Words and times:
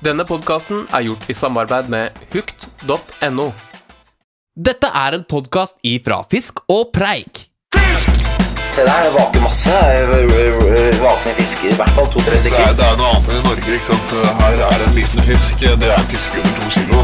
Denne 0.00 0.24
podkasten 0.24 0.86
er 0.96 1.04
gjort 1.04 1.26
i 1.28 1.34
samarbeid 1.36 1.90
med 1.92 2.16
hukt.no. 2.32 3.50
Dette 4.60 4.88
er 4.96 5.16
en 5.18 5.24
podkast 5.28 5.76
ifra 5.86 6.22
Fisk 6.30 6.62
og 6.72 6.88
Preik. 6.94 7.46
Fisk! 7.76 8.08
Se 8.70 8.84
der, 8.86 9.02
det 9.04 9.12
vaker 9.16 9.42
masse. 9.44 9.76
Vakne 11.02 11.34
fisker, 11.36 11.72
i 11.72 11.76
hvert 11.78 11.94
fall 11.96 12.08
to-tre 12.14 12.36
Det 12.38 12.42
stykker. 12.44 12.62
er, 12.70 12.76
det 12.78 12.86
er 12.86 12.96
noe 13.00 13.08
annet 13.16 13.28
enn 13.34 13.40
i 13.40 13.44
Norge. 13.48 13.74
ikke 13.76 13.88
sant? 13.88 14.14
Her 14.40 14.62
er 14.70 14.84
en 14.86 14.94
liten 14.96 15.26
fisk. 15.26 15.64
Det 15.66 15.90
er 15.90 15.96
en 15.98 16.10
fisk 16.12 16.38
under 16.38 16.52
to 16.56 16.64
kilo. 16.76 17.02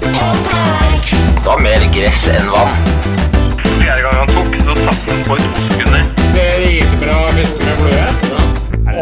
Det 0.00 1.44
var 1.48 1.60
mer 1.66 1.88
gress 1.96 2.28
enn 2.32 2.48
vann. 2.54 2.72
Fjerde 3.66 4.00
gang 4.06 4.16
han 4.22 4.32
tok, 4.32 4.56
så 4.62 4.78
satt 4.84 5.10
han 5.10 5.26
på 5.26 5.40
i 5.42 5.50
to 5.50 5.68
sekunder. 5.68 6.02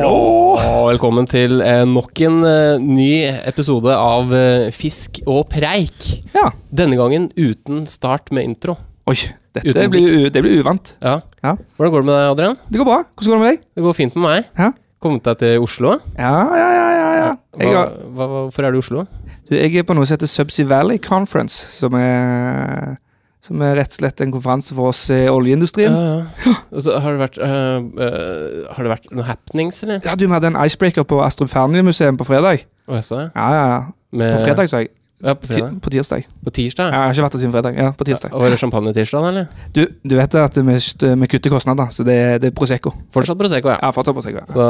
Og 0.02 0.88
velkommen 0.88 1.26
til 1.30 1.60
eh, 1.62 1.84
nok 1.86 2.18
en 2.26 2.40
eh, 2.48 2.82
ny 2.82 3.10
episode 3.46 3.94
av 3.94 4.32
eh, 4.34 4.72
Fisk 4.74 5.20
og 5.22 5.46
preik. 5.52 6.08
Ja. 6.34 6.48
Denne 6.74 6.98
gangen 6.98 7.28
uten 7.38 7.84
start 7.86 8.32
med 8.34 8.48
intro. 8.48 8.74
Oi, 9.06 9.14
dette 9.54 9.86
blir, 9.92 10.32
det 10.34 10.42
blir 10.42 10.64
uvant. 10.64 10.96
Ja. 10.98 11.20
Ja. 11.44 11.54
Hvordan 11.78 11.94
går 11.94 12.02
det 12.02 12.08
med 12.08 12.16
deg, 12.16 12.30
Adrian? 12.32 12.58
Det 12.66 12.80
går 12.80 12.88
bra. 12.90 12.98
Hvordan 13.14 13.30
går 13.30 13.38
det 13.38 13.44
med 13.44 13.52
deg? 13.52 13.62
Det 13.70 13.86
går 13.86 13.96
fint 14.00 14.18
med 14.18 14.26
meg. 14.26 14.50
Ja. 14.58 14.70
Kommet 15.04 15.30
deg 15.30 15.40
til 15.44 15.68
Oslo? 15.68 15.94
Ja, 16.18 16.34
ja, 16.58 16.68
ja. 16.74 16.90
ja, 16.98 17.08
ja. 17.20 17.30
Hva, 17.54 17.70
har, 17.76 17.94
hva, 18.16 18.28
hvorfor 18.34 18.66
er 18.66 18.74
du 18.74 18.80
i 18.80 18.82
Oslo? 18.82 19.06
du, 19.46 19.54
jeg 19.54 19.76
er 19.78 19.86
på 19.86 19.94
noe 19.94 20.08
som 20.08 20.16
heter 20.16 20.30
Subsea 20.32 20.66
Valley 20.70 20.98
Conference, 20.98 21.68
som 21.76 21.94
er, 22.00 22.96
som 23.44 23.60
er 23.60 23.74
rett 23.76 23.92
og 23.92 23.98
slett 23.98 24.22
en 24.24 24.32
konferanse 24.32 24.72
for 24.76 24.94
oss 24.94 25.02
i 25.12 25.24
oljeindustrien. 25.28 25.92
Ja, 25.92 26.24
ja. 26.46 26.54
Og 26.72 26.84
så 26.86 26.96
har, 26.96 27.12
det 27.12 27.20
vært, 27.26 27.38
uh, 27.44 27.84
uh, 28.00 28.70
har 28.72 28.86
det 28.86 28.92
vært 28.94 29.10
noen 29.12 29.28
happenings, 29.28 29.82
eller? 29.84 30.00
Ja, 30.06 30.16
du, 30.16 30.24
vi 30.24 30.32
hadde 30.32 30.48
en 30.54 30.60
icebreaker 30.64 31.04
på 31.08 31.20
Astrofernie-museet 31.26 32.16
på 32.20 32.26
fredag. 32.28 32.64
Å, 32.88 33.00
det? 33.00 33.24
Ja, 33.36 33.48
ja, 33.52 33.64
ja. 33.74 33.80
Med- 34.14 34.38
På 34.38 34.46
fredag, 34.46 34.70
sa 34.72 34.80
jeg. 34.80 34.94
Ja, 35.24 35.32
på 35.34 35.46
Ti 35.48 35.62
på 35.80 35.90
tirsdag. 35.90 36.24
På 36.44 36.50
tirsdag? 36.52 36.90
Ja, 36.92 36.98
jeg 36.98 37.06
har 37.08 37.14
ikke 37.14 37.24
vært 37.24 37.32
der 37.36 37.40
siden 37.42 37.52
fredag. 37.54 37.76
Ja, 37.80 37.90
på 37.96 38.04
tirsdag. 38.04 38.32
Og 38.36 38.42
Var 38.44 38.50
det 38.52 38.58
champagne-tirsdag, 38.60 39.28
eller? 39.30 39.46
Du, 39.72 39.86
du 40.04 40.14
vet 40.18 40.34
at 40.36 40.58
vi, 40.58 40.74
vi 41.22 41.26
kutter 41.32 41.50
kostnader, 41.54 41.88
så 41.90 42.04
det, 42.04 42.18
det 42.42 42.50
er 42.50 42.54
Prosecco. 42.58 42.92
Fortsatt 43.14 43.38
Prosecco, 43.40 43.70
ja. 43.72 43.78
Ja, 43.80 43.90
fortsatt 43.96 44.14
Prosecco. 44.18 44.42
Ja. 44.42 44.46
Så, 44.52 44.66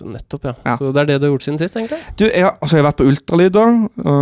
så 0.00 0.08
nettopp, 0.10 0.44
ja. 0.50 0.54
Ja. 0.66 0.74
Så 0.80 0.90
det 0.92 1.04
er 1.04 1.10
det 1.12 1.20
du 1.22 1.26
har 1.28 1.32
gjort 1.36 1.46
siden 1.46 1.58
sist, 1.62 1.76
egentlig? 1.78 2.00
Du, 2.18 2.24
jeg 2.26 2.42
har, 2.42 2.56
altså, 2.60 2.76
jeg 2.76 2.82
har 2.84 2.88
vært 2.90 3.00
på 3.00 3.08
ultralyd, 3.12 3.54
da. 3.54 3.66
På 4.02 4.12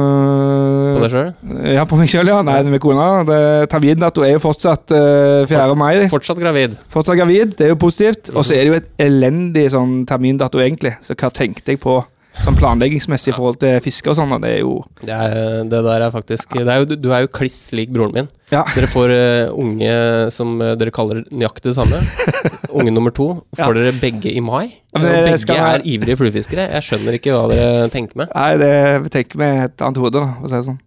Øh, 0.94 1.00
deg 1.02 1.10
sjøl? 1.14 1.32
Ja, 1.74 1.84
på 1.88 1.98
meg 1.98 2.12
sjøl, 2.12 2.28
ja. 2.30 2.38
Nei, 2.46 2.58
med 2.68 2.80
kona. 2.84 3.08
Det- 3.28 3.68
Termindato 3.72 4.22
er 4.28 4.34
jo 4.36 4.42
fortsatt 4.44 4.92
uh, 4.94 5.44
4. 5.48 5.74
mai. 5.78 6.04
Fortsatt 6.12 6.38
gravid. 6.40 6.76
Fortsatt 6.92 7.16
gravid, 7.18 7.56
det 7.58 7.66
er 7.66 7.72
jo 7.74 7.80
positivt. 7.80 8.30
Og 8.34 8.42
Mhm. 8.42 8.44
så 8.44 8.54
er 8.54 8.64
det 8.64 8.66
jo 8.72 8.74
et 8.82 8.90
elendig 9.08 9.70
sånn 9.72 10.04
termindato, 10.06 10.58
egentlig. 10.60 10.96
Så 11.00 11.14
hva 11.16 11.30
tenkte 11.32 11.72
jeg 11.72 11.80
på 11.80 12.02
sånn 12.42 12.56
planleggingsmessig 12.58 13.30
i 13.30 13.34
forhold 13.36 13.60
til 13.62 13.76
fiske 13.84 14.10
og 14.10 14.16
sånn? 14.18 14.32
Og 14.34 14.40
det 14.42 14.50
er 14.56 14.62
jo 14.64 14.72
Det, 15.00 15.14
er, 15.14 15.62
det 15.70 15.82
der 15.86 16.04
er 16.06 16.14
faktisk 16.14 16.56
det 16.56 16.66
er 16.72 16.82
jo, 16.82 16.96
Du 16.98 17.10
er 17.14 17.24
jo 17.24 17.30
kliss 17.34 17.58
lik 17.76 17.92
broren 17.94 18.14
min. 18.16 18.30
Ja. 18.50 18.64
Dere 18.74 18.88
får 18.90 19.12
uh, 19.14 19.54
unge 19.60 19.92
som 20.34 20.56
uh, 20.60 20.72
dere 20.78 20.92
kaller 20.94 21.22
nøyaktig 21.30 21.70
det 21.72 21.76
samme. 21.78 22.00
Unge 22.78 22.92
nummer 22.94 23.14
to 23.14 23.28
Ja. 23.56 23.66
får 23.66 23.78
dere 23.78 23.94
begge 24.02 24.32
i 24.34 24.42
mai. 24.44 24.74
Ja, 24.92 25.00
men 25.00 25.08
det 25.10 25.22
begge 25.28 25.42
skal 25.46 25.62
er 25.62 25.86
ivrige 25.94 26.18
fluefiskere. 26.20 26.68
Jeg 26.74 26.88
skjønner 26.88 27.18
ikke 27.18 27.34
hva 27.36 27.48
dere 27.52 27.88
tenker 27.94 28.18
med. 28.24 28.34
Nei, 28.34 28.50
det 28.60 28.72
vi 29.06 29.14
tenker 29.18 29.40
med 29.40 29.64
et 29.68 29.84
annet 29.86 30.02
hode, 30.02 30.24
for 30.40 30.48
å 30.48 30.52
si 30.52 30.58
det 30.58 30.68
sånn. 30.70 30.80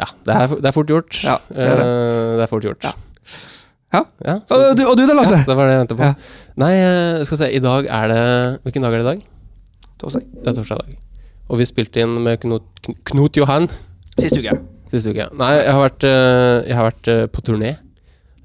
Ja, 0.00 0.08
det 0.26 0.36
er, 0.40 0.54
det 0.58 0.70
er 0.70 0.76
fort 0.76 0.90
gjort. 0.90 1.20
Ja, 1.24 1.38
det 1.50 1.68
er 1.68 1.80
det. 1.80 1.88
Uh, 1.88 2.30
det 2.40 2.46
er 2.46 2.50
fort 2.52 2.68
gjort. 2.70 2.88
Ja. 2.88 2.94
Ja. 3.94 4.40
så, 4.48 4.56
Og 4.58 4.76
du, 4.78 4.82
og 4.90 4.96
du 4.98 5.04
da, 5.06 5.14
Lasse? 5.14 5.36
ja, 5.38 5.46
det 5.46 5.54
var 5.54 5.68
det 5.68 5.76
jeg 5.76 5.84
ventet 5.84 6.00
på. 6.00 6.08
Ja. 6.08 6.48
Nei, 6.58 6.72
eh, 6.80 7.20
skal 7.22 7.36
vi 7.36 7.40
se. 7.44 7.50
I 7.54 7.62
dag 7.62 7.86
er 7.86 8.10
det 8.10 8.24
Hvilken 8.66 8.82
dag 8.82 8.96
er 8.96 8.98
det 9.02 9.04
i 9.04 9.10
dag? 9.12 9.22
Torsdag. 10.04 10.26
Det 10.44 10.52
er 10.52 10.56
torsdag 10.60 10.80
i 10.80 10.84
dag. 10.94 10.98
Og 11.50 11.60
vi 11.60 11.66
spilte 11.68 12.04
inn 12.04 12.14
med 12.24 12.40
Knut, 12.42 12.68
Knut 13.08 13.36
Johan 13.40 13.66
Sist 14.18 14.36
uke. 14.38 14.54
siste 14.92 15.10
uke. 15.12 15.26
Nei, 15.36 15.50
jeg 15.58 15.72
har 15.74 15.82
vært, 15.82 16.04
eh, 16.08 16.58
jeg 16.70 16.76
har 16.78 16.86
vært 16.90 17.08
eh, 17.12 17.24
på 17.34 17.42
turné. 17.44 17.72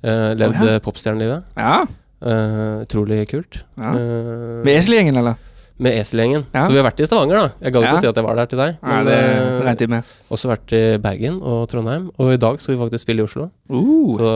Eh, 0.01 0.31
levd 0.39 0.55
oh, 0.57 0.65
ja. 0.65 0.73
eh, 0.77 0.81
popstjernelivet. 0.83 1.53
Ja. 1.59 1.75
Eh, 2.19 2.73
utrolig 2.87 3.21
kult. 3.31 3.61
ja. 3.79 3.93
Uh, 3.95 4.63
Med 4.65 4.75
eselgjengen, 4.79 5.19
eller? 5.21 5.37
med 5.79 5.95
Eselgjengen. 5.95 6.41
Ja. 6.51 6.65
Så 6.67 6.73
vi 6.73 6.79
har 6.81 6.83
vært 6.89 6.99
i 6.99 7.05
Stavanger, 7.07 7.37
da. 7.39 7.51
Jeg 7.63 7.71
gadd 7.71 7.85
ikke 7.85 7.91
Ja. 7.93 7.99
å 7.99 8.01
si 8.03 8.07
at 8.09 8.17
jeg 8.19 8.25
var 8.25 8.35
der 8.35 8.47
til 8.51 8.59
deg. 8.59 8.73
Nei, 8.83 8.95
Men 8.97 9.05
det 9.07 9.13
eh, 9.15 9.59
regnet 9.63 9.79
jeg 9.85 9.89
med. 9.93 10.09
også 10.35 10.49
vært 10.51 10.73
i 10.75 10.81
Bergen 10.99 11.37
og 11.39 11.61
Trondheim. 11.71 12.09
Og 12.19 12.33
i 12.33 12.41
dag 12.43 12.59
skal 12.59 12.75
vi 12.75 12.79
faktisk 12.81 13.05
spille 13.05 13.23
i 13.23 13.27
Oslo. 13.29 13.45
Uh. 13.71 14.09
Så 14.19 14.33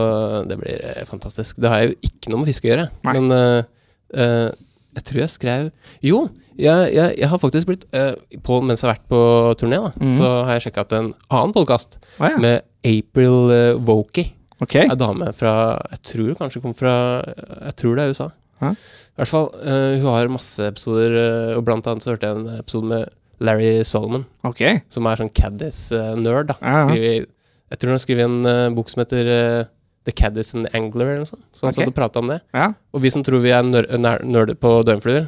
det 0.47 0.57
blir 0.61 1.03
fantastisk. 1.09 1.59
Det 1.59 1.67
har 1.67 1.81
jeg 1.83 1.89
jo 1.89 1.97
ikke 2.07 2.31
noe 2.31 2.39
med 2.39 2.47
fiske 2.47 2.69
å 2.69 2.71
gjøre. 2.71 2.85
Nei. 3.03 3.13
Men 3.19 3.65
jeg 4.13 5.03
tror 5.09 5.19
jeg 5.23 5.33
skrev 5.33 5.67
Jo, 6.05 6.21
jeg, 6.57 6.93
jeg, 6.93 7.15
jeg 7.19 7.29
har 7.31 7.39
faktisk 7.41 7.67
blitt 7.69 7.83
uh, 7.95 8.13
på, 8.45 8.59
Mens 8.65 8.83
jeg 8.83 8.89
har 8.89 8.95
vært 8.97 9.09
på 9.11 9.21
turné, 9.59 9.79
da, 9.81 9.91
Mhm. 9.97 10.13
så 10.17 10.29
har 10.45 10.53
jeg 10.57 10.67
sjekka 10.67 10.85
ut 10.85 10.95
en 10.99 11.11
annen 11.29 11.53
podkast 11.55 11.97
ah, 12.19 12.29
ja. 12.29 12.37
med 12.37 12.61
April 12.85 13.51
uh, 13.51 13.79
Wokey. 13.79 14.31
Okay. 14.63 14.85
Ei 14.87 14.95
dame 14.95 15.31
fra 15.35 15.53
Jeg 15.91 15.99
tror 16.13 16.35
kanskje 16.39 16.61
kom 16.63 16.73
fra 16.77 16.93
Jeg 17.25 17.75
tror 17.81 17.97
det 17.97 18.03
er 18.05 18.13
USA. 18.15 18.29
Hæ? 18.61 18.69
I 18.73 19.19
hvert 19.19 19.31
fall, 19.31 19.49
uh, 19.59 19.97
Hun 19.99 20.07
har 20.13 20.31
masse 20.31 20.63
episoder, 20.69 21.17
eh, 21.19 21.57
og 21.57 21.65
blant 21.67 21.85
annet 21.89 22.05
så 22.05 22.13
hørte 22.13 22.29
jeg 22.29 22.37
en 22.37 22.59
episode 22.59 22.87
med 22.89 23.09
Larry 23.43 23.83
Solomon, 23.83 24.23
okay. 24.47 24.79
som 24.93 25.05
er 25.09 25.19
sånn 25.19 25.31
Caddis-nerd. 25.35 26.47
da 26.53 26.55
ja. 26.61 26.83
Skriver, 26.87 27.25
Jeg 27.73 27.79
tror 27.79 27.89
han 27.91 27.97
har 27.97 28.03
skrevet 28.05 28.25
en 28.29 28.45
eh, 28.45 28.69
bok 28.77 28.89
som 28.89 29.01
heter 29.03 29.29
eh, 29.33 29.65
The 30.05 30.13
Caddis 30.15 30.53
and 30.55 30.67
the 30.67 30.77
Angler, 30.77 31.09
eller 31.09 31.23
noe 31.23 31.29
sånt. 31.29 31.43
Så 31.51 31.65
han 31.65 31.73
okay. 31.73 31.83
satt 31.83 31.91
og 31.91 31.97
prata 31.97 32.19
om 32.23 32.31
det. 32.31 32.39
Ja. 32.53 32.71
Og 32.93 33.03
vi 33.03 33.11
som 33.11 33.23
tror 33.25 33.41
vi 33.43 33.51
er 33.55 33.63
ner 33.67 33.87
ner 33.97 34.23
nerder 34.23 34.55
på 34.59 34.71
døgnfluer 34.87 35.27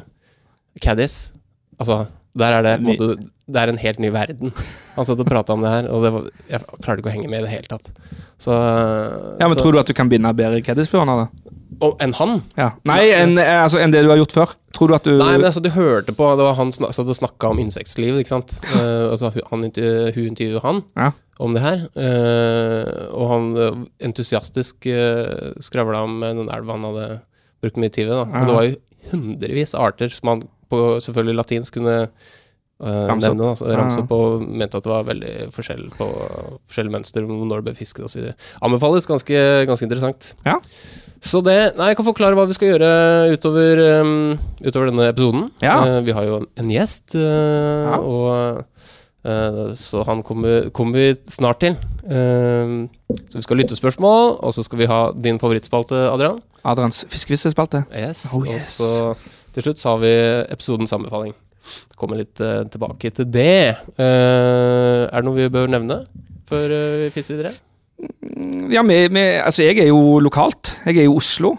Caddis 0.82 1.32
Altså, 1.80 2.06
der 2.36 2.54
er 2.56 2.64
det 2.64 2.76
på 2.80 2.86
en 2.86 2.92
måte 2.92 3.30
Det 3.46 3.60
er 3.60 3.70
en 3.70 3.78
helt 3.78 3.98
ny 4.02 4.10
verden. 4.10 4.52
Han 4.96 5.06
satt 5.06 5.20
og 5.20 5.28
prata 5.28 5.54
om 5.54 5.62
det 5.62 5.70
her, 5.70 5.88
og 5.92 6.02
det 6.02 6.12
var, 6.14 6.30
jeg 6.50 6.62
klarte 6.82 7.02
ikke 7.02 7.10
å 7.12 7.14
henge 7.14 7.28
med 7.30 7.42
i 7.42 7.44
det 7.44 7.52
hele 7.52 7.68
tatt. 7.70 7.90
Så 8.42 8.54
ja, 8.54 9.44
men 9.44 9.54
så, 9.54 9.60
tror 9.60 9.76
du 9.76 9.80
at 9.82 9.90
du 9.90 9.94
kan 9.94 10.10
binde 10.10 10.32
bedre 10.34 10.62
og, 11.82 11.98
Enn 12.00 12.14
han? 12.16 12.38
Ja. 12.56 12.70
Nei, 12.88 13.10
enn 13.12 13.36
eh, 13.40 13.58
altså, 13.60 13.80
enn 13.82 13.92
det 13.92 14.00
du 14.06 14.08
har 14.08 14.20
gjort 14.20 14.32
før? 14.32 14.54
Tror 14.76 14.90
du 14.90 14.96
at 14.96 15.04
du 15.06 15.12
Nei, 15.18 15.34
men 15.36 15.48
altså, 15.48 15.60
du 15.64 15.68
hørte 15.74 16.14
på 16.16 16.28
Det 16.38 16.46
var 16.46 16.56
han 16.56 16.72
snak, 16.72 16.94
satt 16.96 17.10
og 17.12 17.18
snakka 17.18 17.50
om 17.52 17.60
insektliv, 17.60 18.16
ikke 18.22 18.32
sant. 18.32 18.56
Uh, 18.70 19.12
altså, 19.12 19.30
han, 19.50 19.64
intervju- 19.68 20.14
hun 20.16 20.30
intervjuet 20.30 20.64
han 20.64 20.82
Ja. 20.96 21.10
om 21.42 21.56
det 21.56 21.64
her. 21.64 21.84
Uh, 21.92 23.12
og 23.12 23.30
han 23.34 23.48
entusiastisk 24.08 24.88
uh, 24.88 25.52
skravla 25.64 26.02
om 26.08 26.18
den 26.24 26.48
elva 26.48 26.78
han 26.78 26.88
hadde 26.88 27.08
brukt 27.64 27.80
mye 27.82 27.92
tid 27.92 28.08
ved. 28.08 28.22
Da. 28.22 28.26
Og 28.26 28.48
det 28.50 28.58
var 28.58 28.68
jo 28.70 28.76
hundrevis 29.12 29.76
av 29.76 29.90
arter 29.90 30.12
som 30.12 30.32
han 30.32 30.46
på 30.70 30.82
selvfølgelig 31.04 31.38
latinsk 31.40 31.78
kunne 31.78 31.96
uh, 32.82 33.08
nevne. 33.16 33.50
Altså, 33.52 33.70
ramse 33.72 34.00
ja. 34.00 34.04
opp 34.04 34.14
og 34.16 34.44
mente 34.44 34.78
at 34.78 34.86
det 34.86 34.92
var 34.92 35.08
veldig 35.08 35.34
forskjell 35.54 35.88
på 35.96 36.08
forskjellige 36.68 36.96
mønster, 36.98 37.26
når 37.26 37.58
det 37.60 37.66
ble 37.68 37.76
fisket 37.78 38.06
osv. 38.08 38.30
Anbefales. 38.64 39.08
Ganske, 39.08 39.42
ganske 39.68 39.88
interessant. 39.88 40.32
Ja. 40.46 40.58
Så 41.26 41.40
det 41.44 41.56
Nei, 41.78 41.90
jeg 41.90 41.98
kan 41.98 42.06
forklare 42.06 42.36
hva 42.38 42.46
vi 42.48 42.56
skal 42.56 42.74
gjøre 42.74 42.90
utover, 43.34 43.82
um, 44.02 44.36
utover 44.62 44.90
denne 44.92 45.10
episoden. 45.10 45.50
Ja. 45.64 45.78
Uh, 45.82 46.00
vi 46.06 46.14
har 46.16 46.28
jo 46.28 46.40
en, 46.44 46.72
gjest, 46.72 47.16
uh, 47.18 47.86
Ja. 47.86 48.00
og 48.00 48.64
uh, 49.26 49.72
så 49.74 50.04
han 50.06 50.22
kommer, 50.22 50.68
kommer 50.76 51.00
vi 51.00 51.14
snart 51.32 51.64
til. 51.64 51.78
Så 52.06 53.40
vi 53.40 53.42
skal 53.42 53.58
lytte 53.58 53.74
spørsmål, 53.74 54.36
og 54.38 54.52
så 54.54 54.62
skal 54.62 54.78
vi 54.78 54.86
ha 54.86 55.00
din 55.10 55.40
favorittspalte, 55.42 56.04
Adrian. 56.12 56.38
Adrians 56.66 57.04
fiskevissespalte? 57.10 57.84
Yes. 57.90 58.28
Oh, 58.34 58.46
yes. 58.46 58.78
Og 58.80 58.86
så 58.86 59.35
til 59.56 59.64
slutt 59.64 59.80
så 59.80 59.94
har 59.94 60.00
vi 60.04 60.12
episodens 60.52 60.92
anbefaling. 60.96 61.32
Kommer 61.98 62.20
litt 62.20 62.38
eh, 62.44 62.62
tilbake 62.70 63.10
til 63.16 63.26
det. 63.32 63.74
Eh, 63.98 65.02
er 65.08 65.16
det 65.16 65.24
noe 65.26 65.38
vi 65.40 65.48
bør 65.50 65.70
nevne 65.72 66.02
før 66.46 66.66
eh, 66.76 66.98
vi 67.06 67.08
fisser 67.16 67.38
videre? 67.40 67.54
Ja, 68.70 68.82
vi, 68.84 68.98
vi, 69.08 69.22
altså 69.40 69.64
jeg 69.64 69.80
er 69.82 69.88
jo 69.88 70.18
lokalt. 70.22 70.74
Jeg 70.84 71.00
er 71.00 71.08
jo 71.08 71.16
Oslo. 71.18 71.54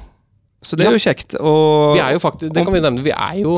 Så 0.63 0.75
det 0.77 0.85
Ja. 0.85 0.91
er 0.91 0.97
jo 0.99 1.03
kjekt. 1.03 1.35
Og 1.39 1.95
Vi 1.97 2.01
er 2.03 2.13
jo 2.13 2.19
faktisk, 2.21 2.53
det 2.53 2.63
kan 2.67 2.73
vi 2.75 2.79
nevne, 2.83 3.03
vi 3.03 3.13
er 3.15 3.39
jo 3.41 3.57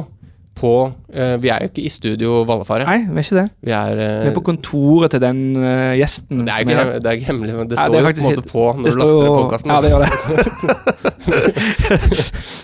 på 0.60 0.72
uh, 0.92 1.36
Vi 1.42 1.48
er 1.50 1.58
jo 1.64 1.68
ikke 1.72 1.86
i 1.88 1.92
studio 1.94 2.30
Vallefare. 2.50 2.84
Nei, 2.90 3.00
vi 3.08 3.16
er 3.22 3.26
ikke 3.26 3.40
det. 3.40 3.48
Vi 3.70 3.74
er, 3.76 3.94
uh, 4.00 4.04
Vi 4.26 4.30
er 4.30 4.36
på 4.36 4.44
kontoret 4.50 5.10
til 5.16 5.22
den 5.24 5.40
uh, 5.58 5.94
gjesten. 6.00 6.38
det 6.46 6.52
er, 6.54 6.58
som 6.62 6.70
ikke, 6.74 6.84
er- 6.84 7.00
det 7.00 7.08
er 7.10 7.14
ikke 7.20 7.30
hemmelig, 7.32 7.54
men 7.60 7.66
det 7.72 7.78
står 7.80 7.90
det 7.90 7.96
jo 8.00 8.04
på 8.06 8.10
en 8.20 8.28
måte 8.30 8.46
på 8.52 8.64
når 8.76 8.82
du 8.84 8.88
laster 8.90 9.22
ned 9.24 9.32
podkasten. 9.40 9.70
Ja, 9.72 9.78
det 9.82 9.90
gjør 9.94 10.02
det. 10.06 10.12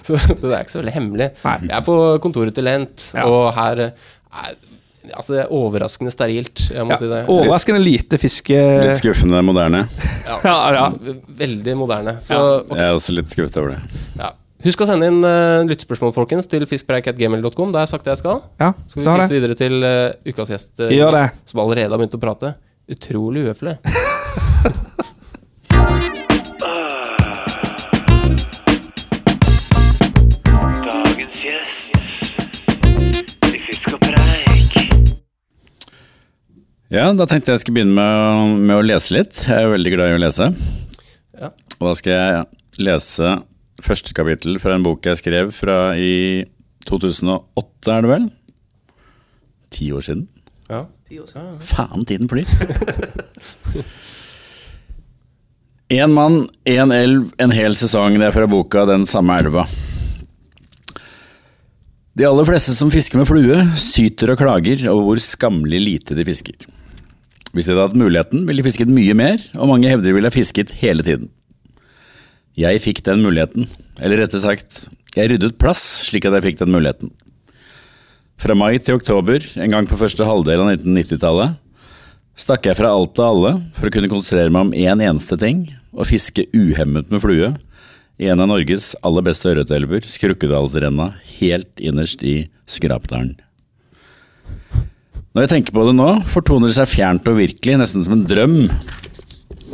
Så 0.06 0.14
det 0.20 0.52
er 0.54 0.62
ikke 0.62 0.76
så 0.76 0.80
veldig 0.84 0.94
hemmelig. 0.96 1.28
Nei. 1.46 1.58
Jeg 1.66 1.76
er 1.80 1.84
på 1.86 1.96
kontoret 2.24 2.54
til 2.56 2.66
Lent, 2.68 2.98
Ja. 3.16 3.24
og 3.26 3.44
her 3.58 3.76
Altså, 5.16 5.34
det 5.36 5.42
er 5.44 5.52
overraskende 5.54 6.10
sterilt, 6.10 6.64
jeg 6.74 6.82
må 6.82 6.90
Ja, 6.96 6.98
si 6.98 7.06
det. 7.12 7.20
Overraskende 7.30 7.78
lite 7.80 8.18
fiske... 8.18 8.58
Litt 8.82 8.98
skuffende 8.98 9.38
moderne. 9.46 9.84
Ja, 10.26 10.40
ja. 10.74 10.88
Veldig 11.38 11.76
moderne. 11.78 12.16
Så 12.26 12.34
Ja. 12.34 12.40
ok, 12.64 12.72
Jeg 12.74 12.82
er 12.88 12.94
også 12.98 13.14
litt 13.14 13.30
skuffet 13.30 13.58
over 13.62 13.70
det. 13.76 13.82
ja. 14.18 14.32
Husk 14.66 14.82
å 14.82 14.86
sende 14.90 15.06
inn 15.12 15.20
uh, 15.22 15.62
lyttespørsmål, 15.70 16.14
folkens, 16.16 16.48
til 16.50 16.66
fiskpreik.gmail.com. 16.70 17.74
Det 17.74 17.78
har 17.78 17.86
jeg 17.86 17.92
sagt 17.94 18.10
jeg 18.10 18.22
skal. 18.22 18.42
ja 18.62 18.72
Skal 18.90 19.04
vi 19.04 19.06
fikse 19.12 19.28
det. 19.28 19.38
videre 19.38 19.60
til 19.60 19.86
uh, 19.86 20.32
ukas 20.32 20.54
gjest, 20.56 20.74
uh, 20.82 20.90
Gjør 20.94 21.20
det. 21.20 21.26
som 21.52 21.62
allerede 21.66 21.94
har 21.94 22.02
begynt 22.02 22.18
å 22.18 22.24
prate. 22.24 22.56
Utrolig 22.96 23.46
uhøflig. 23.46 23.78
Dagens 30.86 31.38
gjest 31.42 31.96
i 33.50 33.60
Fisk 33.66 33.90
og 33.96 34.00
preik. 34.04 34.76
Ja, 36.94 37.10
da 37.18 37.26
tenkte 37.30 37.54
jeg 37.56 37.64
skulle 37.64 37.80
begynne 37.80 37.96
med, 37.98 38.62
med 38.70 38.76
å 38.78 38.86
lese 38.86 39.16
litt. 39.18 39.42
Jeg 39.48 39.66
er 39.66 39.72
veldig 39.74 39.96
glad 39.96 40.14
i 40.14 40.18
å 40.20 40.22
lese. 40.22 40.50
Ja. 41.36 41.50
Og 41.80 41.90
da 41.90 41.96
skal 41.98 42.14
jeg 42.16 42.86
lese 42.86 43.34
første 43.84 44.16
kapittel 44.16 44.60
fra 44.64 44.76
en 44.78 44.86
bok 44.86 45.06
jeg 45.10 45.20
skrev 45.20 45.52
fra 45.56 45.96
i 46.00 46.46
2008, 46.88 47.92
er 47.92 48.06
det 48.06 48.12
vel? 48.12 48.28
Ti 49.76 49.92
år 49.96 50.06
siden. 50.06 50.28
Ja. 50.70 50.86
Ti 51.10 51.20
år 51.22 51.30
siden. 51.30 51.56
Faen, 51.62 52.06
tiden 52.08 52.30
flyr. 52.32 52.50
En 55.94 56.16
mann, 56.18 56.48
en 56.66 56.90
elv, 56.92 57.28
en 57.38 57.52
hel 57.54 57.76
sesong. 57.78 58.16
Det 58.18 58.26
er 58.26 58.34
fra 58.34 58.48
boka 58.50 58.88
Den 58.90 59.04
samme 59.06 59.36
elva. 59.38 59.68
De 62.18 62.26
aller 62.26 62.48
fleste 62.48 62.74
som 62.74 62.90
fisker 62.90 63.20
med 63.20 63.28
flue, 63.30 63.60
syter 63.78 64.32
og 64.34 64.40
klager 64.40 64.82
over 64.90 65.12
hvor 65.12 65.22
skammelig 65.22 65.82
lite 65.84 66.18
de 66.18 66.26
fisker. 66.26 66.58
Hvis 67.54 67.68
de 67.68 67.76
hadde 67.76 67.86
hatt 67.92 68.00
muligheten, 68.00 68.48
ville 68.48 68.64
de 68.64 68.66
fisket 68.66 68.90
mye 68.90 69.14
mer, 69.14 69.38
og 69.54 69.70
mange 69.70 69.92
hevder 69.92 70.10
de 70.10 70.16
ville 70.18 70.32
ha 70.32 70.34
fisket 70.34 70.74
hele 70.82 71.06
tiden. 71.06 71.30
Jeg 72.56 72.80
fikk 72.80 73.02
den 73.04 73.20
muligheten, 73.20 73.68
eller 74.00 74.22
rettere 74.24 74.40
sagt, 74.40 74.86
jeg 75.16 75.28
ryddet 75.32 75.58
plass 75.60 75.82
slik 76.08 76.28
at 76.28 76.38
jeg 76.38 76.46
fikk 76.46 76.62
den 76.62 76.72
muligheten. 76.72 77.12
Fra 78.40 78.56
mai 78.56 78.78
til 78.80 78.96
oktober, 78.96 79.44
en 79.60 79.74
gang 79.74 79.88
på 79.88 80.00
første 80.00 80.24
halvdel 80.28 80.64
av 80.64 80.72
1990-tallet, 80.78 81.58
stakk 82.40 82.68
jeg 82.68 82.80
fra 82.80 82.94
alt 82.96 83.20
og 83.20 83.28
alle 83.28 83.52
for 83.76 83.88
å 83.88 83.94
kunne 83.96 84.12
konsentrere 84.12 84.52
meg 84.52 84.70
om 84.70 84.74
én 84.76 85.04
eneste 85.04 85.40
ting, 85.40 85.66
å 85.92 86.08
fiske 86.08 86.48
uhemmet 86.56 87.12
med 87.12 87.24
flue 87.24 87.54
i 88.20 88.32
en 88.32 88.40
av 88.40 88.48
Norges 88.48 88.94
aller 89.04 89.24
beste 89.28 89.52
ørretelver, 89.52 90.08
Skrukkedalsrenna, 90.08 91.14
helt 91.42 91.84
innerst 91.84 92.24
i 92.24 92.46
Skrapdalen. 92.72 93.36
Når 95.36 95.44
jeg 95.44 95.52
tenker 95.52 95.76
på 95.76 95.84
det 95.90 95.98
nå, 95.98 96.12
fortoner 96.32 96.72
det 96.72 96.78
seg 96.78 96.88
fjernt 96.88 97.28
og 97.28 97.42
virkelig, 97.42 97.80
nesten 97.82 98.06
som 98.08 98.16
en 98.16 98.28
drøm. 98.28 98.62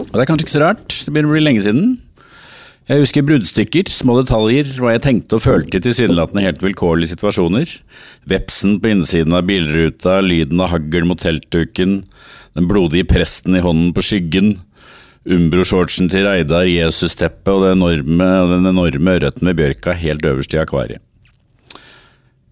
Og 0.07 0.15
det 0.15 0.23
er 0.23 0.29
kanskje 0.29 0.47
ikke 0.47 0.55
så 0.57 0.63
rart, 0.63 0.87
det 0.89 1.13
begynner 1.13 1.29
å 1.29 1.35
bli 1.37 1.43
lenge 1.45 1.61
siden. 1.61 1.91
Jeg 2.89 3.03
husker 3.03 3.21
bruddstykker, 3.21 3.91
små 3.93 4.15
detaljer, 4.17 4.71
hva 4.81 4.95
jeg 4.95 5.03
tenkte 5.03 5.37
og 5.37 5.43
følte 5.43 5.77
i 5.77 5.83
tilsynelatende 5.85 6.41
helt 6.47 6.63
vilkårlige 6.63 7.11
situasjoner. 7.11 7.75
Vepsen 8.25 8.79
på 8.81 8.89
innsiden 8.95 9.35
av 9.37 9.45
bilruta, 9.45 10.17
lyden 10.25 10.63
av 10.65 10.71
hagl 10.73 11.05
mot 11.05 11.21
teltduken, 11.21 11.99
den 12.57 12.67
blodige 12.67 13.05
presten 13.07 13.59
i 13.59 13.61
hånden 13.61 13.93
på 13.93 14.05
skyggen, 14.07 14.55
Umbro-shortsen 15.21 16.07
til 16.09 16.25
Reidar, 16.25 16.65
Jesus-teppet 16.65 17.53
og, 17.53 17.61
det 17.61 17.75
enorme, 17.75 18.29
den 18.49 18.65
enorme 18.71 19.13
ørreten 19.19 19.45
med 19.45 19.59
bjørka 19.59 19.93
helt 19.93 20.25
øverst 20.25 20.55
i 20.57 20.61
akvariet. 20.63 21.03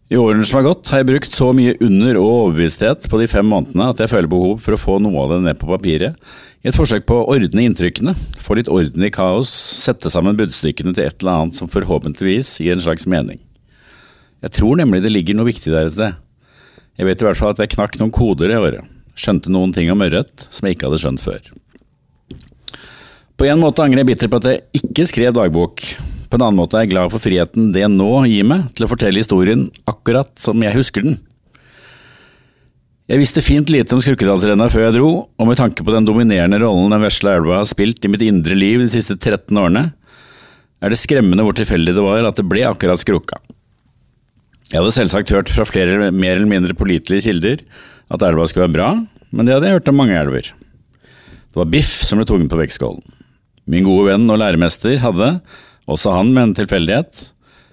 I 0.10 0.18
årene 0.18 0.46
som 0.46 0.60
har 0.60 0.68
gått, 0.70 0.90
har 0.90 1.02
jeg 1.02 1.10
brukt 1.10 1.34
så 1.34 1.50
mye 1.54 1.76
under- 1.86 2.18
og 2.18 2.30
overbevissthet 2.30 3.10
på 3.10 3.20
de 3.22 3.28
fem 3.30 3.46
månedene 3.46 3.90
at 3.90 4.00
jeg 4.02 4.10
føler 4.10 4.30
behov 4.30 4.56
for 4.62 4.74
å 4.74 4.82
få 4.82 4.96
noe 5.02 5.22
av 5.22 5.34
det 5.34 5.44
ned 5.46 5.60
på 5.62 5.70
papiret, 5.70 6.16
i 6.60 6.68
et 6.68 6.76
forsøk 6.76 7.06
på 7.08 7.16
å 7.22 7.28
ordne 7.32 7.64
inntrykkene, 7.64 8.12
få 8.44 8.58
litt 8.60 8.72
orden 8.72 9.06
i 9.06 9.12
kaos, 9.14 9.52
sette 9.80 10.12
sammen 10.12 10.38
budstykkene 10.40 10.92
til 10.96 11.06
et 11.06 11.22
eller 11.22 11.46
annet 11.46 11.60
som 11.60 11.72
forhåpentligvis 11.72 12.58
gir 12.66 12.76
en 12.76 12.84
slags 12.84 13.08
mening. 13.08 13.40
Jeg 14.44 14.56
tror 14.60 14.80
nemlig 14.80 15.02
det 15.04 15.14
ligger 15.14 15.38
noe 15.40 15.48
viktig 15.48 15.72
der 15.72 15.88
et 15.88 15.96
sted. 15.96 16.20
Jeg 17.00 17.08
vet 17.08 17.24
i 17.24 17.28
hvert 17.28 17.40
fall 17.40 17.54
at 17.56 17.62
jeg 17.64 17.72
knakk 17.78 17.96
noen 18.00 18.12
koder 18.12 18.52
det 18.52 18.60
året, 18.60 18.92
skjønte 19.16 19.52
noen 19.52 19.72
ting 19.76 19.88
om 19.92 20.04
ørret 20.04 20.48
som 20.52 20.68
jeg 20.68 20.76
ikke 20.76 20.90
hadde 20.90 21.02
skjønt 21.04 21.24
før. 21.24 21.40
På 23.40 23.48
en 23.48 23.62
måte 23.62 23.84
angrer 23.86 24.04
jeg 24.04 24.10
bittert 24.10 24.34
på 24.34 24.42
at 24.42 24.50
jeg 24.52 24.84
ikke 24.84 25.08
skrev 25.08 25.36
dagbok. 25.36 25.84
På 26.28 26.36
en 26.36 26.44
annen 26.44 26.60
måte 26.60 26.76
er 26.76 26.84
jeg 26.84 26.92
glad 26.92 27.14
for 27.14 27.24
friheten 27.24 27.72
det 27.72 27.86
nå 27.88 28.10
gir 28.28 28.44
meg 28.48 28.68
til 28.76 28.84
å 28.84 28.92
fortelle 28.92 29.24
historien 29.24 29.70
akkurat 29.88 30.34
som 30.40 30.60
jeg 30.60 30.76
husker 30.76 31.08
den. 31.08 31.16
Jeg 33.10 33.24
visste 33.24 33.42
fint 33.42 33.72
lite 33.74 33.96
om 33.96 34.02
Skrukkedalsrenna 34.04 34.68
før 34.70 34.84
jeg 34.84 34.94
dro, 35.00 35.08
og 35.34 35.48
med 35.50 35.58
tanke 35.58 35.82
på 35.82 35.94
den 35.96 36.06
dominerende 36.06 36.60
rollen 36.62 36.92
den 36.94 37.02
vesle 37.02 37.32
elva 37.40 37.56
har 37.58 37.66
spilt 37.66 38.04
i 38.06 38.10
mitt 38.12 38.22
indre 38.22 38.54
liv 38.54 38.84
de 38.84 38.92
siste 38.94 39.16
13 39.18 39.58
årene, 39.58 39.88
er 40.78 40.94
det 40.94 41.00
skremmende 41.02 41.42
hvor 41.42 41.56
tilfeldig 41.58 41.96
det 41.98 42.04
var 42.06 42.28
at 42.30 42.38
det 42.38 42.46
ble 42.46 42.62
akkurat 42.70 43.02
Skrukka. 43.02 43.40
Jeg 44.70 44.78
hadde 44.78 44.94
selvsagt 44.94 45.34
hørt 45.34 45.50
fra 45.50 45.66
flere 45.66 46.12
mer 46.14 46.36
eller 46.36 46.52
mindre 46.52 46.76
pålitelige 46.78 47.26
kilder 47.26 47.64
at 48.14 48.26
elva 48.28 48.46
skulle 48.46 48.68
være 48.68 48.76
bra, 48.76 48.92
men 49.34 49.50
det 49.50 49.56
hadde 49.56 49.72
jeg 49.72 49.80
hørt 49.80 49.90
om 49.90 49.98
mange 49.98 50.20
elver. 50.20 50.52
Det 51.02 51.58
var 51.58 51.72
Biff 51.74 51.96
som 52.06 52.22
ble 52.22 52.28
tvunget 52.30 52.54
på 52.54 52.62
vektskålen. 52.62 53.02
Min 53.66 53.90
gode 53.90 54.12
venn 54.12 54.30
og 54.30 54.38
læremester 54.38 55.02
hadde, 55.02 55.32
også 55.90 56.14
han 56.14 56.30
med 56.36 56.44
en 56.44 56.56
tilfeldighet, 56.62 57.26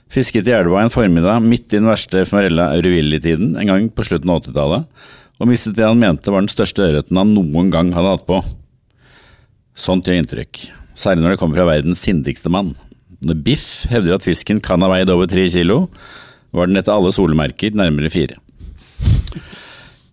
fisket 0.09 0.49
i 0.49 0.56
elva 0.56 0.81
en 0.81 0.93
formiddag 0.93 1.44
midt 1.44 1.69
i 1.75 1.82
den 1.82 1.93
verste 1.93 2.25
Fmarella 2.25 2.71
Ruvilli-tiden 2.81 3.53
en 3.61 3.69
gang 3.69 3.93
på 3.93 4.09
slutten 4.09 4.32
av 4.32 4.41
80-tallet, 4.41 4.89
og 5.37 5.50
mistet 5.50 5.77
det 5.77 5.85
han 5.85 6.00
mente 6.00 6.33
var 6.33 6.44
den 6.44 6.53
største 6.53 6.85
ørreten 6.87 7.19
han 7.21 7.35
noen 7.37 7.71
gang 7.73 7.93
hadde 7.97 8.15
hatt 8.15 8.27
på. 8.29 8.41
Sånt 9.77 10.09
gjør 10.09 10.23
inntrykk, 10.23 10.62
særlig 10.97 11.25
når 11.25 11.35
det 11.35 11.41
kommer 11.43 11.61
fra 11.61 11.69
verdens 11.75 12.00
sindigste 12.05 12.53
mann. 12.53 12.73
Når 13.25 13.43
Biff 13.44 13.69
hevder 13.91 14.17
at 14.17 14.25
fisken 14.25 14.62
kan 14.65 14.83
ha 14.85 14.88
veid 14.93 15.12
over 15.12 15.29
tre 15.29 15.44
kilo, 15.53 15.87
var 16.56 16.71
den 16.71 16.81
etter 16.81 16.94
alle 16.94 17.12
solemerker 17.12 17.77
nærmere 17.77 18.12
fire. 18.12 18.41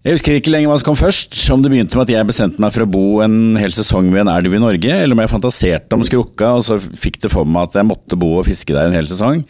Jeg 0.03 0.17
husker 0.17 0.35
ikke 0.35 0.51
lenger 0.51 0.67
hva 0.67 0.75
som 0.81 0.89
kom 0.89 0.97
først, 0.99 1.37
om 1.53 1.61
det 1.63 1.69
begynte 1.71 1.95
med 1.95 2.09
at 2.09 2.11
jeg 2.11 2.27
bestemte 2.27 2.59
meg 2.59 2.73
for 2.75 2.83
å 2.83 2.91
bo 2.91 3.05
en 3.23 3.55
hel 3.55 3.71
sesong 3.71 4.09
ved 4.11 4.25
en 4.25 4.33
elv 4.33 4.51
i 4.51 4.59
Norge, 4.59 4.97
eller 4.99 5.15
om 5.15 5.21
jeg 5.23 5.31
fantaserte 5.31 5.95
om 5.95 6.03
Skrukka 6.03 6.49
og 6.57 6.65
så 6.67 6.75
fikk 6.99 7.21
det 7.23 7.31
for 7.31 7.47
meg 7.47 7.69
at 7.69 7.79
jeg 7.79 7.87
måtte 7.87 8.19
bo 8.19 8.33
og 8.41 8.49
fiske 8.49 8.75
der 8.75 8.91
en 8.91 8.97
hel 8.97 9.07
sesong. 9.07 9.45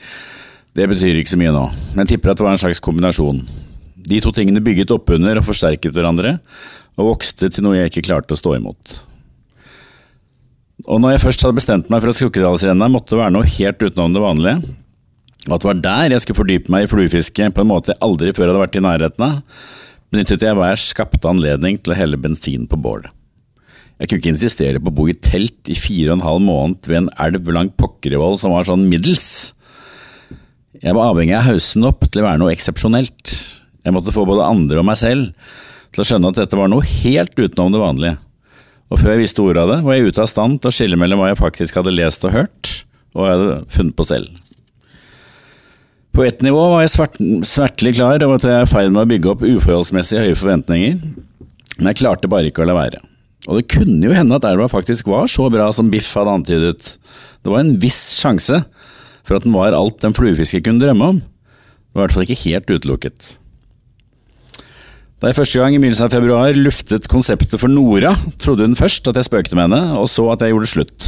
Det 0.78 0.86
betyr 0.90 1.18
ikke 1.18 1.34
så 1.34 1.42
mye 1.42 1.56
nå, 1.56 1.66
men 1.98 2.10
tipper 2.10 2.34
at 2.34 2.38
det 2.38 2.46
var 2.46 2.54
en 2.54 2.62
slags 2.62 2.84
kombinasjon. 2.86 3.42
De 4.10 4.20
to 4.24 4.34
tingene 4.36 4.64
bygget 4.64 4.92
oppunder 4.94 5.40
og 5.40 5.48
forsterket 5.48 5.96
hverandre, 5.96 6.38
og 7.00 7.14
vokste 7.14 7.50
til 7.50 7.66
noe 7.66 7.78
jeg 7.78 7.92
ikke 7.92 8.08
klarte 8.10 8.36
å 8.36 8.40
stå 8.40 8.58
imot. 8.58 8.98
Og 10.84 11.00
når 11.00 11.16
jeg 11.16 11.24
først 11.24 11.46
hadde 11.46 11.58
bestemt 11.58 11.92
meg 11.92 12.04
for 12.04 12.12
at 12.12 12.20
Skrukkedalsrenna 12.20 12.90
måtte 12.92 13.18
være 13.18 13.34
noe 13.36 13.48
helt 13.48 13.80
utenom 13.80 14.16
det 14.16 14.24
vanlige, 14.24 14.74
og 15.48 15.56
at 15.56 15.64
det 15.64 15.70
var 15.70 15.82
der 15.84 16.16
jeg 16.16 16.24
skulle 16.24 16.40
fordype 16.40 16.72
meg 16.72 16.86
i 16.86 16.92
fluefiske 16.92 17.50
på 17.56 17.64
en 17.64 17.70
måte 17.72 17.94
jeg 17.94 18.02
aldri 18.06 18.32
før 18.36 18.52
hadde 18.52 18.62
vært 18.64 18.78
i 18.80 18.84
nærheten 18.84 19.26
av, 19.26 19.66
benyttet 20.14 20.46
jeg 20.46 20.58
hver 20.60 20.80
skapte 20.80 21.30
anledning 21.30 21.80
til 21.80 21.94
å 21.94 21.98
helle 21.98 22.20
bensin 22.22 22.68
på 22.70 22.80
bålet. 22.80 23.12
Jeg 24.02 24.10
kunne 24.10 24.20
ikke 24.24 24.32
insistere 24.34 24.82
på 24.82 24.92
å 24.92 24.96
bo 24.98 25.08
i 25.08 25.16
telt 25.16 25.70
i 25.72 25.78
fire 25.80 26.12
og 26.12 26.18
en 26.18 26.26
halv 26.26 26.44
måned 26.44 26.88
ved 26.90 27.04
en 27.04 27.12
elv 27.24 27.52
langt 27.56 27.76
Pokkervoll 27.80 28.36
som 28.42 28.56
var 28.56 28.66
sånn 28.68 28.88
middels. 28.90 29.54
Jeg 30.82 30.96
var 30.98 31.14
avhengig 31.14 31.38
av 31.38 31.46
hausen 31.48 31.86
opp 31.88 32.08
til 32.10 32.24
å 32.24 32.28
være 32.28 32.42
noe 32.42 32.52
eksepsjonelt. 32.52 33.36
Jeg 33.84 33.96
måtte 33.96 34.14
få 34.16 34.26
både 34.28 34.46
andre 34.48 34.80
og 34.82 34.88
meg 34.88 35.00
selv 35.00 35.32
til 35.94 36.04
å 36.04 36.08
skjønne 36.08 36.32
at 36.32 36.40
dette 36.40 36.58
var 36.58 36.72
noe 36.72 36.86
helt 36.86 37.36
utenom 37.38 37.74
det 37.74 37.82
vanlige. 37.82 38.16
Og 38.94 39.02
før 39.02 39.14
jeg 39.14 39.24
visste 39.24 39.44
ordet 39.44 39.64
av 39.64 39.72
det, 39.72 39.80
var 39.86 39.98
jeg 39.98 40.10
ute 40.10 40.24
av 40.24 40.30
stand 40.30 40.62
til 40.62 40.70
å 40.70 40.76
skille 40.76 40.98
mellom 41.00 41.22
hva 41.22 41.32
jeg 41.32 41.42
faktisk 41.42 41.80
hadde 41.80 41.94
lest 41.96 42.26
og 42.28 42.34
hørt, 42.36 42.72
og 43.14 43.22
hva 43.22 43.30
jeg 43.30 43.40
hadde 43.40 43.60
funnet 43.76 43.98
på 43.98 44.08
selv. 44.08 44.42
På 46.14 46.22
ett 46.28 46.44
nivå 46.46 46.62
var 46.70 46.84
jeg 46.84 46.94
svert, 46.94 47.16
smertelig 47.50 47.96
klar 47.98 48.22
over 48.22 48.38
at 48.38 48.46
jeg 48.46 48.54
er 48.60 48.68
i 48.68 48.70
ferd 48.70 48.92
med 48.94 49.02
å 49.02 49.10
bygge 49.10 49.32
opp 49.32 49.46
uforholdsmessig 49.48 50.22
høye 50.22 50.38
forventninger, 50.38 51.00
men 51.80 51.90
jeg 51.90 52.04
klarte 52.04 52.30
bare 52.30 52.52
ikke 52.52 52.62
å 52.62 52.70
la 52.70 52.78
være. 52.78 53.02
Og 53.50 53.60
det 53.60 53.72
kunne 53.74 54.06
jo 54.06 54.14
hende 54.16 54.38
at 54.38 54.46
elva 54.48 54.70
faktisk 54.72 55.10
var 55.10 55.26
så 55.32 55.50
bra 55.52 55.66
som 55.76 55.90
Biff 55.92 56.12
hadde 56.16 56.38
antydet. 56.38 56.94
Det 57.44 57.52
var 57.52 57.64
en 57.64 57.74
viss 57.82 58.20
sjanse 58.22 58.62
for 59.26 59.40
at 59.40 59.48
den 59.48 59.56
var 59.56 59.76
alt 59.76 60.04
den 60.04 60.14
fluefisker 60.16 60.62
kunne 60.64 60.84
drømme 60.84 61.16
om. 61.16 61.24
Det 61.24 61.98
var 61.98 62.04
i 62.04 62.06
hvert 62.06 62.16
fall 62.16 62.28
ikke 62.28 62.44
helt 62.46 62.72
utelukket. 62.72 63.34
Da 65.24 65.30
jeg 65.32 65.38
første 65.38 65.56
gang 65.62 65.72
i 65.72 65.78
begynnelsen 65.80 66.04
av 66.04 66.12
februar 66.12 66.58
luftet 66.58 67.06
konseptet 67.08 67.56
for 67.56 67.72
Nora, 67.72 68.10
trodde 68.44 68.66
hun 68.68 68.74
først 68.76 69.06
at 69.08 69.16
jeg 69.16 69.30
spøkte 69.30 69.56
med 69.56 69.70
henne, 69.70 69.94
og 69.96 70.10
så 70.12 70.26
at 70.34 70.42
jeg 70.44 70.52
gjorde 70.52 70.68
slutt. 70.68 71.06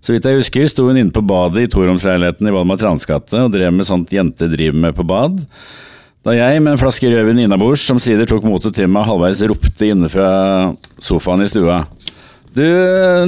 Så 0.00 0.14
vidt 0.14 0.24
jeg 0.24 0.38
husker, 0.38 0.70
sto 0.72 0.86
hun 0.86 0.96
inne 0.96 1.12
på 1.12 1.20
badet 1.28 1.66
i 1.66 1.68
toromsleiligheten 1.68 2.48
i 2.48 2.54
Valmar 2.54 2.78
Transgate 2.80 3.42
og 3.44 3.50
drev 3.52 3.74
med 3.76 3.84
sånt 3.84 4.14
jenter 4.16 4.48
driver 4.48 4.78
med 4.86 4.96
på 4.96 5.04
bad. 5.04 5.36
Da 6.24 6.32
jeg 6.32 6.62
med 6.64 6.72
en 6.72 6.80
flaske 6.80 7.10
rødvin 7.12 7.42
innabords 7.42 7.84
omsider 7.92 8.24
tok 8.28 8.46
motet 8.48 8.78
til 8.78 8.88
meg 8.88 9.04
halvveis 9.04 9.42
ropte 9.52 9.90
inne 9.92 10.08
fra 10.08 10.30
sofaen 11.04 11.44
i 11.44 11.50
stua. 11.52 11.82
Du, 12.56 12.64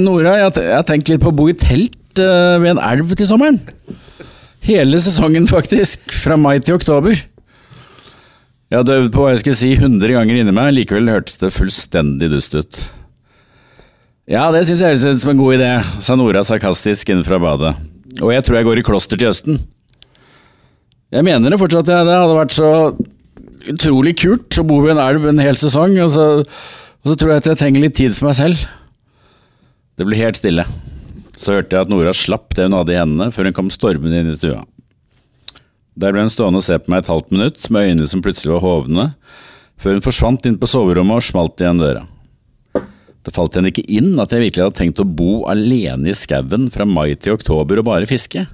Nora, 0.01 0.39
jeg 0.41 0.55
har, 0.73 0.87
tenkt 0.89 1.13
litt 1.13 1.21
på 1.21 1.29
å 1.29 1.37
bo 1.37 1.45
i 1.53 1.57
telt 1.57 2.17
uh, 2.17 2.57
ved 2.57 2.71
en 2.73 2.81
elv 2.81 3.13
til 3.13 3.29
sommeren. 3.29 3.61
Hele 4.65 4.97
sesongen, 5.05 5.45
faktisk. 5.45 6.09
Fra 6.17 6.33
mai 6.33 6.57
til 6.65 6.81
oktober. 6.81 7.21
Jeg 8.73 8.81
hadde 8.81 8.93
øvd 9.03 9.11
på 9.13 9.21
hva 9.21 9.31
jeg 9.35 9.39
skulle 9.43 9.57
si 9.59 9.67
hundre 9.77 10.15
ganger 10.15 10.39
inni 10.39 10.53
meg, 10.57 10.71
likevel 10.73 11.11
hørtes 11.13 11.35
det 11.37 11.51
fullstendig 11.53 12.31
dust 12.31 12.55
ut. 12.57 12.77
Ja, 14.25 14.47
det 14.49 14.63
syns 14.65 14.81
jeg 14.81 14.95
høres 14.95 15.03
ut 15.05 15.21
som 15.21 15.29
en 15.35 15.41
god 15.43 15.59
idé, 15.59 15.67
sa 16.01 16.15
Nora 16.17 16.41
sarkastisk 16.41 17.11
inne 17.13 17.37
badet. 17.43 17.75
Og 18.17 18.31
jeg 18.33 18.47
tror 18.47 18.57
jeg 18.57 18.65
går 18.65 18.81
i 18.81 18.85
kloster 18.87 19.21
til 19.21 19.29
høsten. 19.29 19.61
Jeg 21.13 21.27
mener 21.27 21.53
det 21.53 21.61
fortsatt, 21.61 21.85
jeg. 21.85 22.07
det 22.09 22.17
hadde 22.17 22.39
vært 22.39 22.57
så 22.57 22.71
utrolig 23.75 24.15
kult 24.23 24.57
å 24.57 24.65
bo 24.65 24.79
ved 24.81 24.95
en 24.95 25.03
elv 25.05 25.29
en 25.29 25.45
hel 25.45 25.61
sesong, 25.61 25.93
og 26.01 26.09
så, 26.15 26.27
og 26.41 27.13
så 27.13 27.19
tror 27.19 27.35
jeg 27.35 27.43
at 27.43 27.53
jeg 27.53 27.61
trenger 27.61 27.85
litt 27.85 27.97
tid 28.01 28.17
for 28.17 28.31
meg 28.31 28.39
selv. 28.41 28.65
Det 30.01 30.09
ble 30.09 30.17
helt 30.17 30.41
stille. 30.41 30.65
Så 31.37 31.59
hørte 31.59 31.77
jeg 31.77 31.85
at 31.85 31.93
Nora 31.93 32.17
slapp 32.17 32.57
det 32.57 32.65
hun 32.65 32.79
hadde 32.79 32.97
i 32.97 33.01
hendene, 33.03 33.29
før 33.37 33.51
hun 33.51 33.61
kom 33.61 33.69
stormende 33.69 34.25
inn 34.25 34.33
i 34.33 34.39
stua. 34.41 34.63
Der 35.99 36.13
ble 36.13 36.23
hun 36.25 36.33
stående 36.33 36.61
og 36.61 36.65
se 36.65 36.79
på 36.81 36.91
meg 36.91 37.03
et 37.03 37.11
halvt 37.11 37.33
minutt, 37.33 37.69
med 37.69 37.89
øynene 37.89 38.09
som 38.09 38.23
plutselig 38.25 38.55
var 38.55 38.65
hovne, 38.65 39.05
før 39.77 39.97
hun 39.97 40.05
forsvant 40.05 40.47
inn 40.49 40.57
på 40.61 40.69
soverommet 40.69 41.21
og 41.21 41.27
smalt 41.27 41.61
igjen 41.61 41.81
døra. 41.81 42.05
Det 43.23 43.31
falt 43.35 43.55
henne 43.55 43.71
ikke 43.71 43.85
inn 43.87 44.17
at 44.19 44.33
jeg 44.33 44.43
virkelig 44.43 44.65
hadde 44.65 44.79
tenkt 44.81 44.99
å 44.99 45.07
bo 45.07 45.43
alene 45.47 46.11
i 46.11 46.17
skauen 46.17 46.67
fra 46.73 46.87
mai 46.87 47.13
til 47.15 47.37
oktober 47.37 47.79
og 47.79 47.87
bare 47.87 48.09
fiske, 48.09 48.45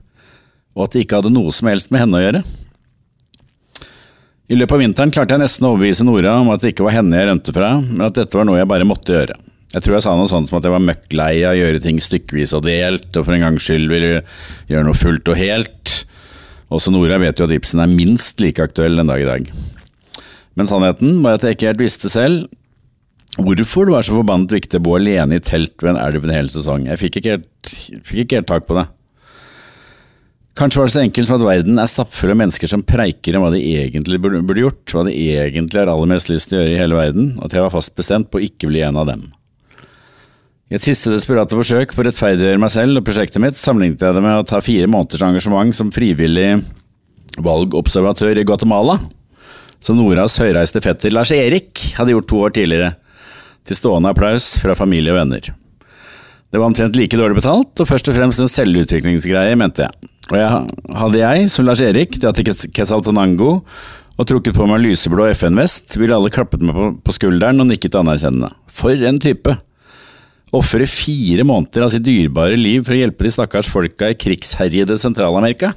og 0.78 0.86
at 0.86 0.94
det 0.94 1.06
ikke 1.06 1.22
hadde 1.22 1.34
noe 1.34 1.54
som 1.56 1.72
helst 1.72 1.90
med 1.94 2.04
henne 2.04 2.20
å 2.20 2.26
gjøre. 2.26 2.44
I 4.50 4.58
løpet 4.58 4.76
av 4.76 4.82
vinteren 4.82 5.14
klarte 5.14 5.36
jeg 5.36 5.44
nesten 5.44 5.66
å 5.66 5.74
overbevise 5.76 6.06
Nora 6.06 6.36
om 6.42 6.50
at 6.54 6.64
det 6.64 6.74
ikke 6.74 6.86
var 6.88 6.96
henne 6.98 7.18
jeg 7.18 7.30
rømte 7.30 7.54
fra, 7.54 7.72
men 7.82 8.06
at 8.08 8.18
dette 8.18 8.38
var 8.38 8.48
noe 8.50 8.58
jeg 8.58 8.70
bare 8.70 8.88
måtte 8.90 9.14
gjøre. 9.14 9.38
Jeg 9.70 9.86
tror 9.86 9.96
jeg 9.96 10.06
sa 10.08 10.16
noe 10.18 10.30
sånt 10.30 10.50
som 10.50 10.58
at 10.58 10.66
jeg 10.66 10.74
var 10.74 10.82
møkk 10.82 11.12
lei 11.14 11.34
av 11.46 11.54
å 11.54 11.60
gjøre 11.60 11.82
ting 11.84 12.00
stykkevis 12.02 12.56
og 12.58 12.64
delt, 12.66 13.10
og 13.14 13.26
for 13.28 13.36
en 13.36 13.44
gangs 13.46 13.66
skyld 13.66 13.92
ville 13.92 14.24
gjøre 14.70 14.88
noe 14.88 14.98
fullt 14.98 15.30
og 15.30 15.38
helt. 15.38 15.94
Også 16.70 16.94
Nora 16.94 17.18
vet 17.22 17.40
jo 17.40 17.48
at 17.48 17.56
Ibsen 17.56 17.82
er 17.82 17.90
minst 17.90 18.42
like 18.44 18.62
aktuell 18.62 19.00
den 19.00 19.10
dag 19.10 19.24
i 19.24 19.30
dag. 19.30 19.50
Men 20.58 20.70
sannheten 20.70 21.22
var 21.24 21.38
at 21.38 21.46
jeg 21.46 21.58
ikke 21.58 21.72
helt 21.72 21.86
visste 21.86 22.12
selv 22.12 22.48
hvorfor 23.40 23.88
det 23.88 23.94
var 23.94 24.04
så 24.04 24.16
forbannet 24.18 24.52
viktig 24.52 24.80
å 24.80 24.84
bo 24.84 24.96
alene 24.98 25.38
i 25.38 25.44
telt 25.44 25.78
ved 25.80 25.94
en 25.94 26.02
elv 26.02 26.26
en 26.26 26.34
hel 26.34 26.50
sesong. 26.52 26.88
Jeg 26.90 27.00
fikk 27.00 27.20
ikke 27.20 27.36
helt, 27.38 27.74
fikk 28.04 28.24
ikke 28.26 28.40
helt 28.42 28.50
tak 28.50 28.66
på 28.68 28.76
det. 28.76 28.88
Kanskje 30.60 30.82
var 30.82 30.90
det 30.90 30.96
så 30.98 31.04
enkelt 31.06 31.30
som 31.30 31.38
at 31.38 31.46
verden 31.48 31.80
er 31.80 31.88
stappfull 31.88 32.34
av 32.34 32.40
mennesker 32.42 32.68
som 32.68 32.84
preiker 32.84 33.38
om 33.38 33.46
hva 33.46 33.54
de 33.54 33.62
egentlig 33.64 34.20
burde 34.20 34.66
gjort, 34.66 34.84
hva 34.92 35.06
de 35.08 35.14
egentlig 35.16 35.80
har 35.80 35.92
aller 35.94 36.10
mest 36.12 36.32
lyst 36.32 36.50
til 36.52 36.60
å 36.60 36.64
gjøre 36.66 36.74
i 36.74 36.82
hele 36.82 36.98
verden, 37.00 37.30
at 37.46 37.56
jeg 37.56 37.64
var 37.64 37.72
fast 37.72 37.94
bestemt 37.96 38.28
på 38.28 38.42
å 38.42 38.44
ikke 38.44 38.68
bli 38.68 38.84
en 38.84 39.00
av 39.00 39.08
dem. 39.08 39.30
I 40.70 40.78
et 40.78 40.86
siste 40.86 41.10
desperate 41.10 41.58
forsøk 41.58 41.96
på 41.96 42.04
å 42.04 42.06
rettferdiggjøre 42.06 42.62
meg 42.62 42.70
selv 42.70 43.00
og 43.00 43.06
prosjektet 43.08 43.42
mitt, 43.42 43.58
sammenlignet 43.58 44.04
jeg 44.06 44.14
det 44.14 44.22
med 44.22 44.38
å 44.38 44.46
ta 44.46 44.60
fire 44.62 44.86
måneders 44.86 45.24
engasjement 45.26 45.74
som 45.74 45.88
frivillig 45.90 46.60
valgobservatør 47.42 48.38
i 48.38 48.44
Guatemala, 48.46 49.00
som 49.82 49.98
Noras 49.98 50.36
høyreiste 50.38 50.82
fetter 50.84 51.16
Lars 51.16 51.32
Erik 51.34 51.82
hadde 51.98 52.14
gjort 52.14 52.28
to 52.30 52.42
år 52.46 52.54
tidligere, 52.54 52.92
til 53.66 53.80
stående 53.80 54.12
applaus 54.14 54.52
fra 54.62 54.76
familie 54.78 55.16
og 55.16 55.18
venner. 55.18 55.48
Det 56.50 56.62
var 56.62 56.70
omtrent 56.70 56.98
like 56.98 57.18
dårlig 57.18 57.40
betalt, 57.40 57.74
og 57.74 57.90
først 57.90 58.12
og 58.12 58.20
fremst 58.20 58.42
en 58.44 58.52
selvutviklingsgreie, 58.54 59.56
mente 59.58 59.88
jeg. 59.88 60.12
Og 60.30 60.38
jeg, 60.38 60.76
hadde 61.02 61.24
jeg, 61.24 61.48
som 61.50 61.66
Lars 61.66 61.82
Erik, 61.82 62.20
dratt 62.22 62.38
til 62.38 62.70
Quetzaltenango 62.78 63.56
og 64.20 64.30
trukket 64.30 64.54
på 64.54 64.70
meg 64.70 64.84
lyseblå 64.84 65.32
FN-vest, 65.34 65.98
ville 65.98 66.14
alle 66.14 66.30
klappet 66.34 66.62
meg 66.62 66.78
på, 66.78 66.92
på 67.02 67.18
skulderen 67.18 67.66
og 67.66 67.72
nikket 67.72 67.98
anerkjennende. 67.98 68.52
For 68.70 68.94
en 69.10 69.18
type! 69.22 69.58
Ofre 70.56 70.88
fire 70.90 71.44
måneder 71.46 71.86
av 71.86 71.92
sitt 71.94 72.06
dyrebare 72.08 72.58
liv 72.58 72.82
for 72.86 72.96
å 72.96 73.00
hjelpe 73.04 73.26
de 73.26 73.32
stakkars 73.34 73.70
folka 73.70 74.10
i 74.10 74.18
krigsherjede 74.18 74.98
Sentral-Amerika? 74.98 75.76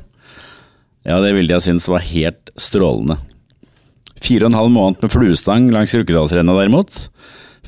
Ja, 1.05 1.19
det 1.21 1.35
ville 1.37 1.53
jeg 1.53 1.67
synes 1.67 1.91
var 1.91 2.05
helt 2.07 2.53
strålende. 2.57 3.19
Fire 4.23 4.47
og 4.47 4.53
en 4.53 4.57
halv 4.61 4.73
måned 4.73 5.03
med 5.03 5.13
fluestang 5.13 5.67
langs 5.75 5.93
Rukkedalsrenna 5.99 6.55
derimot, 6.57 6.95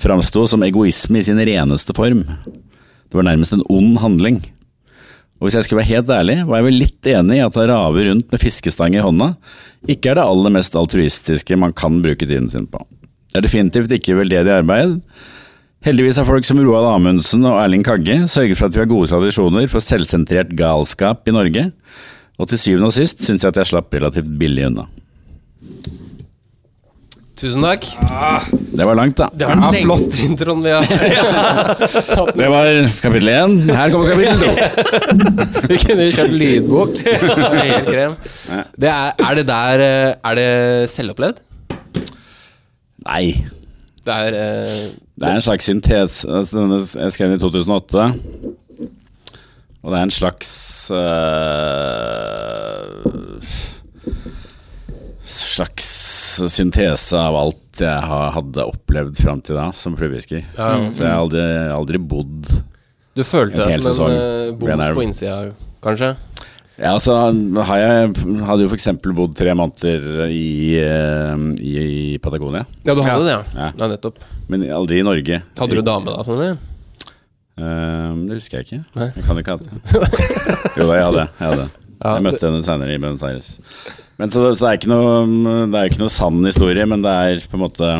framsto 0.00 0.46
som 0.48 0.64
egoisme 0.64 1.20
i 1.20 1.26
sin 1.26 1.42
reneste 1.44 1.96
form. 1.96 2.22
Det 2.24 3.18
var 3.18 3.26
nærmest 3.28 3.52
en 3.56 3.66
ond 3.68 3.98
handling. 4.00 4.40
Og 5.36 5.48
hvis 5.48 5.58
jeg 5.58 5.66
skulle 5.66 5.82
være 5.82 5.92
helt 5.98 6.12
ærlig, 6.14 6.38
var 6.48 6.60
jeg 6.60 6.68
vel 6.70 6.80
litt 6.86 7.08
enig 7.10 7.36
i 7.36 7.44
at 7.44 7.58
å 7.58 7.66
rave 7.68 8.06
rundt 8.08 8.32
med 8.32 8.40
fiskestang 8.40 8.96
i 8.96 9.02
hånda 9.04 9.34
ikke 9.92 10.14
er 10.14 10.16
det 10.16 10.24
aller 10.24 10.54
mest 10.54 10.78
altruistiske 10.78 11.58
man 11.60 11.74
kan 11.76 11.98
bruke 12.00 12.24
tiden 12.24 12.48
sin 12.48 12.70
på. 12.70 12.80
Det 13.28 13.42
er 13.42 13.44
definitivt 13.44 13.92
ikke 13.92 14.16
veldedig 14.22 14.54
arbeid. 14.54 15.02
Heldigvis 15.84 16.16
har 16.16 16.24
folk 16.24 16.46
som 16.48 16.56
Roald 16.64 16.86
Amundsen 16.88 17.42
og 17.44 17.58
Erling 17.60 17.82
Kagge 17.84 18.22
sørget 18.30 18.56
for 18.56 18.70
at 18.70 18.76
vi 18.76 18.80
har 18.80 18.88
gode 18.88 19.10
tradisjoner 19.10 19.66
for 19.68 19.84
selvsentrert 19.84 20.54
galskap 20.56 21.28
i 21.28 21.32
Norge, 21.34 21.64
og 22.40 22.48
til 22.48 22.60
syvende 22.60 22.88
og 22.88 22.94
sist 22.96 23.20
syns 23.26 23.42
jeg 23.44 23.52
at 23.52 23.58
jeg 23.60 23.68
slapp 23.68 23.92
relativt 23.92 24.30
billig 24.40 24.64
unna. 24.70 24.86
Tusen 27.36 27.66
takk. 27.66 27.84
Det 28.72 28.86
var 28.88 28.96
langt, 28.96 29.18
da. 29.18 29.26
Det 29.28 29.44
var 29.50 29.60
den 29.60 29.84
flotteste 29.84 30.24
introen 30.30 30.62
vi 30.64 30.72
har 30.72 30.86
Det 32.40 32.48
var 32.54 32.70
kapittel 33.04 33.32
én. 33.34 33.56
Her 33.68 33.92
kommer 33.92 34.14
kapittel 34.14 34.40
to. 34.40 34.52
Vi 35.74 35.80
kunne 35.82 36.06
jo 36.06 36.14
kjørt 36.16 36.36
lydbok. 36.38 36.94
Det 37.02 37.16
er 37.18 37.58
helt 37.60 37.90
krem. 37.90 38.16
Det 38.80 38.88
er, 38.92 39.12
er 39.26 39.36
det 39.40 39.44
der 39.50 39.84
eh, 39.84 40.14
Er 40.30 40.40
det 40.40 40.48
selvopplevd? 40.94 41.44
Nei. 43.04 43.26
Det 44.04 44.12
er 44.12 44.34
eh, 44.36 44.90
Det 45.16 45.24
er 45.30 45.34
en 45.38 45.44
slags 45.46 45.64
syntese 45.70 46.26
altså, 46.28 46.58
denne- 46.60 47.00
Jeg 47.04 47.12
skrev 47.14 47.28
den 47.32 47.38
i 47.38 47.42
2008. 47.42 48.02
Og 49.84 49.88
det 49.92 49.96
er 49.98 50.02
en 50.06 50.14
slags 50.14 50.50
øh, 50.94 51.00
Slags 55.24 55.88
syntese 56.52 57.16
av 57.18 57.34
alt 57.38 57.60
jeg 57.80 58.02
hadde 58.06 58.64
opplevd 58.70 59.16
fram 59.18 59.40
til 59.42 59.56
da 59.58 59.64
som 59.74 59.96
fluefisker. 59.98 60.44
Ja. 60.54 60.68
Så 60.92 61.02
jeg 61.02 61.10
har 61.10 61.18
aldri, 61.24 61.42
aldri 61.74 61.98
bodd 61.98 62.46
Du 63.16 63.22
følte 63.26 63.62
En 63.64 63.70
hel 63.72 63.80
deg 63.82 63.88
som 63.88 63.94
sesong 63.96 64.10
en 64.12 64.18
uh, 64.20 64.26
en 64.52 64.58
boms 64.60 64.90
på 64.94 65.02
innsida, 65.08 65.38
kanskje? 65.82 66.12
Ja, 66.74 66.90
altså 66.90 67.14
har 67.68 67.78
jeg 67.78 68.14
hadde 68.48 68.64
jo 68.64 68.70
for 68.72 68.74
eksempel 68.74 69.14
bodd 69.14 69.36
tre 69.38 69.52
måneder 69.54 70.24
i, 70.26 70.74
i, 70.74 71.74
i 71.78 72.06
Patagonia. 72.22 72.64
Ja, 72.82 72.96
du 72.96 73.02
hadde 73.06 73.28
det, 73.28 73.34
ja. 73.36 73.42
Ja. 73.54 73.68
ja. 73.70 73.90
nettopp. 73.92 74.18
Men 74.50 74.66
aldri 74.74 74.98
i 74.98 75.06
Norge. 75.06 75.42
Hadde 75.60 75.78
du 75.78 75.84
dame 75.86 76.10
da, 76.10 76.24
sånn 76.26 76.40
eller? 76.40 76.56
Ehm, 77.60 78.24
det 78.26 78.40
husker 78.40 78.58
jeg 78.60 78.66
ikke. 78.66 78.80
Nei. 78.98 79.08
Jeg 79.14 79.26
kan 79.28 79.40
ikke 79.40 79.54
ha 79.54 79.60
det. 79.62 79.68
Jo 80.78 80.88
da, 80.88 80.96
jeg 80.98 81.06
hadde. 81.06 81.26
Jeg, 81.38 81.46
hadde. 81.46 81.68
Ja, 81.94 82.16
jeg 82.16 82.26
møtte 82.26 82.48
henne 82.48 82.64
senere 82.66 82.96
i 82.96 82.98
Buenos 82.98 83.22
Aires. 83.26 83.52
Men 84.18 84.34
så, 84.34 84.42
så 84.54 84.66
det 84.66 84.70
er 84.72 84.78
ikke 84.78 84.90
noe 84.90 85.62
Det 85.70 85.78
er 85.78 85.88
ikke 85.90 86.02
noe 86.02 86.12
sann 86.12 86.42
historie, 86.46 86.86
men 86.90 87.02
det 87.06 87.14
er 87.28 87.46
på 87.50 87.58
en 87.58 87.62
måte 87.62 87.92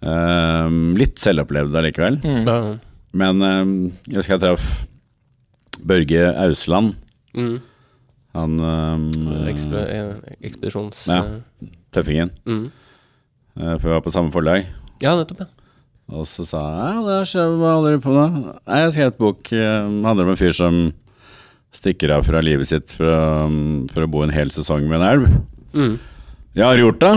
um, 0.00 0.80
litt 0.96 1.20
selvopplevd 1.20 1.76
allikevel. 1.80 2.18
Mm. 2.24 2.74
Men 3.20 3.44
um, 3.44 3.78
jeg 4.08 4.22
husker 4.22 4.38
jeg 4.38 4.44
traff 4.46 4.66
Børge 5.84 6.28
Ausland. 6.46 6.94
Mm. 7.34 7.58
Han 8.34 8.56
um, 8.58 9.10
Ekspe 9.50 9.82
eh, 9.84 10.14
ekspedisjons... 10.42 11.04
Ja. 11.10 11.20
tøffingen. 11.94 12.32
Mm. 12.48 12.64
eh, 13.60 13.76
For 13.76 13.86
vi 13.88 13.94
var 13.94 14.02
på 14.06 14.14
samme 14.14 14.34
forlag. 14.34 14.66
Ja, 15.02 15.14
nettopp, 15.18 15.44
ja. 15.44 15.50
Og 16.14 16.26
så 16.28 16.44
sa 16.44 16.60
jeg 16.60 16.96
ja, 16.98 17.02
det 17.06 17.14
er 17.40 17.54
hva 17.56 17.70
holder 17.78 17.94
du 17.96 18.02
på 18.04 18.12
med? 18.12 18.34
Nei, 18.68 18.80
jeg 18.82 18.90
skrev 18.92 19.06
et 19.08 19.20
bok 19.22 19.38
Det 19.48 19.62
handler 19.64 20.26
om 20.26 20.32
en 20.34 20.36
fyr 20.36 20.52
som 20.52 20.82
stikker 21.74 22.12
av 22.14 22.26
fra 22.28 22.42
livet 22.44 22.68
sitt 22.68 22.92
for 22.94 23.08
å, 23.08 23.22
for 23.90 24.04
å 24.04 24.10
bo 24.10 24.20
en 24.22 24.34
hel 24.34 24.52
sesong 24.54 24.84
med 24.86 25.00
en 25.00 25.06
elv. 25.08 25.24
Mm. 25.74 25.94
Ja, 26.54 26.68
har 26.68 26.78
du 26.78 26.84
gjort 26.84 27.02
det? 27.02 27.14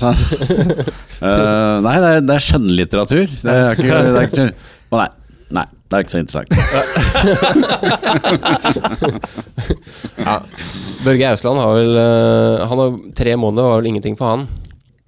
Så. 0.00 0.14
Eh, 1.20 1.74
nei, 1.84 1.90
det 2.00 2.10
er, 2.14 2.22
det 2.24 2.32
er 2.32 2.40
skjønnlitteratur. 2.40 3.26
Det 3.28 3.52
er 3.52 3.74
ikke, 3.76 3.96
det 4.06 4.20
er 4.22 4.28
ikke 4.30 4.44
nei. 4.96 5.08
Nei, 5.52 5.64
det 5.90 5.96
er 5.98 6.02
ikke 6.04 6.14
så 6.14 6.20
interessant. 6.22 6.50
ja. 10.22 10.36
Børge 11.04 11.26
Ausland 11.32 11.58
har 11.58 11.72
vel 11.74 11.96
eh, 11.98 12.62
Han 12.70 12.78
har 12.82 12.90
Tre 13.18 13.32
måneder 13.40 13.64
var 13.66 13.76
vel 13.80 13.88
ingenting 13.90 14.14
for 14.18 14.26
han. 14.30 14.40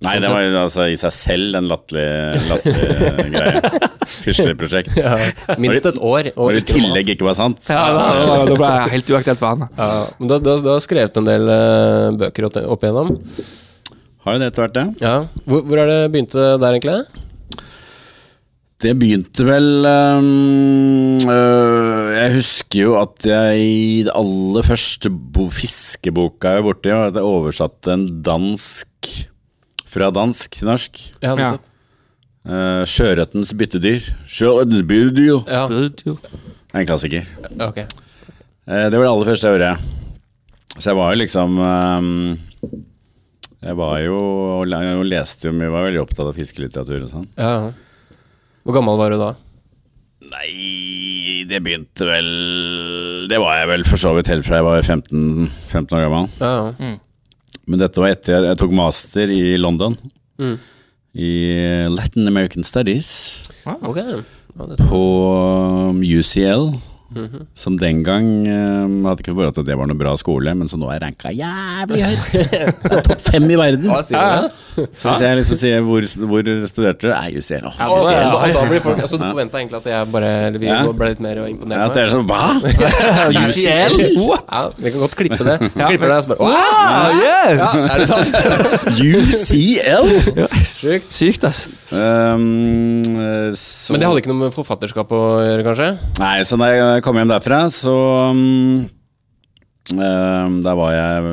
Nei, 0.02 0.16
det 0.18 0.26
var 0.32 0.42
jo 0.42 0.50
altså 0.58 0.88
i 0.90 0.96
seg 0.98 1.12
selv 1.14 1.54
en 1.60 1.68
latterlig 1.70 2.06
latterlig 2.50 3.28
greie. 3.36 3.60
Fyrstelig-prosjekt. 4.02 4.90
Ja. 5.02 5.14
Minst 5.62 5.86
et 5.86 5.98
år. 6.02 6.32
Og 6.34 6.56
i 6.58 6.60
tillegg 6.66 7.06
ikke 7.14 7.22
var 7.28 7.36
sant. 7.38 7.58
Ja, 7.70 7.84
da, 7.94 8.02
da, 8.26 8.34
da 8.50 8.54
ble 8.58 8.70
jeg 8.74 8.90
helt 8.96 9.06
uaktuelt 9.14 9.38
for 9.38 9.46
han. 9.52 9.62
da. 9.62 9.66
Ja, 9.78 9.86
men 10.18 10.26
du, 10.32 10.36
du, 10.42 10.50
du 10.64 10.68
har 10.72 10.82
skrevet 10.82 11.14
en 11.22 11.28
del 11.28 11.44
eh, 11.54 12.10
bøker 12.24 12.42
opp, 12.48 12.56
opp 12.74 12.82
igjennom. 12.82 13.08
Har 14.26 14.30
jo 14.34 14.38
det 14.42 14.48
etter 14.50 14.62
hvert, 14.66 14.74
det. 14.80 14.86
Ja. 15.06 15.14
Hvor, 15.46 15.60
hvor 15.70 15.78
er 15.84 15.88
det 15.92 16.00
begynte 16.14 16.40
der, 16.62 16.72
egentlig? 16.74 16.98
Det 18.82 18.92
begynte 18.98 19.44
vel 19.46 19.86
um, 19.86 21.20
øh, 21.30 22.06
Jeg 22.16 22.30
husker 22.34 22.80
jo 22.80 22.94
at 22.98 23.26
jeg 23.28 23.60
i 23.62 24.00
det 24.08 24.14
aller 24.18 24.66
første 24.66 25.10
bo 25.10 25.46
fiskeboka 25.54 26.56
jeg 26.56 26.64
var 26.64 26.66
borti, 26.66 26.90
var 26.90 27.12
at 27.12 27.18
jeg 27.20 27.28
oversatte 27.28 27.92
en 27.94 28.08
dansk 28.26 29.12
fra 29.92 30.08
dansk 30.10 30.56
til 30.56 30.70
norsk. 30.70 31.02
Ja, 31.22 31.36
ja. 31.38 31.52
Uh, 32.42 32.82
Sjøørretens 32.88 33.52
byttedyr. 33.54 34.08
Sjøørretens 34.26 34.82
byttedyr. 34.88 35.44
Ja. 35.46 35.66
Det 35.68 36.16
er 36.72 36.80
en 36.80 36.88
klassiker. 36.88 37.28
Okay. 37.68 37.84
Uh, 38.66 38.88
det 38.88 38.96
var 38.96 39.04
det 39.04 39.12
aller 39.12 39.30
første 39.30 39.52
jeg 39.52 39.60
gjorde. 39.60 39.76
Så 40.78 40.90
jeg 40.90 40.98
var 40.98 41.12
jo 41.12 41.20
liksom 41.20 41.58
um, 41.60 42.10
Jeg 43.62 43.76
var 43.78 43.96
jo 44.00 44.18
og 44.64 45.06
leste 45.06 45.50
jo 45.50 45.54
mye, 45.54 45.70
var 45.70 45.86
veldig 45.86 46.02
opptatt 46.02 46.26
av 46.26 46.34
fiskelitteratur 46.40 47.04
og 47.04 47.10
sånn. 47.12 47.30
Ja. 47.36 47.54
ja. 47.68 47.91
Hvor 48.62 48.76
gammel 48.76 48.98
var 49.00 49.12
du 49.12 49.18
da? 49.20 49.30
Nei, 50.32 51.42
det 51.50 51.58
begynte 51.64 52.06
vel 52.06 52.28
Det 53.26 53.40
var 53.42 53.56
jeg 53.58 53.68
vel 53.72 53.82
for 53.88 53.98
så 53.98 54.12
vidt 54.14 54.30
helt 54.30 54.46
fra 54.46 54.60
jeg 54.60 54.66
var 54.68 54.84
15, 54.86 55.48
15 55.72 55.96
år 55.98 56.04
gammel. 56.06 56.28
Ja, 56.38 56.52
ja. 56.70 56.92
Men 57.66 57.82
dette 57.82 58.02
var 58.02 58.14
etter 58.14 58.36
jeg, 58.36 58.46
jeg 58.50 58.60
tok 58.60 58.74
master 58.74 59.32
i 59.34 59.56
London. 59.58 59.96
Mm. 60.42 60.56
I 61.12 61.32
Latin 61.92 62.30
American 62.30 62.64
Studies 62.64 63.10
Ok. 63.68 63.98
Ja, 64.00 64.16
på 64.88 65.02
på 66.00 66.82
um, 67.16 67.26
UCL. 67.28 67.46
Som 67.64 67.76
den 67.80 68.02
gang 68.06 68.26
eh, 68.46 68.96
hadde 69.08 69.22
ikke 69.24 69.34
forhold 69.36 69.54
til 69.56 69.64
at 69.64 69.70
det 69.70 69.76
var 69.78 69.90
noe 69.90 69.98
bra 70.00 70.14
skole, 70.20 70.54
men 70.58 70.68
som 70.70 70.80
nå 70.82 70.90
er 70.94 71.02
ranka 71.04 71.32
jævlig 71.34 72.02
høyt. 72.08 72.52
Topp 73.08 73.24
fem 73.30 73.48
i 73.50 73.58
verden. 73.60 73.88
Hva 73.92 74.02
sier 74.06 74.18
du 74.18 74.22
Ja. 74.22 74.50
Så 74.72 75.10
hvis 75.12 75.20
jeg 75.20 75.36
liksom 75.36 75.58
sier 75.60 75.82
hvor, 75.84 76.00
hvor 76.30 76.46
studerte 76.64 77.04
du? 77.04 77.10
Nei, 77.12 77.34
UCL. 77.36 77.66
Oh, 77.68 77.74
Og, 77.92 77.98
UCL. 78.06 78.22
og 78.32 78.54
da 78.56 78.62
blir 78.70 78.80
folk 78.80 79.02
Altså, 79.04 79.18
du 79.20 79.26
forventa 79.26 79.58
egentlig 79.60 79.76
at 79.82 79.88
jeg 79.90 80.06
bare 80.14 80.30
eller 80.46 80.62
vi 80.62 80.70
Ja. 80.70 80.78
ble 80.96 81.10
litt 81.12 81.20
mer 81.20 81.42
Ja, 81.42 81.48
imponert 81.52 81.82
at 81.90 81.98
det 81.98 82.04
er 82.06 82.12
sånn, 82.14 82.24
hva? 82.24 82.46
UCL? 83.42 83.98
What? 84.24 84.46
Ja, 84.48 84.62
vi 84.78 84.94
kan 84.94 85.04
godt 85.04 85.16
klippe 85.18 85.44
det. 85.44 85.58
Klipper 85.76 86.08
det, 86.08 86.16
og 86.16 86.24
så 86.24 86.32
bare 86.32 86.40
Wow! 86.40 86.56
Ah, 86.72 87.12
yeah. 87.20 87.52
Ja, 87.60 87.68
er 87.84 88.00
det 88.00 88.08
sant? 88.08 88.32
UCL? 88.96 90.08
Ja, 90.40 90.48
Sykt, 91.12 91.44
ass. 91.44 91.66
Um, 91.92 93.02
eh, 93.04 93.52
så, 93.58 93.92
Men 93.92 94.00
det 94.00 94.08
hadde 94.08 94.22
ikke 94.22 94.32
noe 94.32 94.40
med 94.46 94.54
forfatterskap 94.56 95.12
å 95.12 95.20
gjøre, 95.44 95.66
kanskje? 95.68 95.88
Nei, 96.22 96.34
så 96.48 96.56
da 96.60 96.70
jeg 96.72 97.01
kom 97.04 97.18
hjem 97.18 97.30
derfra, 97.30 97.64
så 97.72 97.94
um, 98.32 98.84
um, 99.94 100.54
Da 100.64 100.74
var 100.78 100.94
jeg 100.94 101.26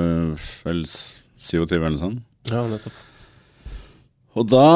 vel 0.66 0.82
27 0.90 1.78
eller 1.78 1.94
noe 1.94 2.02
sånt. 2.02 2.26
Ja, 2.50 2.66
nettopp. 2.70 3.06
Og 4.40 4.46
da 4.48 4.68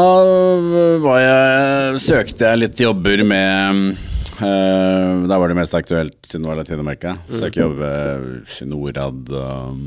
var 1.04 1.20
jeg, 1.22 2.00
søkte 2.04 2.50
jeg 2.50 2.60
litt 2.60 2.80
jobber 2.82 3.22
med 3.28 3.94
uh, 4.42 5.24
Da 5.30 5.38
var 5.40 5.52
det 5.52 5.60
mest 5.60 5.76
aktuelt 5.78 6.18
siden 6.26 6.48
det 6.48 6.52
var 6.52 6.60
Latin-Amerika. 6.64 7.14
Søke 7.30 7.62
jobber 7.62 8.26
i 8.42 8.68
Norad 8.68 9.30
og, 9.30 9.86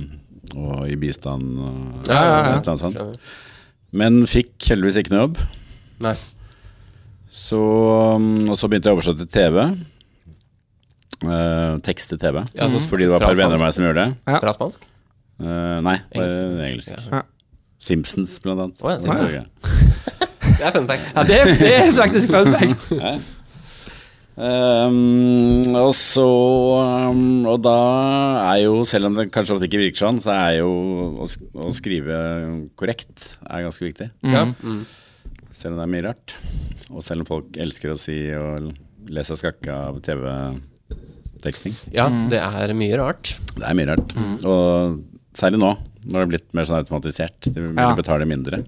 og 0.55 0.87
i 0.89 0.97
bistand 1.01 1.59
og 1.59 2.09
Ja, 2.09 2.23
ja, 2.23 2.39
ja. 2.39 2.55
eller 2.63 2.81
sånt. 2.81 3.21
Men 3.97 4.23
fikk 4.31 4.55
heldigvis 4.71 5.01
ikke 5.03 5.15
noe 5.15 5.27
jobb. 5.27 5.43
Nei. 6.07 6.17
Så, 7.37 7.59
um, 8.17 8.47
og 8.49 8.57
så 8.57 8.69
begynte 8.71 8.89
jeg 8.89 8.97
å 8.97 8.99
oversette 8.99 9.27
til 9.27 9.35
TV. 9.35 9.61
Uh, 11.25 11.79
tekst 11.87 12.13
til 12.13 12.21
TV. 12.21 12.43
Ja, 12.55 12.67
altså, 12.67 12.83
Fordi 12.91 13.07
det 13.07 13.15
var 13.15 13.25
et 13.25 13.31
par 13.31 13.39
venner 13.39 13.57
av 13.57 13.65
meg 13.65 13.73
som 13.77 13.87
gjorde 13.87 14.03
det. 14.05 14.19
Ja. 14.29 14.41
Fra 14.43 14.53
spansk? 14.57 14.85
Uh, 15.41 15.79
nei, 15.85 15.97
bare 16.13 16.43
Engelsk. 16.67 16.93
engelsk. 16.93 17.09
Ja. 17.13 17.23
Simpsons, 17.87 18.37
blant 18.45 18.67
annet. 18.67 18.85
Oh, 18.85 18.93
ja, 18.93 19.01
Simpsons. 19.01 19.31
Så. 19.63 20.23
Det 20.57 20.65
er 20.65 20.73
fun 20.73 20.87
fact. 20.89 21.09
Ja, 21.13 21.23
det, 21.27 21.39
det 21.61 21.73
er 21.75 21.91
faktisk 21.97 22.31
fun 22.33 22.53
fact. 22.55 22.87
Um, 24.37 25.63
og 25.81 25.95
så 25.97 26.27
um, 27.09 27.47
Og 27.49 27.63
da 27.65 27.77
er 28.43 28.67
jo, 28.67 28.83
selv 28.85 29.09
om 29.09 29.15
det 29.17 29.31
kanskje 29.33 29.55
ofte 29.55 29.65
ikke 29.65 29.81
virker 29.81 30.03
sånn, 30.03 30.19
så 30.21 30.35
er 30.35 30.59
jo 30.59 30.69
å, 31.25 31.29
å 31.57 31.71
skrive 31.73 32.19
korrekt 32.77 33.39
er 33.49 33.65
ganske 33.65 33.87
viktig. 33.87 34.11
Ja. 34.29 34.45
Mm. 34.61 34.83
Selv 35.57 35.73
om 35.73 35.81
det 35.81 35.87
er 35.87 35.93
mye 35.95 36.07
rart. 36.11 36.37
Og 36.93 37.01
selv 37.07 37.25
om 37.25 37.31
folk 37.31 37.57
elsker 37.65 37.95
å 37.95 37.97
si 37.97 38.19
og 38.37 38.75
lese 39.09 39.39
skakka 39.41 39.79
av 39.89 40.03
av 40.05 40.61
TV-teksting. 41.47 41.77
ja, 41.95 42.09
det 42.31 42.41
er 42.43 42.75
mye 42.75 42.97
rart. 42.99 43.37
Det 43.57 43.63
er 43.65 43.75
mye 43.79 43.87
rart. 43.95 44.17
Og 44.45 44.99
særlig 45.37 45.61
nå, 45.63 45.77
når 46.07 46.19
det 46.19 46.25
er 46.27 46.33
blitt 46.35 46.51
mer 46.57 46.65
sånn 46.69 46.81
automatisert. 46.83 47.39
De 47.53 47.61
vil 47.61 47.73
Ja. 47.77 47.95
betale 47.95 48.27
mindre. 48.27 48.63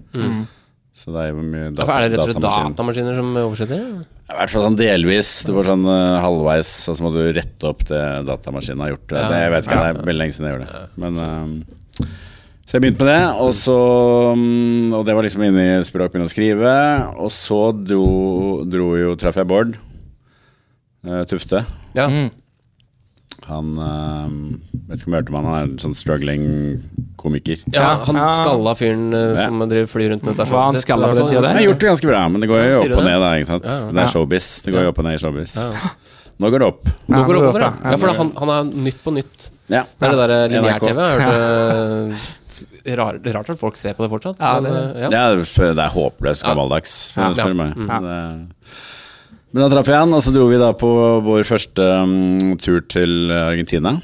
Så 0.99 1.13
det 1.13 1.19
er 1.21 1.27
jo 1.31 1.39
mye 1.39 1.69
Ja, 1.77 1.85
er 1.85 2.09
det 2.09 2.17
rett 2.17 2.19
og 2.19 2.27
slett 2.27 2.41
datamaskiner. 2.41 2.73
datamaskiner 2.75 3.15
som 3.15 3.35
oversetter? 3.39 3.83
I 4.29 4.33
hvert 4.35 4.49
fall 4.51 4.63
sånn 4.67 4.75
delvis. 4.77 5.29
Det 5.47 5.53
var 5.55 5.63
sånn 5.63 5.85
uh, 5.87 6.19
halvveis, 6.21 6.71
og 6.89 6.95
så 6.97 7.01
må 7.05 7.11
du 7.13 7.21
rette 7.33 7.63
opp 7.69 7.85
det 7.87 8.01
datamaskinen 8.27 8.79
har 8.83 8.89
gjort. 8.91 9.11
Ja. 9.15 9.29
Det, 9.29 9.37
jeg 9.45 9.51
vet 9.53 9.63
ikke, 9.69 9.79
det 9.79 9.89
er 9.93 10.01
veldig 10.09 10.19
lenge 10.19 10.35
siden 10.35 10.49
jeg 10.49 10.57
gjorde 10.57 10.67
det. 10.73 10.89
Men, 10.97 11.17
eh, 11.23 12.05
så 12.67 12.75
jeg 12.77 12.81
begynte 12.83 13.05
med 13.05 13.09
det, 13.09 13.23
og 13.41 13.53
så 13.57 13.77
mm, 14.37 14.93
Og 14.93 15.05
det 15.07 15.15
var 15.15 15.23
liksom 15.23 15.43
inne 15.47 15.63
i 15.79 15.83
språk, 15.87 16.11
begynne 16.11 16.27
å 16.27 16.33
skrive. 16.35 16.73
Og 17.17 17.31
så 17.33 17.61
dro, 17.73 18.65
dro 18.69 18.89
jo, 18.99 19.15
traff 19.15 19.35
jeg 19.39 19.47
Bård 19.49 19.73
eh, 21.07 21.23
Tufte. 21.31 21.63
Ja. 21.95 22.09
Mm. 22.11 22.29
Han 23.49 23.71
eh, 23.81 24.27
Vet 24.89 25.01
ikke 25.01 25.09
om 25.09 25.15
jeg 25.15 25.21
hørte 25.23 25.33
om 25.33 25.37
han, 25.39 25.47
er 25.57 25.63
en 25.67 25.77
sånn 25.81 25.95
struggling 25.97 26.43
komiker. 27.19 27.61
ja, 27.73 27.95
han 28.07 28.15
Ja. 28.19 28.29
skalla 28.37 28.75
fyren 28.79 29.09
eh, 29.13 29.33
Ja. 29.35 29.45
som 29.47 29.59
driver 29.67 29.89
flyr 29.91 30.09
rundt 30.13 30.23
med 30.23 30.37
Var 30.39 30.65
han 30.65 30.77
skalla 30.79 31.09
på 31.11 31.15
den 31.19 31.27
tida 31.29 31.41
Han 31.41 31.49
der? 31.49 31.59
har 31.59 31.67
gjort 31.67 31.79
det 31.83 31.89
ganske 31.91 32.07
bra, 32.07 32.21
men 32.29 32.41
det 32.41 32.49
går 32.49 32.61
jo 32.63 32.69
Ja, 32.69 32.79
opp 32.79 32.85
og 32.95 33.03
det? 33.03 33.09
ned. 33.09 33.19
Da, 33.25 33.33
ikke 33.41 33.51
sant? 33.51 33.63
Ja, 33.65 33.77
ja. 33.79 33.91
Det 33.91 34.01
er 34.05 34.13
showbiz. 34.13 34.47
Det 34.65 34.73
går 34.73 34.81
jo 34.87 34.89
opp 34.93 34.99
og 34.99 35.05
ned 35.09 35.13
i 35.17 35.21
showbiz. 35.25 35.55
Nå 36.39 36.47
går 36.53 36.59
det 36.63 36.67
opp. 36.71 36.85
Nå 37.11 37.23
går 37.27 37.33
det 37.35 37.41
ja. 37.43 37.49
opp, 37.49 37.59
ja. 37.59 37.91
ja 37.91 37.97
for 37.99 38.13
han, 38.15 38.29
han 38.39 38.49
er 38.55 38.63
Nytt 38.87 39.01
på 39.03 39.11
nytt. 39.11 39.49
Ja. 39.69 39.83
Det 39.99 40.07
er 40.07 40.13
det 40.15 40.19
der 40.21 40.31
NRK. 40.49 40.53
lineær-TV. 40.55 40.99
Jeg 42.85 42.95
hørte 42.95 42.97
rar, 42.97 43.19
Rart 43.35 43.49
at 43.53 43.59
folk 43.59 43.75
ser 43.77 43.93
på 43.93 44.05
det 44.05 44.09
fortsatt. 44.13 44.39
Ja, 44.41 44.59
men, 44.63 44.71
det- 44.73 44.95
eh, 44.95 45.01
ja. 45.03 45.09
Det 45.09 45.19
er, 45.19 45.73
det 45.75 45.83
er 45.83 45.91
håpløst 45.93 46.43
Ja. 46.43 46.53
gammeldags, 46.53 46.95
spør 47.13 47.51
du 47.51 47.53
meg. 47.53 47.75
Men 49.49 49.63
da 49.65 49.69
traff 49.73 49.87
jeg 49.89 49.97
han, 49.97 50.13
og 50.13 50.21
så 50.21 50.31
dro 50.33 50.45
vi 50.51 50.59
da 50.61 50.69
på 50.77 50.89
vår 51.25 51.45
første 51.49 51.85
um, 52.05 52.55
tur 52.61 52.83
til 52.91 53.31
Argentina. 53.33 53.95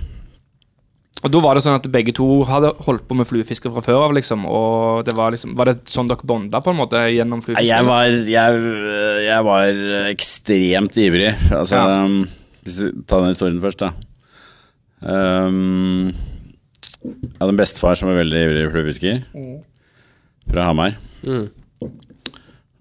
Og 1.25 1.31
da 1.33 1.39
var 1.41 1.57
det 1.57 1.63
sånn 1.65 1.77
at 1.77 1.85
begge 1.93 2.13
to 2.17 2.25
hadde 2.45 2.71
holdt 2.85 3.05
på 3.09 3.15
med 3.17 3.25
fluefiske 3.29 3.69
fra 3.73 3.81
før 3.85 4.07
av, 4.07 4.13
liksom. 4.17 4.43
Og 4.45 5.05
det 5.07 5.15
var 5.17 5.33
liksom 5.33 5.55
Var 5.57 5.71
det 5.71 5.89
sånn 5.89 6.09
dere 6.09 6.27
bonda, 6.27 6.61
på 6.61 6.73
en 6.73 6.77
måte, 6.81 7.01
gjennom 7.13 7.41
fluefiske? 7.45 7.65
Jeg 7.69 7.87
var, 7.87 8.09
jeg, 8.29 8.59
jeg 9.25 9.45
var 9.47 9.79
ekstremt 10.11 10.97
ivrig. 11.01 11.31
Altså, 11.53 11.81
Ja. 11.81 12.03
um, 12.05 12.25
tar 13.05 13.21
den 13.25 13.33
historien 13.33 13.61
først, 13.61 13.85
da. 13.85 13.91
Um, 15.05 16.13
jeg 17.05 17.37
hadde 17.39 17.53
en 17.53 17.59
bestefar 17.61 17.97
som 17.97 18.09
var 18.09 18.17
veldig 18.23 18.43
ivrig 18.47 18.65
fluefisker. 18.73 19.21
Fra 20.49 20.65
Hamar. 20.69 20.97
Mm. 21.25 21.47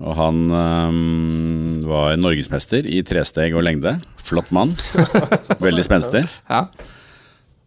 Og 0.05 0.17
han 0.19 0.41
um, 0.53 1.85
var 1.89 2.19
norgesmester 2.21 2.85
i 2.85 3.01
tresteg 3.07 3.55
og 3.57 3.65
lengde. 3.65 3.97
Flott 4.21 4.51
mann. 4.53 4.75
Veldig 5.65 5.85
spenstig. 5.87 6.27
Ja. 6.51 6.67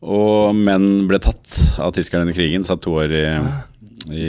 Og 0.06 0.54
menn 0.54 1.08
ble 1.10 1.17
tatt 1.23 1.58
av 1.82 1.95
tyskerne 1.97 2.28
under 2.28 2.38
krigen, 2.38 2.65
satt 2.67 2.84
to 2.86 2.93
år 3.02 3.15
i, 3.17 3.23
i 4.13 4.28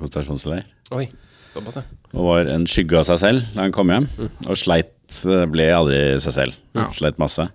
konsentrasjonsleir. 0.00 0.66
Oi. 0.98 1.06
Og 1.54 2.24
var 2.26 2.48
en 2.50 2.66
skygge 2.66 2.98
av 2.98 3.06
seg 3.06 3.20
selv 3.22 3.52
da 3.54 3.62
han 3.62 3.74
kom 3.74 3.92
hjem. 3.94 4.08
Og 4.48 4.58
sleit, 4.58 4.90
ble 5.52 5.68
aldri 5.70 6.00
seg 6.22 6.34
selv. 6.34 6.58
Ja. 6.74 6.88
Sleit 6.96 7.20
masse. 7.22 7.46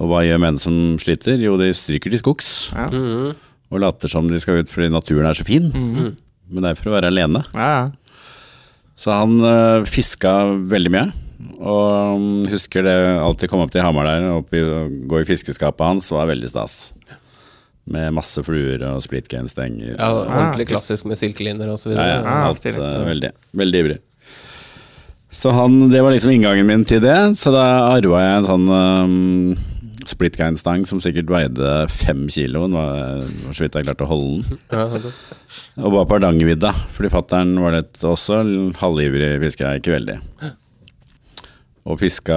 Og 0.00 0.08
hva 0.10 0.24
gjør 0.26 0.40
menn 0.42 0.58
som 0.58 0.96
sliter? 0.98 1.38
Jo, 1.38 1.54
de 1.60 1.70
stryker 1.76 2.10
til 2.10 2.22
skogs. 2.22 2.52
Ja. 2.74 2.88
Mhm. 2.90 3.32
Og 3.72 3.80
later 3.80 4.10
som 4.10 4.26
de 4.28 4.36
skal 4.42 4.58
ut 4.60 4.68
fordi 4.68 4.90
naturen 4.92 5.24
er 5.30 5.38
så 5.38 5.46
fin. 5.48 5.70
Men 5.72 6.64
det 6.64 6.72
er 6.74 6.76
for 6.76 6.90
å 6.90 6.96
være 6.98 7.08
alene. 7.08 7.40
Ja, 7.54 7.68
ja. 7.72 7.84
Så 8.98 9.10
han 9.14 9.38
uh, 9.40 9.84
fiska 9.88 10.32
veldig 10.70 10.92
mye. 10.92 11.06
Og 11.62 12.16
um, 12.18 12.26
husker 12.50 12.84
det 12.86 12.96
alltid 13.22 13.50
komme 13.50 13.66
opp 13.66 13.72
til 13.74 13.82
Hamar 13.84 14.06
der 14.08 14.28
opp 14.36 14.52
i, 14.54 14.60
og 14.62 14.92
gå 15.10 15.22
i 15.22 15.26
fiskeskapet 15.28 15.86
hans 15.86 16.10
var 16.14 16.28
veldig 16.30 16.50
stas. 16.52 16.92
Med 17.92 18.12
masse 18.14 18.42
fluer 18.46 18.82
og 18.92 19.00
splitgain-stenger. 19.02 19.96
ja, 19.96 20.10
Ordentlig 20.22 20.68
klassisk 20.70 21.08
med 21.10 21.18
silkelinjer 21.18 21.72
og 21.72 21.80
så 21.82 21.90
Ja, 21.90 21.96
videre. 21.96 22.08
ja, 22.12 22.22
Ja, 22.22 22.48
alt 22.52 22.66
øh, 22.70 23.06
veldig, 23.08 23.32
veldig 23.58 23.80
ivrig. 23.84 23.98
Så 25.32 25.50
han, 25.56 25.88
det 25.90 26.02
var 26.04 26.12
liksom 26.12 26.30
inngangen 26.30 26.68
min 26.68 26.84
til 26.86 27.00
det. 27.02 27.16
Så 27.40 27.50
da 27.54 27.64
arva 27.88 28.20
jeg 28.22 28.38
en 28.38 28.46
sånn 28.50 28.68
um, 28.70 29.56
splitgain-stang 30.10 30.84
som 30.88 31.00
sikkert 31.02 31.30
veide 31.30 31.70
fem 31.92 32.24
kilo. 32.32 32.64
Det 32.68 32.74
var, 32.78 33.22
var 33.46 33.54
så 33.56 33.64
vidt 33.64 33.76
jeg 33.78 33.86
klarte 33.86 34.06
å 34.06 34.10
holde 34.10 34.58
den. 34.72 35.06
Og 35.84 35.94
var 35.94 36.06
på 36.08 36.16
Hardangervidda, 36.18 36.72
fordi 36.96 37.10
fattern 37.12 37.54
var 37.62 37.76
litt 37.76 38.02
også 38.04 38.40
halvivrig 38.80 39.30
fisker, 39.44 39.78
ikke 39.80 39.94
veldig. 39.96 40.18
Og 41.82 41.98
fiska 41.98 42.36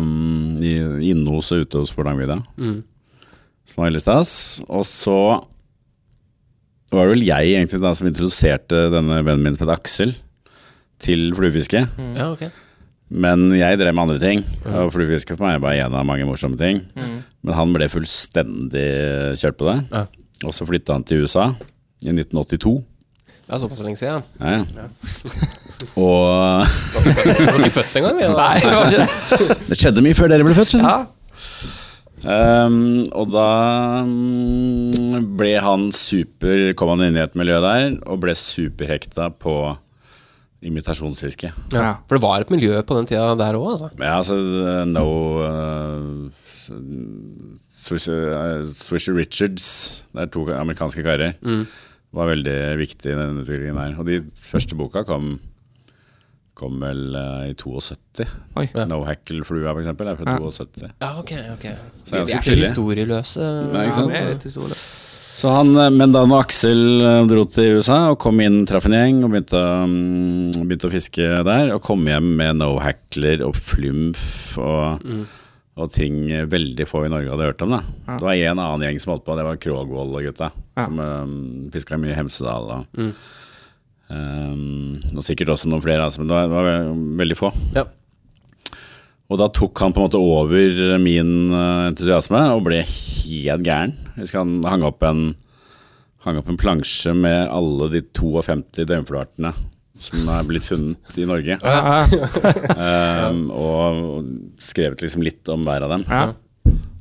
um, 0.00 0.56
i 0.60 0.74
inne 1.12 1.32
hos 1.36 1.52
og 1.56 1.62
ute 1.64 1.80
hos 1.84 1.92
på 1.94 2.02
Hardangervidda, 2.04 2.40
Mm. 2.60 2.82
som 3.64 3.80
var 3.80 3.88
veldig 3.90 4.02
stas. 4.04 4.34
Og 4.68 4.84
så 4.88 5.16
var 6.94 7.06
det 7.08 7.14
vel 7.14 7.24
jeg 7.26 7.54
egentlig 7.56 7.80
da 7.82 7.94
som 7.96 8.06
introduserte 8.10 8.84
denne 8.92 9.22
vennen 9.24 9.42
min 9.48 9.56
som 9.56 9.66
het 9.66 9.78
Aksel, 9.78 10.12
til 11.04 11.32
fluefiske. 11.36 11.80
ja, 12.14 12.28
ok. 12.32 12.44
Men 13.12 13.50
jeg 13.52 13.78
drev 13.78 13.94
med 13.94 14.06
andre 14.06 14.20
ting, 14.22 14.40
og 14.64 14.92
fluefiske 14.94 15.36
for 15.36 15.46
meg 15.46 15.60
bare 15.62 15.84
en 15.84 15.94
av 15.94 16.06
mange 16.08 16.26
morsomme 16.28 16.58
ting. 16.60 16.80
Men 16.96 17.58
han 17.58 17.74
ble 17.76 17.90
fullstendig 17.92 18.88
kjørt 19.40 19.60
på 19.60 19.68
det. 19.68 19.78
Ja. 19.92 20.06
Og 20.48 20.56
så 20.56 20.66
flytta 20.68 20.96
han 20.96 21.04
til 21.06 21.24
USA 21.24 21.50
i 22.04 22.12
1982. 22.12 22.74
Det 23.44 23.52
er 23.52 23.60
såpass 23.60 23.84
lenge 23.84 24.00
siden. 24.00 24.24
Ja, 24.40 24.64
ja. 24.64 24.88
Og 26.00 26.64
Du 27.04 27.44
var 27.44 27.58
ikke 27.60 27.82
født? 27.82 27.96
Ja. 28.00 28.12
Nei, 28.32 28.60
det 28.62 28.72
var 28.72 28.86
ikke 28.88 29.02
det. 29.02 29.56
det 29.68 29.76
skjedde 29.78 30.04
mye 30.06 30.16
før 30.16 30.30
dere 30.32 30.46
ble 30.46 30.56
født. 30.56 30.78
Ja. 30.80 30.94
Um, 32.24 33.04
og 33.12 33.28
da 33.34 33.48
mm, 34.08 35.26
ble 35.36 35.50
han 35.60 35.90
super 35.92 36.70
Kom 36.78 36.94
han 36.94 37.02
inn 37.04 37.18
i 37.18 37.20
et 37.20 37.34
miljø 37.36 37.58
der 37.60 37.98
og 38.08 38.22
ble 38.22 38.32
superhekta 38.38 39.26
på 39.36 39.74
imitasjonsfiske. 40.64 41.50
Ja. 41.74 41.94
For 42.08 42.16
det 42.18 42.22
var 42.24 42.40
et 42.44 42.50
miljø 42.52 42.80
på 42.86 42.96
den 42.98 43.06
tida 43.10 43.34
der 43.38 43.58
òg, 43.58 43.70
altså. 43.76 43.90
Ja, 44.00 44.16
altså 44.18 44.38
No 44.88 45.06
uh, 45.44 46.30
Swisher, 47.74 48.30
uh, 48.32 49.16
Richards, 49.18 49.66
det 50.14 50.22
er 50.26 50.30
to 50.32 50.46
amerikanske 50.54 51.04
karer, 51.04 51.34
var 52.14 52.30
veldig 52.30 52.58
viktig 52.78 53.10
i 53.10 53.18
den 53.18 53.42
utviklingen 53.42 53.80
her. 53.82 53.96
Og 53.98 54.06
de 54.08 54.20
første 54.50 54.78
boka 54.78 55.04
kom 55.08 55.36
Kom 56.54 56.76
vel 56.78 57.16
uh, 57.18 57.48
i 57.50 57.54
72. 57.58 58.22
Oi. 58.60 58.68
Ja. 58.76 58.84
No 58.86 59.00
Hackle-flua, 59.02 59.72
for 59.72 59.80
eksempel, 59.82 60.06
er 60.06 60.14
fra 60.20 60.36
Ja. 60.36 60.38
72. 60.38 60.84
Ja, 61.02 61.08
ok, 61.18 61.32
ok. 61.56 61.64
Så 62.06 62.12
De 62.14 62.20
er 62.20 62.20
er 62.20 62.28
så 62.28 62.42
tidlig. 62.46 62.68
historieløse. 62.68 63.48
Nei, 63.72 63.82
ikke 63.88 63.96
sant? 63.96 64.14
Ja, 64.14 64.74
han, 65.42 65.72
eh, 65.76 65.90
men 65.90 66.12
da 66.14 66.22
når 66.28 66.44
Aksel 66.44 66.80
eh, 67.02 67.22
dro 67.30 67.42
til 67.50 67.78
USA 67.80 67.96
og 68.12 68.18
kom 68.22 68.38
inn, 68.44 68.60
traff 68.70 68.86
en 68.86 68.94
gjeng 68.94 69.22
og 69.26 69.32
begynte, 69.32 69.62
mm, 69.90 70.60
begynte 70.68 70.86
å 70.90 70.92
fiske 70.92 71.30
der, 71.48 71.72
og 71.74 71.82
kom 71.82 72.04
hjem 72.06 72.28
med 72.38 72.60
no 72.60 72.76
hackler 72.82 73.42
og 73.46 73.56
flumf 73.58 74.54
og, 74.62 75.02
og 75.74 75.90
ting 75.94 76.20
veldig 76.50 76.86
få 76.86 77.06
i 77.06 77.10
Norge 77.10 77.32
hadde 77.32 77.48
hørt 77.50 77.64
om. 77.66 77.74
da 77.74 77.80
Ja. 77.82 78.18
Det 78.20 78.28
var 78.28 78.42
en 78.52 78.62
annen 78.62 78.86
gjeng 78.86 79.00
som 79.02 79.14
holdt 79.16 79.26
på, 79.26 79.34
det 79.40 79.48
var 79.48 79.58
Krogvold 79.64 80.14
og 80.20 80.28
gutta, 80.28 80.52
Ja. 80.78 80.86
som 80.86 81.02
um, 81.02 81.34
fiska 81.74 81.98
mye 81.98 82.14
i 82.14 82.18
Hemsedal. 82.20 82.70
Og, 82.78 83.02
um, 84.14 85.00
og 85.16 85.22
sikkert 85.26 85.50
også 85.54 85.66
noen 85.72 85.82
flere, 85.82 86.06
altså, 86.06 86.22
men 86.22 86.30
det 86.30 86.38
var, 86.38 86.46
det 86.46 86.62
var 86.62 86.94
veldig 87.24 87.38
få. 87.42 87.50
Ja. 87.74 87.88
Og 89.32 89.40
da 89.40 89.48
tok 89.48 89.80
han 89.80 89.94
på 89.94 90.02
en 90.02 90.06
måte 90.08 90.20
over 90.20 90.98
min 91.00 91.52
eh, 91.54 91.86
entusiasme 91.88 92.42
og 92.54 92.66
ble 92.66 92.82
helt 92.84 93.64
gæren. 93.64 93.94
Jeg 94.14 94.26
husker 94.26 94.42
han 94.42 94.58
hang 94.68 94.84
opp 94.86 95.04
en, 95.08 95.30
hang 96.26 96.40
opp 96.40 96.50
en 96.52 96.60
plansje 96.60 97.14
med 97.16 97.48
alle 97.48 97.88
de 97.94 98.04
52 98.14 98.84
døgnfluartene 98.90 99.54
som 100.04 100.26
er 100.26 100.46
blitt 100.48 100.66
funnet 100.66 101.18
i 101.20 101.26
Norge. 101.28 101.56
Um, 101.62 103.44
og 103.66 104.26
skrevet 104.60 105.04
liksom 105.04 105.22
litt 105.22 105.48
om 105.52 105.62
hver 105.66 105.86
av 105.86 105.94
dem. 105.94 106.06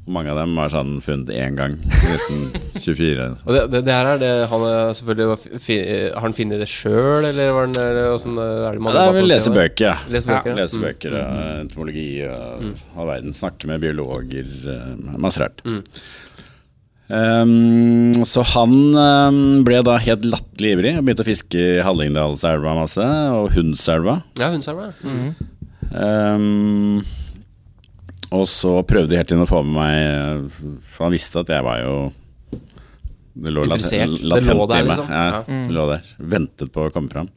Mange 0.06 0.32
av 0.34 0.40
dem 0.42 0.56
var 0.60 0.72
sånn 0.74 0.98
funnet 1.04 1.30
én 1.32 1.56
gang 1.56 1.78
1924. 1.80 3.28
Og 3.48 3.56
det, 3.56 3.62
det, 3.72 3.82
det 3.88 3.94
her 3.96 4.10
er 4.14 4.20
det 4.20 4.32
Han 4.52 4.66
selvfølgelig 4.98 5.60
fi, 5.64 5.78
Har 6.12 6.26
han 6.26 6.36
funnet 6.36 6.60
det 6.60 6.68
sjøl, 6.72 7.30
eller 7.30 7.54
var 7.56 7.70
han 7.70 7.78
hvordan 7.78 8.42
er 8.42 8.76
det 8.76 8.84
man 8.84 8.98
Ja, 8.98 8.98
det 8.98 9.06
er 9.06 9.18
vel 9.20 9.32
lese 9.32 9.54
bøker, 9.56 9.86
ja. 9.88 9.96
Lese 10.12 10.32
bøker, 10.32 10.52
ja. 10.52 10.58
Lese 10.60 10.84
bøker, 10.84 11.16
og 11.22 11.40
entomologi 11.64 12.10
og 12.28 12.68
all 12.98 13.14
verden. 13.14 13.38
Snakke 13.38 13.72
med 13.72 13.84
biologer. 13.84 14.52
eh, 14.76 15.18
Masse 15.24 15.44
rart. 15.44 15.64
Um, 17.14 18.14
så 18.26 18.42
han 18.54 18.74
um, 18.96 19.40
ble 19.68 19.82
da 19.86 19.98
helt 20.02 20.24
latterlig 20.26 20.72
ivrig 20.78 20.94
og 20.98 21.04
begynte 21.04 21.26
å 21.26 21.28
fiske 21.28 21.60
i 21.60 21.82
Hallingdalselva 21.84 22.76
masse, 22.78 23.08
og 23.36 23.52
Hundselva. 23.58 24.22
Ja, 24.40 24.50
hundselva. 24.54 24.92
Mm. 25.04 25.34
Um, 25.94 27.04
og 28.34 28.46
så 28.50 28.74
prøvde 28.88 29.14
de 29.14 29.20
helt 29.22 29.32
inn 29.36 29.44
å 29.44 29.48
få 29.50 29.62
med 29.66 29.74
meg 29.78 30.52
For 30.84 31.06
han 31.08 31.14
visste 31.16 31.42
at 31.44 31.52
jeg 31.54 31.64
var 31.66 31.82
jo 31.84 31.96
Det 33.34 33.52
lå 33.54 33.64
lat- 33.66 33.82
lat 33.82 34.44
Det 34.46 34.54
lå 34.54 34.68
der, 34.70 34.84
i 34.84 34.84
meg. 34.84 34.88
liksom. 34.92 35.10
Ja, 35.10 35.24
Ja. 35.26 35.42
det 35.68 35.74
lå 35.78 35.86
der. 35.90 36.04
Ventet 36.20 36.72
på 36.74 36.86
å 36.88 36.92
komme 36.94 37.10
fram. 37.14 37.30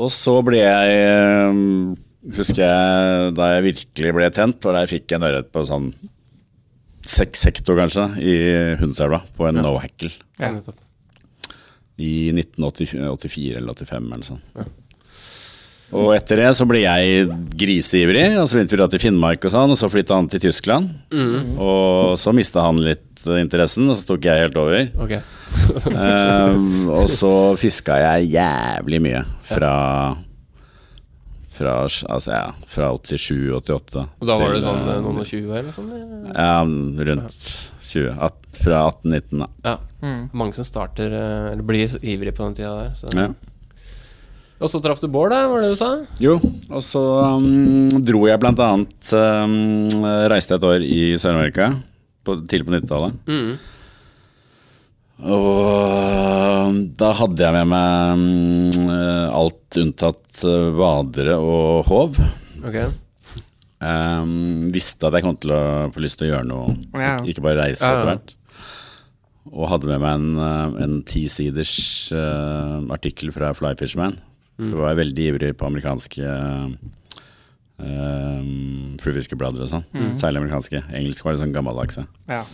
Og 0.00 0.10
så 0.12 0.34
ble 0.44 0.60
jeg 0.60 1.50
um, 1.50 1.96
Husker 2.36 2.62
jeg 2.66 3.34
da 3.36 3.46
jeg 3.54 3.64
virkelig 3.70 4.12
ble 4.16 4.30
tent, 4.36 4.66
og 4.68 4.74
da 4.76 4.82
jeg 4.84 4.90
fikk 5.00 5.14
en 5.16 5.22
ørret 5.24 5.48
på 5.54 5.62
sånn 5.64 5.86
seks 7.10 7.46
hekto, 7.48 7.72
kanskje, 7.78 8.04
i 8.20 8.34
Hundselva, 8.78 9.22
på 9.38 9.48
en 9.48 9.56
no 9.64 9.78
hackle. 9.80 10.10
Ja, 10.38 10.50
nettopp. 10.52 10.76
I 11.98 12.30
1984 12.36 13.56
eller 13.56 13.72
85 13.72 14.12
eller 14.12 14.28
sånn. 14.28 14.42
Og 15.90 16.12
etter 16.14 16.44
det 16.44 16.50
så 16.54 16.66
ble 16.70 16.84
jeg 16.84 17.26
griseivrig, 17.58 18.26
og 18.38 18.46
så 18.46 18.56
begynte 18.58 18.76
vi 18.76 18.80
da 18.82 18.88
til 18.92 19.02
Finnmark 19.02 19.44
og 19.48 19.54
sånn, 19.54 19.74
og 19.74 19.78
så 19.80 19.90
flytta 19.90 20.18
han 20.20 20.30
til 20.30 20.44
Tyskland. 20.46 20.92
Og 21.58 22.16
så 22.20 22.34
mista 22.36 22.62
han 22.66 22.78
litt 22.84 23.06
interessen, 23.40 23.90
og 23.90 23.98
så 23.98 24.12
tok 24.12 24.30
jeg 24.30 24.46
helt 24.46 24.58
over. 24.60 24.86
Okay. 25.02 25.20
um, 25.90 26.88
og 26.94 27.10
så 27.10 27.32
fiska 27.60 27.98
jeg 28.00 28.30
jævlig 28.38 29.00
mye 29.02 29.22
fra 29.50 29.74
fra, 31.60 31.82
altså, 31.84 32.30
ja, 32.32 32.54
fra 32.72 32.86
87-88. 32.96 34.04
Og 34.20 34.28
da 34.28 34.36
var 34.40 34.54
det 34.54 34.62
til, 34.62 34.64
sånn 34.64 34.86
eh, 34.88 35.00
noen 35.04 35.20
og 35.20 35.28
tjue 35.28 35.58
eller 35.58 35.74
sånn? 35.76 35.90
Ja, 36.32 36.54
rundt 36.64 37.50
20. 37.90 38.14
At, 38.16 38.38
fra 38.60 38.78
18-19, 38.88 39.42
da. 39.42 39.48
Ja. 39.66 39.74
Mange 40.32 40.56
som 40.56 40.64
starter 40.64 41.12
eh, 41.12 41.50
Eller 41.52 41.64
blir 41.66 41.92
ivrig 42.00 42.32
på 42.36 42.46
den 42.46 42.56
tida 42.56 42.72
der. 42.78 42.94
Så. 42.96 43.12
Ja. 43.12 43.28
Og 44.60 44.68
så 44.68 44.80
traff 44.84 45.00
du 45.00 45.08
Bård, 45.08 45.32
da, 45.32 45.46
var 45.48 45.62
det 45.64 45.70
du 45.72 45.78
sa? 45.78 45.90
Jo, 46.20 46.34
og 46.68 46.82
så 46.84 47.00
um, 47.38 47.88
dro 48.04 48.26
jeg 48.28 48.40
blant 48.42 48.60
annet 48.60 49.12
um, 49.16 49.54
Reiste 50.28 50.58
et 50.58 50.66
år 50.68 50.84
i 50.84 51.14
Sør-Amerika 51.20 51.70
tidlig 52.50 52.66
på 52.68 52.74
90-tallet. 52.76 53.14
Mm. 53.26 53.54
Og 55.30 56.76
da 57.00 57.10
hadde 57.18 57.42
jeg 57.42 57.56
med 57.56 57.70
meg 57.72 58.20
um, 58.20 58.90
alt 59.40 59.78
unntatt 59.80 60.44
uh, 60.46 60.68
vadere 60.76 61.36
og 61.40 61.88
håv. 61.88 62.20
Ok. 62.68 62.78
Um, 63.80 64.68
visste 64.74 65.08
at 65.08 65.16
jeg 65.16 65.24
kom 65.24 65.36
til 65.40 65.54
å 65.56 65.62
få 65.92 66.04
lyst 66.04 66.20
til 66.20 66.28
å 66.28 66.34
gjøre 66.34 66.48
noe, 66.52 66.76
Ja. 67.00 67.16
ikke 67.24 67.44
bare 67.48 67.64
reise 67.64 67.84
Ja, 67.84 67.90
ja. 67.90 67.96
etter 67.96 68.10
hvert. 68.12 68.34
Og 69.50 69.70
hadde 69.72 69.88
med 69.88 70.02
meg 70.04 70.18
en, 70.20 70.28
uh, 70.36 70.80
en 70.84 70.98
tisiders 71.08 71.74
uh, 72.12 72.84
artikkel 72.92 73.32
fra 73.34 73.54
Fly 73.56 73.72
Fisherman. 73.80 74.20
Mm. 74.60 74.70
Så 74.70 74.80
var 74.82 74.92
jeg 74.92 75.00
veldig 75.00 75.26
ivrig 75.32 75.52
på 75.56 75.68
amerikanske 75.70 76.36
uh, 77.80 78.46
fluefiskeblader 79.00 79.64
og 79.64 79.70
sånn. 79.72 79.86
Mm. 79.96 80.14
Særlig 80.20 80.44
amerikanske. 80.44 80.84
Engelsk 81.00 81.24
var 81.24 81.34
litt 81.34 81.44
sånn 81.44 81.56
gammeldagse. 81.56 82.06
Ja. 82.28 82.44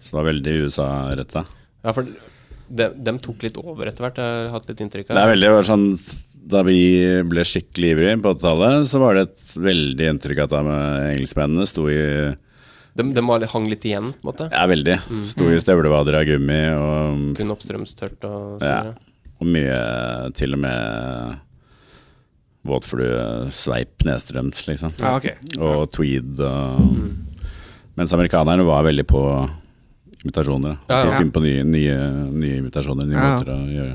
Så 0.00 0.12
det 0.12 0.20
var 0.20 0.28
veldig 0.30 0.56
USA-retta. 0.66 1.46
Ja, 1.82 1.94
for 1.96 2.06
de, 2.68 2.88
dem 3.06 3.18
tok 3.22 3.44
litt 3.46 3.58
over 3.60 3.88
etter 3.88 4.06
hvert, 4.06 4.18
jeg 4.20 4.38
har 4.38 4.52
hatt 4.54 4.66
litt 4.70 4.82
inntrykk 4.82 5.10
av. 5.10 5.18
Det 5.18 5.22
er 5.22 5.32
veldig 5.34 5.50
sånn 5.68 5.86
Da 6.50 6.62
vi 6.66 6.80
ble 7.26 7.44
skikkelig 7.46 7.92
ivrige 7.94 8.18
på 8.22 8.34
80-tallet, 8.36 8.88
så 8.90 9.02
var 9.02 9.16
det 9.16 9.26
et 9.28 9.54
veldig 9.68 10.10
inntrykk 10.12 10.44
at 10.46 10.54
de 10.54 10.76
engelskmennene 11.12 11.66
sto 11.66 11.86
i 11.90 12.00
De, 12.96 13.06
de 13.16 13.24
var, 13.28 13.46
hang 13.52 13.66
litt 13.70 13.86
igjen, 13.86 14.12
på 14.14 14.24
en 14.24 14.30
måte. 14.30 14.50
Ja, 14.52 14.66
veldig. 14.70 15.00
Sto 15.26 15.50
i 15.52 15.58
støvlevader 15.62 16.20
av 16.20 16.28
gummi 16.28 16.60
og, 16.74 17.26
Kun 17.38 17.54
oppstrømstørt 17.54 18.28
og 18.28 18.62
sånn? 18.62 18.94
Ja. 18.94 18.94
og 19.36 19.50
mye 19.56 19.80
Til 20.38 20.56
og 20.56 20.62
med 20.66 21.42
våtfluesveip 22.68 24.06
nedstrøms, 24.06 24.66
liksom. 24.68 24.96
ja, 25.00 25.14
okay. 25.18 25.38
Og 25.58 25.88
tweed 25.94 26.42
og 26.42 26.82
Mens 27.96 28.12
amerikanerne 28.12 28.60
var 28.66 28.82
veldig 28.84 29.06
på 29.08 29.20
imitasjoner. 30.20 30.74
Ja, 30.84 30.98
ja. 30.98 31.04
De 31.06 31.14
finner 31.14 31.32
på 31.32 31.40
nye, 31.40 31.62
nye, 31.64 31.94
nye 32.28 32.58
imitasjoner, 32.60 33.08
nye 33.08 33.22
måter 33.22 33.54
å 33.54 33.62
gjøre 33.72 33.94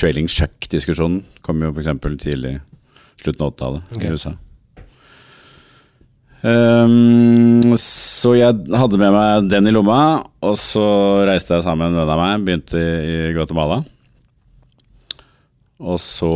Trailing 0.00 0.28
chuck-diskusjonen 0.32 1.22
kom 1.44 1.60
jo 1.60 1.72
f.eks. 1.74 1.90
tidlig 2.22 2.54
slutten 3.20 3.44
av 3.44 3.50
80-tallet 3.52 3.96
okay. 3.96 4.06
i 4.06 4.12
USA. 4.16 4.32
Um, 6.40 7.74
så 7.76 8.32
jeg 8.38 8.78
hadde 8.80 9.00
med 9.00 9.12
meg 9.12 9.50
den 9.52 9.68
i 9.68 9.74
lomma, 9.74 10.00
og 10.40 10.56
så 10.56 10.84
reiste 11.28 11.58
jeg 11.58 11.66
sammen 11.66 11.90
med 11.90 11.98
en 11.98 12.00
venn 12.00 12.14
av 12.14 12.22
meg, 12.22 12.46
begynte 12.46 12.80
i 12.80 13.18
Guatemala. 13.36 13.82
Og 15.80 15.96
så, 16.02 16.30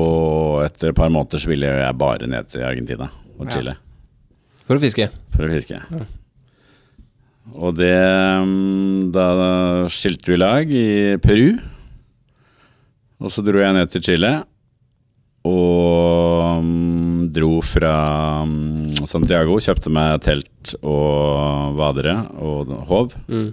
etter 0.64 0.90
et 0.90 0.96
par 0.96 1.12
måneder, 1.12 1.42
så 1.42 1.50
ville 1.50 1.68
jeg 1.68 1.98
bare 2.00 2.28
ned 2.30 2.48
til 2.52 2.64
Argentina 2.64 3.10
og 3.38 3.50
Ja. 3.52 3.74
For 4.64 4.76
å 4.76 4.80
fiske. 4.80 5.10
for 5.34 5.44
å 5.44 5.50
fiske. 5.52 5.76
Og 7.52 7.74
det 7.76 7.92
mm, 7.92 9.12
Da 9.12 9.26
skilte 9.92 10.32
vi 10.32 10.38
lag 10.40 10.70
i 10.72 11.16
Peru. 11.20 11.58
Og 13.20 13.30
så 13.30 13.44
dro 13.44 13.60
jeg 13.60 13.74
ned 13.76 13.90
til 13.92 14.02
Chile. 14.02 14.32
Og 15.44 16.64
mm, 16.64 17.28
dro 17.36 17.60
fra 17.60 18.44
mm, 18.48 19.04
Santiago, 19.04 19.58
kjøpte 19.60 19.92
meg 19.92 20.22
telt 20.24 20.74
og 20.80 21.76
vadere 21.76 22.16
og 22.40 22.72
håv. 22.88 23.12
Mm. 23.28 23.52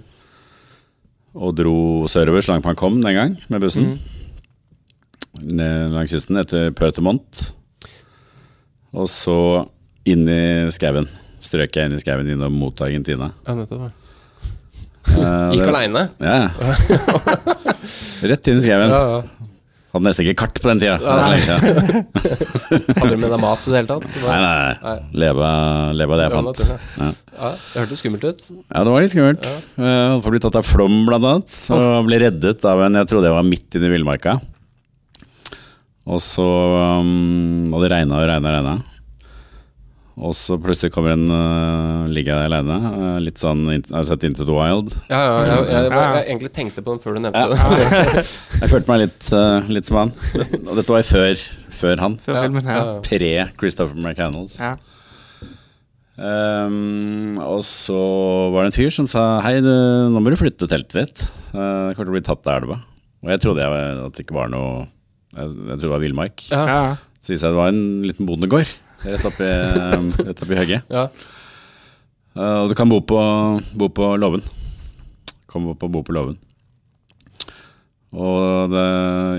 Og 1.35 1.55
dro 1.55 1.75
sørover 2.07 2.43
så 2.43 2.53
langt 2.53 2.65
man 2.67 2.79
kom 2.79 3.01
den 3.03 3.15
gang 3.17 3.37
med 3.49 3.59
bussen. 3.59 3.97
Ned 3.97 4.20
langs 5.41 6.11
kysten 6.13 6.37
etter 6.41 6.71
Pøtermont. 6.77 7.51
Og 8.93 9.07
så 9.11 9.37
inn 10.09 10.25
i 10.29 10.41
skauen. 10.73 11.07
Strøk 11.41 11.75
jeg 11.79 11.89
inn 11.89 11.95
i 11.97 12.01
skauen 12.01 12.27
innom 12.29 12.53
mot 12.61 12.81
Argentina. 12.85 13.31
Ja, 13.47 13.55
nettopp. 13.57 13.87
ja. 13.87 13.91
Eh, 15.11 15.51
Gikk 15.57 15.69
aleine? 15.71 16.03
Ja. 16.21 16.51
Rett 18.31 18.47
inn 18.51 18.59
i 18.61 18.65
skauen. 18.65 18.91
Ja, 18.91 19.01
ja. 19.17 19.47
Hadde 19.91 20.05
nesten 20.07 20.23
ikke 20.23 20.45
kart 20.45 20.59
på 20.63 20.69
den 20.69 20.79
tida. 20.79 20.93
Ja. 21.03 21.15
Hadde 23.01 23.09
du 23.11 23.17
med 23.19 23.27
deg 23.33 23.41
mat 23.41 23.65
i 23.67 23.73
det 23.73 23.81
hele 23.81 23.89
tatt? 23.89 24.05
Bare- 24.23 24.37
nei, 24.37 24.51
Nei. 24.53 24.75
nei. 24.85 25.09
Leve, 25.25 25.49
leve 25.99 26.15
av 26.15 26.21
det 26.21 26.27
jeg 26.27 26.35
fant. 26.37 26.61
Ja, 26.61 26.77
Ja. 27.01 27.09
Ja, 27.41 27.49
det 27.57 27.81
hørtes 27.81 27.99
skummelt 28.03 28.23
ut. 28.29 28.39
Ja, 28.53 28.83
det 28.85 28.93
var 28.93 29.01
litt 29.03 29.11
skummelt. 29.15 29.43
Jeg 29.49 30.11
holdt 30.13 30.23
på 30.23 30.29
å 30.29 30.33
bli 30.35 30.41
tatt 30.45 30.57
av 30.61 30.67
flom, 30.67 30.95
blant 31.09 31.25
annet. 31.27 31.57
Og 31.75 32.07
ble 32.07 32.19
reddet 32.23 32.63
av 32.71 32.83
en 32.85 32.99
jeg 33.01 33.09
trodde 33.11 33.27
jeg 33.31 33.35
var 33.35 33.47
midt 33.49 33.77
inne 33.79 33.89
i 33.89 33.93
villmarka. 33.97 34.37
Og 36.09 36.21
så 36.23 36.45
um, 37.01 37.67
Og 37.69 37.83
det 37.83 37.91
regna 37.93 38.21
og 38.21 38.29
regna 38.29 38.49
og 38.49 38.55
regna. 38.57 38.77
Og 40.21 40.35
så 40.37 40.57
plutselig 40.61 40.91
kommer 40.93 41.15
en 41.15 41.27
uh, 41.31 42.09
Ligger 42.11 42.35
jeg 42.35 42.41
der 42.41 42.49
aleine. 42.49 42.77
Uh, 42.93 43.19
litt 43.23 43.41
sånn 43.41 43.63
Har 43.69 44.03
du 44.03 44.09
sett 44.09 44.25
Into 44.27 44.45
the 44.45 44.55
Wild? 44.55 44.93
Ja, 45.09 45.21
ja, 45.21 45.35
jeg, 45.47 45.49
jeg, 45.49 45.71
jeg, 45.71 45.91
Ja. 45.93 46.03
jeg, 46.17 46.25
egentlig 46.27 46.53
tenkte 46.57 46.85
på 46.85 46.95
den 46.95 47.03
før 47.03 47.17
du 47.17 47.23
nevnte 47.25 47.45
det. 47.53 48.25
Jeg 48.61 48.71
følte 48.73 48.91
meg 48.91 49.03
litt, 49.05 49.29
uh, 49.33 49.71
litt 49.71 49.89
som 49.89 50.01
han. 50.03 50.15
Og 50.67 50.73
dette 50.77 50.91
var 50.93 51.01
jo 51.01 51.09
før, 51.09 51.45
før 51.81 52.03
han. 52.03 52.17
Før 52.21 52.41
filmen 52.43 52.67
ja. 52.69 52.81
Pre 53.05 53.31
Christopher 53.57 53.97
McCannels. 53.97 54.59
Ja. 54.61 54.75
Um, 56.21 57.39
og 57.41 57.63
så 57.65 57.97
var 58.53 58.67
det 58.67 58.69
en 58.69 58.75
fyr 58.75 58.91
som 58.93 59.07
sa 59.09 59.39
Hei, 59.41 59.55
du, 59.63 59.71
nå 60.13 60.21
må 60.21 60.29
du 60.29 60.37
flytte 60.37 60.69
teltet 60.69 60.97
ditt. 60.99 61.23
Uh, 61.55 61.89
det 61.89 61.95
kommer 61.95 62.11
til 62.11 62.13
å 62.13 62.17
bli 62.19 62.25
tatt 62.27 62.51
av 62.51 62.59
elva. 62.59 62.81
Og 63.25 63.31
jeg 63.31 63.41
trodde 63.41 63.63
jeg, 63.63 63.95
at 64.05 64.17
det 64.17 64.25
ikke 64.27 64.37
var 64.37 64.51
noe 64.53 64.83
Jeg, 65.31 65.51
jeg 65.55 65.75
tror 65.75 65.87
det 65.87 65.95
var 65.95 66.05
villmark. 66.05 66.47
Ja. 66.51 66.63
Ja. 66.67 66.81
Så 67.21 67.33
viste 67.33 67.45
det 67.45 67.51
seg 67.51 67.53
det 67.53 67.61
var 67.61 67.73
en 67.73 67.83
liten 68.07 68.29
bondegård 68.29 68.71
rett 69.03 69.25
oppi, 69.25 69.49
um, 69.97 70.09
rett 70.27 70.43
oppi 70.43 70.57
høgget. 70.57 70.87
Ja. 70.91 71.07
Uh, 72.37 72.63
og 72.63 72.71
du 72.71 72.77
kan 72.77 72.89
bo 72.91 73.01
på, 73.03 73.19
bo 73.77 73.91
på 73.91 74.13
låven. 74.21 74.43
Kom 75.51 75.69
opp 75.73 75.83
og 75.83 75.93
bo 75.93 76.03
på 76.07 76.15
låven. 76.15 76.39
Og 78.11 78.73
det, 78.73 78.87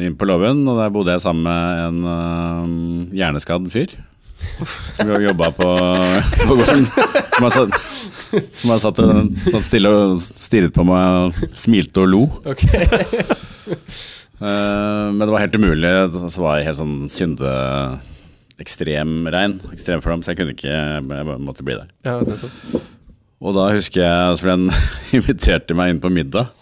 inn 0.07 0.16
på 0.16 0.28
låven, 0.28 0.62
og 0.68 0.81
der 0.81 0.92
bodde 0.92 1.12
jeg 1.12 1.24
sammen 1.24 1.44
med 1.44 1.83
en 1.87 1.98
uh, 2.09 3.12
hjerneskadd 3.16 3.68
fyr. 3.72 3.92
Som 4.96 5.12
jo 5.12 5.20
jobba 5.22 5.52
på, 5.55 5.68
på 6.48 6.57
gården. 6.59 6.88
Som 7.37 7.46
har 7.46 7.52
satt, 7.55 7.76
som 8.50 8.72
har 8.72 8.81
satt, 8.83 9.02
satt 9.46 9.68
stille 9.68 9.92
og 9.92 10.16
stirret 10.18 10.74
på 10.74 10.87
meg 10.88 11.28
og 11.28 11.55
smilte 11.59 12.02
og 12.02 12.11
lo. 12.11 12.24
Ok. 12.48 12.66
Eh, 14.42 15.09
men 15.12 15.22
det 15.22 15.31
var 15.31 15.44
helt 15.44 15.55
umulig. 15.55 15.92
Så 16.33 16.42
var 16.42 16.59
jeg 16.59 16.70
helt 16.70 16.81
sånn 16.81 16.98
synde... 17.12 17.52
Ekstremregn. 18.62 19.57
Ekstremflom, 19.74 20.20
så 20.22 20.31
jeg 20.31 20.38
kunne 20.38 20.52
ikke 20.55 20.70
Jeg 20.70 21.38
måtte 21.42 21.64
bli 21.66 21.74
der. 21.74 21.88
Ja, 22.07 22.18
nettopp. 22.22 22.83
Og 23.42 23.57
da 23.57 23.64
husker 23.74 24.05
jeg 24.05 24.37
så 24.38 24.44
ble 24.44 24.55
han 24.55 24.68
inviterte 25.18 25.74
meg 25.74 25.90
inn 25.90 26.02
på 26.02 26.12
middag. 26.14 26.52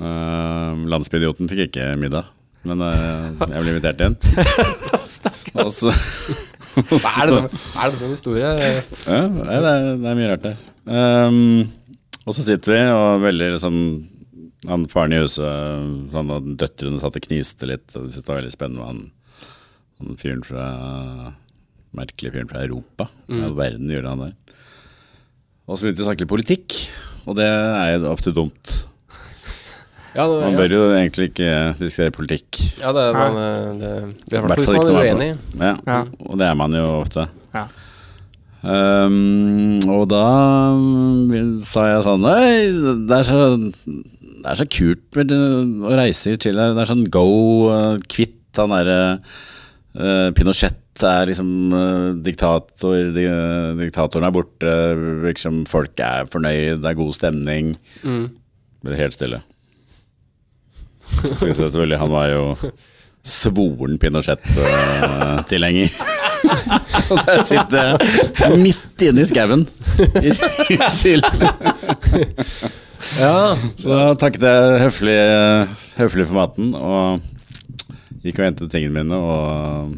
Uh, 0.00 0.72
Landsbyidioten 0.88 1.50
fikk 1.50 1.66
ikke 1.66 1.90
middag, 2.00 2.30
men 2.66 2.80
uh, 2.80 3.28
jeg 3.42 3.50
ble 3.52 3.74
invitert 3.74 4.00
inn. 4.06 4.16
og 5.60 5.76
Hva 6.96 7.12
er 7.20 7.34
det, 7.34 7.42
for 7.52 8.06
en 8.06 8.14
historie? 8.14 8.54
Ja, 8.56 9.20
det, 9.28 9.58
er, 9.58 9.90
det 10.00 10.08
er 10.14 10.16
mye 10.16 10.30
rart 10.32 10.46
det. 10.46 10.54
Um, 10.88 11.68
og 12.24 12.38
så 12.38 12.46
sitter 12.46 12.72
vi, 12.72 12.80
og 12.96 13.26
veldig 13.26 13.52
liksom 13.58 13.76
Han 14.70 14.84
faren 14.90 15.14
i 15.16 15.22
huset 15.22 16.12
han 16.14 16.30
og 16.30 16.52
døtrene 16.60 17.00
satt 17.02 17.16
og 17.18 17.24
kniste 17.24 17.66
litt. 17.66 17.88
Og 17.96 18.04
jeg 18.04 18.12
syntes 18.12 18.26
det 18.26 18.30
var 18.30 18.38
veldig 18.42 18.54
spennende 18.54 18.82
med 18.82 18.90
han, 18.92 19.00
han 20.02 20.20
fyren 20.20 20.44
fra 20.46 20.66
Merkelig 21.92 22.30
fyren 22.32 22.48
fra 22.48 22.62
Europa. 22.64 23.08
Hva 23.28 23.36
i 23.36 23.42
all 23.44 23.56
verden 23.58 23.90
gjorde 23.92 24.12
han 24.14 24.22
der? 24.22 24.62
Og 25.68 25.76
så 25.76 25.84
begynte 25.84 26.00
de 26.00 26.04
å 26.04 26.06
snakke 26.08 26.24
litt 26.24 26.30
politikk, 26.32 26.76
og 27.28 27.36
det 27.38 27.44
er 27.50 27.90
jo 27.98 28.08
ofte 28.12 28.32
dumt. 28.36 28.72
Ja, 30.12 30.26
det, 30.28 30.40
Man 30.42 30.52
ja. 30.52 30.58
bør 30.60 30.72
jo 30.76 30.80
egentlig 30.92 31.26
ikke 31.30 31.50
diskutere 31.78 32.12
politikk. 32.12 32.58
ja 32.82 32.90
det, 32.92 33.04
er 33.08 33.14
man, 33.16 33.36
eh, 33.40 33.68
det, 33.80 33.92
det 34.28 34.34
er 34.36 34.42
i 34.42 34.42
hvert 34.44 34.58
fall 34.60 34.76
hvis 34.76 34.90
man 34.90 34.90
er 34.90 35.06
uenig. 35.06 35.28
Ja, 35.56 35.70
Ja. 35.88 36.00
og 36.28 36.34
det 36.42 36.48
er 36.50 36.58
man 36.60 36.74
jo 36.76 36.82
ofte. 36.98 37.24
Ja. 37.54 37.62
Um, 38.62 39.80
og 39.88 40.04
da 40.12 40.20
um, 40.76 41.62
sa 41.66 41.86
jeg 41.88 42.04
sånn 42.04 42.28
Øy, 42.28 42.68
det 43.08 43.16
er 43.16 43.24
så, 43.26 43.38
det 44.42 44.50
er 44.50 44.58
så 44.58 44.66
kult 44.66 45.18
med 45.18 45.30
det, 45.30 45.40
å 45.86 45.96
reise 45.98 46.34
i 46.34 46.38
Chile. 46.40 46.72
Det 46.74 46.82
er 46.82 46.90
sånn 46.90 47.08
go, 47.14 47.26
uh, 47.70 47.96
kvitt 48.10 48.58
han 48.58 48.74
derre 48.74 49.00
uh, 49.22 50.28
Pinochet 50.36 51.04
er 51.06 51.28
liksom 51.30 51.72
uh, 51.72 52.10
diktator. 52.24 52.98
Di, 53.14 53.26
diktatoren 53.78 54.26
er 54.28 54.34
borte. 54.34 54.74
liksom 55.28 55.62
folk 55.70 55.98
er 56.02 56.28
fornøyd, 56.32 56.82
det 56.82 56.90
er 56.90 56.98
god 56.98 57.14
stemning. 57.16 57.74
Mm. 58.02 58.26
Ble 58.82 58.98
helt 58.98 59.16
stille. 59.16 59.42
Synes 61.12 61.58
jeg 61.58 61.58
selvfølgelig 61.58 61.98
Han 62.00 62.10
var 62.10 62.26
jo 62.32 62.44
svoren 63.22 63.98
Pinochet-tilhenger. 64.02 65.88
Og 67.12 67.18
der 67.26 67.42
sitter 67.46 68.56
midt 68.58 69.04
inne 69.06 69.22
i 69.22 69.28
skauen 69.28 69.66
i 70.18 70.32
Chile. 70.90 71.30
Ja, 73.20 73.56
Så 73.76 73.88
da 73.92 74.14
takket 74.18 74.44
jeg 74.46 74.80
høflig, 74.86 75.16
høflig 75.98 76.26
for 76.30 76.38
maten 76.38 76.72
og 76.78 77.20
gikk 78.22 78.38
og 78.40 78.46
hentet 78.46 78.70
tingene 78.72 79.02
mine 79.02 79.18
og 79.18 79.96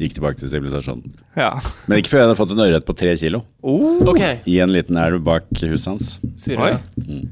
gikk 0.00 0.16
tilbake 0.16 0.38
til 0.40 0.50
sivilisasjonen. 0.50 1.12
ja. 1.38 1.52
Men 1.86 2.00
ikke 2.00 2.12
før 2.14 2.22
jeg 2.22 2.28
hadde 2.28 2.38
fått 2.40 2.54
en 2.54 2.64
ørret 2.64 2.86
på 2.88 2.96
tre 2.98 3.12
kilo 3.20 3.42
ok. 3.62 4.22
i 4.50 4.58
en 4.64 4.72
liten 4.72 4.98
elv 4.98 5.20
bak 5.26 5.46
huset 5.60 5.90
hans. 5.92 6.16
Sier 6.40 6.58
du 6.58 6.64
Oi. 6.66 6.74
Mm. 7.06 7.28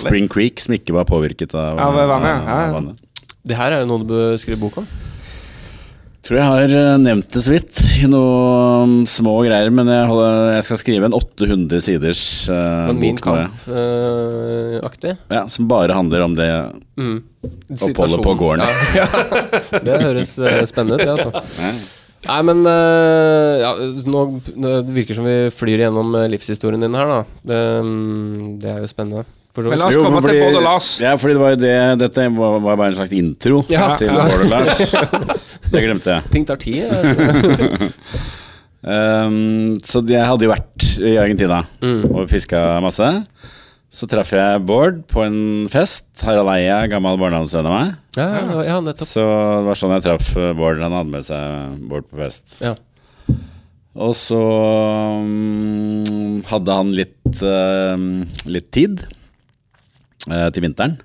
Spring 0.00 0.28
Creek, 0.30 0.60
som 0.60 0.76
ikke 0.76 0.94
var 0.94 1.08
påvirket 1.08 1.54
av, 1.56 1.80
Av 1.80 1.96
vannet, 1.96 2.44
ja. 2.44 2.58
av 2.68 2.74
vannet. 2.76 3.06
Det 3.40 3.56
her 3.56 3.72
er 3.72 3.82
jo 3.82 3.88
noe 3.88 4.04
du 4.04 4.10
bør 4.12 4.36
skrive 4.40 4.60
bok 4.60 4.82
om. 4.82 4.88
Tror 6.26 6.36
jeg 6.36 6.48
har 6.50 6.72
eh, 6.76 6.98
nevnt 7.00 7.30
det 7.32 7.40
så 7.40 7.54
vidt 7.54 7.80
i 8.02 8.08
noen 8.10 9.06
små 9.08 9.38
greier, 9.46 9.70
men 9.72 9.88
jeg, 9.88 10.08
holder, 10.10 10.50
jeg 10.58 10.66
skal 10.68 10.80
skrive 10.82 11.08
en 11.08 11.16
800 11.16 11.80
siders 11.86 12.24
uh, 12.52 12.90
Min 12.92 13.16
bok 13.16 13.30
nå, 13.30 13.36
ja. 13.40 13.48
Kamp-aktig. 14.80 15.16
Ja, 15.28 15.48
som 15.48 15.68
bare 15.68 15.92
handler 15.92 16.20
om 16.20 16.34
det. 16.34 16.50
Mm. 16.98 17.22
Oppholdet 17.80 18.22
på 18.22 18.34
gården. 18.34 18.64
Ja, 18.96 19.06
ja. 19.72 19.80
Det 19.80 19.98
høres 20.02 20.38
eh, 20.38 20.62
spennende 20.68 21.00
ut, 21.00 21.06
det, 21.06 21.10
altså. 21.16 21.32
Ja. 21.60 21.72
Nei, 22.20 22.40
men 22.44 22.64
eh, 22.68 23.62
ja, 23.62 23.74
nå, 24.12 24.24
det 24.60 24.80
virker 24.92 25.16
som 25.16 25.24
vi 25.28 25.36
flyr 25.54 25.86
gjennom 25.86 26.12
eh, 26.18 26.28
livshistorien 26.34 26.82
din 26.84 26.96
her, 26.98 27.08
da. 27.08 27.20
Det, 27.52 27.60
mm, 27.86 28.58
det 28.60 28.74
er 28.74 28.82
jo 28.82 28.90
spennende. 28.90 29.24
Men 29.56 29.80
la 29.80 29.88
oss 29.88 29.94
Jo, 29.96 30.02
komme 30.06 30.20
fordi, 30.22 30.36
til 30.36 30.44
Bård 30.44 30.58
og 30.60 30.62
Lars. 30.62 30.88
Ja, 31.02 31.14
fordi 31.18 31.34
det 31.34 31.40
var 31.42 31.50
jo 31.50 31.58
det 31.58 31.72
Dette 31.98 32.26
var, 32.36 32.60
var 32.62 32.76
bare 32.78 32.92
en 32.92 32.98
slags 33.00 33.10
intro 33.18 33.64
Ja, 33.66 33.88
til 33.98 34.06
ja. 34.06 34.28
Bård 34.28 34.44
og 34.44 34.52
Lars. 34.52 34.92
Det 35.70 35.82
glemte 35.84 36.16
jeg. 36.16 36.30
Ting 36.34 36.46
tar 36.48 36.60
tid. 36.62 36.86
Um, 38.80 39.74
så 39.84 40.00
jeg 40.08 40.24
hadde 40.24 40.46
jo 40.46 40.52
vært 40.54 40.84
i 41.04 41.10
Argentina 41.20 41.58
Mm. 41.84 42.06
og 42.16 42.30
fiska 42.30 42.80
masse. 42.80 43.04
Så 43.92 44.06
traff 44.08 44.30
jeg 44.32 44.62
Bård 44.64 45.02
på 45.10 45.20
en 45.26 45.66
fest. 45.68 46.06
Harald 46.24 46.48
Eia, 46.54 46.78
gammel 46.88 47.18
barndomsvenn 47.20 47.68
av 47.68 47.74
meg. 47.74 47.90
Ja, 48.16 48.28
ja, 48.38 48.62
ja, 48.70 48.78
nettopp. 48.80 49.10
Så 49.10 49.20
det 49.26 49.66
var 49.68 49.76
sånn 49.76 49.92
jeg 49.98 50.06
traff 50.06 50.30
eh, 50.32 50.54
Bård. 50.56 50.80
Han 50.80 50.96
hadde 50.96 51.12
med 51.12 51.26
seg 51.28 51.76
Bård 51.90 52.08
på 52.08 52.22
fest. 52.22 52.56
Ja. 52.64 52.72
Og 54.00 54.14
så 54.16 54.40
um, 55.20 56.40
hadde 56.48 56.76
han 56.80 56.92
litt, 56.96 57.42
uh, 57.44 57.98
litt 58.48 58.70
tid 58.72 59.02
uh, 60.30 60.48
til 60.54 60.64
vinteren. 60.64 60.96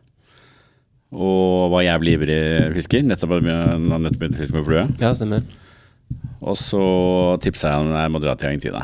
Og 1.13 1.69
var 1.73 1.85
jævlig 1.85 2.15
ivrig 2.17 2.39
fisker. 2.79 3.05
Nettopp 3.05 3.37
begynt 3.37 4.35
å 4.35 4.41
fiske 4.41 4.57
med 4.57 4.65
flue. 4.67 4.87
ja, 5.03 5.13
stemmer. 5.17 5.45
Og 6.45 6.57
så 6.59 6.81
tipsa 7.41 7.71
jeg 7.71 7.81
han 7.81 7.95
jeg 7.95 8.11
må 8.13 8.19
dra 8.21 8.35
til 8.37 8.51
Argentina. 8.51 8.83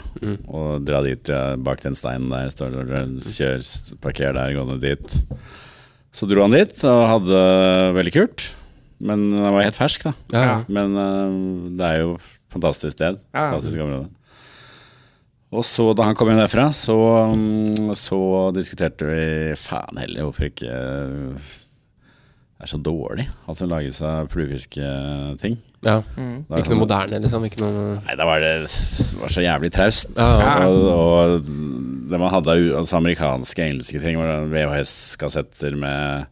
Og 0.49 0.85
dra 0.85 1.01
dit 1.05 1.33
bak 1.61 1.83
den 1.83 1.97
steinen 1.97 2.31
der. 2.33 2.49
Står 2.53 2.77
kjør, 3.25 3.65
parker 4.01 4.33
der, 4.37 4.55
gå 4.57 4.65
ned 4.69 4.81
dit. 4.85 5.19
Så 6.11 6.27
dro 6.27 6.43
han 6.43 6.55
dit 6.55 6.73
og 6.87 7.03
hadde 7.11 7.43
veldig 7.99 8.15
kult. 8.15 8.47
Men 9.01 9.31
han 9.33 9.55
var 9.55 9.65
helt 9.65 9.77
fersk, 9.77 10.05
da. 10.05 10.13
Ja, 10.33 10.41
ja. 10.45 10.57
Men 10.69 10.97
uh, 10.97 11.69
det 11.77 11.87
er 11.87 12.01
jo 12.03 12.17
fantastisk 12.53 12.97
sted. 12.97 13.21
Ja. 13.33 13.47
Fantastisk 13.53 13.81
område. 13.81 14.09
Og 15.51 15.65
så 15.67 15.89
da 15.97 16.05
han 16.07 16.15
kom 16.15 16.29
hjem 16.31 16.39
derfra, 16.39 16.69
så, 16.75 16.95
mm, 17.35 17.91
så 17.99 18.21
diskuterte 18.55 19.09
vi 19.09 19.23
Faen 19.59 19.99
heller, 19.99 20.23
hvorfor 20.29 20.47
ikke 20.47 20.69
eh, 20.71 21.49
er 22.63 22.69
så 22.69 22.77
dårlig, 22.81 23.27
Altså 23.49 23.67
lage 23.69 23.91
seg 23.95 24.29
seg 24.31 24.89
ting. 25.41 25.57
ja. 25.83 26.01
Mm. 26.17 26.45
Ikke 26.45 26.55
noe 26.57 26.63
sånn- 26.69 26.81
moderne, 26.83 27.21
liksom. 27.23 27.45
Ikke 27.49 27.61
noe 27.63 27.95
Nei, 28.05 28.15
da 28.15 28.25
var 28.25 28.39
det, 28.43 28.51
det 28.67 29.21
var 29.21 29.29
så 29.33 29.41
jævlig 29.45 29.71
traust. 29.73 30.11
Ja, 30.17 30.27
ja. 30.41 30.67
Og, 30.67 30.83
og 30.91 31.47
det 32.11 32.19
man 32.19 32.29
hadde 32.33 32.51
av 32.51 32.77
altså 32.83 32.97
amerikanske, 32.99 33.63
engelske 33.69 34.01
ting, 34.03 34.17
var 34.19 34.45
VHS-kassetter 34.51 35.77
med 35.79 36.27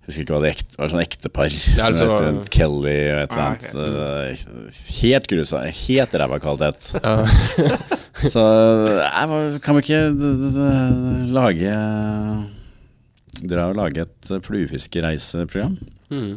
Jeg 0.00 0.14
husker 0.16 0.24
ikke 0.24 0.34
hva 0.34 0.40
det 0.42 0.50
ekte, 0.56 0.76
var, 0.80 0.88
sånn 0.90 1.02
ektepar. 1.04 1.52
Ja, 1.76 1.84
altså- 1.86 2.08
som 2.08 2.24
heter 2.40 2.50
Kelly 2.50 2.94
og 3.12 3.18
et 3.20 3.30
eller 3.30 3.42
Ah, 3.44 3.50
annet. 3.52 3.74
Eh, 3.76 4.70
Helt 5.02 5.26
grusa. 5.30 5.60
Helt 5.70 6.16
ræva 6.18 6.38
kvalitet. 6.42 6.88
Så 8.32 8.42
jeg, 8.98 9.60
kan 9.62 9.76
vi 9.76 9.80
ikke 9.84 10.00
d- 10.18 10.32
d- 10.40 10.50
d- 10.56 11.30
lage 11.32 11.70
Dra 13.48 13.68
og 13.70 13.78
lage 13.78 14.04
et 14.04 14.30
fluefiskereiseprogram? 14.46 15.76
Mm. 16.12 16.32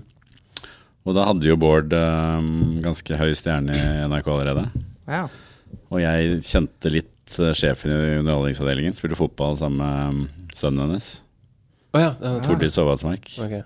Og 1.03 1.17
da 1.17 1.25
hadde 1.27 1.49
jo 1.49 1.57
Bård 1.59 1.91
um, 1.97 2.79
ganske 2.83 3.17
høy 3.19 3.33
stjerne 3.35 3.75
i 3.75 4.05
NRK 4.07 4.29
allerede. 4.31 4.63
Ja. 5.09 5.25
Og 5.91 5.99
jeg 5.99 6.37
kjente 6.47 6.91
litt 6.93 7.39
eh, 7.41 7.51
sjefen 7.57 7.91
i 7.91 7.97
underholdningsavdelingen. 8.21 8.95
Spilte 8.95 9.19
fotball 9.19 9.57
sammen 9.59 9.81
med 9.81 10.21
mm, 10.21 10.47
sønnen 10.55 10.85
hennes. 10.85 11.09
Oh, 11.93 11.99
ja. 12.01 12.13
ja. 12.21 12.37
Tordis 12.45 12.77
Sovatsmark. 12.77 13.27
Okay. 13.43 13.63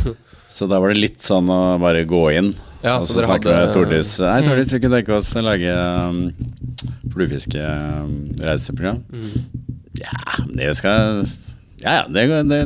Så 0.50 0.66
da 0.70 0.80
var 0.82 0.90
det 0.92 0.98
litt 1.00 1.22
sånn 1.22 1.48
å 1.50 1.78
bare 1.82 2.02
gå 2.08 2.24
inn 2.34 2.50
Ja, 2.82 2.96
og 2.98 3.04
så 3.06 3.14
så 3.14 3.20
dere 3.20 3.30
hadde- 3.32 3.54
med 3.54 3.72
Tordis. 3.76 4.10
Nei, 4.24 4.40
Tordis, 4.46 4.72
vi 4.74 4.80
kunne 4.82 4.98
tenke 4.98 5.14
oss 5.14 5.30
å 5.38 5.42
lage 5.46 5.70
um, 6.10 6.20
fluefiskereiseprogram. 7.14 8.98
Mm. 9.14 9.30
Ja, 10.00 10.16
det 10.58 10.72
skal 10.78 11.22
Ja, 11.82 12.00
ja, 12.00 12.08
det, 12.12 12.26
det, 12.50 12.64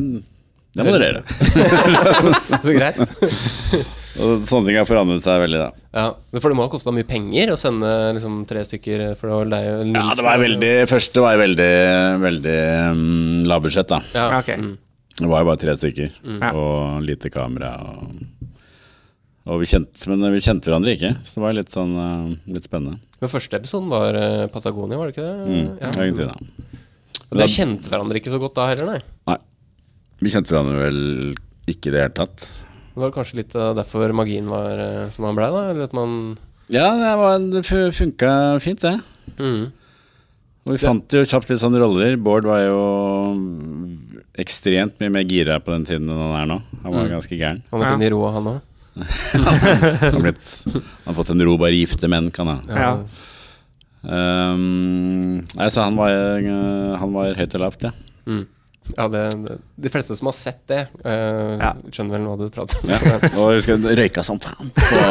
det 0.75 0.87
må 0.87 0.95
dere 0.97 1.11
gjøre. 1.11 1.23
Så 2.65 2.75
greit. 2.75 2.99
Og 4.15 4.39
sånne 4.47 4.69
ting 4.69 4.77
har 4.79 4.87
forandret 4.87 5.25
seg 5.25 5.41
veldig, 5.43 5.59
da. 5.59 5.85
Ja, 5.95 6.05
men 6.31 6.43
For 6.43 6.53
det 6.53 6.59
må 6.59 6.67
ha 6.67 6.71
kosta 6.71 6.93
mye 6.95 7.07
penger 7.09 7.51
å 7.51 7.59
sende 7.59 7.91
liksom 8.15 8.45
tre 8.47 8.63
stykker 8.67 9.03
for 9.19 9.31
det 9.31 9.39
var 9.41 9.51
deg 9.57 9.71
og 9.73 9.89
Nils. 9.89 9.99
Ja, 9.99 10.15
det 10.19 10.27
var 10.27 10.43
veldig 10.43 10.73
Første 10.91 11.25
var 11.25 11.41
veldig, 11.41 11.73
veldig 12.23 12.59
um, 12.95 13.43
lavbudsjett, 13.51 13.91
da. 13.91 14.01
Ja. 14.15 14.29
Okay. 14.39 14.61
Mm. 14.61 14.77
Det 15.19 15.31
var 15.31 15.43
jo 15.43 15.49
bare 15.51 15.63
tre 15.63 15.75
stykker, 15.79 16.15
mm. 16.27 16.41
og 16.59 17.03
lite 17.07 17.31
kamera. 17.31 17.73
Og, 17.87 18.55
og 19.51 19.61
vi 19.63 19.69
kjente, 19.71 20.09
men 20.11 20.27
vi 20.35 20.43
kjente 20.43 20.71
hverandre 20.71 20.95
ikke, 20.97 21.13
så 21.23 21.39
det 21.39 21.45
var 21.45 21.59
litt 21.59 21.75
sånn 21.75 21.93
uh, 21.99 22.33
litt 22.55 22.67
spennende. 22.67 22.99
Men 23.23 23.31
første 23.31 23.61
episoden 23.61 23.91
var 23.95 24.19
uh, 24.19 24.47
Patagonia, 24.51 24.99
var 24.99 25.11
det 25.11 25.15
ikke 25.15 25.27
det? 25.27 25.37
Mm, 25.51 25.69
Ja. 25.83 25.93
Argentina. 25.93 26.74
Og 27.35 27.41
Dere 27.41 27.51
kjente 27.51 27.91
hverandre 27.91 28.21
ikke 28.21 28.31
så 28.33 28.39
godt 28.43 28.55
da 28.55 28.69
heller, 28.71 28.87
nei? 28.95 29.01
Nei. 29.31 29.39
Vi 30.23 30.31
kjente 30.31 30.55
hverandre 30.55 30.85
vel 30.87 31.01
ikke 31.67 31.91
i 31.91 31.95
det 31.97 32.03
hele 32.05 32.15
tatt. 32.15 32.45
Det 32.95 33.03
var 33.03 33.11
kanskje 33.17 33.41
litt 33.41 33.55
derfor 33.75 34.13
magien 34.15 34.47
var 34.47 34.79
eh, 34.79 35.09
som 35.11 35.27
han 35.27 35.35
blei, 35.35 35.49
da? 35.51 35.63
Eller 35.73 35.89
at 35.89 35.97
man 35.99 36.13
Ja, 36.71 36.93
det, 36.95 37.15
var, 37.19 37.41
det 37.51 37.65
funka 37.99 38.31
fint, 38.63 38.85
det. 38.87 38.95
mm. 39.41 39.65
Og 40.65 40.73
vi 40.73 40.79
fant 40.81 41.13
jo 41.13 41.21
kjapt 41.29 41.51
litt 41.51 41.61
sånne 41.61 41.77
roller. 41.83 42.15
Bård 42.17 42.47
var 42.49 42.63
jo 42.65 42.79
ekstremt 44.41 44.97
mye 45.03 45.13
mer 45.13 45.27
gira 45.29 45.59
på 45.61 45.75
den 45.75 45.85
tiden 45.89 46.09
enn 46.09 46.23
han 46.23 46.39
er 46.39 46.47
nå. 46.49 46.57
Han 46.87 46.95
var 46.95 47.05
Mm. 47.05 47.11
ganske 47.19 47.37
gæren. 47.37 47.61
Han 47.71 47.81
har 47.83 47.91
Ja. 47.91 47.97
han 48.33 48.47
òg. 48.49 48.61
Han 49.35 49.43
har, 49.45 49.61
han 50.15 51.05
har 51.05 51.15
fått 51.19 51.31
en 51.35 51.43
ro 51.43 51.57
bare 51.59 51.75
gifte 51.75 52.09
menn 52.09 52.31
kan 52.31 52.47
ha. 52.47 52.57
Ja. 52.69 53.05
Um, 54.05 55.39
nei, 55.57 55.69
så 55.73 55.85
han 55.87 55.97
var, 55.97 56.13
uh, 56.45 56.97
han 57.01 57.15
var 57.15 57.35
høyt 57.39 57.55
og 57.57 57.63
lavt, 57.65 57.87
ja. 57.89 57.93
Mm. 58.29 58.45
Ja, 58.99 59.07
det, 59.09 59.21
det, 59.47 59.55
de 59.81 59.89
fleste 59.89 60.13
som 60.19 60.29
har 60.29 60.35
sett 60.37 60.61
det, 60.69 60.83
uh, 61.07 61.55
Ja. 61.57 61.71
skjønner 61.89 62.19
vel 62.19 62.27
hva 62.29 62.35
du 62.37 62.51
prater 62.53 62.83
om. 62.83 62.91
ja. 62.93 62.99
Og 63.41 63.55
jeg 63.55 63.63
husker 63.63 63.79
han 63.79 63.97
røyka 63.97 64.25
som 64.27 64.41
faen 64.45 64.69
på, 64.77 65.07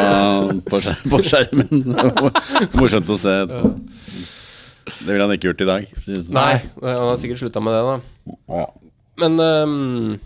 på, 0.69 0.81
på 1.09 1.21
skjermen. 1.25 1.95
Morsomt 2.77 3.09
å 3.09 3.17
se. 3.17 3.33
etterpå. 3.47 3.73
Det 4.83 5.07
ville 5.09 5.23
han 5.25 5.33
ikke 5.33 5.49
gjort 5.49 5.63
i 5.65 5.69
dag. 5.71 5.89
sånn. 6.05 6.29
Nei, 6.35 6.53
han 6.83 7.07
har 7.07 7.17
sikkert 7.21 7.41
slutta 7.41 7.63
med 7.63 7.73
det, 7.73 7.81
da. 7.89 8.61
Men 9.23 9.39
um, 9.41 10.19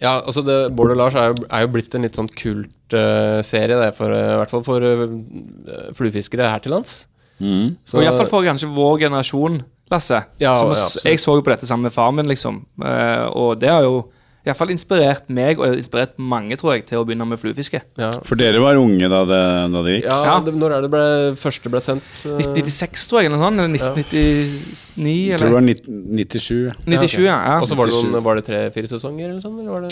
Ja, 0.00 0.16
altså 0.22 0.40
det, 0.46 0.56
Bård 0.76 0.94
og 0.94 0.98
Lars 1.02 1.16
er 1.20 1.32
jo, 1.34 1.44
er 1.50 1.66
jo 1.66 1.72
blitt 1.74 1.94
en 1.96 2.04
litt 2.06 2.16
sånn 2.16 2.30
kult 2.32 2.72
Serie, 2.90 3.76
det, 3.78 3.92
for, 3.94 4.10
uh, 4.10 4.32
i 4.34 4.38
hvert 4.40 4.50
fall 4.50 4.64
for 4.66 4.82
uh, 4.82 5.92
fluefiskere 5.94 6.48
her 6.50 6.64
til 6.64 6.72
lands. 6.74 7.04
Mm. 7.40 7.76
Så- 7.84 7.98
Og 7.98 8.04
iallfall 8.04 8.28
for 8.28 8.42
kanskje 8.46 8.68
vår 8.74 8.98
generasjon, 9.06 9.62
Lasse. 9.90 10.24
Ja, 10.38 10.54
Som 10.54 10.68
ja, 10.70 11.10
jeg 11.10 11.18
så 11.18 11.34
jo 11.34 11.42
på 11.42 11.50
dette 11.50 11.66
sammen 11.66 11.82
med 11.88 11.92
faren 11.92 12.14
min, 12.14 12.26
liksom. 12.30 12.60
Eh, 12.84 13.26
og 13.34 13.58
det 13.58 13.68
har 13.68 13.82
jo 13.82 14.04
iallfall 14.46 14.70
inspirert 14.70 15.26
meg, 15.28 15.58
og 15.58 15.74
inspirert 15.76 16.14
mange, 16.16 16.54
tror 16.56 16.74
jeg, 16.76 16.86
til 16.86 16.98
å 17.00 17.04
begynne 17.04 17.26
med 17.26 17.40
fluefiske. 17.42 17.80
Ja, 17.98 18.12
For 18.24 18.36
dere 18.36 18.60
var 18.62 18.76
unge 18.78 19.08
da 19.10 19.24
det, 19.24 19.40
da 19.72 19.82
det 19.82 19.96
gikk? 19.98 20.04
ja, 20.06 20.24
Ja. 20.24 20.40
Det, 20.40 20.54
når 20.54 20.76
er 20.76 20.80
det 20.82 20.90
ble, 20.90 21.02
første 21.36 21.68
ble 21.70 21.80
sendt? 21.80 22.02
eh, 22.24 22.38
1996, 22.38 23.08
tror 23.10 23.20
jeg, 23.20 23.26
eller 23.32 23.36
noe 23.38 23.50
sånt. 23.50 23.58
Eller 23.58 23.68
1999, 23.68 25.28
Jeg 25.30 25.38
tror 25.40 25.48
det 25.48 25.58
var 25.58 25.66
19, 25.66 26.16
97. 26.16 26.72
97, 26.86 27.24
ja. 27.24 27.36
ja. 27.50 27.60
Og 27.60 27.68
så 27.68 27.76
var 27.76 27.86
det, 27.90 27.94
97. 27.94 28.12
noen, 28.12 28.22
var 28.24 28.34
det 28.40 28.44
tre-fire 28.46 28.86
sesonger, 28.90 29.28
eller 29.30 29.40
sånn? 29.44 29.58
Eller 29.60 29.70
var 29.74 29.80
det 29.88 29.90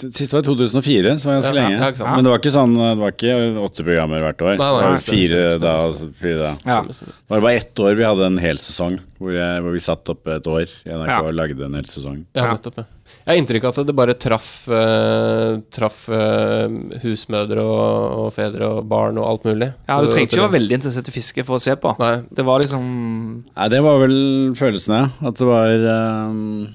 Siste 0.00 0.32
var 0.32 0.42
i 0.42 0.46
2004, 0.46 1.18
så 1.20 1.28
var 1.28 1.34
det 1.34 1.40
ganske 1.42 1.50
Ja, 1.50 1.54
ja, 1.54 1.68
lenge. 1.68 1.78
ja, 1.78 1.90
ikke. 1.92 2.08
Men 2.16 2.24
det 2.24 2.30
var 2.32 2.40
ikke 2.40 2.52
sånn 2.54 2.74
Det 2.78 2.90
var 3.02 3.12
ikke 3.12 3.34
åtte 3.64 3.84
programmer 3.84 4.24
hvert 4.24 4.42
år. 4.46 4.56
Nei, 4.56 4.68
nei, 4.70 4.80
det 4.80 4.88
var 4.88 4.96
stemmer, 4.96 5.18
fire 5.20 5.58
da 5.60 5.74
fire 6.20 6.38
da. 6.40 6.82
Det 6.88 7.34
var 7.34 7.40
bare 7.44 7.58
ett 7.60 7.74
år 7.84 7.94
vi 7.98 8.04
hadde 8.08 8.26
en 8.30 8.38
hel 8.40 8.56
sesong, 8.56 8.98
hvor, 9.20 9.32
jeg, 9.36 9.62
hvor 9.64 9.72
vi 9.76 9.82
satt 9.84 10.08
opp 10.14 10.26
et 10.32 10.46
år 10.46 10.64
i 10.64 10.90
NRK 10.94 11.08
Ja. 11.12 11.20
og 11.22 11.34
lagde 11.34 11.64
en 11.68 11.74
hel 11.74 11.84
sesong. 11.84 12.24
Ja, 12.34 12.46
Ja. 12.46 12.52
nettopp. 12.56 12.78
Ja. 12.78 12.84
Jeg 13.24 13.30
har 13.32 13.40
inntrykk 13.40 13.64
av 13.64 13.78
at 13.78 13.86
det 13.86 13.94
bare 13.96 14.14
traff, 14.20 14.68
eh, 14.68 15.56
traff 15.72 16.08
eh, 16.12 16.68
husmødre 17.04 17.62
og, 17.62 18.26
og 18.26 18.32
fedre 18.36 18.66
og 18.68 18.88
barn 18.88 19.16
og 19.16 19.24
alt 19.28 19.44
mulig. 19.48 19.72
ja, 19.88 20.00
du 20.00 20.08
trengte 20.10 20.34
ikke 20.36 20.44
å 20.44 20.48
være 20.50 20.58
veldig 20.60 20.76
interessert 20.80 21.08
i 21.08 21.14
fiske 21.14 21.44
for 21.44 21.56
å 21.56 21.60
se 21.60 21.74
på. 21.76 21.94
Nei, 22.00 22.22
Det 22.34 22.44
var 22.44 22.60
liksom 22.60 23.44
Nei, 23.56 23.68
det 23.68 23.80
var 23.82 23.98
vel 24.00 24.54
følelsen, 24.56 24.92
ja. 24.96 25.28
At 25.28 25.36
det 25.40 25.46
var 25.46 25.68
ehm, 25.68 26.68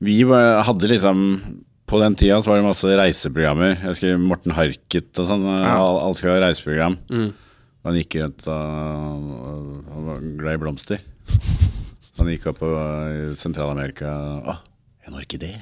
Vi 0.00 0.22
var, 0.24 0.62
hadde 0.64 0.88
liksom 0.88 1.64
På 1.88 2.00
den 2.02 2.16
tida 2.20 2.36
så 2.40 2.50
var 2.52 2.60
det 2.60 2.68
masse 2.68 2.96
reiseprogrammer. 3.00 3.76
Jeg 3.78 3.88
husker 3.88 4.18
Morten 4.20 4.52
Harket 4.56 5.20
og 5.22 5.28
sånn. 5.28 5.44
Alt 5.48 6.02
alt 6.04 6.18
skal 6.18 6.34
være 6.34 6.48
reiseprogram. 6.50 6.98
Mm. 7.08 7.28
Han 7.88 7.96
gikk 7.96 8.18
rundt 8.20 8.48
og 8.50 9.92
Han 9.94 10.08
var 10.10 10.24
glad 10.42 10.58
i 10.58 10.62
blomster. 10.64 11.04
Han 12.18 12.28
gikk 12.32 12.48
opp 12.50 12.58
på 12.60 12.68
i 12.74 13.28
Sentral-Amerika 13.38 14.10
Å, 14.42 14.54
en 15.06 15.16
orkidé. 15.20 15.52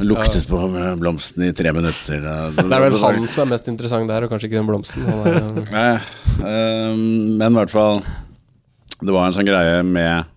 Luktet 0.00 0.48
på 0.48 0.60
blomsten 0.98 1.46
i 1.46 1.52
tre 1.56 1.72
minutter. 1.76 2.24
Det 2.56 2.64
er 2.66 2.86
vel 2.86 2.96
han 3.02 3.26
som 3.28 3.44
er 3.46 3.52
mest 3.54 3.68
interessant 3.70 4.10
der, 4.10 4.26
og 4.26 4.32
kanskje 4.32 4.50
ikke 4.50 4.58
den 4.58 4.70
blomsten. 4.70 5.04
Nei, 5.70 5.90
ehm, 6.40 7.04
men 7.36 7.46
i 7.52 7.58
hvert 7.60 7.74
fall 7.74 8.00
Det 9.02 9.12
var 9.12 9.28
en 9.28 9.36
sånn 9.36 9.46
greie 9.48 9.82
med 9.86 10.32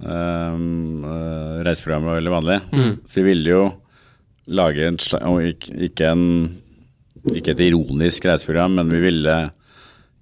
um, 0.00 1.04
Reiseprogrammet 1.66 2.10
var 2.10 2.18
veldig 2.20 2.34
vanlig. 2.34 2.58
Så 3.08 3.20
vi 3.22 3.26
ville 3.30 3.50
jo 3.54 3.64
lage 4.46 4.86
en 4.86 4.98
slags 5.02 5.46
ikke, 5.50 5.76
ikke, 5.88 6.10
en, 6.12 6.24
ikke 7.34 7.54
et 7.56 7.62
ironisk 7.66 8.26
reiseprogram, 8.28 8.76
men 8.78 8.92
vi 8.92 9.00
ville 9.08 9.36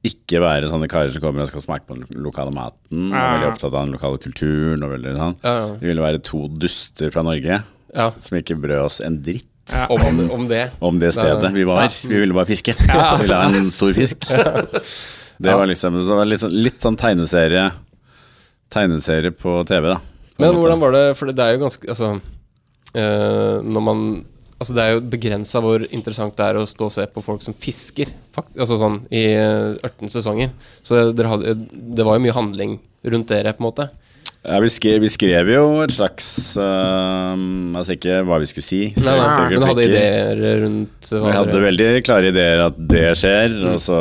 ikke 0.05 0.41
være 0.45 0.69
sånne 0.69 0.89
karer 0.93 1.09
som 1.15 1.23
kommer 1.25 1.45
og 1.45 1.49
skal 1.49 1.63
smake 1.65 1.87
på 1.89 1.97
den 1.97 2.21
lokale 2.25 2.53
maten. 2.53 3.07
Og 3.09 3.17
veldig 3.17 3.49
opptatt 3.55 3.71
av 3.73 3.79
den 3.87 3.95
lokale 3.97 4.21
kulturen. 4.21 4.85
Og 4.85 4.93
veldig 4.99 5.15
sånn. 5.17 5.37
ja, 5.45 5.55
ja. 5.63 5.71
Vi 5.81 5.89
ville 5.91 6.05
være 6.05 6.21
to 6.25 6.45
duster 6.61 7.13
fra 7.15 7.25
Norge 7.25 7.63
Ja. 7.95 8.11
som 8.19 8.37
ikke 8.41 8.57
brød 8.61 8.83
oss 8.85 9.01
en 9.07 9.21
dritt 9.23 9.49
Om, 9.89 10.19
om 10.35 10.43
det. 10.51 10.65
om 10.85 10.99
det 11.01 11.15
stedet 11.17 11.53
vi 11.55 11.65
var. 11.65 11.89
Vi 12.05 12.19
ville 12.21 12.35
bare 12.37 12.45
fiske. 12.51 12.75
Vi 12.77 13.23
ville 13.23 13.39
ha 13.39 13.47
en 13.49 13.71
stor 13.73 13.95
fisk. 13.97 14.27
Det 15.45 15.51
var 15.51 15.67
liksom 15.67 15.97
det 15.99 16.05
var 16.15 16.29
litt, 16.31 16.39
sånn, 16.39 16.53
litt 16.63 16.85
sånn 16.85 16.95
tegneserie 16.97 17.65
Tegneserie 18.75 19.33
på 19.39 19.57
TV, 19.69 19.93
da. 19.95 19.99
på 20.35 20.43
Men 20.43 20.57
hvordan 20.59 20.81
var 20.83 20.95
det 20.97 21.03
For 21.15 21.31
det 21.31 21.45
er 21.45 21.55
jo 21.55 21.61
ganske 21.63 21.87
Altså 21.93 22.09
eh, 22.99 23.59
Når 23.63 23.85
man 23.87 24.01
Altså 24.59 24.75
Det 24.75 24.83
er 24.85 24.95
jo 24.95 25.05
begrensa 25.13 25.61
hvor 25.63 25.85
interessant 25.91 26.35
det 26.39 26.47
er 26.47 26.59
å 26.59 26.67
stå 26.67 26.89
og 26.89 26.95
se 26.95 27.05
på 27.11 27.23
folk 27.25 27.43
som 27.43 27.57
fisker. 27.59 28.09
Altså 28.55 28.79
sånn 28.81 29.01
I 29.11 29.23
eh, 29.35 29.75
18 29.83 30.13
sesonger. 30.15 30.53
Så 30.87 31.01
hadde, 31.11 31.57
det 31.69 32.07
var 32.07 32.17
jo 32.17 32.23
mye 32.25 32.37
handling 32.37 32.77
rundt 33.03 33.33
dere, 33.33 33.53
på 33.53 33.61
en 33.61 33.67
måte. 33.67 33.89
Ja, 34.45 34.59
vi, 34.61 34.69
skrev, 34.69 34.99
vi 35.01 35.09
skrev 35.09 35.49
jo 35.49 35.63
et 35.81 35.93
slags 35.95 36.27
uh, 36.61 37.33
Altså 37.79 37.95
ikke 37.97 38.19
hva 38.29 38.37
vi 38.43 38.49
skulle 38.51 38.67
si. 38.67 38.81
Nei, 39.01 39.15
nei, 39.17 39.47
men 39.55 39.65
hadde 39.71 39.87
ideer 39.89 40.43
rundt 40.67 41.09
hva 41.15 41.23
Vi 41.31 41.37
hadde 41.39 41.55
dere 41.55 41.65
veldig 41.71 41.87
klare 42.05 42.29
ideer 42.33 42.61
at 42.67 42.77
det 42.93 43.07
skjer, 43.23 43.55
Mm. 43.55 43.71
og 43.73 43.81
så 43.81 43.99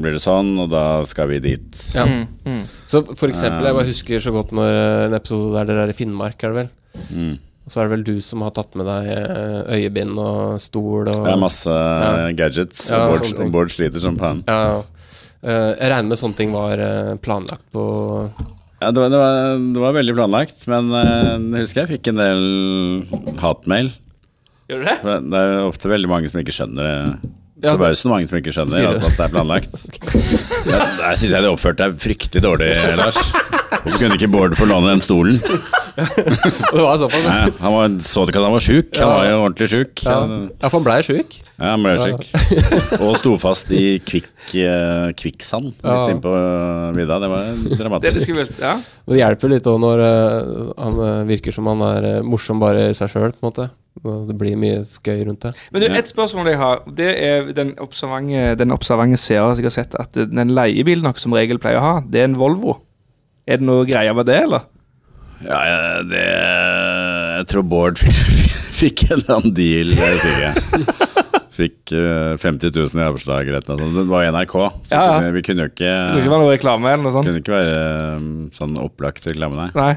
blir 0.00 0.16
det 0.16 0.22
sånn, 0.24 0.54
og 0.64 0.70
da 0.72 0.84
skal 1.08 1.28
vi 1.34 1.40
dit. 1.44 1.82
ja. 1.94 2.06
mm, 2.08 2.24
mm. 2.48 2.62
Så 2.88 3.02
for 3.12 3.28
eksempel, 3.28 3.66
jeg 3.68 3.76
bare 3.76 3.88
husker 3.90 4.24
så 4.24 4.32
godt 4.32 4.52
når 4.56 4.70
eh, 4.78 5.04
en 5.10 5.18
episode 5.18 5.52
der 5.58 5.68
dere 5.68 5.84
er 5.84 5.92
i 5.92 5.96
Finnmark, 5.98 6.40
er 6.46 6.54
det 6.54 6.58
vel? 6.62 6.70
Mm. 7.10 7.34
Og 7.64 7.72
så 7.72 7.80
er 7.80 7.86
det 7.88 7.94
vel 7.94 8.04
du 8.08 8.16
som 8.24 8.42
har 8.44 8.52
tatt 8.56 8.74
med 8.80 8.88
deg 8.88 9.12
eh, 9.12 9.60
øyebind 9.78 10.18
og 10.20 10.58
stol 10.64 11.08
og 11.12 11.20
Det 11.28 11.32
er 11.36 11.40
masse 11.44 11.76
Ja. 11.76 12.32
gadgets, 12.40 12.88
Ja, 12.92 13.04
Bård. 13.12 13.52
Bård 13.52 13.72
sliter 13.76 14.00
som 14.00 14.16
faen. 14.20 14.44
Ja, 14.48 14.58
ja. 14.64 14.82
Eh, 15.44 15.70
jeg 15.76 15.92
regner 15.92 16.08
med 16.14 16.20
sånne 16.24 16.36
ting 16.40 16.52
var 16.56 16.80
planlagt 17.24 17.68
på 17.74 17.84
Ja, 18.84 18.90
det 18.92 19.00
var, 19.00 19.08
det, 19.12 19.20
var, 19.20 19.60
det 19.74 19.80
var 19.80 19.94
veldig 19.96 20.14
planlagt, 20.18 20.66
men 20.68 20.90
eh, 20.98 21.28
jeg 21.56 21.64
husker 21.64 21.84
jeg 21.84 21.94
fikk 21.94 22.10
en 22.12 22.18
del 22.20 22.42
hatmail. 23.40 23.88
Gjør 24.68 24.82
du 24.82 24.88
det? 24.90 24.96
For 25.00 25.24
Det 25.32 25.40
er 25.40 25.56
ofte 25.64 25.88
veldig 25.92 26.10
mange 26.10 26.28
som 26.28 26.40
ikke 26.42 26.52
skjønner 26.56 26.88
det. 26.90 27.30
Ja, 27.64 27.72
det- 27.72 27.78
Forbausende 27.80 28.12
mange 28.12 28.28
som 28.28 28.38
ikke 28.38 28.52
skjønner 28.52 28.88
at, 28.90 29.04
at 29.08 29.16
det 29.16 29.24
er 29.24 29.32
planlagt. 29.32 29.72
Jeg 30.64 30.80
der 31.00 31.16
syns 31.20 31.32
jeg 31.34 31.42
du 31.44 31.50
oppførte 31.50 31.84
deg 31.84 31.98
fryktelig 32.00 32.40
dårlig, 32.44 32.70
Lars. 32.96 33.18
Hvorfor 33.84 33.98
kunne 34.00 34.16
ikke 34.16 34.28
Bård 34.32 34.54
få 34.56 34.64
låne 34.68 34.94
den 34.94 35.02
stolen? 35.04 35.40
Det 35.94 36.80
var 36.82 36.96
såpass, 36.98 37.22
ja. 37.22 37.34
Nei, 37.44 37.50
han 37.60 37.74
var, 37.74 37.92
så 38.02 38.24
ikke 38.26 38.40
at 38.40 38.46
han 38.48 38.54
var 38.56 38.64
sjuk? 38.64 38.88
Han 38.98 39.10
var 39.12 39.26
jo 39.28 39.36
ordentlig 39.44 39.68
sjuk. 39.70 40.02
Ja, 40.06 40.14
Ja. 40.24 40.38
ja 40.64 40.70
for 40.72 40.78
han 40.80 40.86
blei 40.88 40.96
sjuk. 41.06 41.36
han 41.60 41.84
ble 41.84 41.92
sjuk. 42.00 42.98
Og 42.98 43.12
sto 43.20 43.34
fast 43.38 43.70
i 43.76 43.84
kvikk, 44.02 44.32
eh, 44.58 45.12
kvikksand 45.20 45.68
litt 45.70 45.84
Ja. 45.86 46.08
innpå 46.10 46.32
vidda. 46.96 47.20
Det 47.22 47.30
var 47.30 47.44
er 47.52 47.78
dramatisk. 47.78 48.34
Det, 48.34 48.48
Ja. 48.64 48.74
Det 49.06 49.20
hjelper 49.20 49.52
litt 49.54 49.68
òg 49.70 49.78
når 49.84 50.02
eh, 50.08 50.74
han 50.82 50.98
eh, 51.06 51.22
virker 51.30 51.52
som 51.54 51.66
han 51.70 51.82
er 51.92 52.08
eh, 52.16 52.22
morsom 52.26 52.58
bare 52.62 52.88
i 52.90 52.94
seg 52.98 53.12
sjøl, 53.14 53.30
på 53.36 53.44
en 53.44 53.50
måte. 53.52 53.70
Det 54.02 54.34
blir 54.36 54.56
mye 54.58 54.80
skøy 54.82 55.22
rundt 55.28 55.44
det. 55.46 55.52
Men 55.72 55.84
du, 55.84 55.86
et 55.94 56.10
spørsmål 56.10 56.48
jeg 56.50 56.58
har, 56.58 56.80
det 56.98 57.10
er 57.14 57.52
den 57.54 57.74
observante, 57.82 58.56
den 58.58 58.74
observante 58.74 59.20
seeren 59.22 59.54
som 59.54 59.62
jeg 59.62 59.70
har 59.70 59.76
sett 59.76 59.94
at 60.00 60.18
den 60.32 60.50
leiebilen 60.50 61.06
dere 61.06 61.22
som 61.22 61.36
regel 61.36 61.60
pleier 61.62 61.78
å 61.78 61.84
ha, 61.84 61.94
det 62.02 62.24
er 62.24 62.28
en 62.32 62.38
Volvo. 62.40 62.80
Er 63.46 63.60
det 63.60 63.68
noe 63.68 63.84
greier 63.86 64.16
med 64.16 64.26
det, 64.26 64.40
eller? 64.48 64.66
Ja, 65.44 65.60
ja, 65.68 65.78
det 66.08 66.22
Jeg 66.24 67.46
tror 67.50 67.64
Bård 67.68 67.98
fikk 68.80 69.04
en 69.10 69.18
eller 69.18 69.34
annen 69.38 69.54
deal, 69.56 69.92
jeg 69.94 70.20
sier 70.22 70.40
jeg. 70.48 70.86
Fikk 71.54 71.92
eh, 71.94 72.32
50 72.42 72.72
000 72.74 72.98
i 72.98 73.04
avslag. 73.06 73.50
Det 73.54 74.06
var 74.10 74.26
NRK, 74.34 74.54
så 74.88 74.96
Ja, 74.96 75.02
ja. 75.04 75.12
Kunne, 75.20 75.34
vi 75.36 75.42
kunne 75.46 75.66
jo 75.68 75.70
ikke, 75.70 75.92
Det 75.92 76.08
kunne 76.08 76.24
ikke 76.24 76.32
være 76.34 76.42
noe 76.46 76.54
reklame 76.56 76.90
eller 76.90 77.04
noe 77.06 77.14
sånt. 77.14 77.28
kunne 77.30 77.42
ikke 77.44 77.54
være 77.54 77.76
eh, 77.78 78.26
sånn 78.58 78.74
opplagt 78.82 79.28
reklame, 79.30 79.60
nei. 79.60 79.68
Nei. 79.78 79.92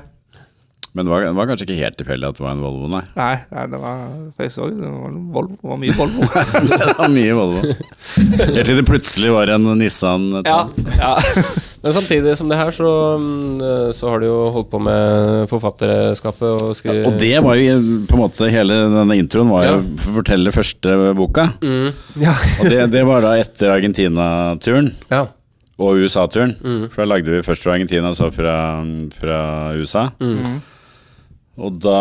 Men 0.98 1.06
det 1.06 1.14
var, 1.14 1.26
det 1.28 1.36
var 1.38 1.50
kanskje 1.52 1.68
ikke 1.68 1.78
helt 1.78 1.98
tilfeldig 2.02 2.32
at 2.32 2.40
det 2.40 2.46
var 2.48 2.56
en 2.56 2.64
Volvo, 2.66 2.90
nei. 2.90 3.04
Nei, 3.20 3.36
nei, 3.54 3.66
det 3.70 3.80
var 3.84 4.04
Jeg 4.42 4.54
det 4.58 4.90
var 4.90 5.16
Volvo. 5.38 5.56
Det 5.62 5.70
var 5.70 5.82
mye 5.84 5.98
Volvo. 6.02 6.30
Det 6.74 6.98
var 6.98 7.12
mye 7.14 7.38
Volvo. 7.38 7.62
Helt 8.58 8.70
til 8.72 8.80
det 8.82 8.86
plutselig 8.88 9.34
var 9.36 9.54
en 9.54 9.70
Nissan. 9.78 10.30
ja, 10.42 10.60
ja. 10.98 11.16
Men 11.84 11.94
samtidig 11.94 12.34
som 12.38 12.50
det 12.50 12.58
her, 12.58 12.72
så, 12.74 12.90
mm, 13.22 13.94
så 13.96 14.10
har 14.10 14.20
du 14.20 14.26
jo 14.28 14.38
holdt 14.56 14.70
på 14.72 14.80
med 14.82 15.46
forfatterskapet 15.52 16.64
og 16.66 16.82
ja, 16.84 16.96
Og 17.08 17.20
det 17.22 17.34
var 17.46 17.60
jo 17.60 17.76
på 18.10 18.18
en 18.18 18.24
måte 18.24 18.50
hele 18.52 18.80
denne 18.92 19.16
introen 19.20 19.52
var 19.54 19.64
jo 19.68 19.76
Ja. 19.78 19.82
å 19.86 20.16
fortelle 20.18 20.52
første 20.52 20.98
boka. 21.16 21.52
mm, 21.62 21.92
ja. 22.24 22.34
Og 22.60 22.72
det, 22.74 22.82
det 22.92 23.04
var 23.08 23.22
da 23.24 23.36
etter 23.40 23.72
Argentina-turen 23.76 24.90
ja. 25.14 25.28
og 25.78 26.02
USA-turen. 26.02 26.58
Mm. 26.60 26.88
For 26.90 27.04
da 27.04 27.12
lagde 27.14 27.38
vi 27.38 27.46
først 27.46 27.64
fra 27.64 27.78
Argentina, 27.78 28.12
så 28.18 28.32
fra, 28.34 28.58
fra 29.22 29.40
USA. 29.78 30.10
Mm. 30.20 30.58
Og 31.58 31.78
da 31.82 32.00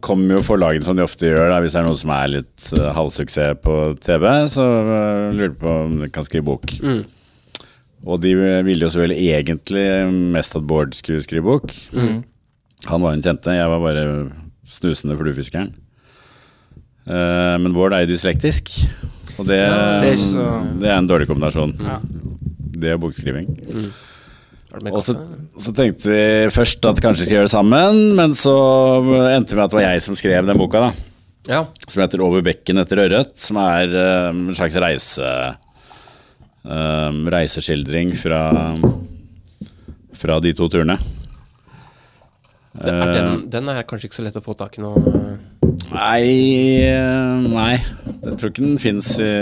kommer 0.00 0.38
jo 0.38 0.44
forlagene 0.46 0.86
som 0.86 0.96
de 0.96 1.04
ofte 1.04 1.28
gjør, 1.28 1.50
da, 1.52 1.58
hvis 1.60 1.74
det 1.76 1.82
er 1.82 1.88
noe 1.88 1.98
som 2.00 2.12
er 2.16 2.30
litt 2.32 2.68
uh, 2.78 2.86
halvsuksess 2.96 3.58
på 3.60 3.74
TV, 4.00 4.24
så 4.48 4.64
uh, 4.64 5.26
lurer 5.36 5.52
de 5.52 5.58
på 5.60 5.74
om 5.82 5.98
de 6.00 6.08
kan 6.14 6.24
skrive 6.24 6.46
bok. 6.48 6.72
Mm. 6.80 7.02
Og 8.08 8.22
de 8.24 8.32
ville 8.64 8.80
jo 8.86 8.88
selvfølgelig 8.88 9.34
egentlig 9.36 9.84
mest 10.32 10.56
at 10.56 10.64
Bård 10.64 10.96
skulle 10.96 11.20
skrive 11.20 11.44
bok. 11.44 11.74
Mm. 11.92 12.22
Han 12.88 13.04
var 13.04 13.12
den 13.12 13.24
kjente, 13.26 13.52
jeg 13.52 13.68
var 13.68 13.84
bare 13.84 14.06
snusende 14.64 15.18
fluefiskeren. 15.20 15.74
Uh, 17.04 17.60
men 17.60 17.76
Bård 17.76 17.92
er 17.92 18.06
jo 18.06 18.14
dyslektisk, 18.14 18.72
og 19.36 19.44
det, 19.48 19.60
Ja, 19.60 20.00
det 20.00 20.14
er 20.14 20.22
så- 20.24 20.80
det 20.80 20.88
er 20.88 20.96
en 20.96 21.10
dårlig 21.10 21.28
kombinasjon. 21.28 21.76
Ja. 21.84 22.00
Det 22.80 22.94
og 22.96 23.02
bokskriving. 23.04 23.52
Med 23.76 23.92
Og 24.70 25.02
så, 25.02 25.16
så 25.58 25.72
tenkte 25.74 26.10
vi 26.12 26.24
først 26.54 26.84
at 26.86 27.00
kanskje 27.02 27.24
vi 27.24 27.26
skulle 27.26 27.40
gjøre 27.40 27.48
det 27.48 27.54
sammen, 27.54 28.02
men 28.18 28.34
så 28.38 28.54
endte 29.34 29.50
det 29.50 29.58
med 29.58 29.64
at 29.64 29.72
det 29.72 29.78
var 29.80 29.88
jeg 29.88 30.04
som 30.04 30.18
skrev 30.18 30.46
den 30.46 30.60
boka, 30.60 30.84
da. 30.86 30.90
Ja. 31.48 31.64
Som 31.88 32.02
heter 32.04 32.20
'Over 32.22 32.44
bekken 32.44 32.78
etter 32.78 33.00
Ørret', 33.02 33.34
som 33.40 33.58
er 33.62 33.90
eh, 33.90 34.28
en 34.30 34.54
slags 34.54 34.76
reise 34.76 35.26
eh, 36.64 37.10
reiseskildring 37.34 38.12
fra, 38.20 38.42
fra 40.14 40.40
de 40.44 40.52
to 40.54 40.68
turene. 40.68 40.98
Er 42.78 43.12
den, 43.16 43.48
den 43.50 43.68
er 43.72 43.82
kanskje 43.82 44.06
ikke 44.06 44.20
så 44.20 44.26
lett 44.28 44.38
å 44.38 44.44
få 44.44 44.54
tak 44.54 44.78
i 44.78 44.84
nå. 44.84 44.92
Nei 45.90 46.84
eh, 46.86 47.48
Nei. 47.50 47.80
Jeg 48.22 48.36
tror 48.38 48.52
ikke 48.52 48.62
den 48.62 48.78
fins 48.78 49.16
i, 49.18 49.32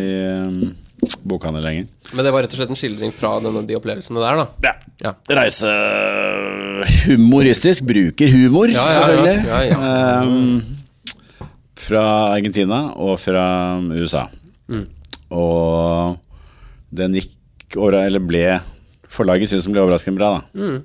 i 0.00 0.70
eh, 1.16 1.22
bokhandel 1.30 1.64
lenger. 1.66 1.88
Men 2.14 2.26
det 2.26 2.32
var 2.34 2.44
rett 2.44 2.54
og 2.54 2.60
slett 2.60 2.72
en 2.72 2.78
skildring 2.78 3.12
fra 3.14 3.34
denne, 3.44 3.64
de 3.68 3.76
opplevelsene 3.78 4.22
der, 4.22 4.40
da. 4.40 4.46
Ja. 4.68 4.74
Ja. 5.00 5.14
Reise 5.40 5.70
humoristisk. 7.06 7.86
Bruker 7.88 8.28
humor, 8.34 8.68
Ja, 8.72 8.84
ja, 8.86 8.98
selvfølgelig. 8.98 9.38
Ja, 9.48 9.60
ja. 9.70 10.22
Um, 10.22 10.62
fra 11.80 12.04
Argentina 12.34 12.82
og 13.00 13.16
fra 13.22 13.44
USA. 13.96 14.26
Mm. 14.70 14.86
Og 15.30 16.18
den 16.90 17.16
gikk 17.20 17.78
åra, 17.80 18.04
eller 18.08 18.22
ble 18.22 18.44
Forlaget 19.10 19.50
syntes 19.50 19.64
den 19.66 19.74
ble 19.74 19.82
overraskende 19.82 20.20
bra, 20.20 20.28
da. 20.36 20.60
Mm. 20.60 20.82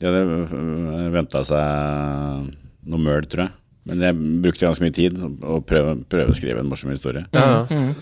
De 0.00 0.08
hadde 0.08 1.10
venta 1.14 1.44
seg 1.46 2.48
noe 2.90 3.02
møl, 3.04 3.28
tror 3.30 3.44
jeg. 3.46 3.52
Men 3.86 4.02
jeg 4.02 4.18
brukte 4.42 4.66
ganske 4.66 4.82
mye 4.82 4.94
tid 4.96 5.18
å 5.22 5.60
prøve, 5.62 5.92
prøve 6.10 6.34
å 6.34 6.36
skrive 6.36 6.58
en 6.62 6.70
morsom 6.70 6.90
historie. 6.90 7.22
Ja, 7.36 7.62
ja. 7.70 7.92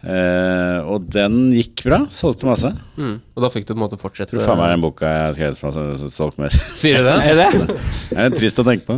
Eh, 0.00 0.78
og 0.88 1.10
den 1.12 1.50
gikk 1.52 1.82
bra. 1.84 1.98
Solgte 2.14 2.48
masse. 2.48 2.70
Mm. 2.96 3.18
Og 3.36 3.44
da 3.44 3.50
fikk 3.52 3.66
du 3.68 3.74
på 3.74 3.76
en 3.76 3.82
måte 3.82 3.98
fortsette 4.00 4.32
Tror 4.32 4.46
faen 4.48 4.60
meg 4.62 4.72
den 4.72 4.84
boka 4.84 5.10
jeg 5.10 5.26
har 5.26 5.34
skrevet 5.36 5.58
som 5.58 5.68
har 5.76 6.14
solgt 6.14 6.40
mest. 6.40 6.70
Sier 6.80 7.00
du 7.00 7.08
det? 7.08 7.16
Er 7.28 7.36
det? 7.42 7.76
Det 8.08 8.24
er 8.24 8.36
trist 8.36 8.62
å 8.62 8.64
tenke 8.66 8.88
på. 8.88 8.96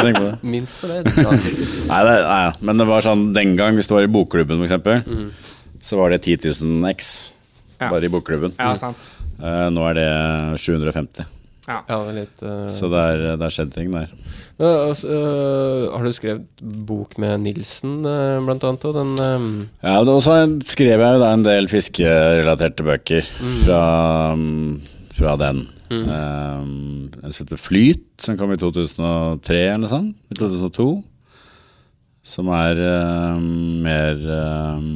Tenke 0.00 0.14
på 0.16 0.24
det. 0.30 0.34
Minst 0.54 0.80
for 0.80 0.94
det. 0.94 1.12
Nei, 1.12 2.00
det, 2.08 2.16
nei, 2.24 2.40
men 2.64 2.80
det 2.80 2.88
var 2.88 3.04
sånn 3.04 3.28
den 3.36 3.52
gang, 3.60 3.76
hvis 3.76 3.90
du 3.90 3.96
var 3.98 4.08
i 4.08 4.12
bokklubben 4.16 4.64
f.eks., 4.64 5.04
mm. 5.04 5.28
så 5.84 6.00
var 6.00 6.14
det 6.14 6.22
10 6.24 6.48
000 6.64 6.92
X 6.94 7.12
Ja. 7.82 7.90
bare 7.90 8.06
i 8.08 8.12
bokklubben. 8.12 8.56
Ja, 8.56 8.72
sant. 8.80 9.10
Uh, 9.36 9.68
nå 9.74 9.84
er 9.90 9.98
det 9.98 10.10
750. 10.62 11.26
ja, 11.64 11.80
det 11.88 12.10
er 12.10 12.16
litt 12.18 12.42
uh, 12.44 12.66
Så 12.72 12.90
det 12.92 13.00
er, 13.00 13.22
det 13.40 13.46
er 13.46 13.54
skjedd 13.54 13.70
ting 13.72 13.92
der. 13.94 14.10
Altså, 14.60 15.08
øh, 15.10 15.84
Har 15.90 16.04
du 16.04 16.12
skrevet 16.14 16.64
bok 16.86 17.16
med 17.18 17.40
Nilsen, 17.42 18.02
uh, 18.04 18.42
blant 18.44 18.66
annet? 18.68 18.84
Og 18.84 18.98
den 18.98 19.14
øhm, 19.24 19.54
Ja, 19.82 19.96
og 20.02 20.20
så 20.22 20.36
skrev 20.68 21.00
jeg 21.00 21.16
jo 21.16 21.22
da 21.22 21.32
en 21.34 21.46
del 21.46 21.70
fiskerelaterte 21.72 22.84
bøker 22.86 23.24
fra, 23.64 23.80
um, 24.36 24.82
fra 25.16 25.38
den. 25.40 25.64
Um, 25.94 27.10
en 27.22 27.32
som 27.32 27.44
heter 27.44 27.60
Flyt, 27.60 28.06
som 28.20 28.38
kom 28.38 28.52
i 28.52 28.60
2003 28.60 29.58
eller 29.70 29.82
noe 29.84 29.92
sånt. 29.92 30.14
I 30.32 30.38
2002. 30.38 30.88
Som 32.24 32.48
er 32.56 32.80
um, 33.36 33.48
mer 33.84 34.20
um, 34.76 34.88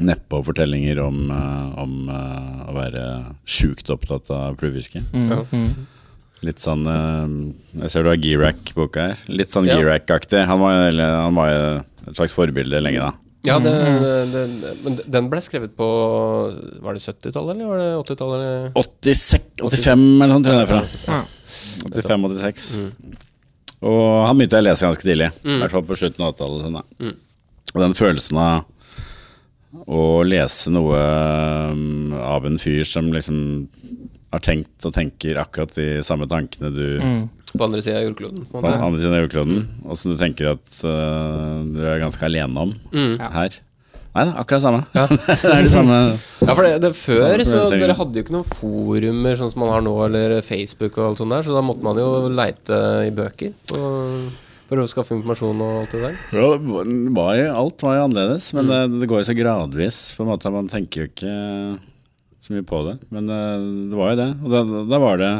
neppe 0.00 0.38
og 0.38 0.46
fortellinger 0.48 0.98
om, 1.04 1.18
uh, 1.30 1.72
om 1.82 1.96
uh, 2.08 2.70
å 2.70 2.76
være 2.76 3.02
sjukt 3.44 3.90
opptatt 3.92 4.30
av 4.32 4.56
fluefiske. 4.60 5.02
Mm. 5.12 5.66
Litt 6.42 6.58
sånn 6.64 6.86
uh, 6.88 7.28
Jeg 7.84 7.90
ser 7.92 8.02
du 8.06 8.08
har 8.10 8.16
G-Rack-boka 8.22 9.08
her. 9.10 9.20
Litt 9.28 9.52
sånn 9.54 9.68
Ja. 9.68 9.76
G-Rack-aktig. 9.78 10.46
Han 10.48 10.62
var, 10.64 10.88
han 10.96 11.36
var 11.36 11.52
et 12.08 12.16
slags 12.16 12.32
forbilde 12.34 12.80
lenge, 12.82 13.04
da. 13.04 13.12
Ja, 13.42 13.56
det, 13.58 13.72
det, 13.74 14.42
det, 14.62 14.72
men 14.84 14.96
den 15.10 15.26
ble 15.26 15.40
skrevet 15.42 15.72
på 15.74 15.86
Var 16.78 16.94
det 16.94 17.00
70-tallet, 17.02 17.56
eller 17.56 17.66
var 17.72 17.80
det 17.80 17.88
80-tallet? 18.14 18.76
85 18.78 20.04
eller 20.22 20.30
noe, 20.36 20.44
tror 20.46 20.54
jeg 20.54 20.68
det 20.70 20.76
er. 20.78 20.92
Ja. 21.08 21.22
85-86. 21.90 22.68
Og 23.82 24.04
han 24.28 24.38
begynte 24.38 24.60
jeg 24.60 24.62
å 24.62 24.68
lese 24.68 24.86
ganske 24.86 25.06
tidlig. 25.08 25.28
I 25.42 25.48
Mm. 25.48 25.58
hvert 25.64 25.74
fall 25.74 25.82
på 25.88 25.98
slutten 25.98 26.22
av 26.22 26.36
80-tallet. 26.36 26.62
Sånn, 26.62 26.78
mm. 27.02 27.16
Og 27.74 27.80
den 27.82 27.96
følelsen 27.98 28.38
av 28.38 28.62
å 29.86 30.22
lese 30.26 30.70
noe 30.74 30.98
um, 31.72 32.12
av 32.18 32.44
en 32.48 32.58
fyr 32.60 32.84
som 32.88 33.08
liksom 33.14 33.38
har 34.32 34.40
tenkt 34.44 34.84
og 34.88 34.94
tenker 34.96 35.36
akkurat 35.40 35.74
de 35.76 36.00
samme 36.04 36.28
tankene 36.30 36.70
du 36.72 36.86
Mm. 37.02 37.22
På 37.52 37.66
andre 37.66 37.82
sida 37.84 37.98
av 38.00 38.06
jordkloden. 38.06 38.46
på 38.48 38.60
på 38.60 38.62
måte. 38.64 38.78
andre 38.80 38.98
siden 39.02 39.12
av 39.12 39.20
jordkloden, 39.26 39.58
og 39.84 39.98
som 40.00 40.14
du 40.14 40.16
tenker 40.16 40.54
at 40.54 40.78
uh, 40.88 41.60
du 41.68 41.82
er 41.84 41.98
ganske 42.00 42.24
alene 42.24 42.56
om 42.62 42.72
Mm. 42.92 43.18
her. 43.20 43.58
Nei, 44.14 44.22
er 44.28 44.32
akkurat 44.40 44.62
samme. 44.64 44.80
Ja. 44.94 45.06
det 45.42 45.52
er 45.52 45.62
det 45.66 45.72
samme. 45.72 45.98
Ja, 46.40 46.54
for 46.54 46.62
det, 46.64 46.72
det 46.84 46.90
Før 46.96 47.42
Samme 47.44 47.44
så 47.68 47.76
dere 47.80 47.94
hadde 47.96 48.16
jo 48.16 48.24
ikke 48.24 48.34
noen 48.34 48.48
forumer 48.56 49.36
sånn 49.40 49.52
som 49.52 49.60
man 49.64 49.70
har 49.72 49.84
nå, 49.84 49.92
eller 50.04 50.40
Facebook 50.44 50.96
og 51.00 51.10
alt 51.10 51.20
sånt 51.20 51.32
der, 51.32 51.44
så 51.44 51.52
da 51.56 51.62
måtte 51.64 51.84
man 51.84 51.96
jo 52.00 52.08
leite 52.32 52.80
i 53.08 53.12
bøker 53.16 53.52
på, 53.68 53.80
for 54.72 54.80
å 54.80 54.88
skaffe 54.88 55.12
informasjon 55.12 55.60
og 55.60 55.78
alt 55.82 55.92
det 55.92 56.00
der. 56.00 56.14
Ja, 56.32 56.46
det 56.56 56.92
var 57.12 57.34
jo, 57.36 57.48
alt 57.60 57.82
var 57.84 57.98
jo 57.98 58.04
annerledes, 58.08 58.46
men 58.56 58.70
det, 58.72 58.78
det 59.02 59.08
går 59.10 59.20
jo 59.20 59.26
så 59.28 59.34
gradvis. 59.36 59.98
På 60.16 60.24
en 60.24 60.30
måte, 60.32 60.52
Man 60.54 60.70
tenker 60.72 61.04
jo 61.04 61.10
ikke 61.10 61.32
så 62.42 62.54
mye 62.56 62.64
på 62.66 62.80
det. 62.88 62.94
Men 63.12 63.28
eh, 63.30 63.66
det 63.92 63.98
var 64.00 64.14
jo 64.14 64.20
det. 64.22 64.30
Og 64.40 64.54
da, 64.56 64.62
da 64.90 65.00
var 65.02 65.20
det 65.20 65.32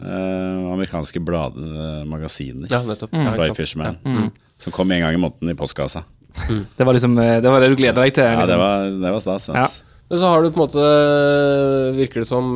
eh, 0.00 0.72
amerikanske 0.72 1.20
blad, 1.22 1.58
eh, 1.60 2.00
magasiner. 2.08 2.66
Ja, 2.72 2.80
nettopp. 2.88 3.12
Mm. 3.14 3.28
Fly 3.36 3.48
ikke? 3.50 3.58
Fisherman. 3.60 3.98
Ja. 4.02 4.10
Mm. 4.24 4.30
Som 4.64 4.72
kom 4.74 4.90
en 4.94 5.02
gang 5.04 5.14
i 5.14 5.20
måneden 5.20 5.52
i 5.52 5.58
postkassa. 5.58 6.04
Det 6.78 6.82
var 6.88 6.96
liksom 6.96 7.12
eh, 7.22 7.36
Det 7.44 7.50
var 7.52 7.60
det 7.62 7.68
du 7.70 7.76
gleda 7.78 8.00
deg 8.02 8.14
til? 8.16 8.24
Ja, 8.26 8.40
Liksom. 8.40 8.50
det 8.50 8.56
var, 8.58 8.88
det 9.04 9.12
var 9.14 9.22
stas. 9.22 9.50
ja. 9.54 9.68
Men 10.10 10.18
så 10.20 10.28
har 10.32 10.42
du 10.42 10.50
på 10.52 10.58
en 10.60 10.64
måte 10.66 10.88
Virker 11.96 12.20
det 12.20 12.28
som 12.28 12.50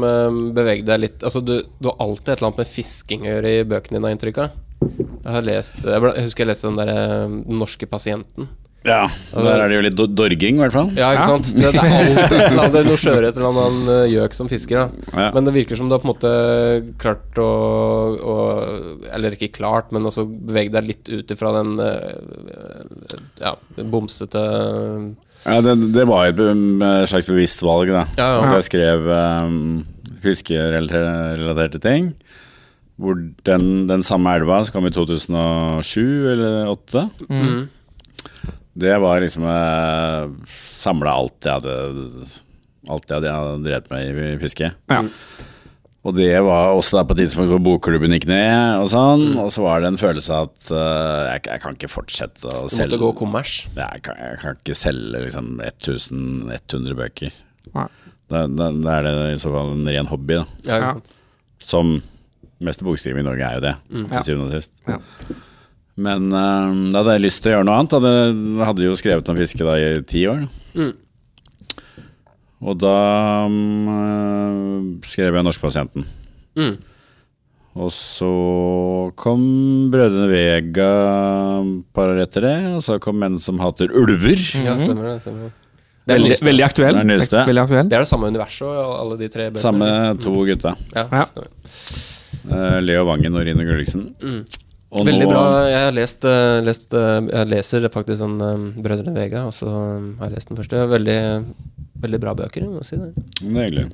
beveget 0.53 0.85
deg 0.85 0.99
litt 1.01 1.23
Altså, 1.25 1.41
du, 1.41 1.55
du 1.81 1.87
har 1.89 1.95
alltid 2.05 2.29
et 2.29 2.35
eller 2.41 2.49
annet 2.51 2.59
med 2.61 2.69
fisking 2.73 3.23
å 3.25 3.31
gjøre 3.31 3.53
i 3.55 3.63
bøkene 3.71 3.97
dine, 3.97 4.05
har 4.11 4.17
inntrykk 4.17 4.41
av. 4.45 4.57
Jeg 4.81 5.33
har 5.35 5.43
lest 5.45 5.83
Jeg, 5.85 6.01
husker 6.23 6.45
jeg 6.45 6.51
leste 6.53 6.69
den 6.71 6.79
derre 6.79 6.97
Den 7.29 7.59
norske 7.59 7.87
pasienten. 7.91 8.47
Ja, 8.87 9.09
Der 9.35 9.59
er 9.59 9.69
det 9.69 9.75
jo 9.75 9.81
litt 9.85 9.97
do- 9.99 10.07
dorging, 10.07 10.57
i 10.57 10.63
hvert 10.63 10.73
fall. 10.73 10.93
Ja, 10.97 11.09
ikke 11.13 11.25
Ja. 11.25 11.27
sant? 11.27 11.49
Det, 11.59 11.73
det 11.75 11.83
er 11.83 11.97
alltid 11.99 12.37
et 12.39 12.45
eller 12.47 12.63
annet, 12.63 12.87
noe 12.87 13.01
sjøørret 13.03 13.37
eller 13.37 13.49
annen 13.51 13.91
uh, 13.91 14.05
gjøk 14.09 14.37
som 14.39 14.49
fisker. 14.49 14.79
Da. 14.79 15.11
Ja. 15.19 15.27
Men 15.35 15.49
det 15.49 15.55
virker 15.57 15.77
som 15.77 15.91
du 15.91 15.97
har 15.97 16.01
på 16.01 16.07
en 16.07 16.13
måte 16.15 16.31
klart 17.03 17.41
å, 17.43 17.49
å 18.23 18.37
Eller 19.13 19.35
ikke 19.35 19.51
klart, 19.59 19.91
men 19.93 20.07
også 20.09 20.25
bevege 20.31 20.73
deg 20.79 20.89
litt 20.93 21.11
ut 21.11 21.35
ifra 21.35 21.53
den 21.59 21.75
uh, 21.83 23.19
ja, 23.43 23.57
bomsete 23.83 24.45
Ja, 25.43 25.59
det, 25.67 25.75
det 25.99 26.07
var 26.09 26.31
et 26.31 26.41
slags 27.11 27.29
bevisst 27.29 27.67
valg, 27.67 27.91
da. 27.93 28.07
Ja, 28.17 28.31
ja. 28.39 28.47
At 28.47 28.61
jeg 28.61 28.69
skrev 28.71 29.11
um, 29.11 29.61
fiskerelaterte 30.23 31.83
ting. 31.83 32.13
Hvor 32.99 33.19
den, 33.47 33.87
den 33.91 34.03
samme 34.07 34.33
elva 34.35 34.61
som 34.67 34.75
kom 34.75 34.89
i 34.89 34.95
2007 34.95 36.01
eller 36.33 36.67
2008 36.67 37.05
mm. 37.31 37.61
Det 38.79 38.95
var 39.03 39.23
liksom 39.23 39.47
uh, 39.47 40.51
Samla 40.51 41.15
alt 41.21 41.47
jeg 41.47 41.61
hadde 41.61 42.27
Alt 42.89 43.11
jeg 43.11 43.23
hadde 43.23 43.63
drevet 43.67 43.89
med 43.93 44.19
i 44.25 44.35
fiske. 44.41 44.71
Ja. 44.89 45.01
Og 46.07 46.15
det 46.17 46.31
var 46.47 46.71
også 46.73 46.97
der 46.97 47.09
på 47.09 47.17
et 47.17 47.21
tidspunkt 47.25 47.51
hvor 47.53 47.61
bokklubben 47.61 48.15
gikk 48.15 48.25
ned, 48.31 48.79
og 48.81 48.87
sånn. 48.89 49.25
Mm. 49.35 49.41
Og 49.43 49.51
så 49.53 49.65
var 49.65 49.83
det 49.83 49.91
en 49.91 50.01
følelse 50.01 50.33
av 50.33 50.47
at 50.47 50.71
uh, 50.71 51.27
jeg, 51.35 51.43
jeg 51.51 51.63
kan 51.65 51.77
ikke 51.77 51.91
fortsette 51.91 52.47
å 52.47 52.53
Du 52.55 52.63
måtte 52.63 52.77
selge 52.79 53.01
gå 53.03 53.11
kommers. 53.19 53.57
jeg, 53.77 54.03
kan, 54.07 54.21
jeg 54.23 54.39
kan 54.41 54.57
ikke 54.57 54.79
selge 54.79 55.25
liksom 55.27 55.51
1100 55.61 56.97
bøker. 57.03 57.35
Da, 57.75 58.47
da, 58.47 58.71
da 58.73 58.95
er 58.95 59.09
det 59.09 59.13
i 59.35 59.41
så 59.43 59.53
fall 59.53 59.75
en 59.75 59.91
ren 59.91 60.09
hobby, 60.09 60.39
da. 60.41 60.47
Ja, 60.71 60.81
Ja. 60.87 60.97
Som 61.59 61.99
meste 62.61 62.85
bokskriving 62.87 63.23
i 63.23 63.29
Norge 63.29 63.45
er 63.47 63.55
jo 63.59 63.61
det, 63.67 63.75
Mm. 63.91 64.07
til 64.11 64.23
syvende 64.29 64.47
og 64.49 64.57
sist. 64.63 64.73
Ja. 64.89 64.99
Men 65.99 66.29
eh, 66.33 66.93
da 66.93 67.03
hadde 67.03 67.15
jeg 67.19 67.25
lyst 67.27 67.43
til 67.43 67.53
å 67.53 67.57
gjøre 67.57 67.67
noe 67.67 67.79
annet. 67.79 67.91
da. 67.91 68.13
Jeg 68.31 68.67
hadde 68.71 68.85
jo 68.87 68.95
skrevet 68.99 69.29
om 69.33 69.37
fiske 69.37 69.65
da 69.67 69.75
i 69.79 70.03
ti 70.07 70.25
år. 70.31 70.45
Mm. 70.75 70.93
Og 72.59 72.75
da 72.83 72.95
um, 73.47 75.01
skrev 75.07 75.37
jeg 75.39 75.47
Norskpasienten. 75.47 76.07
Mm. 76.59 76.77
Og 77.79 77.93
så 77.95 78.31
kom 79.15 79.43
Brødrene 79.93 80.27
Vega 80.33 80.89
parallelt 81.95 82.27
etter 82.27 82.47
det, 82.49 82.57
og 82.75 82.83
så 82.83 82.97
kom 83.03 83.21
Menn 83.23 83.39
som 83.39 83.61
hater 83.63 83.93
ulver. 83.95 84.41
Ja, 84.65 84.75
stemmer 84.81 85.13
det. 85.13 85.17
Stemmer 85.23 85.47
det. 85.47 85.53
Det, 86.09 86.15
er 86.17 86.19
Veldig, 86.23 86.37
veldig 86.49 86.65
aktuell. 86.65 86.97
Det 86.99 87.17
er. 87.29 87.47
Veldig 87.47 87.63
aktuell. 87.63 87.89
det 87.93 87.99
er 87.99 88.03
det 88.07 88.09
samme 88.11 88.31
universet, 88.33 88.67
og 88.67 88.93
alle 88.99 89.19
de 89.21 89.29
tre 89.29 89.51
bøkene. 89.53 89.63
Samme 89.63 89.91
to 90.25 90.33
gutta. 90.49 90.75
Ja, 90.97 91.07
Ja. 91.13 91.27
Eh, 92.47 92.79
Leo 92.85 93.05
Vangen 93.09 93.35
og 93.37 93.45
Rine 93.47 93.67
Gulliksen. 93.67 94.09
Mm. 94.23 94.41
Og 94.89 95.05
Veldig 95.05 95.27
nå- 95.27 95.33
bra. 95.35 95.43
Jeg 95.69 95.85
har 95.85 95.93
lest, 95.93 96.25
eh, 96.25 96.61
lest 96.65 96.95
eh, 96.97 97.21
Jeg 97.29 97.49
leser 97.51 97.89
faktisk 97.93 98.23
den 98.25 98.41
um, 98.41 98.69
Brødrene 98.81 99.13
Vega, 99.15 99.45
og 99.47 99.53
så 99.53 99.69
har 99.69 100.29
jeg 100.31 100.37
lest 100.37 100.49
den 100.49 100.57
første. 100.61 100.85
Veldig, 100.89 101.19
veldig 102.01 102.21
bra 102.23 102.35
bøker, 102.35 102.65
jeg 102.65 102.87
si 102.89 102.97
det. 102.97 103.11
Det 103.43 103.51
er 103.53 103.69
hyggelig. 103.69 103.89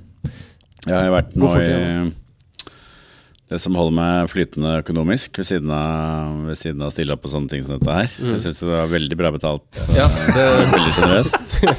Jeg 0.85 0.95
har 1.01 1.11
vært 1.15 1.35
nå 1.41 1.51
i 1.65 2.13
det 3.53 3.59
som 3.61 3.77
holder 3.77 3.93
meg 3.95 4.31
flytende 4.33 4.71
økonomisk, 4.81 5.37
ved 5.39 5.47
siden 5.47 5.71
av, 5.75 6.47
ved 6.49 6.57
siden 6.59 6.81
av 6.81 6.89
å 6.89 6.95
stille 6.95 7.13
opp 7.15 7.23
på 7.27 7.31
sånne 7.33 7.51
ting 7.53 7.63
som 7.65 7.77
dette 7.77 7.93
her. 7.93 8.09
Jeg 8.33 8.41
syns 8.41 8.63
det 8.63 8.71
var 8.71 8.89
veldig 8.91 9.19
bra 9.21 9.31
betalt. 9.35 9.67
Ja, 9.95 10.09
det, 10.33 10.47
Veldig 10.73 10.95
sjenerøst. 10.97 11.37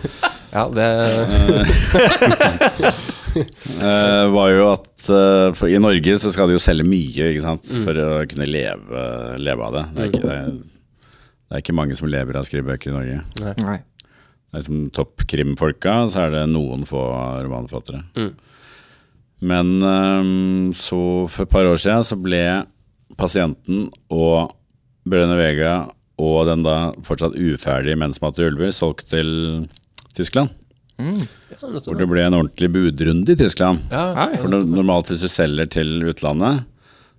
ja, 0.55 0.63
det 0.77 0.87
var 4.35 4.51
jo 4.53 4.67
at 4.73 5.09
uh, 5.09 5.49
for 5.57 5.71
I 5.71 5.81
Norge 5.81 6.17
så 6.21 6.31
skal 6.33 6.49
du 6.49 6.55
jo 6.55 6.61
selge 6.63 6.87
mye 6.87 7.31
ikke 7.31 7.43
sant? 7.43 7.67
for 7.85 7.99
å 8.01 8.09
kunne 8.29 8.47
leve, 8.49 9.03
leve 9.41 9.67
av 9.67 9.75
det. 9.75 9.83
Det 9.91 10.05
er, 10.05 10.11
ikke, 10.13 10.23
det, 10.23 10.37
er, 10.37 11.11
det 11.45 11.57
er 11.57 11.65
ikke 11.65 11.77
mange 11.81 11.97
som 11.99 12.09
lever 12.11 12.39
av 12.39 12.47
skrivebøker 12.47 12.89
skrive 12.89 12.93
bøker 12.93 12.93
i 12.93 12.97
Norge. 12.97 13.61
Nei. 13.65 13.79
Det 14.55 14.61
er 14.61 14.63
liksom 14.63 14.83
toppkrimfolka, 14.95 15.95
så 16.11 16.25
er 16.25 16.35
det 16.37 16.43
noen 16.53 16.85
få 16.87 17.01
romanforfattere. 17.43 18.05
Mm. 18.15 18.33
Men 19.45 19.73
um, 19.83 20.71
så 20.75 20.99
for 21.27 21.43
et 21.43 21.51
par 21.51 21.67
år 21.67 21.81
siden 21.81 22.05
så 22.07 22.17
ble 22.19 22.43
Pasienten 23.19 23.89
og 24.11 24.55
Brønne 25.05 25.35
Vega 25.37 25.75
og 26.21 26.45
den 26.47 26.63
da 26.63 26.93
fortsatt 27.05 27.35
uferdige 27.35 28.11
som 28.15 28.29
hater 28.29 28.47
ulver 28.49 28.71
solgt 28.71 29.09
til 29.11 29.67
Tyskland. 30.15 30.53
Ja, 30.99 31.57
Hvor 31.59 31.97
det 31.99 32.07
ble 32.09 32.23
en 32.23 32.37
ordentlig 32.37 32.69
budrunde 32.71 33.33
i 33.33 33.37
Tyskland. 33.39 33.81
ja, 33.91 34.29
For 34.39 34.47
normalt 34.63 35.09
hvis 35.11 35.23
du 35.25 35.27
selger 35.31 35.67
til 35.71 36.05
utlandet, 36.07 36.63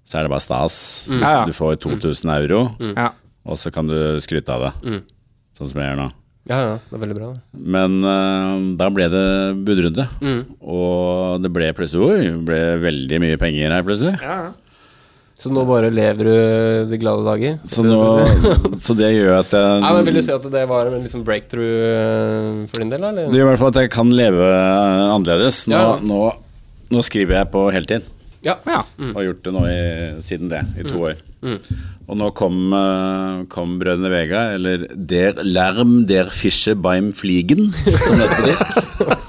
så 0.06 0.18
er 0.20 0.26
det 0.26 0.30
bare 0.32 0.44
stas. 0.44 0.76
Mm. 1.10 1.20
Ja, 1.20 1.30
ja. 1.40 1.44
Du 1.48 1.52
får 1.56 1.76
2000 1.82 2.30
euro, 2.36 2.60
mm. 2.78 2.94
og 3.44 3.58
så 3.58 3.72
kan 3.74 3.88
du 3.90 3.96
skryte 4.22 4.54
av 4.54 4.68
det. 4.68 4.72
Mm. 4.86 5.02
Sånn 5.58 5.70
som 5.72 5.80
jeg 5.82 5.90
gjør 5.92 6.00
nå. 6.04 6.08
ja, 6.46 6.58
ja, 6.62 6.74
det 6.78 6.94
er 6.94 7.02
veldig 7.02 7.16
bra. 7.18 7.28
det. 7.34 7.40
Men 7.76 7.96
uh, 8.06 8.76
da 8.78 8.86
ble 8.94 9.08
det 9.10 9.24
budrunde, 9.66 10.06
Mm. 10.22 10.42
og 10.62 11.42
det 11.42 11.50
ble 11.52 11.72
plutselig 11.74 12.06
Oi, 12.06 12.20
det 12.30 12.44
ble 12.46 12.60
veldig 12.84 13.18
mye 13.24 13.40
penger 13.40 13.74
her 13.74 13.82
plutselig. 13.82 14.14
Så 15.36 15.50
nå 15.52 15.66
bare 15.68 15.90
lever 15.92 16.24
du 16.24 16.90
de 16.90 16.96
glade 16.96 17.20
dager? 17.26 17.58
Så, 17.68 17.82
nå, 17.84 17.98
så 18.84 18.94
det 18.96 19.10
gjør 19.12 19.34
at 19.42 19.50
jeg 19.52 19.82
Nei, 19.84 19.90
men 19.98 20.06
Vil 20.08 20.16
du 20.16 20.22
si 20.24 20.32
at 20.32 20.46
det 20.54 20.62
var 20.70 20.88
en 20.88 21.02
liksom 21.04 21.26
breakthrough 21.28 21.82
eh, 21.92 22.62
for 22.72 22.80
din 22.80 22.92
del, 22.94 23.04
Eller? 23.04 23.28
Det 23.28 23.36
gjør 23.36 23.44
i 23.44 23.50
hvert 23.50 23.60
fall 23.60 23.74
at 23.74 23.80
jeg 23.82 23.92
kan 23.92 24.12
leve 24.16 24.46
eh, 24.48 25.02
annerledes. 25.12 25.58
Nå, 25.68 25.76
Ja. 25.76 25.90
nå, 26.00 26.22
nå 26.96 27.02
skriver 27.04 27.42
jeg 27.42 27.50
på 27.52 27.66
heltid. 27.74 28.08
Ja. 28.46 28.54
Ja. 28.64 28.80
Og 29.10 29.18
har 29.18 29.26
gjort 29.28 29.44
det 29.44 29.52
nå 29.58 29.66
i, 29.68 29.78
siden 30.24 30.48
det, 30.52 30.62
i 30.80 30.86
to 30.88 31.04
år. 31.10 31.20
Mm. 31.44 31.58
Og 32.06 32.18
nå 32.22 32.30
kom, 32.38 32.56
eh, 32.78 33.44
kom 33.52 33.76
Brødrene 33.82 34.10
Vega, 34.14 34.46
eller 34.56 34.86
Der 34.96 35.42
Lärm 35.44 35.98
der 36.08 36.32
Fische 36.32 36.72
beim 36.78 37.12
Fliegen, 37.12 37.68
som 38.06 38.16
det 38.16 38.30
heter 38.30 38.40
på 38.40 38.48
disk. 38.48 38.66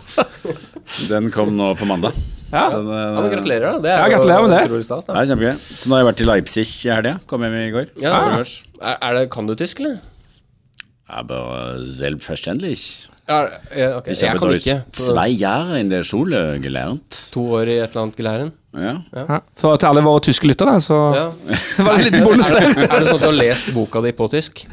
Den 1.12 1.28
kom 1.36 1.52
nå 1.60 1.74
på 1.76 1.86
mandag. 1.90 2.16
Ja. 2.52 2.62
Så 2.72 2.78
uh, 2.80 2.92
ja, 2.96 3.22
men 3.22 3.32
Gratulerer, 3.34 3.66
da. 3.74 3.80
Det 3.84 3.92
er 3.92 3.98
Ja, 4.00 4.08
gratulerer 4.16 4.42
med 4.48 4.54
det. 4.56 4.62
utrolig 4.70 4.86
stas. 4.88 5.06
Det 5.06 5.14
da. 5.16 5.22
er 5.22 5.32
kjempegøy. 5.32 5.56
Så 5.68 5.90
nå 5.90 5.96
har 5.98 6.04
jeg 6.04 6.08
vært 6.12 6.22
i 6.24 6.28
Leipzig 6.30 6.64
i 6.68 6.92
helga. 6.94 7.16
Kom 7.28 7.42
hjem 7.44 7.58
i 7.60 7.72
går. 7.76 7.90
Ja, 8.04 8.14
ja. 8.38 8.38
er, 8.82 8.98
er 9.10 9.18
det, 9.20 9.26
kan 9.34 9.48
du 9.50 9.56
tysk, 9.60 9.80
eller? 9.84 9.98
Aber 11.10 11.80
selbstverständlich. 11.84 13.10
Ja, 13.28 13.42
ja, 13.76 13.88
ok. 13.98 14.08
Ich 14.12 14.22
Jeg 14.22 14.30
habe 14.32 14.40
kan 14.40 14.50
Deutsch 14.54 14.68
ikke. 14.68 14.84
Så 14.92 15.12
zwei 15.14 15.28
Jahre 15.32 15.80
in 15.80 15.90
der 15.92 16.04
Schule 16.04 16.60
gelernt. 16.64 17.32
to 17.34 17.44
år 17.60 17.68
i 17.68 17.78
et 17.80 17.90
eller 17.92 18.02
annet 18.06 18.16
gelæren. 18.20 18.52
Ja. 18.76 18.94
Ja. 19.16 19.40
Så 19.60 19.76
til 19.80 19.88
alle 19.88 20.04
våre 20.04 20.22
tyske 20.24 20.48
lyttere, 20.48 20.78
så 20.84 20.98
Ja. 21.16 21.26
var 21.84 21.98
det 21.98 22.06
en 22.08 22.12
liten 22.12 22.24
bonus 22.28 22.50
Er 22.52 22.60
der. 22.60 22.74
det, 22.74 22.88
er 22.92 23.00
det 23.00 23.08
sånn 23.08 23.16
at 23.20 23.22
du 23.22 23.28
har 23.28 23.40
lest 23.40 23.74
boka 23.76 24.02
di 24.04 24.12
på 24.12 24.28
tysk? 24.32 24.64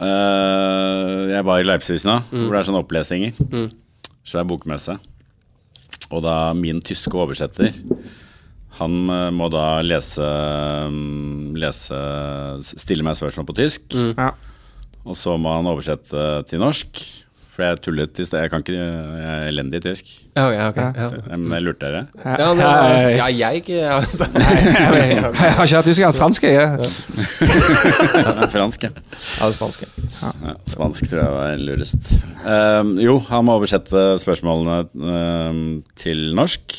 Uh, 0.00 1.28
jeg 1.30 1.44
var 1.44 1.60
i 1.60 1.66
Leipzig 1.66 2.00
nå, 2.04 2.18
Mm. 2.32 2.46
hvor 2.46 2.54
det 2.54 2.60
er 2.60 2.68
sånne 2.70 2.82
opplesninger. 2.84 3.70
Svær 4.24 4.44
bokmesse. 4.48 4.96
Og 6.10 6.24
da 6.26 6.52
min 6.58 6.80
tyske 6.82 7.14
oversetter 7.14 7.70
Han 8.80 8.94
eh, 9.12 9.28
må 9.34 9.50
da 9.52 9.80
lese, 9.84 10.26
mm, 10.90 11.56
lese 11.60 11.98
Stille 12.66 13.06
meg 13.06 13.18
spørsmål 13.18 13.48
på 13.50 13.58
tysk. 13.62 13.98
Ja. 14.16 14.32
Og 15.06 15.16
så 15.16 15.36
må 15.40 15.52
han 15.56 15.68
oversette 15.70 16.44
til 16.50 16.62
norsk. 16.62 17.02
For 17.50 17.64
jeg 17.66 17.80
tullet 17.82 18.20
i 18.22 18.24
sted. 18.24 18.44
Jeg 18.44 18.50
kan 18.52 18.62
ikke 18.62 18.74
Jeg 18.76 19.30
er 19.30 19.48
elendig 19.50 19.80
i 19.80 19.82
tysk. 19.88 20.10
Ja, 20.36 20.44
ok, 20.46 20.58
ok. 20.70 20.76
Ja. 20.96 21.06
Så, 21.10 21.22
men 21.32 21.54
jeg 21.56 21.64
lurte 21.66 21.88
dere. 21.88 22.02
Ja, 22.22 22.50
Hei. 22.60 23.16
ja, 23.16 23.26
jeg 23.34 23.62
ikke 23.64 23.80
altså. 23.96 24.28
Nei, 24.36 24.52
Jeg 25.10 25.24
har 25.24 25.64
ikke 25.64 25.80
hatt 25.80 25.88
tysk, 25.88 25.98
jeg 25.98 26.06
har 26.06 26.12
hatt 26.12 26.20
fransk. 26.20 26.46
Jeg. 26.46 26.90
Fransk, 28.54 28.86
ja. 28.86 28.92
ja, 29.40 29.48
det 29.48 29.56
spanske. 29.56 29.88
Ja, 30.20 30.54
spansk 30.68 31.10
tror 31.10 31.20
jeg 31.22 31.34
var 31.34 31.60
lurest. 31.64 32.14
Um, 32.44 32.94
jo, 33.02 33.18
han 33.30 33.44
må 33.46 33.58
oversette 33.58 34.06
spørsmålene 34.22 34.80
um, 34.94 35.60
til 35.98 36.30
norsk. 36.38 36.78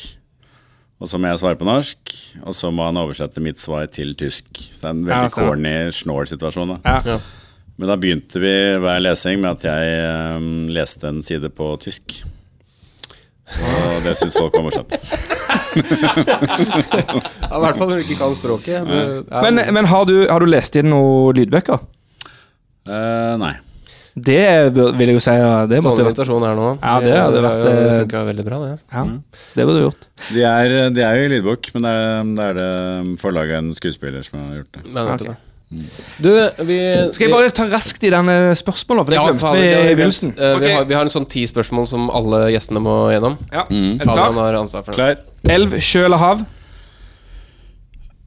Og 1.02 1.10
så 1.10 1.18
må 1.18 1.32
jeg 1.32 1.42
svare 1.42 1.58
på 1.58 1.66
norsk. 1.66 2.16
Og 2.46 2.54
så 2.56 2.70
må 2.74 2.86
han 2.86 3.00
oversette 3.00 3.42
mitt 3.42 3.60
svar 3.60 3.88
til 3.92 4.14
tysk. 4.18 4.50
Så 4.54 4.80
det 4.80 4.88
er 4.88 4.96
en 4.96 5.06
veldig 5.08 5.32
corny 5.34 5.76
snål-situasjon. 6.00 6.76
da. 6.76 6.98
Ja. 7.04 7.18
Men 7.82 7.90
da 7.90 7.96
begynte 7.98 8.38
vi 8.38 8.50
hver 8.78 9.00
lesing 9.02 9.40
med 9.42 9.56
at 9.56 9.64
jeg 9.66 10.36
um, 10.38 10.68
leste 10.70 11.08
en 11.08 11.16
side 11.18 11.48
på 11.50 11.72
tysk. 11.82 12.20
Og 13.58 14.04
det 14.04 14.12
syns 14.20 14.38
folk 14.38 14.54
var 14.54 14.68
morsomt. 14.68 14.94
Ja, 15.72 17.56
I 17.56 17.60
hvert 17.64 17.78
fall 17.80 17.88
når 17.88 17.98
du 17.98 18.02
ikke 18.04 18.18
kan 18.20 18.34
språket. 18.36 18.86
Det, 18.86 19.02
ja. 19.24 19.42
Men, 19.42 19.58
men 19.74 19.88
har, 19.88 20.06
du, 20.06 20.28
har 20.28 20.44
du 20.44 20.46
lest 20.46 20.76
inn 20.78 20.92
noen 20.92 21.34
lydbøker? 21.40 21.82
Uh, 22.86 23.34
nei. 23.40 23.54
Det 24.14 24.40
vil 24.76 25.08
jeg 25.08 25.16
jo 25.16 25.22
si 25.24 25.34
det 25.72 25.80
Stående 25.80 26.04
invitasjon 26.04 26.44
her 26.46 26.58
nå. 26.58 26.66
Ja, 26.78 26.96
det 27.02 27.14
hadde 27.18 27.44
vært, 27.48 27.62
Det 27.64 27.76
eh, 27.82 27.94
funka 28.04 28.26
veldig 28.30 28.44
bra, 28.46 28.58
det. 28.66 28.74
ja, 28.92 29.06
Det 29.56 29.66
burde 29.66 29.78
du 29.80 29.86
gjort. 29.88 30.10
De 30.28 30.44
er, 30.52 30.74
de 30.94 31.06
er 31.08 31.18
jo 31.18 31.24
i 31.24 31.32
lydbok, 31.34 31.72
men 31.74 31.88
det 31.88 31.94
er, 31.98 32.34
det 32.36 32.50
er 32.50 32.60
det 32.60 33.22
forlaget 33.24 33.58
en 33.58 33.72
skuespiller 33.74 34.28
som 34.28 34.44
har 34.44 34.60
gjort 34.60 34.78
det. 34.78 34.84
Men, 34.92 35.16
vet 35.16 35.32
du 36.22 36.28
vi 36.66 36.78
Skal 37.14 37.26
jeg 37.26 37.32
bare 37.32 37.52
ta 37.54 37.64
raskt 37.70 38.02
i 38.04 38.10
denne 38.12 38.52
spørsmålet, 38.58 39.06
for 39.06 39.14
det 39.14 39.18
ja, 39.18 39.24
glemte 39.28 39.52
vi 39.56 39.70
har 39.72 39.86
i 39.88 39.94
begynnelsen. 39.96 40.34
Uh. 40.36 40.42
Eh, 40.44 40.56
vi, 40.60 40.72
har, 40.74 40.84
vi 40.90 40.96
har 40.98 41.08
en 41.08 41.14
sånn 41.14 41.28
ti 41.32 41.44
spørsmål 41.48 41.88
som 41.88 42.10
alle 42.12 42.44
gjestene 42.52 42.82
må 42.84 42.96
gjennom. 43.14 43.38
Ja. 43.52 43.64
Mm. 43.70 43.94
Er 43.96 44.04
du 44.04 44.12
klar? 44.12 44.36
for 44.36 44.90
det. 44.90 44.96
Klar? 44.98 45.16
Elv, 45.52 45.78
sjø 45.80 46.04
eller 46.08 46.20
hav? 46.22 46.44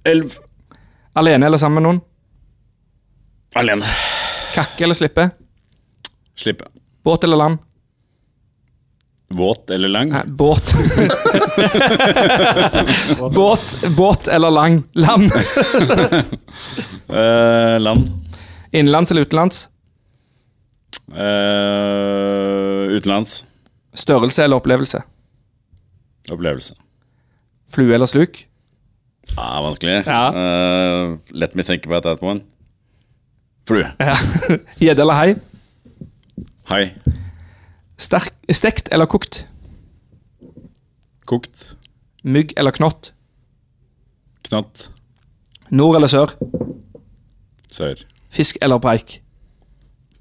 Elv. 0.09 0.39
Alene 1.15 1.47
eller 1.47 1.61
sammen 1.61 1.79
med 1.79 1.87
noen? 1.87 2.01
Alene. 3.55 3.93
Kakke 4.55 4.87
eller 4.87 4.97
slippe? 4.97 5.29
Slippe. 6.35 6.67
Båt 7.05 7.23
eller 7.23 7.39
land? 7.39 7.61
Våt 9.27 9.69
eller 9.69 9.89
lang? 9.89 10.09
Nei, 10.09 10.23
båt. 10.25 10.73
båt, 13.35 13.83
båt 13.97 14.27
eller 14.27 14.51
lang? 14.51 14.83
Land. 14.93 15.31
uh, 17.09 17.79
land. 17.79 18.11
Innenlands 18.71 19.11
eller 19.11 19.21
utenlands? 19.21 19.69
Uh, 21.11 22.87
utenlands. 22.89 23.45
Størrelse 23.93 24.43
eller 24.43 24.55
opplevelse? 24.55 25.03
Opplevelse. 26.31 26.75
Flue 27.71 27.95
eller 27.95 28.05
sluk? 28.05 28.47
Ja, 29.35 29.61
vanskelig. 29.61 30.03
Ja. 30.05 30.33
Uh, 30.33 31.17
let 31.29 31.55
me 31.55 31.63
think 31.63 31.85
about 31.85 32.03
that 32.03 32.23
one. 32.23 32.41
Flue. 33.67 33.85
Gjedde 34.79 35.01
eller 35.01 35.13
hei? 35.13 35.35
Hai. 36.69 36.93
Sterk, 37.97 38.33
stekt 38.51 38.89
eller 38.91 39.07
kokt? 39.07 39.45
Kokt. 41.25 41.75
Mygg 42.23 42.53
eller 42.57 42.71
knott? 42.75 43.13
Knott. 44.43 44.89
Nord 45.69 45.95
eller 45.95 46.07
sør? 46.11 46.35
Sør. 47.71 48.03
Fisk 48.29 48.57
eller 48.61 48.79
preik? 48.83 49.21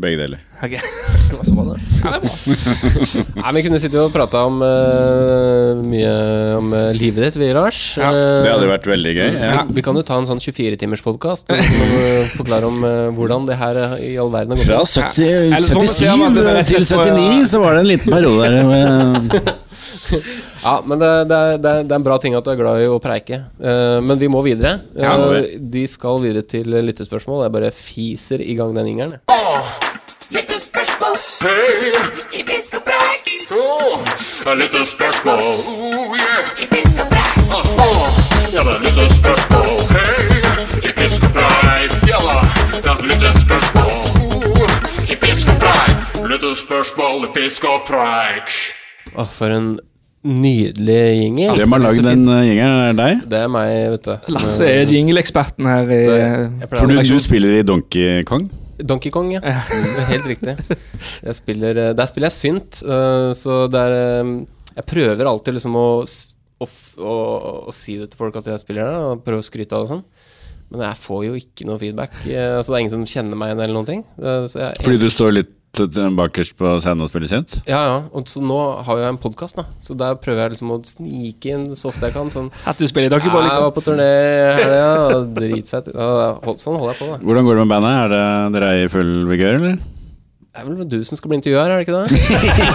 Begge 0.03 0.18
deler. 0.18 0.40
Ok. 0.64 0.72
Hva 1.34 1.45
så 1.47 1.55
var 1.55 1.68
det? 1.70 1.76
Ja, 2.05 2.18
det 2.20 2.28
er 2.28 2.34
bra. 2.53 3.22
Nei, 3.45 3.51
Vi 3.57 3.62
kunne 3.64 3.78
sittet 3.80 3.97
og 4.03 4.11
prata 4.14 4.42
om 4.49 4.59
uh, 4.61 5.80
mye 5.86 6.11
om 6.59 6.72
uh, 6.74 6.88
livet 6.97 7.28
ditt, 7.28 7.38
vi, 7.40 7.49
Lars. 7.57 7.78
Ja, 8.01 8.11
Eh, 8.14 8.42
Det 8.45 8.51
hadde 8.53 8.68
vært 8.68 8.88
veldig 8.90 9.12
gøy. 9.16 9.30
Ja. 9.40 9.62
vi, 9.68 9.78
vi 9.78 9.84
kan 9.86 9.97
jo 9.99 10.03
ta 10.07 10.18
en 10.20 10.26
sånn 10.28 10.42
24-timerspodkast 10.42 11.55
og 11.55 11.62
forklare 12.36 12.68
om 12.68 12.84
hvordan 13.16 13.47
det 13.49 13.57
her 13.61 13.80
i 14.03 14.12
all 14.20 14.30
verden 14.34 14.59
har 14.59 14.66
Fra 14.66 14.82
gått. 14.82 14.95
70, 14.99 15.14
det 15.16 15.57
er 15.57 16.68
77 16.68 16.74
til 16.74 16.88
79 16.90 17.49
så 17.55 17.62
var 17.64 17.78
det 17.78 17.84
en 17.84 17.90
liten 17.95 18.14
periode 18.14 18.51
der 18.51 18.64
med 18.68 19.38
Ja, 20.65 20.83
men 20.87 20.99
det, 20.99 21.25
det, 21.29 21.37
er, 21.37 21.59
det, 21.59 21.71
er, 21.71 21.83
det 21.85 21.93
er 21.93 21.99
en 21.99 22.05
bra 22.07 22.15
ting 22.17 22.35
at 22.39 22.47
du 22.47 22.49
er 22.55 22.57
glad 22.57 22.81
i 22.81 22.87
å 22.89 22.97
preike. 23.03 23.37
Uh, 23.61 24.01
men 24.01 24.17
vi 24.17 24.31
må 24.33 24.41
videre. 24.47 24.79
Ja, 24.97 25.12
må 25.21 25.27
vi. 25.35 25.43
Eh, 25.43 25.61
de 25.61 25.83
skal 25.93 26.23
videre 26.23 26.47
til 26.49 26.73
lyttespørsmål. 26.73 27.43
Jeg 27.45 27.53
bare 27.53 27.71
fiser 27.77 28.41
i 28.41 28.57
gang 28.57 28.73
den 28.73 28.89
ingeren. 28.95 29.19
Lyttespørsmål 30.33 31.21
i 32.33 32.41
fisk 32.49 32.81
og 32.81 32.89
preik. 32.89 33.29
Et 33.29 34.57
lite. 34.62 34.81
Oh, 35.29 36.17
yeah. 36.17 36.49
I 36.57 36.73
fisk 36.73 37.05
og 37.05 37.12
preik. 37.12 37.37
Åh, 37.61 38.09
ja, 38.57 38.65
det 38.65 38.73
er 38.73 38.81
et 38.81 38.85
lite. 38.89 39.37
Hei, 39.93 40.41
i 40.81 40.97
fisk 40.97 41.29
og 41.29 41.37
preik. 41.37 42.01
Ja 42.09 42.25
da, 42.25 42.41
det 42.73 42.89
er 42.89 42.97
et. 43.21 43.83
Oh, 43.85 44.77
I 45.05 45.25
fisk 45.29 45.53
og 45.53 45.65
preik. 45.69 46.12
Lite 46.25 46.57
i 46.57 47.35
fisk 47.37 47.69
og 47.69 47.83
preik. 47.85 48.62
Åh, 49.12 49.29
for 49.29 49.53
en 49.53 49.75
nydelig 50.25 51.01
jingle. 51.20 51.55
Hvem 51.59 51.75
har 51.77 51.83
lagd 51.85 52.03
den 52.07 52.25
fint. 52.25 52.29
uh. 52.33 52.64
Er 52.64 52.93
det 52.93 52.99
deg? 53.01 53.25
Det 53.31 53.41
er 53.45 53.49
meg, 53.53 53.72
vet 53.95 54.09
du. 54.09 54.33
Lasse 54.35 54.66
eh, 54.66 54.83
er 54.83 54.93
jingle-eksperten 54.95 55.68
her. 55.68 55.91
I, 55.93 55.99
jeg, 56.05 56.45
jeg 56.64 56.70
For 56.72 56.91
du, 56.91 56.97
du 57.05 57.18
spiller 57.22 57.59
i 57.59 57.64
Donkey 57.66 58.22
Kong? 58.29 58.47
Donkey 58.81 59.12
Kong, 59.14 59.29
ja. 59.37 59.41
Er 59.45 59.61
Helt 60.11 60.27
riktig. 60.27 60.57
Jeg 61.22 61.37
spiller, 61.39 61.79
eh, 61.91 61.93
der 61.97 62.09
spiller 62.11 62.33
jeg 62.33 62.39
synt, 62.39 62.81
eh, 62.83 63.31
så 63.37 63.64
er 63.68 63.97
eh, 64.01 64.33
Jeg 64.75 64.87
prøver 64.91 65.29
alltid 65.31 65.59
liksom 65.59 65.77
å, 65.79 65.87
å, 66.05 66.66
å, 66.99 67.16
å 67.70 67.75
si 67.77 67.99
det 68.01 68.11
til 68.12 68.18
folk 68.25 68.41
at 68.41 68.49
jeg 68.51 68.64
spiller 68.64 68.89
der, 68.89 69.11
og 69.12 69.22
prøve 69.27 69.45
å 69.45 69.47
skryte 69.47 69.77
av 69.77 69.85
det 69.85 69.93
sånn. 69.93 70.03
Men 70.72 70.89
jeg 70.89 70.99
får 71.05 71.20
jo 71.29 71.35
ikke 71.39 71.66
noe 71.68 71.79
feedback. 71.79 72.16
eh, 72.27 72.57
Altså 72.57 72.72
Det 72.72 72.79
er 72.79 72.83
ingen 72.87 72.97
som 72.97 73.05
kjenner 73.07 73.39
meg 73.39 73.53
igjen 73.53 73.62
eller 73.62 73.77
noen 73.77 73.91
ting. 73.93 74.03
Eh, 74.18 74.49
Fordi 74.81 74.99
du 75.05 75.07
står 75.12 75.37
litt 75.37 75.53
uh, 75.81 76.09
bakerst 76.18 76.55
på 76.59 76.75
scenen 76.83 77.05
og 77.07 77.11
spille 77.11 77.29
synt? 77.31 77.57
ja, 77.66 77.81
ja. 77.89 77.97
Og 78.14 78.29
så 78.31 78.43
nå 78.45 78.59
har 78.87 79.01
jeg 79.03 79.14
en 79.14 79.20
podkast. 79.22 79.59
Så 79.85 79.97
der 79.99 80.14
prøver 80.20 80.45
jeg 80.45 80.55
liksom 80.55 80.72
å 80.75 80.81
snike 80.85 81.55
inn 81.55 81.66
så 81.79 81.91
ofte 81.91 82.07
jeg 82.09 82.14
kan. 82.16 82.31
Sånn 82.33 82.51
at 82.66 82.79
du 82.79 82.87
spiller 82.91 83.11
Donkey 83.12 83.31
Ja, 83.31 83.41
liksom? 83.41 83.45
jeg 83.45 83.51
liksom. 83.51 83.64
var 83.64 83.75
på 83.77 83.85
turné 83.87 84.11
i 84.11 84.55
helga, 84.61 85.25
dritfett. 85.41 85.91
Ja, 85.95 86.55
Sånn 86.61 86.79
holder 86.79 86.95
jeg 86.95 87.01
på, 87.03 87.11
da. 87.14 87.18
Hvordan 87.25 87.49
går 87.49 87.59
det 87.59 87.64
med 87.66 87.75
bandet? 87.75 87.99
Er 88.05 88.14
det, 88.14 88.25
dere 88.59 88.70
er 88.75 88.85
i 88.85 88.93
full 88.93 89.12
vigør, 89.31 89.59
eller? 89.61 89.77
Det 90.55 90.62
er 90.62 90.68
vel 90.68 90.86
du 90.86 91.00
som 91.02 91.18
skal 91.18 91.32
bli 91.32 91.36
intervjuer, 91.40 91.66
er 91.66 91.80
det 91.80 91.86
ikke 91.88 92.02
det? 92.05 92.18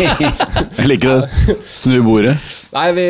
Jeg 0.82 0.88
liker 0.90 1.14
det. 1.14 1.54
snu 1.72 2.02
bordet. 2.04 2.34
Nei, 2.74 2.90
vi, 2.98 3.06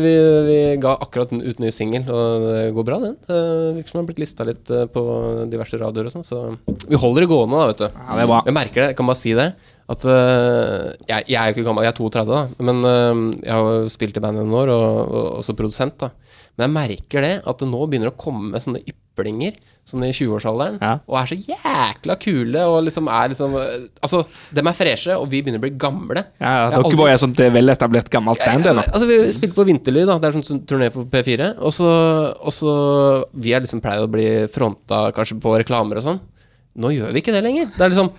vi, 0.00 0.12
vi 0.46 0.56
ga 0.80 0.94
akkurat 0.96 1.34
ut 1.36 1.60
ny 1.60 1.68
singel, 1.68 2.06
og 2.08 2.46
det 2.46 2.62
går 2.72 2.86
bra, 2.88 2.96
den. 3.02 3.18
Det 3.28 3.42
virker 3.76 3.92
som 3.92 3.98
den 3.98 4.00
har 4.00 4.08
blitt 4.08 4.22
lista 4.24 4.46
litt 4.48 4.72
eh, 4.72 4.86
på 4.88 5.04
diverse 5.52 5.76
radioer 5.82 6.08
og 6.08 6.14
sånn, 6.16 6.24
så 6.24 6.40
vi 6.88 6.96
holder 7.02 7.26
det 7.26 7.30
gående, 7.34 7.60
da, 7.60 7.68
vet 7.68 7.84
du. 7.84 7.86
Ja, 8.00 8.08
det 8.16 8.24
er 8.24 8.32
bra. 8.32 8.40
Jeg 8.48 8.56
merker 8.62 8.80
det, 8.80 8.88
jeg 8.94 8.98
kan 9.02 9.12
bare 9.12 9.20
si 9.20 9.36
det. 9.36 9.48
At 9.92 10.08
eh, 10.08 10.88
jeg, 11.12 11.28
jeg 11.28 11.38
er 11.42 11.44
jo 11.52 11.56
ikke 11.58 11.68
gammel, 11.68 11.84
jeg 11.84 11.92
er 11.92 12.00
32, 12.00 12.24
da, 12.32 12.42
men 12.70 12.82
eh, 12.94 13.22
jeg 13.44 13.52
har 13.58 13.70
jo 13.84 13.94
spilt 13.98 14.16
i 14.16 14.24
bandet 14.24 14.48
noen 14.48 14.60
år, 14.64 14.72
og, 14.72 14.90
og 15.04 15.30
også 15.44 15.58
produsent, 15.60 16.00
da. 16.00 16.14
Men 16.56 16.70
jeg 16.70 16.76
merker 16.80 17.28
det, 17.28 17.34
at 17.44 17.60
det 17.60 17.68
nå 17.68 17.84
begynner 17.84 18.14
å 18.14 18.16
komme 18.16 18.56
sånne 18.56 18.80
yplinger, 19.14 19.54
sånn 19.86 20.02
i 20.06 20.12
20-årsalderen, 20.12 20.78
Ja. 20.82 20.98
og 21.06 21.16
er 21.20 21.26
så 21.30 21.36
jækla 21.46 22.16
kule, 22.18 22.62
og 22.66 22.84
liksom 22.84 23.06
er 23.08 23.28
liksom 23.28 23.54
Altså, 24.02 24.26
dem 24.52 24.66
er 24.66 24.72
freshe, 24.72 25.14
og 25.16 25.28
vi 25.30 25.42
begynner 25.42 25.58
å 25.58 25.64
bli 25.66 25.70
gamle. 25.70 26.24
Ja, 26.40 26.64
ja, 26.64 26.70
Dere 26.70 26.82
aldri- 26.82 26.96
Boy 26.96 27.10
er 27.10 27.16
sånt 27.16 27.38
er 27.40 27.50
veletablert 27.50 28.10
gammelt 28.10 28.38
band, 28.44 28.66
eller? 28.66 28.82
Altså, 28.82 29.06
vi 29.06 29.32
spilte 29.32 29.54
på 29.54 29.66
Vinterlyd, 29.66 30.06
da. 30.06 30.18
Det 30.18 30.28
er 30.34 30.38
sånn 30.40 30.44
sånn 30.44 30.66
turné 30.66 30.90
for 30.92 31.04
P4. 31.04 31.54
Og 31.60 31.72
så, 31.72 32.34
og 32.40 32.52
så 32.52 33.24
Vi 33.34 33.52
har 33.52 33.60
liksom 33.60 33.80
pleid 33.82 34.00
å 34.02 34.10
bli 34.10 34.46
fronta 34.48 35.12
kanskje 35.12 35.40
på 35.40 35.56
reklamer 35.58 35.96
og 35.96 36.02
sånn. 36.02 36.20
Nå 36.76 36.90
gjør 36.90 37.12
vi 37.12 37.20
ikke 37.22 37.32
det 37.32 37.44
lenger. 37.44 37.66
Det 37.76 37.80
er 37.80 37.90
liksom 37.90 38.10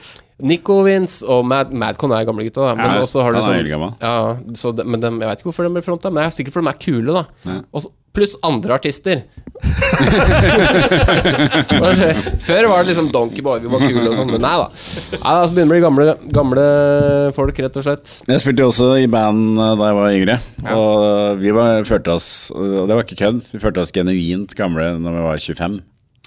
Nico 0.44 0.82
Vince 0.84 1.24
og 1.32 1.46
Mad, 1.48 1.72
Madcon 1.72 2.12
er 2.12 2.26
gamle 2.28 2.44
gutta, 2.48 2.62
da. 2.62 2.76
Men 2.76 2.98
Ja, 2.98 3.04
også 3.06 3.24
har 3.24 3.32
du 3.32 3.40
er 3.40 3.64
liksom. 3.64 3.94
Ja, 4.02 4.16
så 4.60 4.72
de, 4.76 4.84
men 4.84 5.00
de, 5.00 5.08
jeg 5.08 5.30
vet 5.30 5.40
ikke 5.40 5.50
hvorfor 5.52 5.64
de 5.64 5.76
blir 5.78 5.86
fronta, 5.86 6.12
men 6.12 6.20
det 6.22 6.26
er 6.28 6.36
sikkert 6.36 6.58
fordi 6.58 6.68
de 6.68 6.74
er 6.74 6.82
kule, 6.84 7.12
da. 7.16 7.24
Ja. 7.48 7.62
Også, 7.72 7.90
pluss 8.16 8.36
andre 8.48 8.74
artister. 8.76 9.24
Før 12.46 12.68
var 12.72 12.84
det 12.84 12.90
liksom 12.92 13.10
Donkey 13.12 13.44
Boy, 13.44 13.60
vi 13.64 13.72
var 13.72 13.80
kule 13.84 14.10
og 14.10 14.16
sånn, 14.18 14.32
men 14.36 14.44
nei 14.44 14.54
da. 14.60 14.68
Nei, 15.16 15.20
da, 15.24 15.42
så 15.48 15.56
begynner 15.56 15.72
det 15.72 15.72
å 15.72 15.74
bli 15.74 15.84
gamle, 15.86 16.06
gamle 16.38 16.66
folk, 17.36 17.60
rett 17.66 17.80
og 17.80 17.88
slett. 17.88 18.06
Jeg 18.28 18.44
spilte 18.44 18.64
jo 18.64 18.70
også 18.72 18.92
i 19.04 19.10
band 19.12 19.60
uh, 19.60 19.74
da 19.80 19.90
jeg 19.90 20.00
var 20.00 20.20
yngre. 20.20 20.38
Og 20.76 21.42
vi 21.42 21.52
var, 21.56 21.84
følte 21.88 22.16
oss 22.16 22.30
Og 22.56 22.88
det 22.90 22.96
var 22.96 23.04
ikke 23.06 23.20
kødd. 23.20 23.44
Vi 23.52 23.60
følte 23.64 23.84
oss 23.84 23.94
genuint 23.96 24.56
gamle 24.58 24.86
når 25.00 25.12
vi 25.20 25.28
var 25.30 25.44
25. 25.48 25.80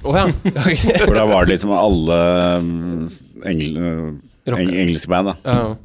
Å 0.07 0.14
ja. 0.14 0.26
For 1.09 1.16
da 1.16 1.26
var 1.26 1.46
det 1.46 1.57
liksom 1.57 1.72
alle 1.74 2.18
um, 2.62 3.09
engel, 3.46 3.78
eng, 4.55 4.70
engelske 4.70 5.11
band. 5.11 5.32
da 5.32 5.57
ja. 5.57 5.76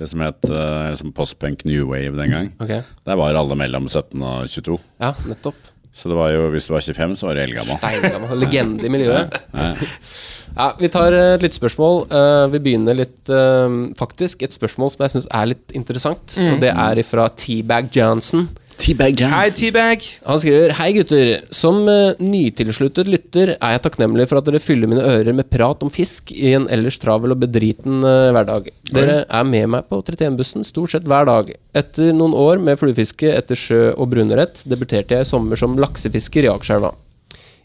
Det 0.00 0.08
som 0.08 0.22
het 0.24 0.48
uh, 0.48 0.88
liksom 0.90 1.12
postpunk 1.14 1.66
new 1.68 1.84
wave 1.90 2.16
den 2.16 2.32
gang. 2.32 2.48
Okay. 2.62 2.80
Der 3.06 3.18
var 3.20 3.36
alle 3.36 3.58
mellom 3.60 3.90
17 3.90 4.16
og 4.24 4.48
22. 4.48 4.78
Ja, 5.04 5.12
nettopp. 5.28 5.72
Så 5.92 6.08
det 6.08 6.16
var 6.16 6.30
jo, 6.32 6.46
hvis 6.54 6.64
du 6.64 6.72
var 6.72 6.80
25, 6.80 7.16
så 7.20 7.28
var 7.28 7.36
du 7.36 7.42
eldgammel. 7.42 7.76
Steingammel. 7.82 8.38
Legende 8.40 8.88
i 8.88 8.92
miljøet. 8.92 9.34
Ja, 9.52 10.70
vi 10.80 10.88
tar 10.92 11.12
eh, 11.16 11.34
et 11.36 11.44
lyttespørsmål. 11.44 12.02
Eh, 12.12 12.46
vi 12.52 12.60
begynner 12.64 12.96
litt 12.96 13.30
eh, 13.32 13.76
Faktisk 13.96 14.42
et 14.44 14.52
spørsmål 14.52 14.92
som 14.94 15.04
jeg 15.04 15.14
syns 15.14 15.28
er 15.32 15.50
litt 15.52 15.76
interessant. 15.76 16.36
Og 16.40 16.58
det 16.64 16.72
er 16.72 17.02
fra 17.08 17.28
Teabag 17.36 17.92
Johnson. 17.96 18.48
Teabag 18.82 19.20
Hei, 19.30 19.50
T-bag. 19.54 20.02
Han 20.26 20.40
skriver 20.42 20.72
Hei 20.74 20.88
gutter, 20.96 21.28
som 21.54 21.84
uh, 21.86 22.16
nytilsluttet 22.18 23.06
lytter 23.06 23.52
er 23.54 23.74
jeg 23.76 23.82
takknemlig 23.84 24.24
for 24.26 24.40
at 24.40 24.48
dere 24.48 24.58
fyller 24.62 24.90
mine 24.90 25.04
ører 25.06 25.36
med 25.38 25.46
prat 25.54 25.84
om 25.86 25.92
fisk 25.92 26.32
i 26.34 26.50
en 26.56 26.66
ellers 26.66 26.98
travel 26.98 27.30
og 27.36 27.44
bedriten 27.44 28.00
uh, 28.02 28.32
hverdag. 28.34 28.72
Dere 28.90 29.20
er 29.22 29.46
med 29.46 29.70
meg 29.76 29.86
på 29.86 30.00
31-bussen 30.02 30.66
stort 30.66 30.96
sett 30.96 31.06
hver 31.06 31.28
dag. 31.30 31.54
Etter 31.78 32.10
noen 32.16 32.34
år 32.34 32.58
med 32.58 32.80
fluefiske 32.80 33.30
etter 33.30 33.60
sjø 33.60 33.92
og 33.92 34.10
brunørret 34.16 34.64
debuterte 34.66 35.14
jeg 35.14 35.28
i 35.28 35.30
sommer 35.30 35.62
som 35.62 35.78
laksefisker 35.78 36.48
i 36.48 36.50
Akerselva. 36.50 36.90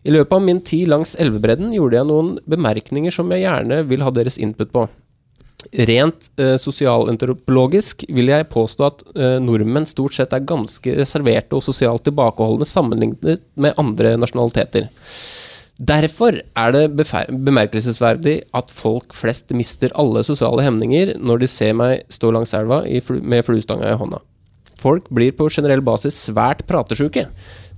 I 0.06 0.14
løpet 0.14 0.38
av 0.38 0.46
min 0.46 0.62
tid 0.62 0.86
langs 0.94 1.18
elvebredden 1.18 1.74
gjorde 1.74 1.98
jeg 1.98 2.12
noen 2.12 2.32
bemerkninger 2.46 3.18
som 3.18 3.34
jeg 3.34 3.48
gjerne 3.48 3.82
vil 3.90 4.06
ha 4.06 4.14
deres 4.14 4.38
input 4.38 4.70
på. 4.70 4.86
Rent 5.74 6.28
eh, 6.38 6.54
sosialantropologisk 6.62 8.04
vil 8.14 8.30
jeg 8.30 8.46
påstå 8.54 8.86
at 8.86 9.00
eh, 9.18 9.38
nordmenn 9.42 9.88
stort 9.90 10.14
sett 10.14 10.36
er 10.36 10.46
ganske 10.46 10.94
reserverte 11.00 11.58
og 11.58 11.66
sosialt 11.66 12.06
tilbakeholdne 12.06 12.68
sammenlignet 12.70 13.42
med 13.58 13.74
andre 13.82 14.14
nasjonaliteter. 14.22 14.86
Derfor 15.78 16.40
er 16.42 16.74
det 16.74 16.86
bemerkelsesverdig 16.94 18.40
at 18.58 18.74
folk 18.74 19.14
flest 19.18 19.54
mister 19.54 19.94
alle 19.98 20.24
sosiale 20.26 20.64
hemninger 20.66 21.16
når 21.18 21.44
de 21.44 21.50
ser 21.52 21.76
meg 21.78 22.06
stå 22.14 22.32
langs 22.34 22.54
elva 22.58 22.84
i 22.86 23.02
flu 23.02 23.20
med 23.22 23.46
fluestanga 23.46 23.92
i 23.92 23.98
hånda. 23.98 24.22
Folk 24.78 25.10
blir 25.10 25.34
på 25.38 25.50
generell 25.54 25.82
basis 25.86 26.18
svært 26.30 26.64
pratesjuke. 26.70 27.28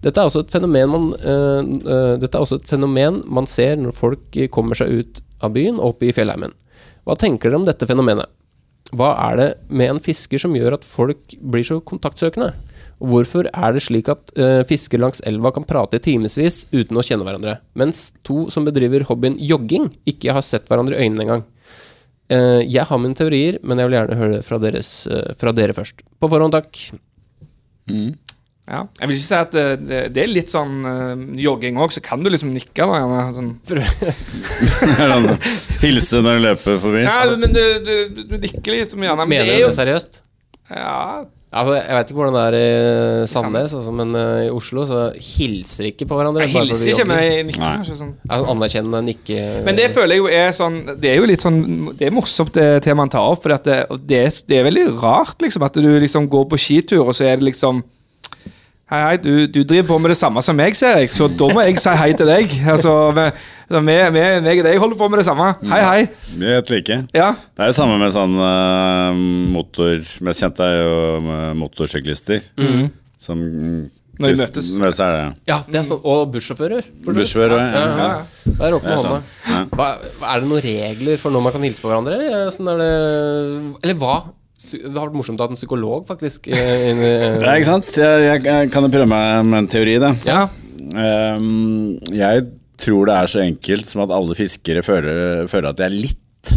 Dette 0.03 0.23
er 0.23 0.87
man, 0.87 1.13
øh, 1.15 1.63
øh, 1.63 2.19
dette 2.19 2.35
er 2.35 2.41
også 2.43 2.59
et 2.59 2.67
fenomen 2.67 3.23
man 3.25 3.47
ser 3.47 3.75
når 3.75 3.91
folk 3.95 4.35
eh, 4.37 4.47
kommer 4.47 4.75
seg 4.75 4.91
ut 4.99 5.21
av 5.41 5.51
byen 5.55 5.79
og 5.79 5.95
opp 5.95 6.03
i 6.03 6.11
fjellheimen. 6.15 6.51
Hva 7.09 7.15
tenker 7.17 7.49
dere 7.49 7.57
om 7.57 7.65
dette 7.65 7.87
fenomenet? 7.89 8.29
Hva 8.93 9.13
er 9.31 9.37
det 9.39 9.47
med 9.73 9.95
en 9.95 10.01
fisker 10.01 10.41
som 10.41 10.53
gjør 10.53 10.75
at 10.77 10.85
folk 10.85 11.33
blir 11.41 11.65
så 11.65 11.79
kontaktsøkende? 11.81 12.51
Og 12.99 13.09
hvorfor 13.09 13.49
er 13.49 13.73
det 13.73 13.81
slik 13.85 14.11
at 14.11 14.29
uh, 14.37 14.61
fisker 14.69 15.01
langs 15.01 15.23
elva 15.25 15.49
kan 15.55 15.65
prate 15.65 15.97
i 15.97 16.03
timevis 16.03 16.67
uten 16.69 16.99
å 16.99 17.05
kjenne 17.05 17.25
hverandre, 17.25 17.57
mens 17.79 18.09
to 18.27 18.45
som 18.53 18.67
bedriver 18.67 19.07
hobbyen 19.09 19.39
jogging, 19.41 19.87
ikke 20.09 20.35
har 20.35 20.45
sett 20.45 20.69
hverandre 20.69 20.99
i 20.99 21.07
øynene 21.07 21.25
engang? 21.25 21.45
Uh, 22.29 22.61
jeg 22.61 22.85
har 22.85 23.01
mine 23.01 23.17
teorier, 23.17 23.57
men 23.65 23.81
jeg 23.81 23.89
vil 23.89 23.97
gjerne 23.97 24.19
høre 24.19 24.33
det 24.35 24.45
fra, 24.45 24.61
deres, 24.61 24.93
uh, 25.09 25.31
fra 25.39 25.55
dere 25.55 25.73
først. 25.77 26.05
På 26.21 26.29
forhånd, 26.29 26.53
takk. 26.53 26.77
Ja. 28.69 28.83
Jeg 29.01 29.07
vil 29.09 29.15
ikke 29.17 29.25
si 29.25 29.33
at 29.39 29.49
det, 29.55 29.63
det, 29.89 29.99
det 30.13 30.21
er 30.23 30.27
litt 30.29 30.51
sånn 30.53 30.75
uh, 30.85 31.17
jogging 31.41 31.79
òg, 31.81 31.89
så 31.95 32.01
kan 32.05 32.21
du 32.21 32.29
liksom 32.29 32.51
nikke. 32.53 32.85
Da, 32.85 32.99
gjerne, 33.01 33.33
sånn. 33.33 33.57
Hilse 35.83 36.21
når 36.21 36.37
du 36.37 36.41
løper 36.45 36.77
forbi. 36.83 37.01
Ja, 37.07 37.17
men 37.39 37.49
du, 37.55 37.63
du, 37.85 37.93
du 38.29 38.35
nikker 38.45 38.71
liksom 38.77 39.01
gjerne. 39.05 39.23
Men 39.25 39.29
Mener 39.33 39.45
det 39.49 39.55
du 39.55 39.57
er 39.57 39.63
jo 39.65 39.71
det 39.73 39.79
seriøst? 39.81 40.11
ja, 40.69 41.25
Altså, 41.49 41.79
jeg 41.79 41.95
vet 41.97 42.11
ikke 42.11 42.19
hvordan 42.19 42.35
det 42.35 42.41
er 42.45 42.55
i 42.59 43.25
Sandnes, 43.31 43.71
altså, 43.73 43.89
men 43.97 44.09
uh, 44.13 44.43
i 44.45 44.51
Oslo 44.53 44.83
så 44.85 44.99
hilser 45.17 45.87
ikke 45.87 46.05
på 46.05 46.13
hverandre. 46.19 46.43
Jeg 46.45 46.53
hilser 46.53 46.91
ikke, 46.93 47.07
men 47.09 47.17
jeg 47.25 47.45
nikker 47.47 47.63
kanskje 47.63 47.95
sånn. 48.03 48.11
Ja, 48.29 48.37
anerkjennende 48.53 48.99
nikke... 49.07 49.37
Men 49.65 49.73
det 49.79 49.87
føler 49.95 50.13
jeg 50.13 50.21
jo 50.21 50.27
er 50.29 50.53
sånn 50.53 50.77
Det 51.01 51.09
er 51.09 51.17
jo 51.17 51.25
litt 51.25 51.41
sånn 51.41 51.57
Det 51.97 52.05
er 52.05 52.13
morsomt 52.13 52.53
det 52.53 52.67
temaet 52.85 53.01
han 53.07 53.13
tar 53.15 53.25
opp, 53.33 53.41
for 53.41 53.49
det, 53.65 53.79
det, 54.11 54.19
er- 54.27 54.37
det 54.51 54.55
er 54.59 54.67
veldig 54.69 54.85
rart, 55.01 55.41
liksom, 55.41 55.65
at 55.65 55.73
du 55.81 55.89
liksom 56.05 56.29
går 56.29 56.45
på 56.53 56.59
skitur, 56.61 57.01
og 57.07 57.13
så 57.17 57.25
er 57.31 57.41
det 57.41 57.47
liksom 57.49 57.81
Hei, 58.89 58.99
hei, 59.05 59.17
du, 59.21 59.43
du 59.45 59.59
driver 59.69 59.85
på 59.91 59.97
med 60.01 60.09
det 60.09 60.15
samme 60.17 60.41
som 60.41 60.55
meg, 60.57 60.73
ser 60.73 60.95
jeg, 60.97 61.11
så 61.13 61.27
da 61.29 61.45
må 61.53 61.61
jeg 61.61 61.77
si 61.77 61.91
hei 61.93 62.07
til 62.17 62.25
deg. 62.25 62.55
Altså, 62.73 62.93
meg 63.13 63.99
og 64.17 64.63
deg 64.65 64.79
holder 64.81 64.97
på 64.97 65.09
med 65.13 65.21
det 65.21 65.25
samme. 65.27 65.51
Hei, 65.61 65.81
hei. 65.85 65.99
Vi 66.33 66.47
er 66.47 66.55
helt 66.57 66.71
like. 66.73 66.97
Ja. 67.13 67.27
Det 67.53 67.67
er 67.67 67.69
jo 67.69 67.75
samme 67.77 67.99
med 68.01 68.09
sånn 68.15 68.33
eh, 68.47 69.19
motor 69.53 70.01
Mest 70.25 70.41
kjent 70.41 70.63
er 70.65 70.73
jo 70.79 70.95
eh, 71.21 71.51
motorsyklister. 71.61 72.41
Som 73.21 73.45
Når 74.17 74.33
de 74.33 74.41
møtes. 74.41 74.71
Møtes 74.81 75.03
er 75.05 75.13
det. 75.19 75.21
Ja, 75.53 75.59
det 75.69 75.83
er 75.83 75.85
sånn. 75.91 76.01
Og 76.01 76.25
bussjåfører. 76.33 76.89
Bussjåfører. 77.05 77.61
Ja, 77.61 77.85
ja. 77.85 78.09
ja. 78.17 78.57
Der 78.63 78.79
oppe 78.79 78.89
med 78.89 78.95
Det 78.95 78.97
hånda. 79.03 79.21
sånn. 79.21 79.53
Ja. 79.53 79.61
Hva, 79.77 79.91
er 80.33 80.41
det 80.41 80.49
noen 80.49 80.65
regler 80.65 81.21
for 81.21 81.37
når 81.37 81.45
man 81.45 81.53
kan 81.59 81.69
hilse 81.69 81.85
på 81.85 81.93
hverandre? 81.93 82.17
eller 82.25 82.49
Sånn 82.57 82.73
er 82.73 82.81
det, 82.81 82.91
eller 83.85 84.01
hva? 84.01 84.17
Det 84.59 84.81
har 84.91 85.05
vært 85.07 85.15
morsomt 85.15 85.39
å 85.39 85.45
ha 85.47 85.53
en 85.53 85.59
psykolog, 85.59 86.05
faktisk. 86.09 86.47
Det 86.51 87.39
er 87.39 87.53
ikke 87.55 87.69
sant? 87.69 87.91
Jeg, 87.95 88.23
jeg, 88.27 88.43
jeg 88.47 88.71
kan 88.73 88.83
jo 88.85 88.91
prøve 88.91 89.07
meg 89.11 89.45
med 89.47 89.59
en 89.63 89.69
teori, 89.71 89.97
da. 90.03 90.13
Ja. 90.27 90.41
Um, 90.89 91.99
jeg 92.11 92.47
tror 92.79 93.07
det 93.09 93.15
er 93.19 93.29
så 93.31 93.41
enkelt 93.43 93.87
som 93.89 94.03
at 94.05 94.13
alle 94.15 94.35
fiskere 94.37 94.83
føler, 94.85 95.45
føler 95.51 95.69
at 95.73 95.79
de 95.79 95.85
er 95.89 95.95
litt 95.95 96.53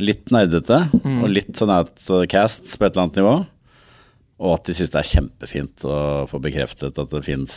Litt 0.00 0.30
nerdete 0.32 0.78
og 0.96 1.26
litt 1.28 1.58
sånn 1.60 1.68
outcasts 1.74 2.78
på 2.80 2.86
et 2.86 2.94
eller 2.94 3.02
annet 3.02 3.18
nivå. 3.20 3.32
Og 4.40 4.54
at 4.54 4.70
de 4.70 4.72
syns 4.78 4.88
det 4.94 4.96
er 5.02 5.08
kjempefint 5.10 5.84
å 5.84 5.96
få 6.30 6.40
bekreftet 6.40 6.96
at 6.96 7.10
det 7.12 7.20
fins 7.26 7.56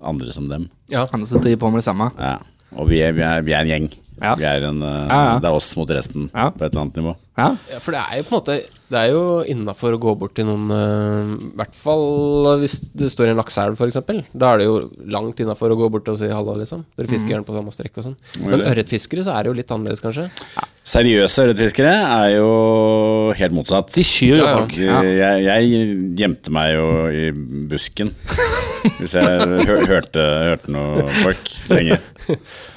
andre 0.00 0.32
som 0.32 0.46
dem. 0.48 0.70
ja. 0.88 1.02
Andre 1.12 1.28
som 1.28 1.42
driver 1.44 1.60
på 1.66 1.70
med 1.74 1.82
det 1.82 1.86
samme. 1.90 2.06
Ja. 2.16 2.38
Og 2.80 2.88
vi 2.88 3.02
er, 3.04 3.12
vi 3.12 3.20
er, 3.20 3.44
vi 3.44 3.52
er 3.52 3.66
en 3.66 3.72
gjeng. 3.74 3.90
Ja. 4.16 4.32
Vi 4.40 4.46
er 4.48 4.64
en, 4.70 4.80
eh, 4.80 4.96
Ja, 5.12 5.18
ja. 5.26 5.36
Det 5.44 5.50
er 5.50 5.58
oss 5.58 5.68
mot 5.76 5.92
resten 5.92 6.30
Ja. 6.32 6.48
på 6.56 6.64
et 6.64 6.70
eller 6.72 6.86
annet 6.86 6.96
nivå. 7.02 7.14
Ja. 7.34 7.48
Ja, 7.72 7.78
for 7.82 7.90
det 7.96 8.00
er 8.00 8.20
jo 8.20 8.24
på 8.28 8.30
en 8.30 8.38
måte 8.38 8.54
Det 8.94 8.98
er 9.00 9.08
jo 9.10 9.22
innafor 9.50 9.96
å 9.96 9.98
gå 9.98 10.12
bort 10.20 10.36
til 10.38 10.46
noen 10.46 10.68
eh, 10.70 11.30
I 11.34 11.48
hvert 11.58 11.74
fall 11.74 12.04
hvis 12.60 12.76
det 12.94 13.08
står 13.10 13.26
i 13.26 13.32
en 13.32 13.40
lakseelv, 13.40 13.74
f.eks. 13.80 13.98
Da 14.30 14.52
er 14.52 14.60
det 14.62 14.68
jo 14.68 14.76
langt 15.10 15.40
innafor 15.42 15.72
å 15.74 15.78
gå 15.80 15.88
bort 15.90 16.06
og 16.12 16.18
si 16.20 16.28
hallo, 16.30 16.54
liksom. 16.60 16.84
Dere 16.94 17.10
fisker 17.10 17.34
gjerne 17.34 17.46
på 17.48 17.56
samme 17.56 17.74
strekk 17.74 17.98
og 17.98 18.06
sånn. 18.06 18.14
Men 18.44 18.62
ørretfiskere 18.62 19.24
så 19.26 19.34
er 19.34 19.42
det 19.42 19.50
jo 19.50 19.56
litt 19.58 19.74
annerledes, 19.74 20.02
kanskje. 20.04 20.28
Seriøse 20.86 21.46
ørretfiskere 21.48 21.94
er 21.96 22.28
jo 22.36 22.52
helt 23.40 23.56
motsatt. 23.56 23.90
De 23.96 24.04
skyr 24.06 24.36
jo 24.36 24.44
Ja, 24.44 24.46
ja. 24.52 24.60
folk. 24.60 24.76
Ja. 24.78 25.00
Jeg, 25.08 25.42
jeg 25.48 25.98
gjemte 26.20 26.54
meg 26.54 26.74
jo 26.76 26.86
i 27.10 27.26
busken 27.72 28.12
hvis 29.00 29.16
jeg 29.16 29.50
hø 29.64 29.80
hørte, 29.88 30.22
hørte 30.52 30.74
noe 30.76 31.08
folk 31.22 31.52
lenge. 31.72 31.98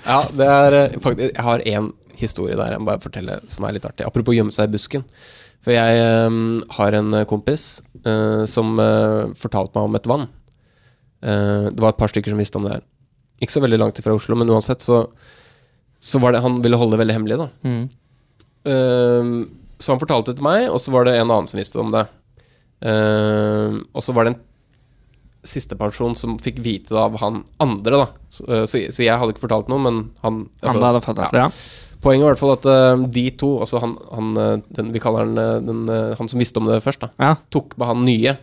Ja, 0.07 0.21
det 0.33 0.49
er 0.57 0.81
eh, 0.81 0.99
faktisk 1.03 1.33
Jeg 1.35 1.45
har 1.51 1.67
én 1.75 1.91
historie 2.19 2.57
der 2.57 2.73
jeg 2.73 2.81
må 2.81 2.91
bare 2.91 3.03
fortelle 3.03 3.39
som 3.49 3.67
er 3.67 3.77
litt 3.77 3.87
artig. 3.87 4.05
Apropos 4.07 4.35
gjemme 4.35 4.55
seg 4.55 4.69
i 4.69 4.75
busken. 4.75 5.05
For 5.65 5.73
jeg 5.73 6.03
um, 6.29 6.59
har 6.77 6.95
en 6.95 7.15
eh, 7.17 7.25
kompis 7.27 7.79
uh, 8.05 8.45
som 8.47 8.77
uh, 8.79 9.33
fortalte 9.35 9.73
meg 9.75 9.89
om 9.89 9.97
et 9.97 10.09
vann. 10.09 10.27
Uh, 11.25 11.67
det 11.73 11.81
var 11.81 11.95
et 11.95 11.99
par 11.99 12.11
stykker 12.11 12.31
som 12.31 12.39
visste 12.39 12.59
om 12.59 12.67
det 12.67 12.77
her. 12.77 12.85
Ikke 13.41 13.53
så 13.53 13.61
veldig 13.63 13.79
langt 13.81 13.99
fra 14.01 14.15
Oslo, 14.17 14.37
men 14.37 14.49
uansett 14.53 14.81
så, 14.81 15.03
så 16.01 16.21
var 16.21 16.33
det 16.33 16.41
Han 16.45 16.61
ville 16.63 16.77
holde 16.79 16.95
det 16.95 17.03
veldig 17.03 17.17
hemmelig, 17.17 17.37
da. 17.41 17.49
Mm. 17.67 17.83
Eh, 18.67 19.31
så 19.77 19.93
han 19.93 20.01
fortalte 20.01 20.33
det 20.33 20.39
til 20.39 20.47
meg, 20.47 20.67
og 20.71 20.81
så 20.81 20.93
var 20.93 21.07
det 21.07 21.17
en 21.17 21.29
annen 21.29 21.49
som 21.49 21.59
visste 21.59 21.81
om 21.81 21.93
det. 21.93 22.05
Eh, 22.81 23.77
og 23.93 24.05
så 24.05 24.15
var 24.15 24.25
det 24.25 24.35
en 24.35 24.43
siste 25.47 25.77
person 25.79 26.15
som 26.17 26.35
fikk 26.41 26.59
vite 26.65 26.95
det 26.95 27.01
av 27.01 27.19
han 27.21 27.43
andre, 27.63 28.01
da. 28.03 28.07
Så, 28.33 28.47
eh, 28.49 28.65
så, 28.65 28.81
så 28.93 29.05
jeg 29.05 29.21
hadde 29.21 29.35
ikke 29.35 29.45
fortalt 29.45 29.69
noe, 29.71 29.83
men 29.83 30.01
han 30.23 30.47
altså, 30.59 30.73
Andre 30.73 30.89
hadde 30.89 31.03
fortalt. 31.05 31.37
Ja. 31.37 31.51
Poenget 32.07 32.23
var 32.23 32.31
i 32.31 32.35
hvert 32.37 32.43
fall 32.45 32.55
at 32.55 32.67
eh, 32.71 33.05
de 33.17 33.23
to, 33.39 33.49
altså 33.65 33.81
han, 33.83 33.97
han 34.15 34.27
eh, 34.39 34.51
den, 34.79 34.93
Vi 34.95 35.01
kaller 35.03 35.25
han 35.27 35.41
eh, 35.43 35.57
den, 35.67 35.81
eh, 35.91 36.13
han 36.15 36.31
som 36.31 36.39
visste 36.39 36.61
om 36.61 36.69
det 36.71 36.79
først, 36.85 37.03
da, 37.03 37.09
Ja. 37.19 37.33
tok 37.51 37.75
med 37.77 37.91
han 37.91 38.05
nye 38.07 38.37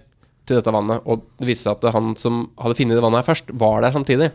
til 0.45 0.59
dette 0.59 0.75
vannet. 0.75 1.01
Og 1.09 1.23
det 1.41 1.49
viste 1.49 1.71
seg 1.71 1.79
at 1.81 1.95
han 1.97 2.13
som 2.21 2.43
hadde 2.61 2.77
funnet 2.77 2.99
det 2.99 3.05
vannet 3.07 3.23
her 3.23 3.31
først, 3.31 3.49
var 3.65 3.81
der 3.87 3.95
samtidig. 3.97 4.29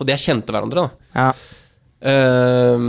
Og 0.00 0.08
de 0.08 0.16
kjente 0.20 0.52
hverandre, 0.54 0.86
da. 0.86 1.12
Ja. 1.20 1.28
Ehm, 2.08 2.88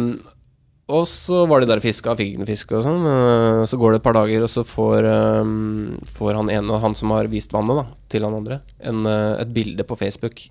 og 0.87 1.03
så 1.11 1.41
var 1.49 1.59
de 1.63 1.67
der 1.67 1.81
og 1.81 1.83
fiska, 1.83 2.13
fikk 2.15 2.29
ikke 2.33 2.41
noe 2.43 2.47
fisk 2.47 2.71
og 2.77 2.85
sånn. 2.85 3.03
eh, 3.11 3.65
så 3.67 3.79
går 3.79 3.91
det 3.91 3.99
et 3.99 4.05
par 4.07 4.15
dager, 4.15 4.45
og 4.47 4.51
så 4.51 4.63
får, 4.67 5.07
ehm, 5.11 5.99
får 6.07 6.35
han 6.39 6.49
ene, 6.53 6.79
han 6.79 6.95
som 6.95 7.11
har 7.11 7.27
vist 7.27 7.51
vannet, 7.51 7.75
da, 7.81 7.85
til 8.07 8.23
han 8.23 8.37
andre, 8.39 8.61
en, 8.79 9.05
eh, 9.05 9.41
et 9.43 9.51
bilde 9.53 9.83
på 9.83 9.97
Facebook 9.99 10.45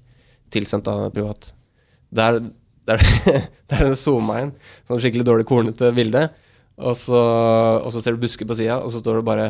tilsendt 0.52 0.88
av 0.92 1.10
privat. 1.16 1.52
Der, 2.12 2.40
der, 2.86 3.02
der 3.70 3.80
er 3.82 3.86
en 3.92 3.98
zooma 3.98 4.40
inn. 4.44 4.52
Sånn 4.88 5.00
skikkelig 5.02 5.26
dårlig 5.28 5.46
kornete 5.48 5.92
bilde. 5.96 6.28
Og 6.76 6.94
så, 6.98 7.20
og 7.80 7.90
så 7.94 8.02
ser 8.04 8.16
du 8.16 8.22
busker 8.26 8.46
på 8.48 8.56
sida, 8.58 8.76
og 8.84 8.90
så 8.92 9.00
står 9.00 9.14
det 9.22 9.28
bare 9.28 9.46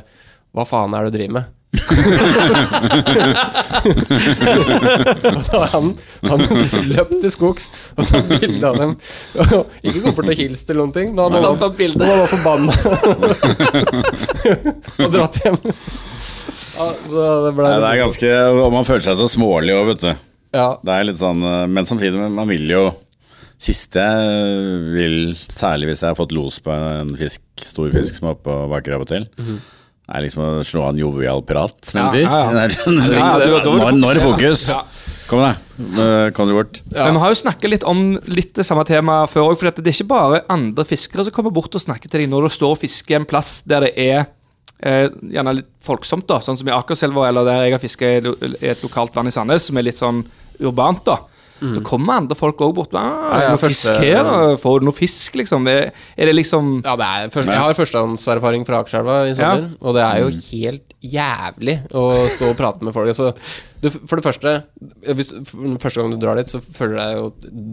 Hva 0.54 0.62
faen 0.68 0.94
er 0.94 1.06
det 1.06 1.10
du 1.12 1.18
driver 1.18 1.34
med? 1.40 1.52
og 5.26 5.42
da 5.50 5.60
han, 5.72 5.90
han 6.24 6.44
løpt 6.92 7.16
til 7.20 7.32
skogs 7.34 7.66
og 7.98 8.06
tok 8.08 8.30
bilde 8.40 8.70
av 8.70 8.78
dem. 8.80 8.94
Ikke 9.82 10.00
kom 10.04 10.14
bort 10.16 10.30
og 10.30 10.38
hilste 10.38 10.72
eller 10.72 10.82
noen 10.84 10.94
ting. 10.96 11.08
Men 11.16 11.36
han 11.44 11.60
tatt 11.60 11.76
bilde. 11.78 12.06
Han 12.06 12.22
var 12.22 12.30
forbanna. 12.32 12.72
og 15.04 15.10
dratt 15.18 15.36
hjem. 15.42 15.58
Altså, 16.76 17.22
det 17.46 17.52
ble 17.56 17.64
Nei, 17.66 17.76
det 17.80 17.88
er 17.88 17.98
ganske 18.02 18.30
Og 18.60 18.66
man 18.74 18.84
føler 18.84 19.04
seg 19.06 19.16
så 19.16 19.28
smålig 19.32 19.72
òg, 19.72 19.86
vet 19.94 20.02
du. 20.02 20.10
Ja, 20.52 20.66
Det 20.84 20.92
er 20.92 21.06
litt 21.08 21.16
sånn 21.18 21.40
eh, 21.40 21.62
Men 21.72 21.88
samtidig, 21.88 22.18
men 22.20 22.34
man 22.36 22.48
vil 22.50 22.68
jo 22.68 22.82
Siste 23.58 24.02
vil, 24.96 25.32
særlig 25.48 25.88
hvis 25.90 26.02
jeg 26.04 26.10
har 26.12 26.18
fått 26.18 26.34
los 26.36 26.58
på 26.60 26.74
en 26.76 27.14
fisk, 27.16 27.40
stor 27.64 27.90
fisk 27.94 28.18
som 28.18 28.28
er 28.28 28.34
oppe 28.36 28.52
og 28.52 28.70
vaker 28.74 28.96
av 28.98 29.06
og 29.06 29.08
til, 29.10 29.24
er 30.06 30.22
liksom 30.22 30.42
å 30.44 30.50
slå 30.66 30.84
av 30.84 30.92
en 30.92 31.00
jovial 31.00 31.40
pirat 31.48 31.88
med 31.96 32.02
en 32.04 32.12
fyr. 32.12 32.26
ja, 32.26 32.42
ja. 32.52 32.66
Sånn- 32.76 33.00
Ja, 33.16 33.30
du- 33.40 33.56
da 33.56 33.72
var 33.72 33.90
det 33.90 33.96
Nå 33.96 34.02
nå 34.04 34.10
er 34.12 34.20
det 34.20 34.26
fokus! 34.26 34.66
Kom 35.26 35.40
deg. 35.42 35.56
Eh, 35.98 36.28
Kom 36.36 36.46
deg 36.46 36.54
bort. 36.54 36.76
Men 36.94 37.16
vi 37.16 37.22
har 37.24 37.32
jo 37.32 37.38
snakket 37.40 37.70
litt 37.72 37.82
om 37.90 38.02
litt 38.30 38.52
det 38.54 38.62
samme 38.68 38.84
temaet 38.86 39.32
før 39.32 39.48
òg. 39.50 39.56
For 39.58 39.72
det 39.74 39.82
er 39.82 39.96
ikke 39.96 40.06
bare 40.12 40.44
andre 40.54 40.84
fiskere 40.86 41.24
som 41.26 41.34
kommer 41.34 41.50
bort 41.56 41.74
og 41.74 41.82
snakker 41.82 42.06
til 42.12 42.22
deg 42.22 42.30
når 42.30 42.46
du 42.46 42.54
står 42.54 42.76
og 42.76 42.78
fisker 42.84 43.18
en 43.18 43.26
plass 43.26 43.56
der 43.66 43.88
det 43.88 43.90
er 43.98 44.20
eh, 44.86 45.08
gjerne 45.32 45.56
litt 45.58 45.72
folksomt, 45.82 46.28
da, 46.30 46.38
sånn 46.44 46.60
som 46.60 46.68
i 46.70 46.74
Akerselva, 46.76 47.26
eller 47.32 47.48
der 47.48 47.64
jeg 47.64 47.74
har 47.74 47.82
fiska 47.82 48.12
i, 48.20 48.20
i 48.60 48.70
et 48.70 48.84
lokalt 48.86 49.16
vann 49.18 49.26
i 49.26 49.34
Sandnes, 49.34 49.66
som 49.66 49.80
er 49.80 49.88
litt 49.88 49.98
sånn 49.98 50.22
urbant, 50.62 51.02
da. 51.08 51.16
Da 51.60 51.80
kommer 51.86 52.18
andre 52.20 52.36
folk 52.36 52.60
òg 52.66 52.74
bort. 52.76 52.92
Ah, 52.94 53.38
Ja, 53.40 53.50
ja, 53.50 53.56
fisk 53.60 53.92
her, 54.02 54.22
da? 54.26 54.56
Får 54.60 54.80
du 54.82 54.86
noe 54.90 54.96
fisk, 54.96 55.34
liksom? 55.40 55.64
Er, 55.72 55.90
er 56.16 56.28
det 56.30 56.34
liksom 56.36 56.82
Ja, 56.84 56.96
det 57.00 57.06
er 57.06 57.30
første, 57.32 57.50
jeg 57.54 57.62
har 57.64 57.78
førstehåndserfaring 57.78 58.66
fra 58.68 58.82
Akerselva 58.82 59.16
i 59.30 59.34
sommer, 59.38 59.70
og 59.80 59.94
det 59.96 60.02
er 60.04 60.20
jo 60.20 60.28
helt 60.50 60.92
jævlig 61.06 61.76
å 61.96 62.04
stå 62.32 62.50
og 62.52 62.56
prate 62.58 62.82
med 62.84 62.92
folk. 62.96 63.08
Altså, 63.08 63.30
du, 63.80 63.90
for 63.94 64.16
det 64.20 64.24
første, 64.26 64.54
hvis, 65.16 65.32
for 65.48 65.78
første 65.86 66.00
gang 66.02 66.12
du 66.12 66.18
drar 66.22 66.36
dit, 66.40 66.50
så 66.50 66.60
føler 66.60 66.96
du 66.96 67.00
deg 67.00 67.16
jo 67.16 67.28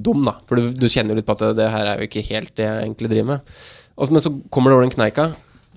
dum, 0.07 0.23
da. 0.27 0.35
For 0.47 0.55
du, 0.59 0.71
du 0.77 0.87
kjenner 0.87 1.11
jo 1.15 1.19
litt 1.21 1.27
på 1.27 1.35
at 1.35 1.43
det, 1.47 1.53
det 1.59 1.71
her 1.73 1.89
er 1.93 1.99
jo 2.03 2.07
ikke 2.09 2.25
helt 2.29 2.53
det 2.59 2.67
jeg 2.69 2.83
egentlig 2.87 3.09
driver 3.15 3.31
med. 3.35 3.57
Og, 3.97 4.11
men 4.15 4.21
så 4.25 4.31
kommer 4.53 4.71
du 4.71 4.77
over 4.79 4.87
den 4.87 4.95
kneika, 4.95 5.31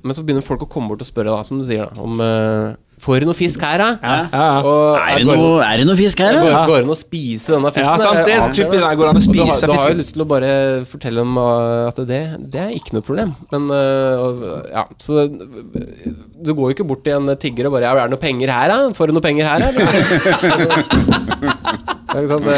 men 0.06 0.16
så 0.16 0.22
begynner 0.26 0.44
folk 0.46 0.62
å 0.64 0.70
komme 0.70 0.88
bort 0.92 1.02
og 1.04 1.08
spørre, 1.08 1.34
da, 1.34 1.44
som 1.46 1.58
du 1.60 1.64
sier, 1.68 1.86
da, 1.86 2.02
om 2.02 2.20
uh, 2.22 2.74
Får 2.96 3.20
du 3.20 3.26
noe 3.28 3.36
fisk 3.36 3.60
her, 3.60 3.76
da? 3.76 3.88
Ja, 4.00 4.14
ja. 4.32 4.44
Og, 4.64 4.96
Er 4.96 5.18
det 5.20 5.26
noe, 5.28 5.60
er 5.60 5.82
det 5.82 5.84
noe 5.84 5.98
fisk 5.98 6.20
her, 6.24 6.32
da? 6.38 6.62
går 6.64 6.78
det 6.80 6.86
an 6.86 6.92
å 6.94 6.96
spise 6.96 7.52
denne 7.52 7.68
fisken? 7.74 7.92
Ja, 7.92 7.98
sant, 8.00 8.22
det, 8.24 8.36
det 8.56 8.70
det 8.72 8.92
går 8.96 9.10
an 9.10 9.20
å 9.20 9.24
spise 9.26 9.44
har, 9.52 9.68
du 9.68 9.74
har 9.76 9.90
jo 9.92 9.98
lyst 9.98 10.14
til 10.16 10.24
å 10.24 10.28
bare 10.30 10.52
fortelle 10.88 11.20
dem 11.20 11.36
uh, 11.36 11.90
at 11.90 12.00
det, 12.08 12.22
det 12.54 12.62
er 12.62 12.72
ikke 12.78 12.96
noe 12.96 13.04
problem. 13.04 13.34
Men 13.52 13.68
uh, 13.68 14.64
ja, 14.72 14.86
så 15.02 15.26
du 15.28 16.50
går 16.54 16.72
jo 16.72 16.74
ikke 16.78 16.88
bort 16.88 17.04
til 17.04 17.20
en 17.20 17.36
tigger 17.36 17.68
og 17.68 17.76
bare 17.76 17.90
ja, 17.90 17.92
'Er 17.92 18.08
det 18.08 18.16
noe 18.16 18.24
penger 18.24 18.48
her, 18.54 18.72
da? 18.72 18.78
Får 18.96 19.12
du 19.12 19.18
noe 19.18 19.26
penger 19.28 19.44
her, 19.52 19.60
eller?' 19.68 19.76
Det 22.16 22.22
er 22.22 22.24
ikke 22.24 22.32
sant, 22.32 22.46
det 22.48 22.54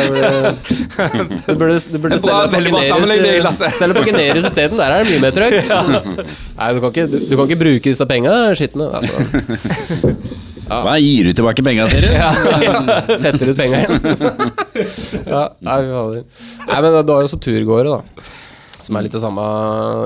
det 1.49 1.55
burde, 1.59 1.77
burde 1.99 2.19
bra- 2.23 2.43
stelle 2.47 3.09
veldig 3.11 3.33
bra. 3.43 3.51
Stelle 3.75 3.95
på 3.97 4.05
Generus 4.07 4.45
isteden. 4.47 4.79
Der 4.79 4.93
er 4.95 5.03
det 5.03 5.11
mye 5.11 5.23
mer 5.25 5.35
trøkk. 5.35 5.57
Nei, 6.61 6.69
du 6.77 6.79
kan, 6.85 6.93
ikke, 6.93 7.07
du, 7.11 7.17
du 7.27 7.35
kan 7.35 7.43
ikke 7.49 7.59
bruke 7.65 7.83
disse 7.91 8.07
penga, 8.07 8.37
skitne. 8.55 8.87
Altså. 8.95 9.15
Hva 10.69 10.95
gir 11.03 11.27
du 11.27 11.35
tilbake 11.41 11.65
penga, 11.67 11.89
sier 11.91 12.07
du? 12.07 12.11
Setter 13.25 13.51
ut 13.51 13.59
penga 13.59 13.83
igjen. 13.83 13.99
ja, 15.27 15.43
nei. 15.65 15.79
Nei, 15.83 16.79
men 16.79 16.99
du 17.03 17.15
har 17.17 17.23
jo 17.25 17.31
også 17.33 17.41
turgåere, 17.43 17.99
da. 17.99 18.29
Som 18.79 18.95
er 19.01 19.09
litt 19.09 19.17
det 19.17 19.25
samme 19.25 19.43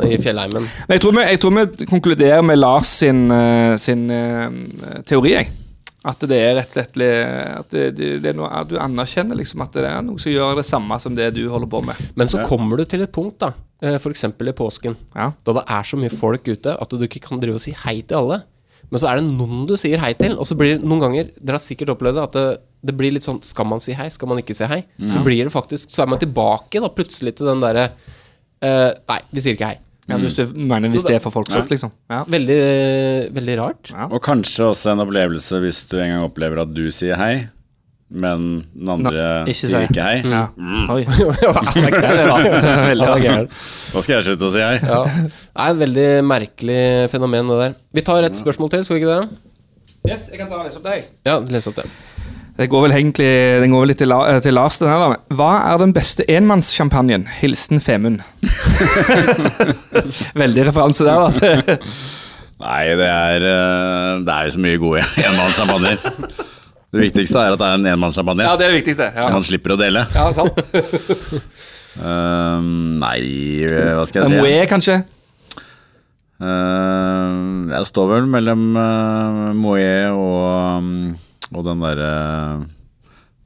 i 0.09 0.17
fjellheimen. 0.23 0.65
Jeg 0.89 1.03
tror, 1.05 1.13
vi, 1.19 1.27
jeg 1.29 1.43
tror 1.45 1.59
vi 1.59 1.89
konkluderer 1.93 2.41
med 2.47 2.57
Lars 2.63 2.89
sin, 3.03 3.27
eh, 3.35 3.75
sin 3.77 4.07
eh, 4.09 5.03
teori, 5.05 5.35
jeg. 5.37 5.53
At 6.03 6.25
det 6.27 6.35
er 6.35 6.57
rett 6.59 6.73
og 6.73 6.75
slett 6.75 6.97
At 6.99 7.71
det, 7.71 7.83
det, 7.95 8.09
det 8.25 8.31
er 8.33 8.39
noe, 8.39 8.49
at 8.51 8.71
du 8.71 8.75
anerkjenner 8.83 9.39
liksom 9.39 9.63
at 9.63 9.77
det 9.77 9.85
er 9.87 10.01
noe 10.03 10.19
som 10.19 10.33
gjør 10.35 10.57
det 10.59 10.67
samme 10.67 10.99
som 11.03 11.15
det 11.15 11.29
du 11.37 11.45
holder 11.51 11.71
på 11.71 11.83
med. 11.87 12.01
Men 12.19 12.31
så 12.31 12.43
kommer 12.47 12.81
du 12.81 12.87
til 12.91 13.05
et 13.05 13.13
punkt, 13.15 13.39
da. 13.43 13.53
f.eks. 13.83 14.03
For 14.03 14.15
eksempel 14.15 14.51
i 14.51 14.57
påsken. 14.57 14.97
Ja. 15.15 15.31
Da 15.47 15.55
det 15.61 15.67
er 15.77 15.87
så 15.87 16.01
mye 16.01 16.11
folk 16.11 16.49
ute 16.51 16.75
at 16.75 16.97
du 16.97 17.07
ikke 17.07 17.23
kan 17.29 17.43
drive 17.43 17.61
og 17.61 17.63
si 17.63 17.75
hei 17.85 18.01
til 18.03 18.19
alle. 18.19 18.43
Men 18.93 19.01
så 19.01 19.09
er 19.09 19.21
det 19.21 19.29
noen 19.31 19.63
du 19.71 19.77
sier 19.81 20.03
hei 20.03 20.11
til, 20.19 20.35
og 20.37 20.49
så 20.49 20.57
blir 20.59 20.75
det 20.75 20.85
noen 20.85 21.01
ganger 21.01 21.31
Dere 21.39 21.57
har 21.57 21.65
sikkert 21.65 21.95
opplevd 21.95 22.19
det, 22.19 22.25
at 22.27 22.35
det, 22.37 22.49
det 22.91 22.97
blir 22.99 23.15
litt 23.15 23.25
sånn 23.25 23.39
Skal 23.47 23.69
man 23.71 23.81
si 23.81 23.95
hei, 23.97 24.09
skal 24.13 24.29
man 24.29 24.43
ikke 24.43 24.57
si 24.59 24.69
hei? 24.69 24.83
Så 25.09 25.23
blir 25.25 25.47
det 25.47 25.55
faktisk 25.55 25.95
Så 25.95 26.03
er 26.05 26.11
man 26.13 26.21
tilbake 26.21 26.83
da 26.83 26.91
plutselig 26.93 27.33
til 27.39 27.49
den 27.49 27.63
derre 27.63 27.87
uh, 27.95 28.91
Nei, 29.09 29.21
vi 29.33 29.45
sier 29.45 29.57
ikke 29.57 29.71
hei. 29.71 29.79
Ja, 30.11 30.17
hvis 30.19 30.35
du 30.35 30.43
mener 30.59 30.91
hvis 30.91 31.05
det 31.07 31.15
er 31.15 31.23
for 31.23 31.31
folksomt, 31.35 31.71
liksom. 31.71 31.93
Ja. 32.11 32.25
Veldig, 32.31 32.59
veldig 33.37 33.59
rart. 33.61 33.93
Ja. 33.95 34.09
Og 34.11 34.19
kanskje 34.25 34.73
også 34.73 34.93
en 34.97 35.03
opplevelse 35.05 35.61
hvis 35.63 35.85
du 35.93 35.99
en 36.03 36.11
gang 36.11 36.25
opplever 36.27 36.65
at 36.65 36.73
du 36.75 36.89
sier 36.95 37.21
hei, 37.21 37.35
men 38.13 38.49
den 38.75 38.91
andre 38.93 39.13
Nå, 39.13 39.53
ikke 39.53 39.71
sier 39.71 39.87
ikke 39.87 40.05
hei. 40.05 40.19
Ja. 40.27 40.49
Oi. 40.93 41.07
Da. 43.93 44.01
Skal 44.03 44.19
jeg 44.19 44.27
slutte 44.27 44.49
å 44.49 44.53
si 44.53 44.61
hei. 44.65 44.75
Ja. 44.83 45.01
Det 45.07 45.31
er 45.31 45.71
et 45.71 45.81
veldig 45.81 46.09
merkelig 46.27 46.83
fenomen, 47.13 47.49
det 47.55 47.61
der. 47.63 47.79
Vi 47.97 48.05
tar 48.05 48.27
et 48.27 48.37
spørsmål 48.39 48.75
til, 48.75 48.85
skal 48.89 48.99
vi 48.99 49.05
ikke 49.05 49.17
det? 49.21 49.41
Yes, 50.11 50.27
jeg 50.33 50.41
kan 50.43 50.51
ta 50.51 50.59
og 50.59 50.67
lese 50.67 50.81
opp 50.83 50.89
deg. 50.91 51.07
Ja, 51.29 51.39
les 51.47 51.69
opp 51.71 51.79
det. 51.79 51.87
Det 52.63 52.69
går 52.71 52.83
vel 52.87 52.93
egentlig 52.95 53.27
Den 53.65 53.73
går 53.75 53.81
vel 53.83 53.91
litt 53.91 53.99
til, 53.99 54.07
La, 54.13 54.19
til 54.45 54.55
Lars, 54.55 54.77
den 54.79 54.87
her. 54.93 54.99
da 55.03 55.07
Hva 55.39 55.49
er 55.73 55.77
den 55.83 55.91
beste 55.97 56.23
enmannssjampanjen? 56.31 57.25
Hilsen 57.41 57.81
Femund. 57.83 58.21
Veldig 60.43 60.63
referanse 60.69 61.03
der, 61.09 61.19
da. 61.19 61.29
Nei, 62.63 62.85
det 63.01 63.09
er, 63.11 63.41
eh, 63.51 64.21
det 64.23 64.31
er 64.37 64.47
så 64.55 64.61
mye 64.63 64.79
gode 64.79 65.03
enmannssjampanjer. 65.27 65.99
Det 66.93 67.01
viktigste 67.01 67.41
er 67.41 67.55
at 67.57 67.61
det 67.63 67.67
er 67.67 67.75
en 67.81 67.87
enmannssjampanje, 67.95 68.45
Ja, 68.47 68.53
det 68.61 68.65
er 68.69 68.73
det 68.75 68.79
viktigste. 68.83 69.07
så 69.17 69.21
Ja, 69.27 69.31
man 69.35 69.43
slipper 69.47 69.71
å 69.75 69.79
dele. 69.81 70.01
ja 70.15 70.29
sant. 70.37 70.55
Eh, 71.93 72.61
nei, 72.65 73.19
hva 73.69 74.01
skal 74.09 74.23
jeg 74.23 74.31
si? 74.31 74.37
Moet, 74.41 74.65
kanskje? 74.71 74.95
Uh, 76.41 77.69
jeg 77.69 77.85
står 77.91 78.07
vel 78.15 78.25
mellom 78.33 78.63
uh, 78.81 79.51
Moët 79.53 80.09
og, 80.17 80.81
um, 80.81 81.13
og 81.55 81.65
den 81.69 81.83
derre 81.85 82.11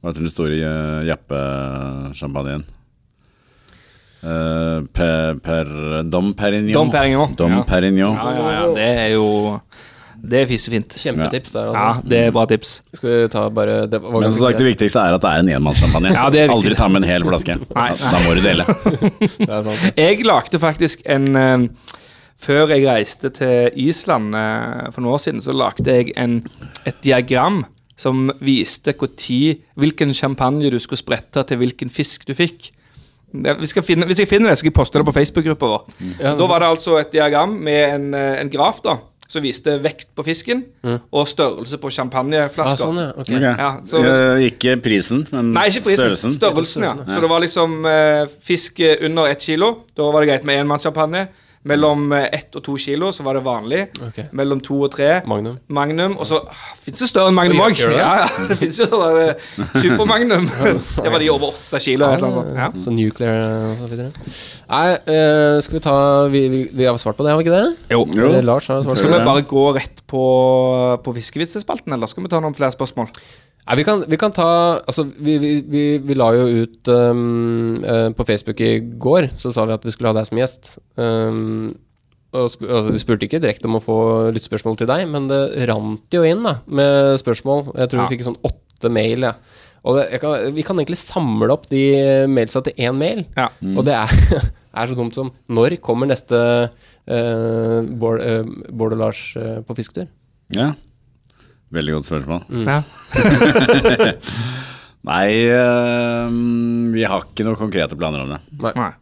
Hva 0.01 0.11
heter 0.11 0.23
den 0.25 0.31
store 0.33 0.57
uh, 0.61 1.05
Jappe-sjampanjen? 1.07 2.65
Eh, 4.27 4.79
per, 4.97 5.35
per, 5.45 5.67
Dom 6.09 6.31
Perignon. 6.33 6.73
Dom 6.73 6.89
Perignon. 6.91 7.35
Dom 7.37 7.51
Ja. 7.51 7.63
Perignon. 7.69 8.15
Ja, 8.17 8.31
ja, 8.33 8.49
ja. 8.55 8.63
Det 8.73 8.87
er 9.03 9.11
jo 9.13 9.61
Det 10.17 10.39
er 10.41 10.47
fisefint. 10.49 10.95
Kjempetips 10.97 11.51
der, 11.53 11.67
Ja, 11.69 11.83
altså. 11.93 12.09
det 12.09 12.17
er 12.25 12.31
bra 12.33 12.45
tips. 12.49 12.71
Skal 12.97 13.09
vi 13.09 13.27
ta 13.29 13.43
bare 13.53 13.85
det 13.87 14.01
var 14.01 14.19
Men 14.21 14.31
som 14.33 14.41
sagt, 14.41 14.57
det 14.57 14.65
viktigste 14.65 14.99
er 14.99 15.13
at 15.13 15.21
det 15.21 15.29
er 15.29 15.43
en 15.43 15.51
enmannssjampanje. 15.59 16.13
Ja, 16.17 16.25
det 16.33 16.41
er. 16.41 16.49
Aldri 16.55 16.73
ta 16.75 16.87
med 16.89 17.03
en 17.03 17.09
hel 17.09 17.23
flaske. 17.27 17.59
Nei, 17.77 17.91
Da, 18.01 18.11
da 18.15 18.23
må 18.25 18.33
du 18.33 18.41
dele. 18.41 18.65
Det 19.37 19.47
er 19.47 19.61
sant. 19.69 19.85
Jeg 20.01 20.25
lagde 20.25 20.59
faktisk 20.59 21.05
en 21.05 21.29
eh, 21.37 21.67
Før 22.41 22.73
jeg 22.73 22.85
reiste 22.89 23.29
til 23.33 23.69
Island 23.85 24.35
eh, 24.35 24.89
for 24.91 25.01
noen 25.05 25.13
år 25.13 25.21
siden, 25.21 25.41
så 25.45 25.53
lagde 25.53 25.85
jeg 25.93 26.11
en, 26.17 26.39
et 26.85 26.97
diagram 27.05 27.63
som 27.97 28.27
viste 28.45 28.93
hvor 28.93 29.09
tid, 29.17 29.63
hvilken 29.75 30.13
champagne 30.13 30.69
du 30.71 30.77
skulle 30.79 31.01
sprette 31.01 31.43
til 31.49 31.57
hvilken 31.57 31.89
fisk 31.89 32.25
du 32.29 32.33
fikk. 32.37 32.71
Det- 33.33 33.57
Vi 33.59 33.65
skal 33.65 33.83
finne, 33.83 34.05
hvis 34.05 34.19
jeg 34.19 34.27
finner 34.29 34.49
det, 34.49 34.57
skal 34.59 34.69
jeg 34.69 34.73
poste 34.73 34.99
det 34.99 35.05
på 35.05 35.11
Facebook-gruppa 35.13 35.65
vår. 35.65 35.85
Ja, 36.21 36.35
Da 36.37 36.45
var 36.47 36.59
det 36.59 36.67
altså 36.69 36.99
et 36.99 37.11
diagram 37.11 37.49
med 37.49 37.93
en, 37.95 38.13
eh, 38.13 38.41
en 38.41 38.49
graf 38.49 38.81
da 38.83 38.97
som 39.27 39.41
viste 39.43 39.73
vekt 39.83 40.07
på 40.15 40.23
fisken 40.23 40.63
og 41.11 41.27
størrelse 41.27 41.77
på 41.77 41.87
ah, 41.87 41.91
champagneflasker. 41.91 42.77
sånn, 42.85 42.95
ja. 42.97 43.09
Okay. 43.19 43.35
Okay. 43.35 43.55
Ja, 43.57 43.81
så- 43.83 44.39
ikke 44.39 44.77
prisen, 44.81 45.27
men 45.33 45.51
Nei, 45.53 45.65
ikke 45.67 45.83
prisen. 45.83 45.97
størrelsen. 45.97 46.31
Størrelsen, 46.31 46.83
ja. 46.83 46.93
Så 46.95 47.19
det 47.21 47.29
var 47.29 47.39
liksom 47.41 47.85
eh, 47.85 48.25
fisk 48.41 48.79
under 49.01 49.25
ett 49.27 49.41
kilo. 49.41 49.83
Da 49.97 50.03
var 50.11 50.21
det 50.21 50.29
greit 50.29 50.45
med 50.45 50.59
enmannssjampanje. 50.61 51.27
Mellom 51.67 52.11
eh, 52.15 52.27
ett 52.37 52.55
og 52.55 52.63
to 52.63 52.75
kilo 52.79 53.09
så 53.15 53.25
var 53.25 53.37
det 53.37 53.43
vanlig. 53.45 53.81
Okay. 54.09 54.27
Mellom 54.37 54.61
to 54.63 54.77
og 54.85 54.91
tre 54.93 55.21
Magnum. 55.27 55.57
Magnum. 55.73 56.17
Og 56.21 56.27
så 56.29 56.39
fins 56.83 57.01
det 57.01 57.09
større 57.09 57.31
enn 57.31 57.37
Magnum 57.37 57.63
òg. 57.65 57.75
Ja, 57.81 57.89
det? 57.89 57.97
Ja, 57.99 58.11
ja, 58.21 58.45
det 58.51 58.57
fins 58.61 58.79
jo 58.83 59.01
eh, 59.07 59.49
supermagnum. 59.81 60.47
det 61.03 61.13
var 61.13 61.23
de 61.23 61.31
over 61.33 61.51
åtte 61.51 61.81
kilo. 61.83 62.11
Ja. 62.13 62.45
Ja. 62.67 62.69
Så 62.83 62.93
nuclear 62.93 63.73
og 63.73 63.81
så 63.83 63.91
videre. 63.91 64.27
Nei, 64.67 64.85
eh, 65.15 65.57
skal 65.65 65.79
vi 65.79 65.83
ta 65.83 65.97
vi, 66.31 66.45
vi, 66.53 66.61
vi 66.77 66.87
har 66.87 67.01
svart 67.01 67.19
på 67.19 67.25
det, 67.25 67.33
har 67.33 67.41
vi 67.41 67.47
ikke 67.47 67.57
det? 67.57 67.91
Jo. 67.95 68.05
Jo. 68.05 68.29
Eller 68.29 68.47
Lars 68.47 68.69
har 68.71 68.85
svart 68.85 69.01
Skal 69.01 69.15
vi 69.15 69.25
bare 69.25 69.43
gå 69.47 69.67
rett 69.77 70.05
på, 70.07 70.23
på 71.03 71.17
fiskevitsespalten, 71.17 71.97
eller 71.97 72.11
skal 72.11 72.27
vi 72.27 72.31
ta 72.31 72.41
noen 72.43 72.55
flere 72.57 72.75
spørsmål? 72.75 73.11
Nei, 73.67 73.75
vi 73.81 73.83
kan, 73.87 74.03
vi 74.07 74.19
kan 74.19 74.31
ta 74.35 74.49
Altså, 74.79 75.03
vi, 75.19 75.35
vi, 75.41 75.51
vi, 75.67 75.83
vi 76.03 76.15
la 76.15 76.29
jo 76.37 76.45
ut 76.63 76.91
um, 76.93 77.81
uh, 77.83 78.07
På 78.15 78.25
Facebook 78.27 78.61
i 78.63 78.77
går, 78.79 79.31
så 79.39 79.51
sa 79.53 79.67
vi 79.67 79.75
at 79.75 79.87
vi 79.87 79.93
skulle 79.93 80.13
ha 80.13 80.17
deg 80.17 80.29
som 80.29 80.39
gjest. 80.39 80.71
Um, 80.95 81.75
og, 82.35 82.47
sp 82.51 82.63
altså, 82.67 82.93
vi 82.95 83.01
spurte 83.01 83.27
ikke 83.27 83.41
direkte 83.43 83.67
om 83.69 83.79
å 83.79 83.83
få 83.83 83.97
lyttspørsmål 84.35 84.79
til 84.79 84.89
deg, 84.89 85.05
men 85.11 85.29
det 85.29 85.67
rant 85.69 86.15
jo 86.15 86.23
inn 86.27 86.43
da 86.45 86.57
med 86.67 87.19
spørsmål. 87.21 87.71
Jeg 87.73 87.91
tror 87.91 88.03
Ja. 88.03 88.07
vi 88.07 88.15
fikk 88.15 88.27
sånn 88.27 88.39
åtte 88.47 88.91
mail, 88.93 89.27
ja. 89.29 89.33
Og 89.87 89.95
det, 89.95 90.07
jeg 90.11 90.21
kan, 90.23 90.47
vi 90.55 90.65
kan 90.67 90.79
egentlig 90.79 90.99
samle 90.99 91.51
opp 91.53 91.69
de 91.71 91.83
mailsa 92.27 92.61
til 92.65 92.75
én 92.75 92.97
mail. 92.99 93.23
Ja. 93.37 93.47
Og 93.73 93.85
det 93.87 93.95
er, 93.95 94.43
er 94.79 94.91
så 94.91 94.97
dumt 94.99 95.15
som 95.15 95.31
Når 95.47 95.77
kommer 95.83 96.09
neste 96.09 96.39
uh, 96.67 97.79
Bård, 97.87 98.23
uh, 98.23 98.43
Bård 98.75 98.95
og 98.97 99.01
Lars 99.05 99.23
på 99.35 99.79
fisketur? 99.79 100.11
Ja. 100.55 100.73
Veldig 101.73 101.97
godt 101.97 102.07
spørsmål. 102.07 102.45
Ja. 102.63 102.77
Nei, 105.07 105.27
eh, 105.47 106.37
vi 106.93 107.03
har 107.07 107.25
ikke 107.25 107.45
noen 107.47 107.59
konkrete 107.59 107.97
planer 107.99 108.23
om 108.23 108.33
det. 108.33 108.39
Nei. 108.75 108.93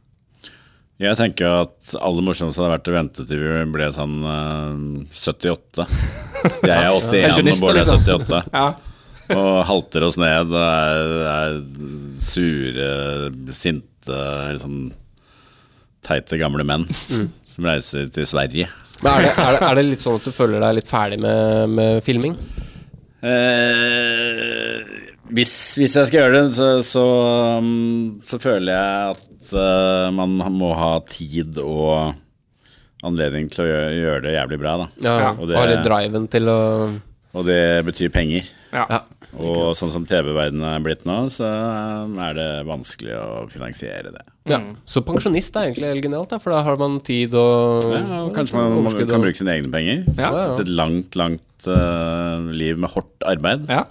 Jeg 1.02 1.18
tenker 1.20 1.52
at 1.66 1.96
aller 2.00 2.24
morsomst 2.24 2.60
hadde 2.62 2.72
vært 2.72 2.88
å 2.88 2.96
vente 2.96 3.26
til 3.28 3.42
vi 3.42 3.64
ble 3.74 3.88
sånn 3.94 4.20
eh, 4.32 4.76
78. 5.12 5.88
Jeg 6.66 6.76
er 6.76 6.92
81, 6.92 7.00
og 7.00 7.10
Pensjonister, 7.16 7.66
Bård 7.66 7.76
er 7.76 7.82
liksom. 7.82 8.06
78. 8.06 8.44
Ja. 8.54 8.68
Og 9.36 9.56
halter 9.66 10.06
oss 10.06 10.20
ned 10.22 10.52
og 10.54 10.62
er, 10.62 11.14
er 11.32 11.56
sure, 12.22 12.90
sinte, 13.58 14.20
sånn 14.62 14.84
teite 16.06 16.38
gamle 16.38 16.62
menn 16.68 16.86
som 17.50 17.66
reiser 17.66 18.12
til 18.14 18.28
Sverige. 18.30 18.70
Men 19.04 19.12
er 19.12 19.26
det, 19.26 19.32
er, 19.36 19.56
det, 19.58 19.64
er 19.68 19.80
det 19.80 19.86
litt 19.90 20.04
sånn 20.04 20.20
at 20.20 20.28
du 20.28 20.32
føler 20.36 20.64
deg 20.64 20.78
litt 20.78 20.90
ferdig 20.90 21.20
med, 21.22 21.74
med 21.76 22.04
filming? 22.06 22.36
Eh, 23.26 24.84
hvis, 25.36 25.54
hvis 25.82 25.96
jeg 25.98 26.10
skal 26.10 26.20
gjøre 26.20 26.36
det, 26.38 26.44
så, 26.54 26.68
så, 26.86 27.06
um, 27.60 28.20
så 28.24 28.40
føler 28.42 28.72
jeg 28.76 29.16
at 29.16 29.50
uh, 29.58 30.14
man 30.14 30.38
må 30.54 30.72
ha 30.78 30.94
tid 31.10 31.58
og 31.64 32.14
anledning 33.06 33.50
til 33.52 33.66
å 33.66 33.68
gjøre, 33.70 33.90
gjøre 34.00 34.24
det 34.26 34.36
jævlig 34.38 34.60
bra. 34.62 34.76
Da. 34.84 34.88
Ja. 35.06 35.32
Og 35.34 35.50
det- 35.50 35.58
har 35.60 35.72
litt 35.72 35.86
driven 35.86 36.30
til 36.32 36.50
å 36.50 36.60
Og 37.36 37.44
det 37.50 37.84
betyr 37.86 38.14
penger. 38.14 38.48
Ja. 38.72 39.02
Og 39.40 39.74
sånn 39.76 39.92
som 39.94 40.06
TV-verdenen 40.08 40.66
er 40.70 40.84
blitt 40.86 41.04
nå, 41.08 41.18
så 41.34 41.48
er 42.28 42.38
det 42.38 42.50
vanskelig 42.70 43.16
å 43.20 43.28
finansiere 43.52 44.14
det. 44.16 44.24
ja. 44.52 44.62
Så 44.88 45.02
pensjonist 45.06 45.56
er 45.58 45.70
egentlig 45.72 45.90
helt 45.92 46.06
genialt, 46.06 46.36
for 46.44 46.54
da 46.56 46.62
har 46.66 46.78
man 46.80 47.00
tid 47.04 47.34
og 47.36 47.84
Ja, 47.90 48.22
og 48.24 48.32
kanskje 48.36 48.56
man, 48.60 48.78
man 48.86 48.96
kan 49.10 49.26
bruke 49.26 49.38
sine 49.40 49.58
egne 49.58 49.72
penger. 49.74 50.06
Ja. 50.16 50.30
Ja, 50.30 50.46
ja. 50.46 50.60
Et 50.64 50.72
langt, 50.72 51.16
langt 51.20 51.68
uh, 51.68 52.46
liv 52.56 52.78
med 52.80 52.94
hardt 52.96 53.28
arbeid. 53.28 53.66
Ja. 53.70 53.84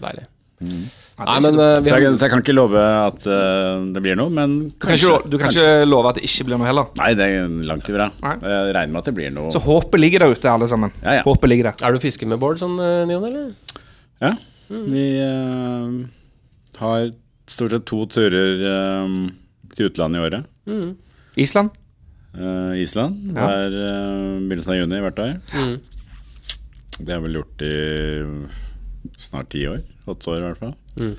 Deilig. 0.00 0.26
Mm. 0.60 0.82
Nei, 1.20 1.36
men 1.44 1.56
uh, 1.56 1.74
Så 1.76 1.82
vi 1.84 1.90
har 1.92 2.02
jeg, 2.04 2.16
så 2.20 2.26
jeg 2.26 2.32
kan 2.34 2.42
ikke 2.42 2.52
love 2.56 2.80
at 2.80 3.24
uh, 3.28 3.80
det 3.94 4.00
blir 4.04 4.16
noe, 4.16 4.28
men 4.32 4.54
Du 4.68 4.76
kan, 4.80 4.90
kanskje. 4.92 5.08
ikke, 5.08 5.30
du 5.32 5.36
kan 5.38 5.46
kanskje. 5.48 5.64
ikke 5.64 5.88
love 5.88 6.10
at 6.12 6.20
det 6.20 6.24
ikke 6.28 6.46
blir 6.48 6.60
noe 6.60 6.68
heller. 6.68 6.90
Nei, 7.00 7.08
det 7.16 7.26
er 7.32 7.48
langt 7.68 7.88
ifra. 7.92 8.10
Jeg 8.20 8.74
regner 8.76 8.92
med 8.92 9.00
at 9.00 9.08
det 9.10 9.14
blir 9.16 9.32
noe. 9.34 9.52
Så 9.52 9.60
håpet 9.64 10.00
ligger 10.00 10.24
der 10.26 10.36
ute, 10.36 10.52
alle 10.52 10.68
sammen. 10.68 10.92
Ja, 11.00 11.18
ja. 11.20 11.24
Håpet 11.24 11.52
ligger 11.52 11.70
der. 11.70 11.84
Er 11.88 11.96
du 11.96 12.00
fisker 12.04 12.28
med 12.28 12.40
Bård 12.42 12.60
sånn, 12.60 12.76
Nion, 13.08 13.24
eller? 13.28 13.50
Ja. 14.20 14.34
Vi 14.68 15.04
uh, 15.24 16.06
har 16.78 17.12
stort 17.50 17.74
sett 17.74 17.86
to 17.90 18.04
turer 18.06 18.60
eh, 18.70 19.14
til 19.74 19.88
utlandet 19.90 20.20
i 20.20 20.24
året. 20.28 21.00
Island? 21.40 21.72
Uh, 22.36 22.78
Island. 22.78 23.16
Ja. 23.34 23.48
Hver 23.48 23.74
uh, 23.74 24.36
begynnelsen 24.44 24.74
av 24.76 24.78
juni 24.78 25.00
hvert 25.02 25.22
år. 25.24 25.32
Mm. 25.56 25.74
Det 27.00 27.10
har 27.10 27.18
vi 27.18 27.26
vel 27.26 27.40
gjort 27.40 27.64
i 27.66 27.74
snart 29.18 29.50
ti 29.50 29.64
år. 29.66 29.82
Åtte 30.06 30.30
år, 30.30 30.38
i 30.38 30.46
hvert 30.46 30.62
fall. 30.62 30.76
Mm. 31.00 31.16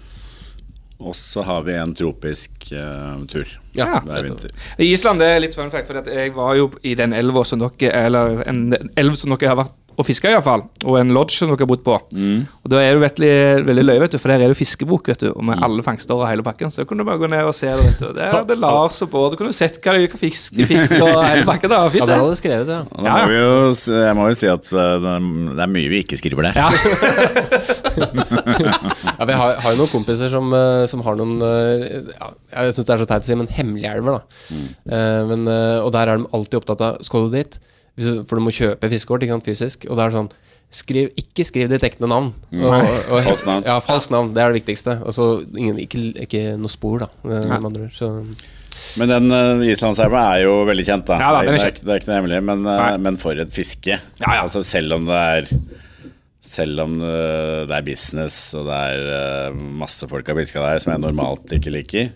Og 1.02 1.16
så 1.18 1.42
har 1.42 1.64
vi 1.66 1.74
en 1.82 1.94
tropisk 1.98 2.68
uh, 2.78 3.18
tur 3.30 3.48
Ja, 3.74 4.00
hver 4.06 4.28
vinter. 4.28 4.52
Island 4.86 5.24
det 5.24 5.30
er 5.34 5.40
litt 5.42 5.56
fun 5.58 5.72
fact, 5.74 5.90
for 5.90 5.98
jeg 6.06 6.34
var 6.36 6.56
jo 6.60 6.68
i 6.86 6.94
den 7.00 7.16
elva 7.18 7.42
som 7.48 7.64
dere 7.64 7.90
Eller 8.06 8.44
en 8.46 8.68
elv 9.00 9.18
som 9.18 9.34
dere 9.34 9.50
har 9.50 9.58
vært 9.64 9.81
og 10.02 10.08
fiska, 10.08 10.32
iallfall. 10.34 10.64
Og 10.84 10.98
en 11.00 11.14
lodge 11.16 11.38
som 11.38 11.50
dere 11.52 11.62
har 11.64 11.70
bodd 11.70 11.84
på. 11.86 11.96
Mm. 12.18 12.44
Og 12.66 12.74
da 12.74 12.82
er 12.82 12.98
det 12.98 13.04
veldig, 13.06 13.32
veldig 13.70 13.86
løye, 13.88 14.02
vet 14.04 14.16
du, 14.16 14.20
for 14.22 14.34
der 14.34 14.44
er 14.48 14.52
det 14.54 14.58
fiskebok, 14.60 15.08
vet 15.14 15.24
du, 15.24 15.30
og 15.32 15.46
med 15.48 15.62
alle 15.64 15.86
fangster 15.86 16.18
og 16.18 16.26
hele 16.30 16.44
pakken. 16.46 16.74
Så 16.74 16.82
da 16.84 16.90
kunne 16.90 17.06
du 17.06 17.10
bare 17.12 17.22
gå 17.22 17.30
ned 17.32 17.46
og 17.48 17.56
se 17.58 17.70
det, 17.70 17.80
vet 17.86 18.02
du. 18.02 18.10
Der 18.18 18.34
hadde 18.36 18.58
Lars 18.60 19.00
og 19.06 19.12
Bård. 19.14 19.36
Du 19.36 19.40
kunne 19.42 19.54
sett 19.56 19.80
hva, 19.86 19.96
de 20.02 20.10
fisk 20.22 20.58
de 20.60 20.68
fikk, 20.70 20.98
og 21.06 21.22
hele 21.24 21.46
pakken. 21.48 21.70
Det 21.72 21.78
var 21.78 21.88
Ja, 21.88 21.94
fint, 21.96 22.08
det. 22.12 22.20
hadde 22.26 22.40
skrevet 22.42 22.68
det, 22.70 22.80
ja. 22.82 22.84
Da 22.92 23.08
Ja, 23.08 23.16
må 23.22 23.32
vi 23.32 23.40
jo, 23.40 23.50
jeg 24.02 24.18
må 24.20 24.28
jo 24.32 24.38
si 24.42 24.52
at 24.52 24.74
eh, 24.74 24.96
det 25.06 25.62
er, 25.66 25.72
mye 25.78 25.92
vi 25.96 26.02
ikke 26.04 26.20
skriver 26.20 26.50
der. 26.50 26.60
Ja. 26.60 26.70
Ja, 29.22 29.26
vi 29.28 29.34
har, 29.38 29.58
har 29.62 29.74
jo 29.76 29.80
noen 29.84 29.92
kompiser 29.92 30.30
som, 30.32 30.48
eh, 30.56 30.84
som 30.90 31.04
har 31.06 31.18
noen 31.20 31.42
eh, 31.46 32.10
ja, 32.16 32.30
Jeg 32.56 32.76
syns 32.78 32.88
det 32.88 32.94
er 32.96 33.02
så 33.04 33.08
teit 33.10 33.26
å 33.26 33.28
si, 33.30 33.38
men 33.38 33.50
hemmelige 33.54 33.92
elver, 33.98 34.18
da. 34.18 34.22
Eh, 34.96 35.22
men, 35.30 35.46
og 35.86 35.92
der 35.96 36.12
er 36.14 36.22
de 36.22 36.30
alltid 36.34 36.58
opptatt 36.62 36.82
av 36.86 36.98
Skal 37.06 37.28
du 37.28 37.36
dit? 37.38 37.60
For 38.00 38.40
du 38.40 38.44
må 38.46 38.54
kjøpe 38.56 38.90
fiskekort 38.92 39.26
ikke 39.26 39.36
sant, 39.36 39.48
fysisk. 39.50 39.86
Og 39.90 40.00
det 40.00 40.06
er 40.08 40.16
sånn 40.20 40.32
Skriv, 40.72 41.10
ikke 41.20 41.44
skriv 41.44 41.68
ditt 41.68 41.84
ekte 41.84 42.08
navn. 42.08 42.30
Og, 42.56 42.64
og, 42.72 42.94
og, 43.12 43.18
Falskt 43.26 43.44
navn. 43.50 43.66
Ja, 43.68 43.74
falskt 43.84 44.14
navn. 44.14 44.30
Det 44.32 44.40
er 44.40 44.54
det 44.54 44.62
viktigste. 44.62 44.94
Og 45.04 45.12
så 45.12 45.26
ingen, 45.60 45.82
ikke, 45.84 46.00
ikke 46.24 46.44
noe 46.56 46.72
spor, 46.72 47.02
da. 47.04 47.10
eh, 47.28 47.44
med 47.50 47.66
andre. 47.68 47.90
Så 47.92 48.08
Men 49.02 49.12
den 49.12 49.36
uh, 49.36 49.66
islandselva 49.68 50.22
er 50.38 50.46
jo 50.46 50.54
veldig 50.70 50.86
kjent, 50.88 51.04
da. 51.10 51.18
Ja 51.20 51.34
da, 51.36 51.42
er 51.44 51.50
det, 51.52 51.58
er, 51.60 51.74
ikke- 51.74 51.84
det 51.84 51.92
er 51.92 52.00
ikke 52.00 52.10
noe 52.14 52.20
hemmelig, 52.22 52.40
men, 52.48 52.64
uh, 52.72 52.96
men 53.04 53.20
for 53.20 53.44
et 53.44 53.52
fiske. 53.52 53.98
Ja, 54.00 54.30
ja. 54.32 54.38
Altså 54.46 54.64
Selv 54.64 54.96
om 54.96 55.10
det 55.12 55.20
er 55.20 55.52
Selv 56.52 56.80
om 56.86 56.96
eh, 57.04 57.60
det 57.70 57.76
er 57.78 57.86
business 57.86 58.40
og 58.58 58.66
det 58.72 58.80
er 58.96 59.04
eh, 59.18 59.60
masse 59.84 60.08
folk 60.10 60.28
har 60.32 60.36
fiska 60.40 60.64
der 60.64 60.80
som 60.84 60.92
jeg 60.96 61.04
normalt 61.04 61.52
ikke 61.56 61.72
liker, 61.72 62.10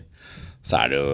så 0.66 0.80
er 0.82 0.90
det 0.92 0.98
jo 0.98 1.12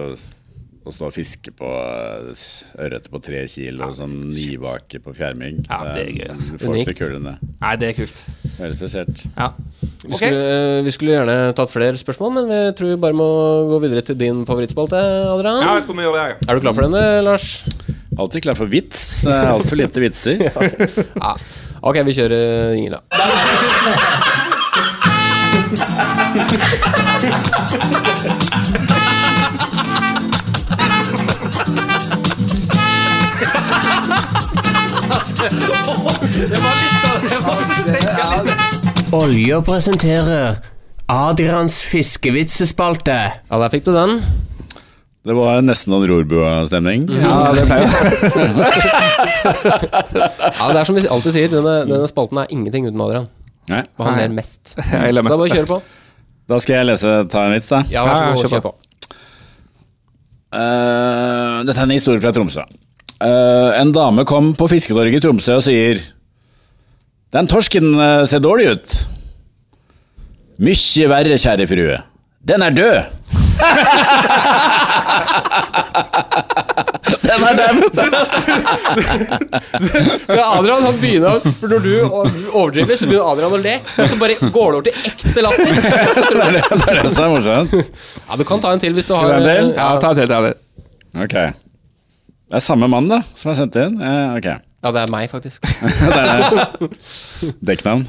å 0.85 0.91
stå 0.93 1.07
og 1.07 1.13
fiske 1.15 1.51
på 1.55 1.67
uh, 1.67 2.43
ørret 2.83 3.05
på 3.11 3.19
tre 3.23 3.43
kilo, 3.51 3.87
sånn 3.95 4.15
nybake 4.29 4.99
på 5.03 5.13
fjærmygg. 5.15 5.61
Ja, 5.69 5.79
det 5.93 6.01
er 6.03 6.11
gøy, 6.17 6.29
ass. 6.35 6.49
Du 6.59 6.65
Unikt. 6.69 6.93
kulene. 6.99 7.37
Nei, 7.61 7.73
det 7.79 7.89
er 7.91 7.97
kult. 8.01 8.23
Veldig 8.59 8.77
spesielt. 8.77 9.23
Ja. 9.37 9.47
Vi, 9.79 10.11
Ok. 10.11 10.17
skulle, 10.19 10.43
eh, 10.53 10.81
vi 10.83 10.91
skulle 10.91 11.15
gjerne 11.15 11.37
tatt 11.55 11.71
flere 11.71 11.95
spørsmål, 11.97 12.33
men 12.35 12.45
vi 12.51 12.59
tror 12.77 12.89
vi 12.91 12.99
bare 13.01 13.15
må 13.17 13.27
gå 13.71 13.79
videre 13.81 14.03
til 14.05 14.15
din 14.19 14.43
favorittspalte, 14.45 14.99
Adrian. 15.31 15.61
ja, 15.63 15.75
jeg 15.79 15.85
tror 15.87 15.95
vi 15.95 16.03
gjør 16.03 16.17
det. 16.19 16.27
Er 16.49 16.53
du 16.53 16.59
klar 16.67 16.73
for 16.75 16.83
denne, 16.89 17.03
Lars? 17.23 17.47
Alltid 18.19 18.43
klar 18.45 18.55
for 18.59 18.65
vits. 18.69 19.21
Det 19.25 19.31
er 19.33 19.53
altfor 19.55 19.75
lite 19.79 19.99
vitser. 20.03 20.37
Ja. 21.23 21.35
Ok, 21.83 21.97
vi 22.05 22.13
kjører 22.15 22.77
jingle, 35.51 35.83
da. 38.43 38.55
Olja 39.13 39.61
presenterer 39.61 40.55
Adrians 41.11 41.81
fiskevitsespalte. 41.85 43.17
Ja, 43.49 43.59
der 43.61 43.69
fikk 43.73 43.85
du 43.85 43.93
den. 43.95 44.21
Det 45.23 45.35
var 45.37 45.61
nesten 45.63 45.93
noen 45.93 46.07
rorbua-stemning. 46.09 47.05
Ja, 47.15 47.53
det 47.55 47.63
pleier 47.69 47.87
Ja, 50.59 50.65
Det 50.73 50.79
er 50.81 50.87
som 50.89 50.97
vi 50.97 51.05
alltid 51.07 51.31
sier, 51.37 51.51
denne, 51.53 51.75
denne 51.87 52.07
spalten 52.11 52.41
er 52.41 52.51
ingenting 52.51 52.89
uten 52.89 53.03
Adrian. 53.05 53.29
Nei. 53.71 53.83
Hva 53.95 54.09
han 54.09 54.19
ler 54.23 54.33
mest. 54.35 54.73
Så 54.75 54.81
det 54.83 54.89
mest. 54.89 55.21
er 55.23 55.29
bare 55.29 55.45
å 55.45 55.51
kjøre 55.53 55.69
på. 55.69 55.77
Da 56.51 56.59
skal 56.59 56.75
jeg 56.81 56.89
lese 56.89 57.13
ta 57.31 57.45
en 57.47 57.53
vits, 57.55 57.69
da. 57.71 57.79
Ja, 57.93 58.03
vær 58.03 58.15
så 58.19 58.23
god, 58.33 58.51
kjør 58.51 58.65
på. 58.65 58.73
Uh, 60.53 61.63
dette 61.65 61.79
er 61.79 61.85
en 61.87 61.95
historie 61.95 62.21
fra 62.21 62.33
Tromsø. 62.35 62.65
Eh, 63.23 63.79
en 63.81 63.91
dame 63.95 64.25
kom 64.27 64.49
på 64.57 64.67
Fisketorget 64.67 65.15
i 65.15 65.19
Tromsø 65.23 65.53
og 65.55 65.61
sier 65.63 65.99
Den 67.33 67.47
torsken 67.49 67.93
eh, 67.95 68.25
ser 68.29 68.39
dårlig 68.43 68.67
ut. 68.75 68.95
Mykje 70.63 71.07
verre, 71.09 71.37
kjære 71.39 71.67
frue. 71.69 71.97
Den 72.43 72.61
er 72.67 72.71
død! 72.75 72.97
Den 77.23 77.43
er 77.47 77.53
død! 77.57 77.75
Ja, 80.33 80.43
Adrian 80.57 80.83
han 80.85 80.95
begynner 81.01 81.39
For 81.59 81.67
Når 81.71 81.79
du 81.83 81.93
overdriver, 82.53 82.95
så 82.99 83.05
begynner 83.09 83.27
Adrian 83.31 83.53
å 83.55 83.57
le, 83.63 83.73
og 84.03 84.07
så 84.11 84.15
bare 84.19 84.35
går 84.39 84.51
det 84.51 84.57
over 84.77 84.83
til 84.87 84.95
ekte 85.09 85.39
latter. 85.45 85.67
Det 85.73 85.79
er 86.43 86.51
det, 86.57 86.63
det 86.69 86.87
er 86.93 86.97
det 87.01 87.09
som 87.13 87.23
er 87.25 87.29
morsomt. 87.33 87.71
Ja, 88.27 88.31
Du 88.39 88.43
kan 88.47 88.59
ta 88.63 88.67
en 88.75 88.81
til 88.83 88.91
hvis 88.97 89.07
du 89.09 89.13
Skal 89.13 89.19
har 89.19 89.25
vi 89.27 89.31
ha 89.33 89.37
en 89.39 89.43
til? 89.49 89.65
Ja, 89.79 89.87
ta 90.03 90.07
en 90.13 90.17
til. 90.19 90.27
Ta 90.29 90.35
en 90.39 90.43
til. 90.51 90.57
Ok. 91.25 91.35
Det 92.53 92.59
er 92.59 92.65
samme 92.67 92.85
mann, 92.85 93.07
da, 93.09 93.17
som 93.33 93.49
har 93.49 93.55
sendt 93.57 93.79
inn. 93.81 93.97
Eh, 93.97 94.37
ok. 94.37 94.47
Ja, 94.83 94.89
det 94.91 94.99
er 95.05 95.11
meg, 95.13 95.29
faktisk. 95.31 95.63
Det 96.11 96.15
er 96.19 96.41
det. 96.43 97.53
Dekknavn. 97.63 98.01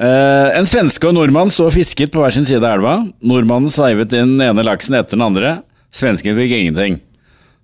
Eh, 0.00 0.48
en 0.56 0.64
svenske 0.66 1.04
og 1.04 1.12
nordmann 1.18 1.52
sto 1.52 1.66
og 1.66 1.74
fisket 1.74 2.10
på 2.14 2.22
hver 2.22 2.32
sin 2.32 2.46
side 2.48 2.64
av 2.64 2.78
elva. 2.78 2.94
Nordmannen 3.20 3.68
sveivet 3.70 4.16
inn 4.16 4.38
den 4.38 4.46
ene 4.46 4.64
laksen 4.64 4.96
etter 4.96 5.18
den 5.18 5.26
andre. 5.26 5.52
Svensken 5.92 6.32
fikk 6.40 6.56
ingenting. 6.56 6.96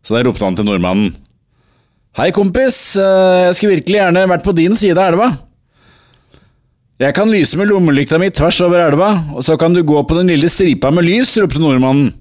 Så 0.04 0.12
da 0.14 0.20
ropte 0.28 0.44
han 0.44 0.60
til 0.60 0.68
nordmannen. 0.68 1.16
Hei, 2.20 2.28
kompis. 2.36 2.78
Eh, 3.00 3.48
jeg 3.48 3.56
skulle 3.56 3.78
virkelig 3.78 4.02
gjerne 4.02 4.28
vært 4.36 4.44
på 4.44 4.54
din 4.60 4.76
side 4.76 5.00
av 5.00 5.14
elva. 5.14 5.32
Jeg 7.00 7.16
kan 7.16 7.32
lyse 7.32 7.56
med 7.56 7.72
lommelykta 7.72 8.20
mi 8.20 8.28
tvers 8.28 8.60
over 8.68 8.84
elva, 8.90 9.14
og 9.32 9.40
så 9.48 9.56
kan 9.56 9.72
du 9.72 9.80
gå 9.88 10.04
på 10.04 10.20
den 10.20 10.30
lille 10.36 10.52
stripa 10.52 10.92
med 10.92 11.08
lys, 11.08 11.32
ropte 11.40 11.64
nordmannen. 11.64 12.12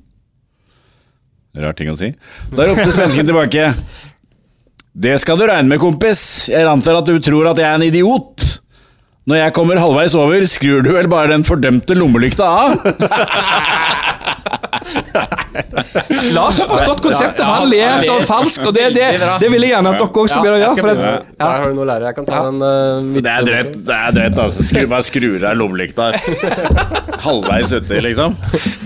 Rar 1.57 1.73
ting 1.77 1.89
å 1.89 1.95
si. 1.97 2.11
Da 2.53 2.67
ropte 2.69 2.91
svensken 2.93 3.25
tilbake. 3.27 3.71
Det 4.97 5.15
skal 5.21 5.37
du 5.39 5.45
regne 5.45 5.69
med, 5.69 5.81
kompis. 5.81 6.21
Jeg 6.51 6.65
antar 6.69 6.99
at 6.99 7.09
du 7.09 7.17
tror 7.21 7.51
at 7.51 7.59
jeg 7.61 7.67
er 7.69 7.77
en 7.77 7.85
idiot. 7.85 8.45
Når 9.27 9.35
jeg 9.41 9.53
kommer 9.57 9.75
halvveis 9.81 10.13
over, 10.15 10.45
skrur 10.47 10.85
du 10.85 10.93
vel 10.95 11.07
bare 11.11 11.27
den 11.33 11.43
fordømte 11.43 11.95
lommelykta 11.99 12.45
av? 12.47 12.77
Lars 16.31 16.59
har 16.61 16.67
forstått 16.69 17.01
konseptet, 17.03 17.41
for 17.41 17.49
han 17.57 17.67
ler 17.69 18.03
så 18.05 18.15
falskt, 18.27 18.63
og 18.69 18.73
det, 18.77 18.85
det, 18.95 19.07
det 19.41 19.49
vil 19.51 19.65
jeg 19.65 19.73
gjerne 19.73 19.91
at 19.91 19.99
dere 19.99 20.07
òg 20.21 20.29
skal 20.31 20.45
begynne 20.45 20.57
å 20.57 20.61
gjøre. 20.61 20.77
For. 20.79 21.01
Der 21.41 21.51
har 21.51 21.65
du 21.67 21.75
noe 21.75 21.83
å 21.83 21.89
lære. 21.89 22.07
Jeg 22.07 22.17
kan 22.21 22.29
ta 22.29 22.39
en 22.51 22.63
uh, 22.63 23.17
Det 23.17 23.33
er 23.33 23.47
drøyt, 23.49 23.75
det 23.89 23.97
er 23.97 24.15
drøyt 24.19 24.41
altså. 24.45 24.65
Skru, 24.69 24.81
bare 24.93 25.07
skrur 25.09 25.45
av 25.51 25.59
lommelykta 25.59 26.07
halvveis 27.27 27.75
uti, 27.75 27.99
liksom. 28.07 28.37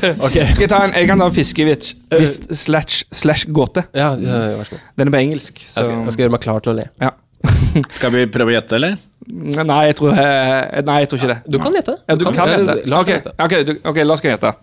skal 0.02 0.40
jeg 0.42 0.72
ta 0.74 0.82
en, 0.88 0.96
jeg 0.98 1.12
kan 1.12 1.22
ta 1.22 1.30
en 1.30 1.36
fiskevits 1.38 1.94
Vis- 2.18 2.42
slash, 2.64 3.04
slash 3.14 3.46
gåte. 3.54 3.86
Ja, 3.94 4.14
ja, 4.18 4.42
vær 4.58 4.66
så 4.72 4.78
god. 4.80 4.90
Den 4.98 5.12
er 5.12 5.18
på 5.20 5.22
engelsk. 5.22 5.62
Så, 5.68 5.84
Jeg 5.84 5.92
skal, 5.92 6.02
jeg 6.10 6.18
skal 6.18 6.26
gjøre 6.26 6.36
meg 6.40 6.46
klar 6.50 6.66
til 6.66 6.74
å 6.74 6.80
le. 6.82 6.90
ja. 7.04 7.14
Skal 7.94 8.12
vi 8.14 8.26
prøve 8.30 8.52
å 8.52 8.58
gjette, 8.58 8.78
eller? 8.78 8.98
Nei, 9.28 9.82
jeg 9.86 9.96
tror, 9.96 10.16
eh, 10.18 10.82
nei, 10.86 11.00
jeg 11.04 11.10
tror 11.10 11.20
ikke 11.20 11.28
det. 11.34 11.52
Du 11.54 11.58
kan 11.62 11.76
gjette. 11.78 11.98
Ja, 12.10 12.16
du 12.16 12.24
kan 12.26 12.34
gjette. 12.34 12.78
Okay, 13.00 13.20
okay, 13.22 13.62
Ok, 13.62 13.70
ok, 13.70 13.92
ok, 13.92 13.98
la 14.06 14.14
oss 14.14 14.22
gjette. 14.26 14.54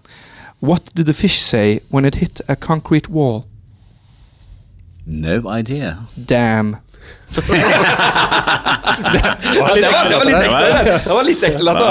What 0.60 0.90
did 0.96 1.06
the 1.06 1.14
fish 1.14 1.38
say 1.38 1.80
when 1.90 2.04
it 2.04 2.16
hit 2.16 2.40
a 2.48 2.56
concrete 2.56 3.08
wall? 3.08 3.44
No 5.06 5.48
idea. 5.48 5.96
Damn. 6.16 6.76
Det 7.28 7.42
var 9.60 9.74
litt 9.74 9.84
Det 9.84 10.08
det 10.08 10.16
var 10.16 10.24
litt 10.24 10.42
ekte. 10.42 10.48
ekte. 10.48 10.84
det. 10.84 10.94
Det 11.04 11.12
var 11.14 11.24
litt 11.26 11.42
ekte 11.48 11.62
latter. 11.66 11.88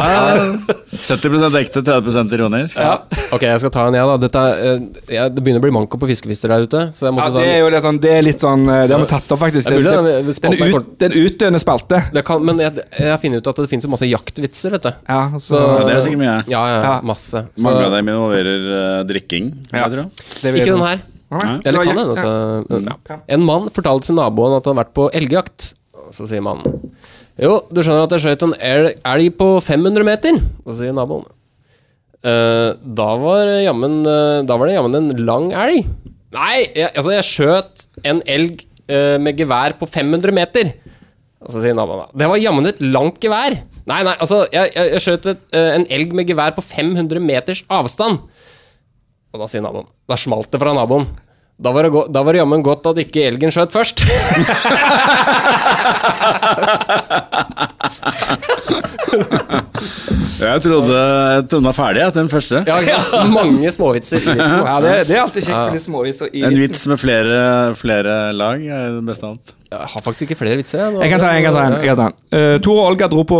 70% 0.97 1.57
ekte, 1.61 1.82
30% 1.86 2.34
ironisk. 2.38 2.80
Ja. 2.82 2.95
Ok, 3.36 3.43
jeg 3.45 3.59
skal 3.61 3.72
ta 3.76 3.86
en, 3.89 3.97
jeg, 3.97 4.07
da. 4.09 4.15
Dette, 4.24 4.43
eh, 4.57 5.28
det 5.30 5.43
begynner 5.43 5.61
å 5.61 5.65
bli 5.68 5.74
manko 5.78 5.99
på 6.01 6.09
fiskefister 6.09 6.51
der 6.53 6.65
ute. 6.68 6.82
Så 6.95 7.07
jeg 7.07 7.13
Ja, 7.18 7.30
det 7.38 7.45
er 7.47 7.59
jo 7.61 7.70
litt 7.74 7.84
sånn 7.86 7.99
Det 8.01 8.11
er 8.18 8.22
litt 8.26 8.41
sånn 8.43 8.63
eh, 8.70 8.88
Det 8.88 8.93
har 8.97 9.03
vi 9.05 9.09
tatt 9.11 9.32
opp, 9.36 9.39
faktisk. 9.45 9.70
Det 9.70 9.84
Det- 9.84 10.03
det- 10.07 10.26
det- 10.26 10.36
spalten 10.36 10.61
er 10.61 10.72
Den 10.72 10.82
ut- 10.82 10.99
den 10.99 11.11
utdøende 11.11 11.59
spalte. 11.63 12.03
det 12.13 12.24
kan, 12.26 12.43
Men 12.45 12.57
jeg, 12.59 12.74
jeg 12.99 13.09
har 13.11 13.18
funnet 13.18 13.38
ut 13.38 13.47
at 13.47 13.55
det 13.55 13.70
finnes 13.70 13.84
jo 13.84 13.89
masse 13.89 14.07
jaktvitser, 14.09 14.72
vet 14.72 14.84
du. 14.84 14.91
Ja, 15.09 15.30
så, 15.38 15.39
Så, 15.39 15.86
det 15.88 15.95
er 15.95 16.01
sikkert 16.01 16.20
mye. 16.26 16.43
Ja, 16.47 16.63
ja, 16.68 16.82
Ja. 16.84 17.01
masse. 17.03 17.45
Så, 17.55 17.63
Mange 17.63 17.86
av 17.86 17.91
dem 17.91 18.07
involverer 18.07 18.99
uh, 18.99 19.03
drikking. 19.03 19.53
Ja. 19.74 19.88
jeg 19.88 19.91
tror. 19.93 20.09
det 20.41 20.53
vil 20.53 20.61
ikke 20.61 20.78
den 20.78 20.88
her. 20.88 20.99
Eller 21.30 21.84
kan 21.84 21.97
hende 21.97 22.13
at 22.15 22.23
ja. 22.23 22.78
det- 22.80 22.95
ja. 23.09 23.17
En 23.36 23.43
mann 23.43 23.69
fortalte 23.75 24.05
sin 24.07 24.15
naboen 24.15 24.55
at 24.57 24.65
han 24.65 24.75
hadde 24.78 24.86
vært 24.86 24.93
på 24.95 25.09
elgjakt. 25.13 25.73
Og 26.07 26.13
Så 26.15 26.28
sier 26.30 26.41
mannen 26.41 26.91
Jo, 27.38 27.61
du 27.71 27.82
skjønner 27.84 28.05
at 28.07 28.13
jeg 28.15 28.23
skjøt 28.23 28.43
en 28.47 28.53
el- 28.63 28.93
elg 29.05 29.36
på 29.38 29.47
500 29.61 30.03
meter? 30.07 30.39
Og 30.65 30.71
så 30.73 30.78
sier 30.86 30.93
naboen 30.95 31.25
«Eh, 32.23 32.73
da, 32.82 33.09
var 33.21 33.45
jammen, 33.61 33.99
eh, 34.07 34.41
da 34.47 34.55
var 34.57 34.67
det 34.67 34.73
jammen 34.75 34.95
en 34.95 35.25
lang 35.25 35.51
elg. 35.53 35.86
Nei, 36.34 36.65
jeg, 36.75 36.89
altså 36.97 37.11
jeg 37.13 37.23
skjøt 37.28 37.84
en 38.09 38.21
elg 38.25 38.63
eh, 38.89 39.17
med 39.21 39.38
gevær 39.38 39.75
på 39.80 39.86
500 39.88 40.34
meter. 40.34 40.71
Og 41.45 41.51
så 41.53 41.61
sier 41.61 41.75
naboen 41.78 42.01
da 42.01 42.07
Det 42.17 42.28
var 42.32 42.41
jammen 42.41 42.65
et 42.67 42.82
langt 42.82 43.19
gevær. 43.21 43.53
Nei, 43.88 44.01
nei, 44.03 44.15
altså 44.19 44.41
jeg, 44.51 44.73
jeg, 44.73 44.91
jeg 44.95 45.03
skjøt 45.05 45.30
et, 45.36 45.43
eh, 45.53 45.69
en 45.78 45.86
elg 45.93 46.15
med 46.17 46.28
gevær 46.28 46.55
på 46.57 46.63
500 46.65 47.21
meters 47.23 47.61
avstand. 47.69 48.19
Og 49.38 49.43
da 49.43 49.51
sier 49.51 49.61
naboen 49.61 49.85
Da 50.09 50.17
smalt 50.17 50.49
det 50.49 50.59
fra 50.61 50.73
naboen. 50.73 51.05
Da 51.58 51.72
var 51.74 51.84
det, 51.88 51.89
da 52.14 52.22
var 52.22 52.34
det 52.36 52.39
jammen 52.43 52.62
godt 52.62 52.86
at 52.91 52.99
ikke 53.01 53.24
elgen 53.32 53.49
skjøt 53.53 53.74
først. 53.74 54.03
Jeg 60.38 60.62
trodde, 60.62 61.64
var 61.66 61.76
ferdig, 61.76 62.03
at 62.05 62.14
den 62.18 62.30
første. 62.30 62.62
Ja, 62.68 62.78
ja. 62.86 63.24
Mange 63.32 63.72
småvitser 63.74 64.22
i 64.22 64.26
vitsen. 64.36 64.62
Ja, 64.68 64.76
det, 64.84 64.91
det 65.10 65.16
er 65.18 65.22
alltid 65.24 65.47
kjekt 65.47 65.58
med 65.58 65.78
litt 65.78 65.86
småviser 65.86 66.30
i 66.30 66.43
En 66.45 66.58
vits 66.62 66.86
med 66.91 67.01
flere, 67.01 67.39
flere 67.80 68.18
lag 68.38 68.62
er 68.62 68.99
det 68.99 69.05
beste 69.08 69.26
av 69.26 69.34
alt. 69.36 69.55
Jeg 69.68 69.89
har 69.91 70.03
faktisk 70.03 70.30
ikke 70.30 70.38
flere 70.39 70.60
vitser. 70.62 70.80
Jeg, 70.86 70.95
Jeg 71.01 71.12
kan 71.12 71.20
ta 71.20 71.32
en. 71.32 71.36
jeg 71.36 71.43
kan 71.47 71.58
ta 71.58 71.64
en, 71.66 71.74
jeg 71.82 71.89
kan 71.89 71.99
ta 71.99 72.05
en. 72.12 72.20
Uh, 72.32 72.60
Tor 72.64 72.78
og 72.78 72.91
Olga 72.91 73.10
dro 73.12 73.26
på, 73.28 73.39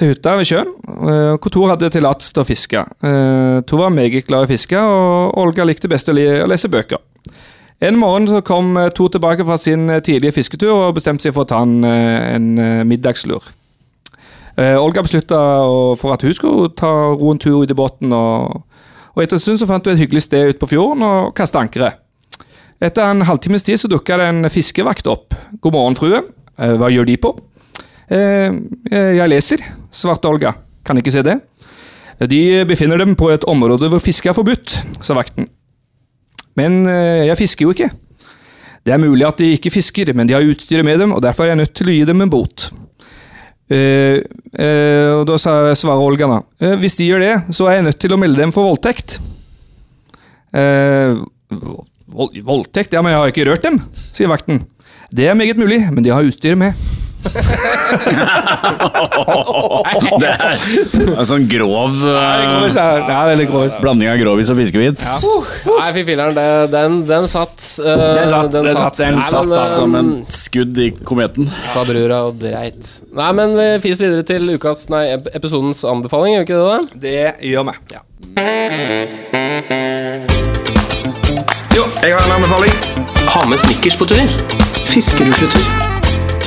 til 0.00 0.14
hytta 0.14 0.34
ved 0.40 0.48
sjøen, 0.48 0.72
uh, 0.88 1.36
hvor 1.36 1.52
Tor 1.54 1.74
hadde 1.74 1.92
tillatelse 1.94 2.34
til 2.34 2.42
å 2.42 2.48
fiske. 2.48 2.82
Uh, 3.04 3.60
Tor 3.68 3.84
var 3.84 3.94
meget 3.94 4.26
glad 4.26 4.46
i 4.46 4.48
å 4.48 4.52
fiske, 4.56 4.80
og 4.80 5.38
Olga 5.44 5.68
likte 5.68 5.90
best 5.92 6.10
å, 6.10 6.16
li 6.16 6.26
å 6.40 6.48
lese 6.50 6.72
bøker. 6.72 6.98
En 7.78 7.94
morgen 7.94 8.26
så 8.26 8.40
kom 8.42 8.72
eh, 8.76 8.90
Tor 8.90 9.10
tilbake 9.14 9.44
fra 9.46 9.56
sin 9.60 9.86
eh, 9.90 10.02
tidlige 10.02 10.34
fisketur 10.40 10.72
og 10.74 10.96
bestemte 10.96 11.22
seg 11.22 11.34
for 11.36 11.46
å 11.46 11.50
ta 11.52 11.60
en, 11.62 11.78
eh, 11.86 12.34
en 12.34 12.50
middagslur. 12.88 13.54
Olga 14.58 15.04
beslutta 15.06 15.38
for 16.00 16.10
at 16.10 16.24
hun 16.26 16.32
skulle 16.34 16.72
ta 16.74 16.88
ro 17.14 17.28
en 17.30 17.38
tur 17.38 17.60
ut 17.62 17.70
i 17.70 17.76
båten, 17.78 18.10
og, 18.10 18.64
og 19.14 19.20
etter 19.22 19.36
en 19.36 19.42
stund 19.44 19.60
så 19.60 19.68
fant 19.70 19.86
hun 19.86 19.92
et 19.92 20.00
hyggelig 20.00 20.24
sted 20.24 20.48
ute 20.48 20.58
på 20.58 20.66
fjorden 20.72 21.04
og 21.06 21.28
kasta 21.38 21.60
ankeret. 21.62 22.00
Etter 22.82 23.06
en 23.06 23.22
halvtimes 23.28 23.62
tid 23.62 23.78
så 23.78 23.86
dukka 23.92 24.16
det 24.18 24.26
en 24.26 24.48
fiskevakt 24.50 25.06
opp. 25.06 25.36
God 25.62 25.76
morgen, 25.76 25.98
frue. 26.00 26.24
Hva 26.58 26.90
gjør 26.90 27.06
de 27.06 27.14
på? 27.22 27.30
Jeg 28.10 29.30
leser, 29.30 29.62
svarte 29.94 30.26
Olga. 30.26 30.56
Kan 30.82 30.98
ikke 30.98 31.14
se 31.14 31.22
det. 31.22 31.38
De 32.26 32.42
befinner 32.66 32.98
dem 32.98 33.14
på 33.14 33.30
et 33.30 33.46
område 33.46 33.92
hvor 33.94 34.02
fiske 34.02 34.26
er 34.26 34.34
forbudt, 34.34 34.74
sa 34.98 35.14
vakten. 35.14 35.46
Men 36.58 36.82
eh, 36.90 37.28
jeg 37.28 37.38
fisker 37.38 37.68
jo 37.68 37.74
ikke. 37.76 37.90
Det 38.86 38.94
er 38.94 39.02
mulig 39.02 39.26
at 39.28 39.40
de 39.40 39.52
ikke 39.54 39.72
fisker, 39.74 40.12
men 40.16 40.28
de 40.28 40.36
har 40.36 40.46
utstyret 40.46 40.86
med 40.86 41.00
dem, 41.02 41.12
og 41.12 41.22
derfor 41.24 41.44
er 41.44 41.52
jeg 41.52 41.62
nødt 41.62 41.74
til 41.76 41.90
å 41.90 41.96
gi 41.96 42.04
dem 42.08 42.24
en 42.24 42.32
bot. 42.32 42.70
Uh, 43.68 44.24
uh, 44.56 45.10
og 45.18 45.26
da 45.28 45.34
svarer 45.36 46.00
Olga 46.00 46.24
da 46.30 46.38
Uh, 46.56 46.78
Hvis 46.80 46.94
de 46.96 47.04
gjør 47.10 47.20
det, 47.20 47.34
så 47.52 47.66
er 47.68 47.76
jeg 47.76 47.84
nødt 47.90 47.98
til 48.00 48.14
å 48.14 48.18
melde 48.20 48.40
dem 48.40 48.54
for 48.54 48.64
voldtekt. 48.64 49.18
Vold, 52.08 52.38
voldtekt? 52.48 52.96
Ja, 52.96 53.02
men 53.04 53.12
jeg 53.12 53.20
har 53.20 53.34
ikke 53.34 53.44
rørt 53.50 53.66
dem, 53.66 53.76
sier 54.16 54.32
vakten. 54.32 54.62
Det 55.12 55.28
er 55.28 55.36
meget 55.36 55.60
mulig, 55.60 55.82
men 55.92 56.00
de 56.06 56.14
har 56.14 56.24
utstyret 56.24 56.56
med. 56.56 56.80
Det 60.18 60.28
er 60.28 61.18
en 61.18 61.26
sånn 61.28 61.46
grov 61.50 61.94
Ja, 62.02 62.64
eh, 62.66 62.68
det 62.68 63.14
er 63.14 63.26
veldig 63.32 63.46
grovis. 63.50 63.76
blanding 63.82 64.08
av 64.12 64.18
grovis 64.20 64.50
og 64.52 64.56
fiskevits. 64.60 65.04
Nei, 65.68 65.92
fy 65.96 66.04
filler'n, 66.08 66.34
det- 66.36 66.70
den, 66.72 67.04
den 67.08 67.28
satt. 67.28 67.56
Uh, 67.78 67.84
Den 67.84 68.28
satt, 68.28 68.52
den 68.52 68.66
satt, 68.72 68.96
den 68.96 69.14
Nei, 69.14 69.22
satt, 69.28 69.46
men, 69.46 69.58
eh, 69.58 69.64
Som 69.74 69.94
en 69.94 70.10
skudd 70.28 70.78
i 70.78 70.90
kometen. 71.04 71.50
Sa 71.72 71.84
brura 71.84 72.22
og 72.28 72.38
dreit. 72.40 72.82
Nei, 73.14 73.32
men 73.32 73.54
vi 73.56 73.68
fis 73.88 74.00
videre 74.00 74.22
til 74.26 74.48
ukas, 74.56 74.88
nei, 74.90 75.04
episodens 75.34 75.84
anbefaling, 75.84 76.34
gjør 76.34 76.44
vi 76.44 76.48
ikke 76.48 76.58
det? 76.58 76.66
da? 76.68 76.78
Det 76.98 77.34
gjør 77.50 77.64
vi. 77.68 77.74
Jo, 81.76 81.84
jeg 82.02 82.12
har 82.12 82.22
en 82.24 82.32
anbefaling. 82.38 82.72
Ha 83.28 83.44
med 83.46 83.58
snickers 83.58 83.96
på 83.96 84.06
tur. 84.08 84.26
Fiskerusletur. 84.88 85.77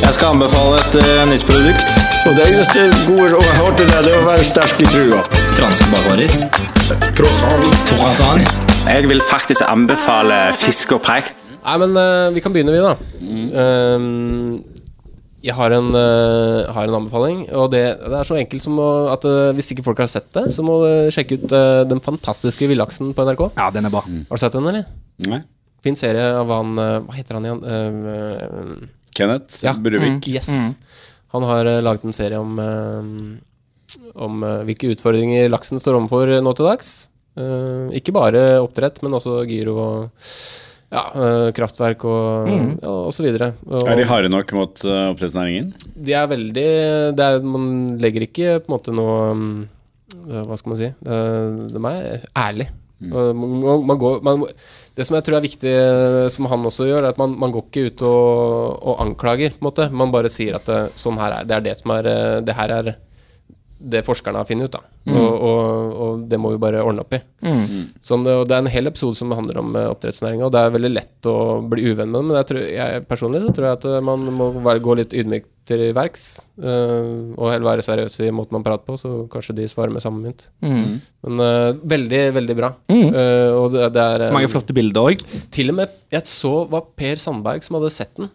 Jeg 0.01 0.15
skal 0.17 0.31
anbefale 0.33 0.79
et 0.81 0.95
uh, 0.97 1.21
nytt 1.29 1.43
produkt. 1.45 1.99
Og 2.25 2.33
Det 2.37 2.45
eneste 2.49 2.87
gode 3.05 3.27
jeg 3.29 3.53
har 3.57 3.71
til 3.77 3.87
det 3.91 3.99
det 4.05 4.11
er 4.11 4.17
å 4.17 4.25
være 4.25 4.45
sterk 4.47 4.81
i 4.81 4.87
trua. 4.89 5.19
Franske 5.57 5.87
bakvarer. 5.91 6.37
Croissant. 7.17 7.67
Croissant. 7.91 8.47
Jeg 8.87 9.09
vil 9.11 9.21
faktisk 9.29 9.61
anbefale 9.67 10.39
fisk 10.57 10.95
og 10.97 11.03
preik. 11.05 11.29
Nei, 11.61 11.75
men 11.83 11.93
uh, 12.01 12.33
vi 12.33 12.41
kan 12.41 12.53
begynne, 12.53 12.73
vi, 12.73 12.81
da. 12.81 12.95
Ehm, 13.61 14.55
jeg 15.45 15.53
har 15.57 15.75
en, 15.77 15.91
uh, 15.93 16.71
har 16.73 16.89
en 16.89 16.97
anbefaling, 17.03 17.43
og 17.53 17.69
det, 17.73 17.83
det 18.01 18.17
er 18.17 18.27
så 18.27 18.39
enkelt 18.41 18.65
som 18.65 18.81
å, 18.81 18.87
at 19.13 19.27
hvis 19.57 19.69
ikke 19.75 19.85
folk 19.85 20.01
har 20.01 20.09
sett 20.09 20.31
det, 20.33 20.47
så 20.55 20.65
må 20.65 20.79
du 20.81 21.11
sjekke 21.13 21.37
ut 21.37 21.45
Den 21.93 22.01
fantastiske 22.01 22.69
villaksen 22.73 23.13
på 23.13 23.27
NRK. 23.29 23.51
Ja, 23.53 23.69
den 23.73 23.85
er 23.85 23.93
bra. 23.93 24.01
Har 24.01 24.41
du 24.41 24.41
sett 24.41 24.57
den, 24.57 24.65
eller? 24.73 24.89
Nei. 25.29 25.43
Fin 25.85 25.97
serie 25.97 26.25
av 26.37 26.49
han 26.53 26.75
Hva 26.77 27.15
heter 27.15 27.37
han 27.37 27.45
igjen? 27.47 27.61
Eh, 27.65 28.89
Kenneth 29.22 29.61
Ja. 29.65 29.76
Bruvik. 29.78 30.28
Yes. 30.34 30.49
Han 31.36 31.45
har 31.47 31.69
uh, 31.69 31.78
laget 31.86 32.03
en 32.09 32.15
serie 32.17 32.39
om, 32.41 32.57
eh, 32.59 34.01
om 34.19 34.43
eh, 34.43 34.63
hvilke 34.67 34.89
utfordringer 34.91 35.47
laksen 35.53 35.80
står 35.80 35.99
overfor 36.01 36.34
nå 36.43 36.51
til 36.57 36.67
dags. 36.67 36.91
Eh, 37.39 37.93
ikke 38.01 38.11
bare 38.15 38.41
oppdrett, 38.59 38.99
men 39.05 39.15
også 39.15 39.38
gyro 39.47 39.78
og 39.80 40.26
ja, 40.91 41.05
eh, 41.15 41.49
kraftverk 41.55 42.03
og, 42.03 42.49
ja, 42.51 42.89
og 42.91 43.13
så 43.15 43.24
videre. 43.24 43.53
Og 43.69 43.88
Er 43.88 44.01
de 44.01 44.07
harde 44.09 44.32
nok 44.34 44.51
mot 44.57 44.84
oppdrettsnæringen? 44.84 45.72
de 45.95 46.11
er 46.17 46.28
veldig 46.28 46.67
det 47.15 47.28
er, 47.30 47.39
Man 47.39 47.97
legger 48.03 48.28
ikke 48.28 48.57
på 48.59 48.67
en 48.67 48.76
måte 48.76 48.91
noe 48.95 49.15
um, 49.32 49.45
eh, 50.28 50.41
Hva 50.43 50.57
skal 50.59 50.74
man 50.74 50.82
si? 50.82 50.91
Eh, 50.91 51.47
De 51.72 51.84
er 51.93 52.28
ærlige. 52.36 52.74
Mm. 52.99 53.13
Man, 53.15 53.53
man, 53.63 53.86
man 53.93 53.97
går, 54.03 54.19
man, 54.28 54.43
det 54.97 55.05
som 55.07 55.15
jeg 55.15 55.23
tror 55.23 55.37
er 55.37 55.45
viktig, 55.45 55.71
eh, 55.71 56.25
som 56.33 56.49
han 56.51 56.67
også 56.67 56.89
gjør, 56.89 57.05
er 57.05 57.13
at 57.13 57.19
man, 57.21 57.37
man 57.39 57.53
går 57.53 57.63
ikke 57.67 57.85
ut 57.87 58.03
og, 58.07 58.81
og 58.83 59.03
anklager. 59.05 59.53
på 59.55 59.63
en 59.63 59.69
måte 59.69 59.87
Man 59.91 60.11
bare 60.11 60.31
sier 60.31 60.57
at 60.59 60.67
det, 60.67 60.81
sånn 60.99 61.19
her 61.21 61.37
er 61.39 61.47
det 61.47 61.55
er 61.57 61.65
det 61.69 61.77
som 61.79 61.93
er 61.95 62.09
eh, 62.11 62.41
Det 62.43 62.57
her 62.57 62.75
er 62.75 62.91
det 63.82 64.03
forskerne 64.05 64.41
har 64.41 64.49
funnet 64.49 64.69
ut. 64.69 64.77
da 64.77 65.01
og, 65.09 65.32
og, 65.41 65.93
og 65.97 66.25
det 66.29 66.38
må 66.38 66.51
vi 66.53 66.59
bare 66.61 66.84
ordne 66.86 67.01
opp 67.01 67.15
i. 67.17 67.19
Sånn, 68.05 68.25
og 68.29 68.43
det 68.49 68.53
er 68.53 68.61
en 68.61 68.69
hel 68.69 68.89
episode 68.91 69.17
som 69.17 69.34
handler 69.34 69.57
om 69.61 69.71
uh, 69.73 69.88
oppdrettsnæringa, 69.89 70.45
og 70.45 70.53
det 70.53 70.61
er 70.61 70.75
veldig 70.75 70.91
lett 70.93 71.29
å 71.29 71.38
bli 71.71 71.88
uvenn 71.89 72.11
med 72.11 72.19
dem. 72.19 72.29
Men 72.29 72.39
jeg 72.41 72.49
tror, 72.51 72.61
jeg, 72.75 73.05
personlig 73.09 73.41
så 73.41 73.55
tror 73.55 73.67
jeg 73.67 73.79
at 73.79 73.88
eh, 73.89 74.03
man 74.05 74.27
må 74.38 74.51
være, 74.59 74.84
gå 74.86 74.97
litt 74.99 75.15
ydmykt 75.17 75.49
til 75.71 75.84
verks. 75.95 76.25
øh, 76.61 77.34
og 77.38 77.51
heller 77.51 77.67
være 77.69 77.86
seriøs 77.86 78.19
i 78.25 78.32
måten 78.34 78.57
man 78.57 78.65
prater 78.65 78.86
på, 78.88 78.97
så 78.99 79.25
kanskje 79.32 79.55
de 79.59 79.67
svarer 79.71 79.93
med 79.93 80.03
samme 80.03 80.21
mynt. 80.25 80.47
Men 80.61 81.45
øh, 81.45 81.82
veldig, 81.93 82.21
veldig 82.38 82.57
bra. 82.57 82.73
Uh, 82.91 83.51
og 83.57 83.71
det, 83.75 83.91
det 83.95 84.05
er 84.05 84.27
eh, 84.27 84.36
Mange 84.36 84.51
flotte 84.51 84.75
bilder 84.75 85.11
òg. 85.11 85.25
Til 85.53 85.73
og 85.73 85.82
med 85.82 85.97
Jeg 86.13 86.27
så 86.29 86.53
var 86.71 86.89
Per 86.97 87.21
Sandberg 87.21 87.65
som 87.65 87.77
hadde 87.79 87.93
sett 87.93 88.13
den. 88.17 88.32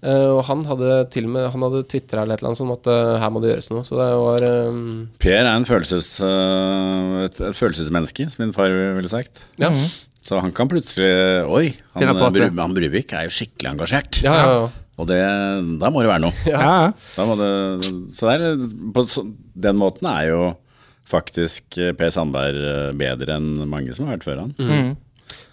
Eh, 0.00 0.28
og 0.32 0.44
han 0.48 0.62
hadde 0.64 0.94
til 1.12 1.26
og 1.28 1.32
med 1.34 1.46
Han 1.52 1.64
hadde 1.66 1.82
tvitra 1.92 2.22
eller 2.22 2.38
et 2.38 2.40
eller 2.40 2.54
annet 2.54 2.76
at 2.78 2.88
uh, 2.88 3.16
her 3.20 3.32
må 3.32 3.42
det 3.42 3.50
gjøres 3.52 3.70
noe. 3.72 3.84
Så 3.84 3.98
det 3.98 4.06
var 4.16 4.44
um... 4.70 4.84
Per 5.20 5.34
er 5.36 5.50
en 5.50 5.66
følelses, 5.68 6.12
uh, 6.24 7.26
et, 7.26 7.40
et 7.50 7.58
følelsesmenneske, 7.58 8.28
som 8.32 8.44
min 8.46 8.54
far 8.56 8.72
ville 8.72 9.12
sagt. 9.12 9.44
Ja. 9.60 9.68
Så 10.20 10.40
han 10.40 10.54
kan 10.56 10.68
plutselig 10.68 11.10
Oi, 11.48 11.66
han, 11.96 12.16
Bru, 12.32 12.46
han 12.48 12.76
Bruvik 12.76 13.12
er 13.16 13.28
jo 13.28 13.34
skikkelig 13.34 13.74
engasjert. 13.74 14.22
Ja, 14.24 14.36
ja, 14.36 14.56
ja. 14.56 14.88
Og 15.00 15.06
det, 15.08 15.20
da 15.80 15.88
må 15.92 16.02
det 16.04 16.10
være 16.10 16.24
noe. 16.26 16.36
Ja. 16.48 16.60
ja. 16.60 16.88
Da 17.16 17.24
må 17.28 17.36
det, 17.40 17.52
så 18.12 18.28
der, 18.28 18.66
på 18.92 19.04
den 19.64 19.78
måten 19.80 20.08
er 20.12 20.26
jo 20.28 20.42
faktisk 21.10 21.80
Per 21.98 22.12
Sandberg 22.14 22.92
bedre 23.00 23.40
enn 23.40 23.64
mange 23.68 23.96
som 23.96 24.06
har 24.06 24.18
vært 24.18 24.28
før 24.28 24.42
han. 24.44 24.52
Mm. 24.60 24.92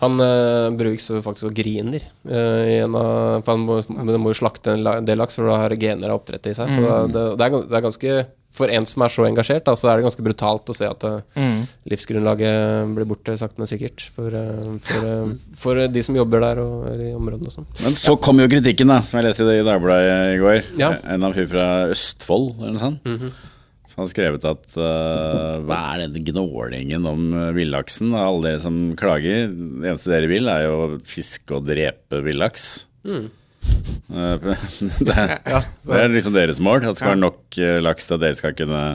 Han 0.01 0.21
uh, 0.21 0.69
Bruvik 0.77 1.01
står 1.01 1.23
faktisk 1.25 1.49
og 1.49 1.57
griner. 1.57 2.03
eh, 2.29 2.63
i 2.69 2.79
en 2.83 2.95
av, 2.97 3.43
for 3.43 3.55
han 3.55 3.63
må, 3.65 3.77
men 3.89 4.19
må 4.21 4.33
jo 4.33 4.41
slakte 4.41 4.75
en 4.75 5.05
del 5.05 5.17
laks, 5.17 5.39
for 5.39 5.49
da 5.49 5.61
har 5.63 5.77
gener 5.79 6.11
av 6.11 6.21
oppdrett 6.21 6.49
i 6.51 6.57
seg. 6.57 6.73
Så 6.73 6.83
det, 7.13 7.23
det, 7.39 7.47
er, 7.47 7.63
det 7.69 7.79
er 7.79 7.85
ganske 7.87 8.17
For 8.57 8.71
en 8.73 8.87
som 8.89 9.03
er 9.05 9.13
så 9.13 9.25
engasjert, 9.27 9.65
da, 9.67 9.75
så 9.77 9.91
er 9.91 9.99
det 9.99 10.07
ganske 10.07 10.23
brutalt 10.25 10.71
å 10.71 10.75
se 10.77 10.87
at 10.89 11.03
mm. 11.37 11.59
livsgrunnlaget 11.91 12.93
blir 12.95 13.09
borte 13.09 13.35
sakte, 13.37 13.61
men 13.61 13.69
sikkert. 13.69 14.07
For, 14.15 14.33
eh, 14.33 14.71
for, 14.87 15.09
eh, 15.11 15.35
for 15.61 15.83
de 15.93 16.05
som 16.05 16.17
jobber 16.17 16.41
der 16.45 16.63
og 16.63 16.87
er 16.93 17.03
i 17.09 17.11
områdene 17.17 17.51
og 17.51 17.57
sånn. 17.59 17.69
Men 17.83 17.99
så 17.99 18.15
kom 18.21 18.41
jo 18.41 18.49
kritikken, 18.49 18.89
da, 18.89 19.03
som 19.05 19.19
jeg 19.19 19.29
leste 19.29 19.45
i 19.45 19.51
det 19.51 19.59
i 19.61 19.67
Dagbladet 19.67 20.17
i 20.31 20.41
går. 20.41 20.73
Ja. 20.81 20.95
En 21.13 21.27
av 21.27 21.37
fyr 21.37 21.49
fra 21.53 21.67
Østfold, 21.93 22.55
eller 22.57 22.77
noe 22.77 22.85
sånt. 22.87 23.45
Som 23.97 24.03
har 24.03 24.09
skrevet 24.11 24.43
at 24.45 24.75
uh, 24.77 25.57
hva 25.65 25.77
er 25.95 26.03
denne 26.03 26.21
gnålingen 26.21 27.05
om 27.09 27.31
eh, 27.33 27.47
villaksen? 27.55 28.11
Og 28.13 28.19
Alle 28.21 28.51
dere 28.51 28.59
som 28.61 28.75
klager, 28.93 29.47
det 29.49 29.89
eneste 29.89 30.11
dere 30.11 30.29
vil, 30.29 30.45
er 30.53 30.67
jo 30.67 30.75
fiske 31.01 31.55
og 31.57 31.65
drepe 31.65 32.19
villaks. 32.21 32.67
Eh, 33.09 33.25
det, 35.07 35.15
er, 35.17 35.33
det 35.89 35.97
er 35.97 36.13
liksom 36.13 36.37
deres 36.37 36.61
mål. 36.61 36.83
At 36.83 36.93
det 36.93 37.01
skal 37.01 37.15
være 37.15 37.23
nok 37.23 37.59
laks 37.87 38.05
til 38.05 38.19
at 38.19 38.25
dere 38.27 38.37
skal 38.37 38.55
kunne 38.61 38.85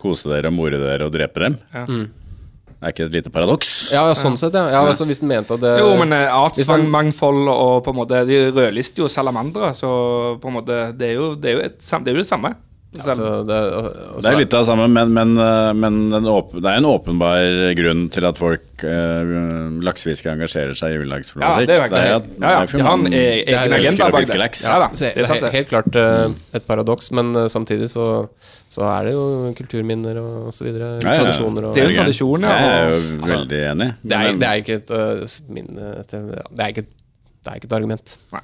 kose 0.00 0.32
dere 0.32 0.48
og 0.48 0.56
more 0.62 0.80
dere 0.80 1.10
og 1.10 1.12
drepe 1.12 1.44
dem. 1.44 1.60
Det 1.68 2.88
er 2.88 2.96
ikke 2.96 3.10
et 3.10 3.20
lite 3.20 3.36
paradoks? 3.36 3.76
Ja, 3.92 4.08
ja, 4.08 4.16
sånn 4.16 4.40
sett, 4.40 4.56
ja. 4.56 4.64
ja 4.72 4.80
altså, 4.80 5.04
hvis 5.12 5.20
den 5.20 5.28
mente 5.30 5.60
at 5.60 5.60
det 5.60 5.76
Jo, 5.76 5.92
men 6.00 6.16
man- 6.16 6.24
artsmangfold 6.40 7.52
og 7.52 7.84
på 7.84 7.92
en 7.92 8.00
måte 8.00 8.24
De 8.26 8.46
rødlister 8.48 9.04
jo 9.04 9.12
salamandere, 9.12 9.74
så 9.76 9.92
på 10.40 10.48
en 10.48 10.56
måte 10.56 10.84
Det 10.96 11.12
er 11.12 11.18
jo 11.20 11.34
det, 11.36 11.52
er 11.52 11.60
jo 11.60 11.66
et, 11.68 11.76
det, 11.78 12.08
er 12.08 12.16
jo 12.16 12.24
det 12.24 12.30
samme. 12.32 12.56
Altså, 13.00 13.28
det, 13.48 13.56
er, 13.56 13.76
også, 14.12 14.20
Det 14.20 14.30
er 14.30 14.36
litt 14.42 14.54
av 14.56 14.60
det 14.62 14.68
samme, 14.68 14.86
men, 14.92 15.12
men, 15.16 15.30
eh, 15.40 15.72
men 15.72 15.94
den 16.12 16.26
åp 16.28 16.50
det 16.58 16.68
er 16.68 16.80
en 16.80 16.88
åpenbar 16.90 17.46
grunn 17.78 18.02
til 18.12 18.26
at 18.28 18.40
folk 18.40 18.84
eh, 18.84 19.32
laksefiskere 19.86 20.34
engasjerer 20.36 20.76
seg 20.76 20.98
i 20.98 21.00
Ja, 21.00 21.54
det 21.62 21.72
er 21.72 21.80
jo 21.80 21.86
greit. 21.88 21.96
Ja, 21.96 22.52
ja. 22.58 22.66
Det 22.68 23.14
er- 23.16 23.48
egen 23.48 23.76
agenda 23.78 24.10
bak 24.12 24.26
det. 24.28 24.38
laks. 24.42 24.64
Ja 24.68 24.78
da, 24.84 24.90
Så 24.92 25.08
det 25.08 25.16
er 25.16 25.24
sant, 25.24 25.40
helt, 25.40 25.46
det. 25.46 25.52
helt 25.56 25.72
klart 25.72 25.96
eh, 25.96 26.36
et 26.60 26.66
paradoks, 26.68 27.10
men 27.16 27.34
eh, 27.36 27.48
samtidig 27.48 27.88
så, 27.88 28.28
så 28.68 28.84
er 28.92 29.08
det 29.08 29.16
jo 29.16 29.26
kulturminner 29.56 30.20
og 30.20 30.52
så 30.52 30.68
videre. 30.68 30.98
Ja, 31.00 31.16
ja. 31.16 31.20
Tradisjoner 31.22 31.70
og 31.70 31.74
Det 31.74 31.82
er 31.82 31.88
jo 31.88 31.96
en 31.96 32.48
ja, 32.50 32.56
Jeg 32.60 32.72
er 32.76 32.88
jo 32.90 33.02
altså, 33.22 33.34
veldig 33.36 33.62
enig. 33.72 33.90
det 34.02 34.20
er, 34.20 34.32
det 34.36 34.48
er 34.52 34.64
ikke 34.64 34.80
et 34.82 34.90
uh, 34.90 35.38
min, 35.48 35.72
til- 36.08 36.32
Det 36.52 36.60
er 36.60 36.68
ikke 36.76 36.86
det 37.42 37.50
er 37.50 37.58
ikke 37.58 37.66
et 37.66 37.72
argument. 37.74 38.18
Nei. 38.32 38.40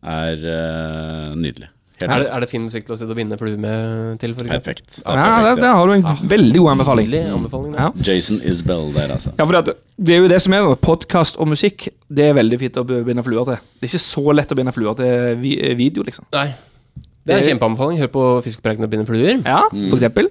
Er 0.03 0.43
uh, 0.43 1.31
nydelig. 1.39 1.69
Er 2.01 2.23
det, 2.23 2.27
er 2.33 2.43
det 2.43 2.49
fin 2.51 2.63
musikk 2.65 2.87
til 2.87 2.95
å 2.95 2.97
sitte 2.99 3.13
og 3.13 3.19
binde 3.19 3.37
flue 3.39 3.59
med 3.61 4.17
til, 4.19 4.33
for 4.35 4.49
ja, 4.49 4.57
perfekt. 4.57 4.97
Ja, 5.05 5.27
det, 5.45 5.53
det 5.61 5.69
har 5.69 5.87
du 5.87 5.93
en 5.93 6.27
veldig 6.33 6.63
god 6.63 6.71
anbefaling. 6.73 7.13
Anbefaling. 7.37 7.77
Ja. 7.77 7.91
Ja. 7.93 8.07
Jason 8.09 8.41
Isbell 8.43 8.89
der, 8.95 9.13
altså. 9.15 9.31
Ja, 9.37 9.45
for 9.45 9.55
det, 9.59 9.77
det 9.97 10.17
er 10.17 10.25
jo 10.25 10.33
det 10.33 10.41
som 10.43 10.57
er 10.57 10.73
podkast 10.83 11.39
og 11.39 11.47
musikk. 11.53 11.87
Det 12.09 12.27
er 12.31 12.37
veldig 12.37 12.59
fint 12.65 12.81
å 12.81 12.85
binde 12.89 13.23
fluer 13.25 13.47
til. 13.53 13.63
Det 13.79 13.87
er 13.87 13.93
ikke 13.93 14.05
så 14.09 14.35
lett 14.35 14.51
å 14.51 14.59
binde 14.59 14.75
fluer 14.75 14.99
til 14.99 15.41
vi 15.43 15.55
video, 15.79 16.05
liksom. 16.09 16.27
Nei. 16.35 16.49
Det 17.23 17.31
er 17.31 17.39
en 17.39 17.45
kjempeanbefaling. 17.47 17.99
Hør 18.01 18.09
på 18.11 18.23
Fiskepreiken 18.43 18.83
og 18.83 18.89
binde 18.91 19.05
fluer. 19.07 19.37
Ja, 19.47 19.61
for 19.71 19.95
eksempel. 19.95 20.27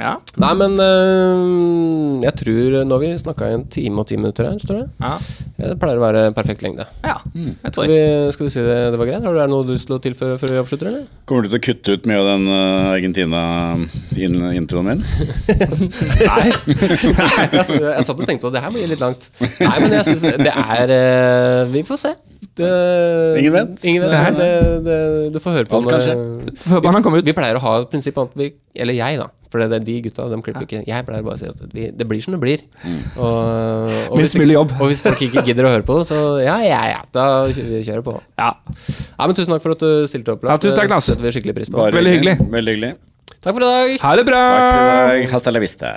Ja. 0.00 0.14
Nei, 0.40 0.52
men 0.56 0.78
øh, 0.80 2.22
jeg 2.24 2.32
tror 2.40 2.76
Nå 2.88 2.96
har 2.96 3.02
vi 3.02 3.10
snakka 3.20 3.48
i 3.50 3.56
en 3.58 3.66
time 3.68 4.00
og 4.00 4.06
ti 4.08 4.16
minutter 4.16 4.48
her, 4.48 4.56
står 4.62 4.78
det. 4.78 4.86
Ja. 5.02 5.12
Det 5.58 5.74
pleier 5.82 6.00
å 6.00 6.04
være 6.06 6.22
perfekt 6.36 6.62
lengde. 6.64 6.86
ja. 7.04 7.18
Jeg 7.36 7.72
tror 7.74 7.84
Skal 7.84 7.92
vi, 7.92 8.32
skal 8.32 8.48
vi 8.48 8.52
si 8.54 8.62
det, 8.64 8.78
det 8.94 9.00
var 9.00 9.10
greit? 9.10 9.24
Har 9.26 9.36
du 9.36 9.40
er 9.42 9.50
noe 9.52 9.66
du 9.66 9.72
har 9.74 9.78
lyst 9.78 9.88
til 9.90 9.98
å 9.98 10.00
tilføre 10.02 10.38
før 10.40 10.54
vi 10.54 10.60
avslutter, 10.62 10.86
eller? 10.92 11.04
Kommer 11.28 11.44
du 11.44 11.48
til 11.52 11.60
å 11.60 11.66
kutte 11.68 11.98
ut 11.98 12.08
mye 12.08 12.20
av 12.22 12.26
den 12.30 12.44
uh, 12.48 12.94
Argentina-introen 12.94 14.88
min? 14.88 15.04
Nei. 16.30 16.48
jeg, 16.78 17.52
jeg 17.52 17.64
satt 18.08 18.16
og 18.16 18.24
tenkte 18.24 18.48
at 18.48 18.56
det 18.56 18.64
her 18.64 18.72
blir 18.72 18.88
litt 18.94 19.04
langt. 19.04 19.28
Nei, 19.42 19.76
men 19.82 19.98
jeg 19.98 20.04
syns 20.12 20.24
det 20.40 20.54
er 20.54 20.94
uh, 20.94 21.68
Vi 21.74 21.84
får 21.88 22.02
se. 22.06 22.14
Det, 22.58 22.68
Ingen 23.40 23.54
vet. 23.54 23.72
Ingen 23.82 24.04
vet. 24.04 24.12
Nei, 24.14 24.30
Det, 24.36 24.50
det, 24.86 24.98
du 25.34 25.38
får 25.42 25.56
høre 25.58 25.70
på 25.70 25.80
kom 27.02 27.16
ut. 27.18 27.26
Vi 27.26 27.34
pleier 27.34 27.58
å 27.58 27.62
ha 27.64 27.74
et 27.82 27.90
prinsipp 27.90 28.18
at 28.22 28.34
vi 28.38 28.52
Eller 28.78 28.98
jeg, 28.98 29.18
da. 29.20 29.28
For 29.48 29.62
det 29.64 29.78
er 29.78 29.84
de 29.84 29.94
gutta, 30.04 30.26
de 30.28 30.38
klipper 30.44 30.66
ikke. 30.66 30.82
Jeg 30.84 31.06
pleier 31.08 31.24
bare 31.24 31.38
å 31.38 31.40
si 31.40 31.48
at 31.48 31.62
vi, 31.72 31.86
det 31.96 32.06
blir 32.08 32.20
som 32.20 32.34
det 32.36 32.40
blir. 32.42 32.64
Og, 33.16 33.88
og, 34.12 34.18
hvis, 34.20 34.34
og 34.36 34.84
hvis 34.90 35.00
folk 35.06 35.22
ikke 35.24 35.44
gidder 35.46 35.68
å 35.70 35.72
høre 35.72 35.86
på 35.88 35.96
det, 36.00 36.04
så 36.10 36.18
ja, 36.44 36.58
ja, 36.66 36.82
ja. 36.92 37.00
Da 37.16 37.24
kjører 37.48 37.72
vi 37.78 37.80
kjører 37.86 38.04
på. 38.10 38.18
Ja. 38.36 38.50
Ja, 38.60 39.22
men 39.24 39.38
Tusen 39.38 39.54
takk 39.54 39.64
for 39.64 39.78
at 39.78 39.86
du 39.86 40.04
stilte 40.10 40.36
opp. 40.36 40.44
Ja, 40.44 40.58
tusen 40.60 40.76
takk, 40.76 40.92
Lars. 40.92 41.08
Det 41.08 41.16
setter 41.16 41.30
vi 41.30 41.34
skikkelig 41.38 41.56
pris 41.62 41.72
på. 41.72 41.80
Bare 41.80 41.96
Veldig 41.96 42.14
hyggelig. 42.18 42.36
Veldig 42.58 42.76
hyggelig. 42.76 42.92
Takk 43.38 43.54
for 43.54 43.64
i 43.64 43.72
dag. 43.72 43.96
Ha 44.04 44.14
det 44.20 44.28
bra! 44.28 44.44
Takk 44.52 44.68
for 44.68 44.84
i 44.84 44.94
dag. 45.00 45.32
Hasta 45.32 45.56
la 45.56 45.64
vista. 45.64 45.96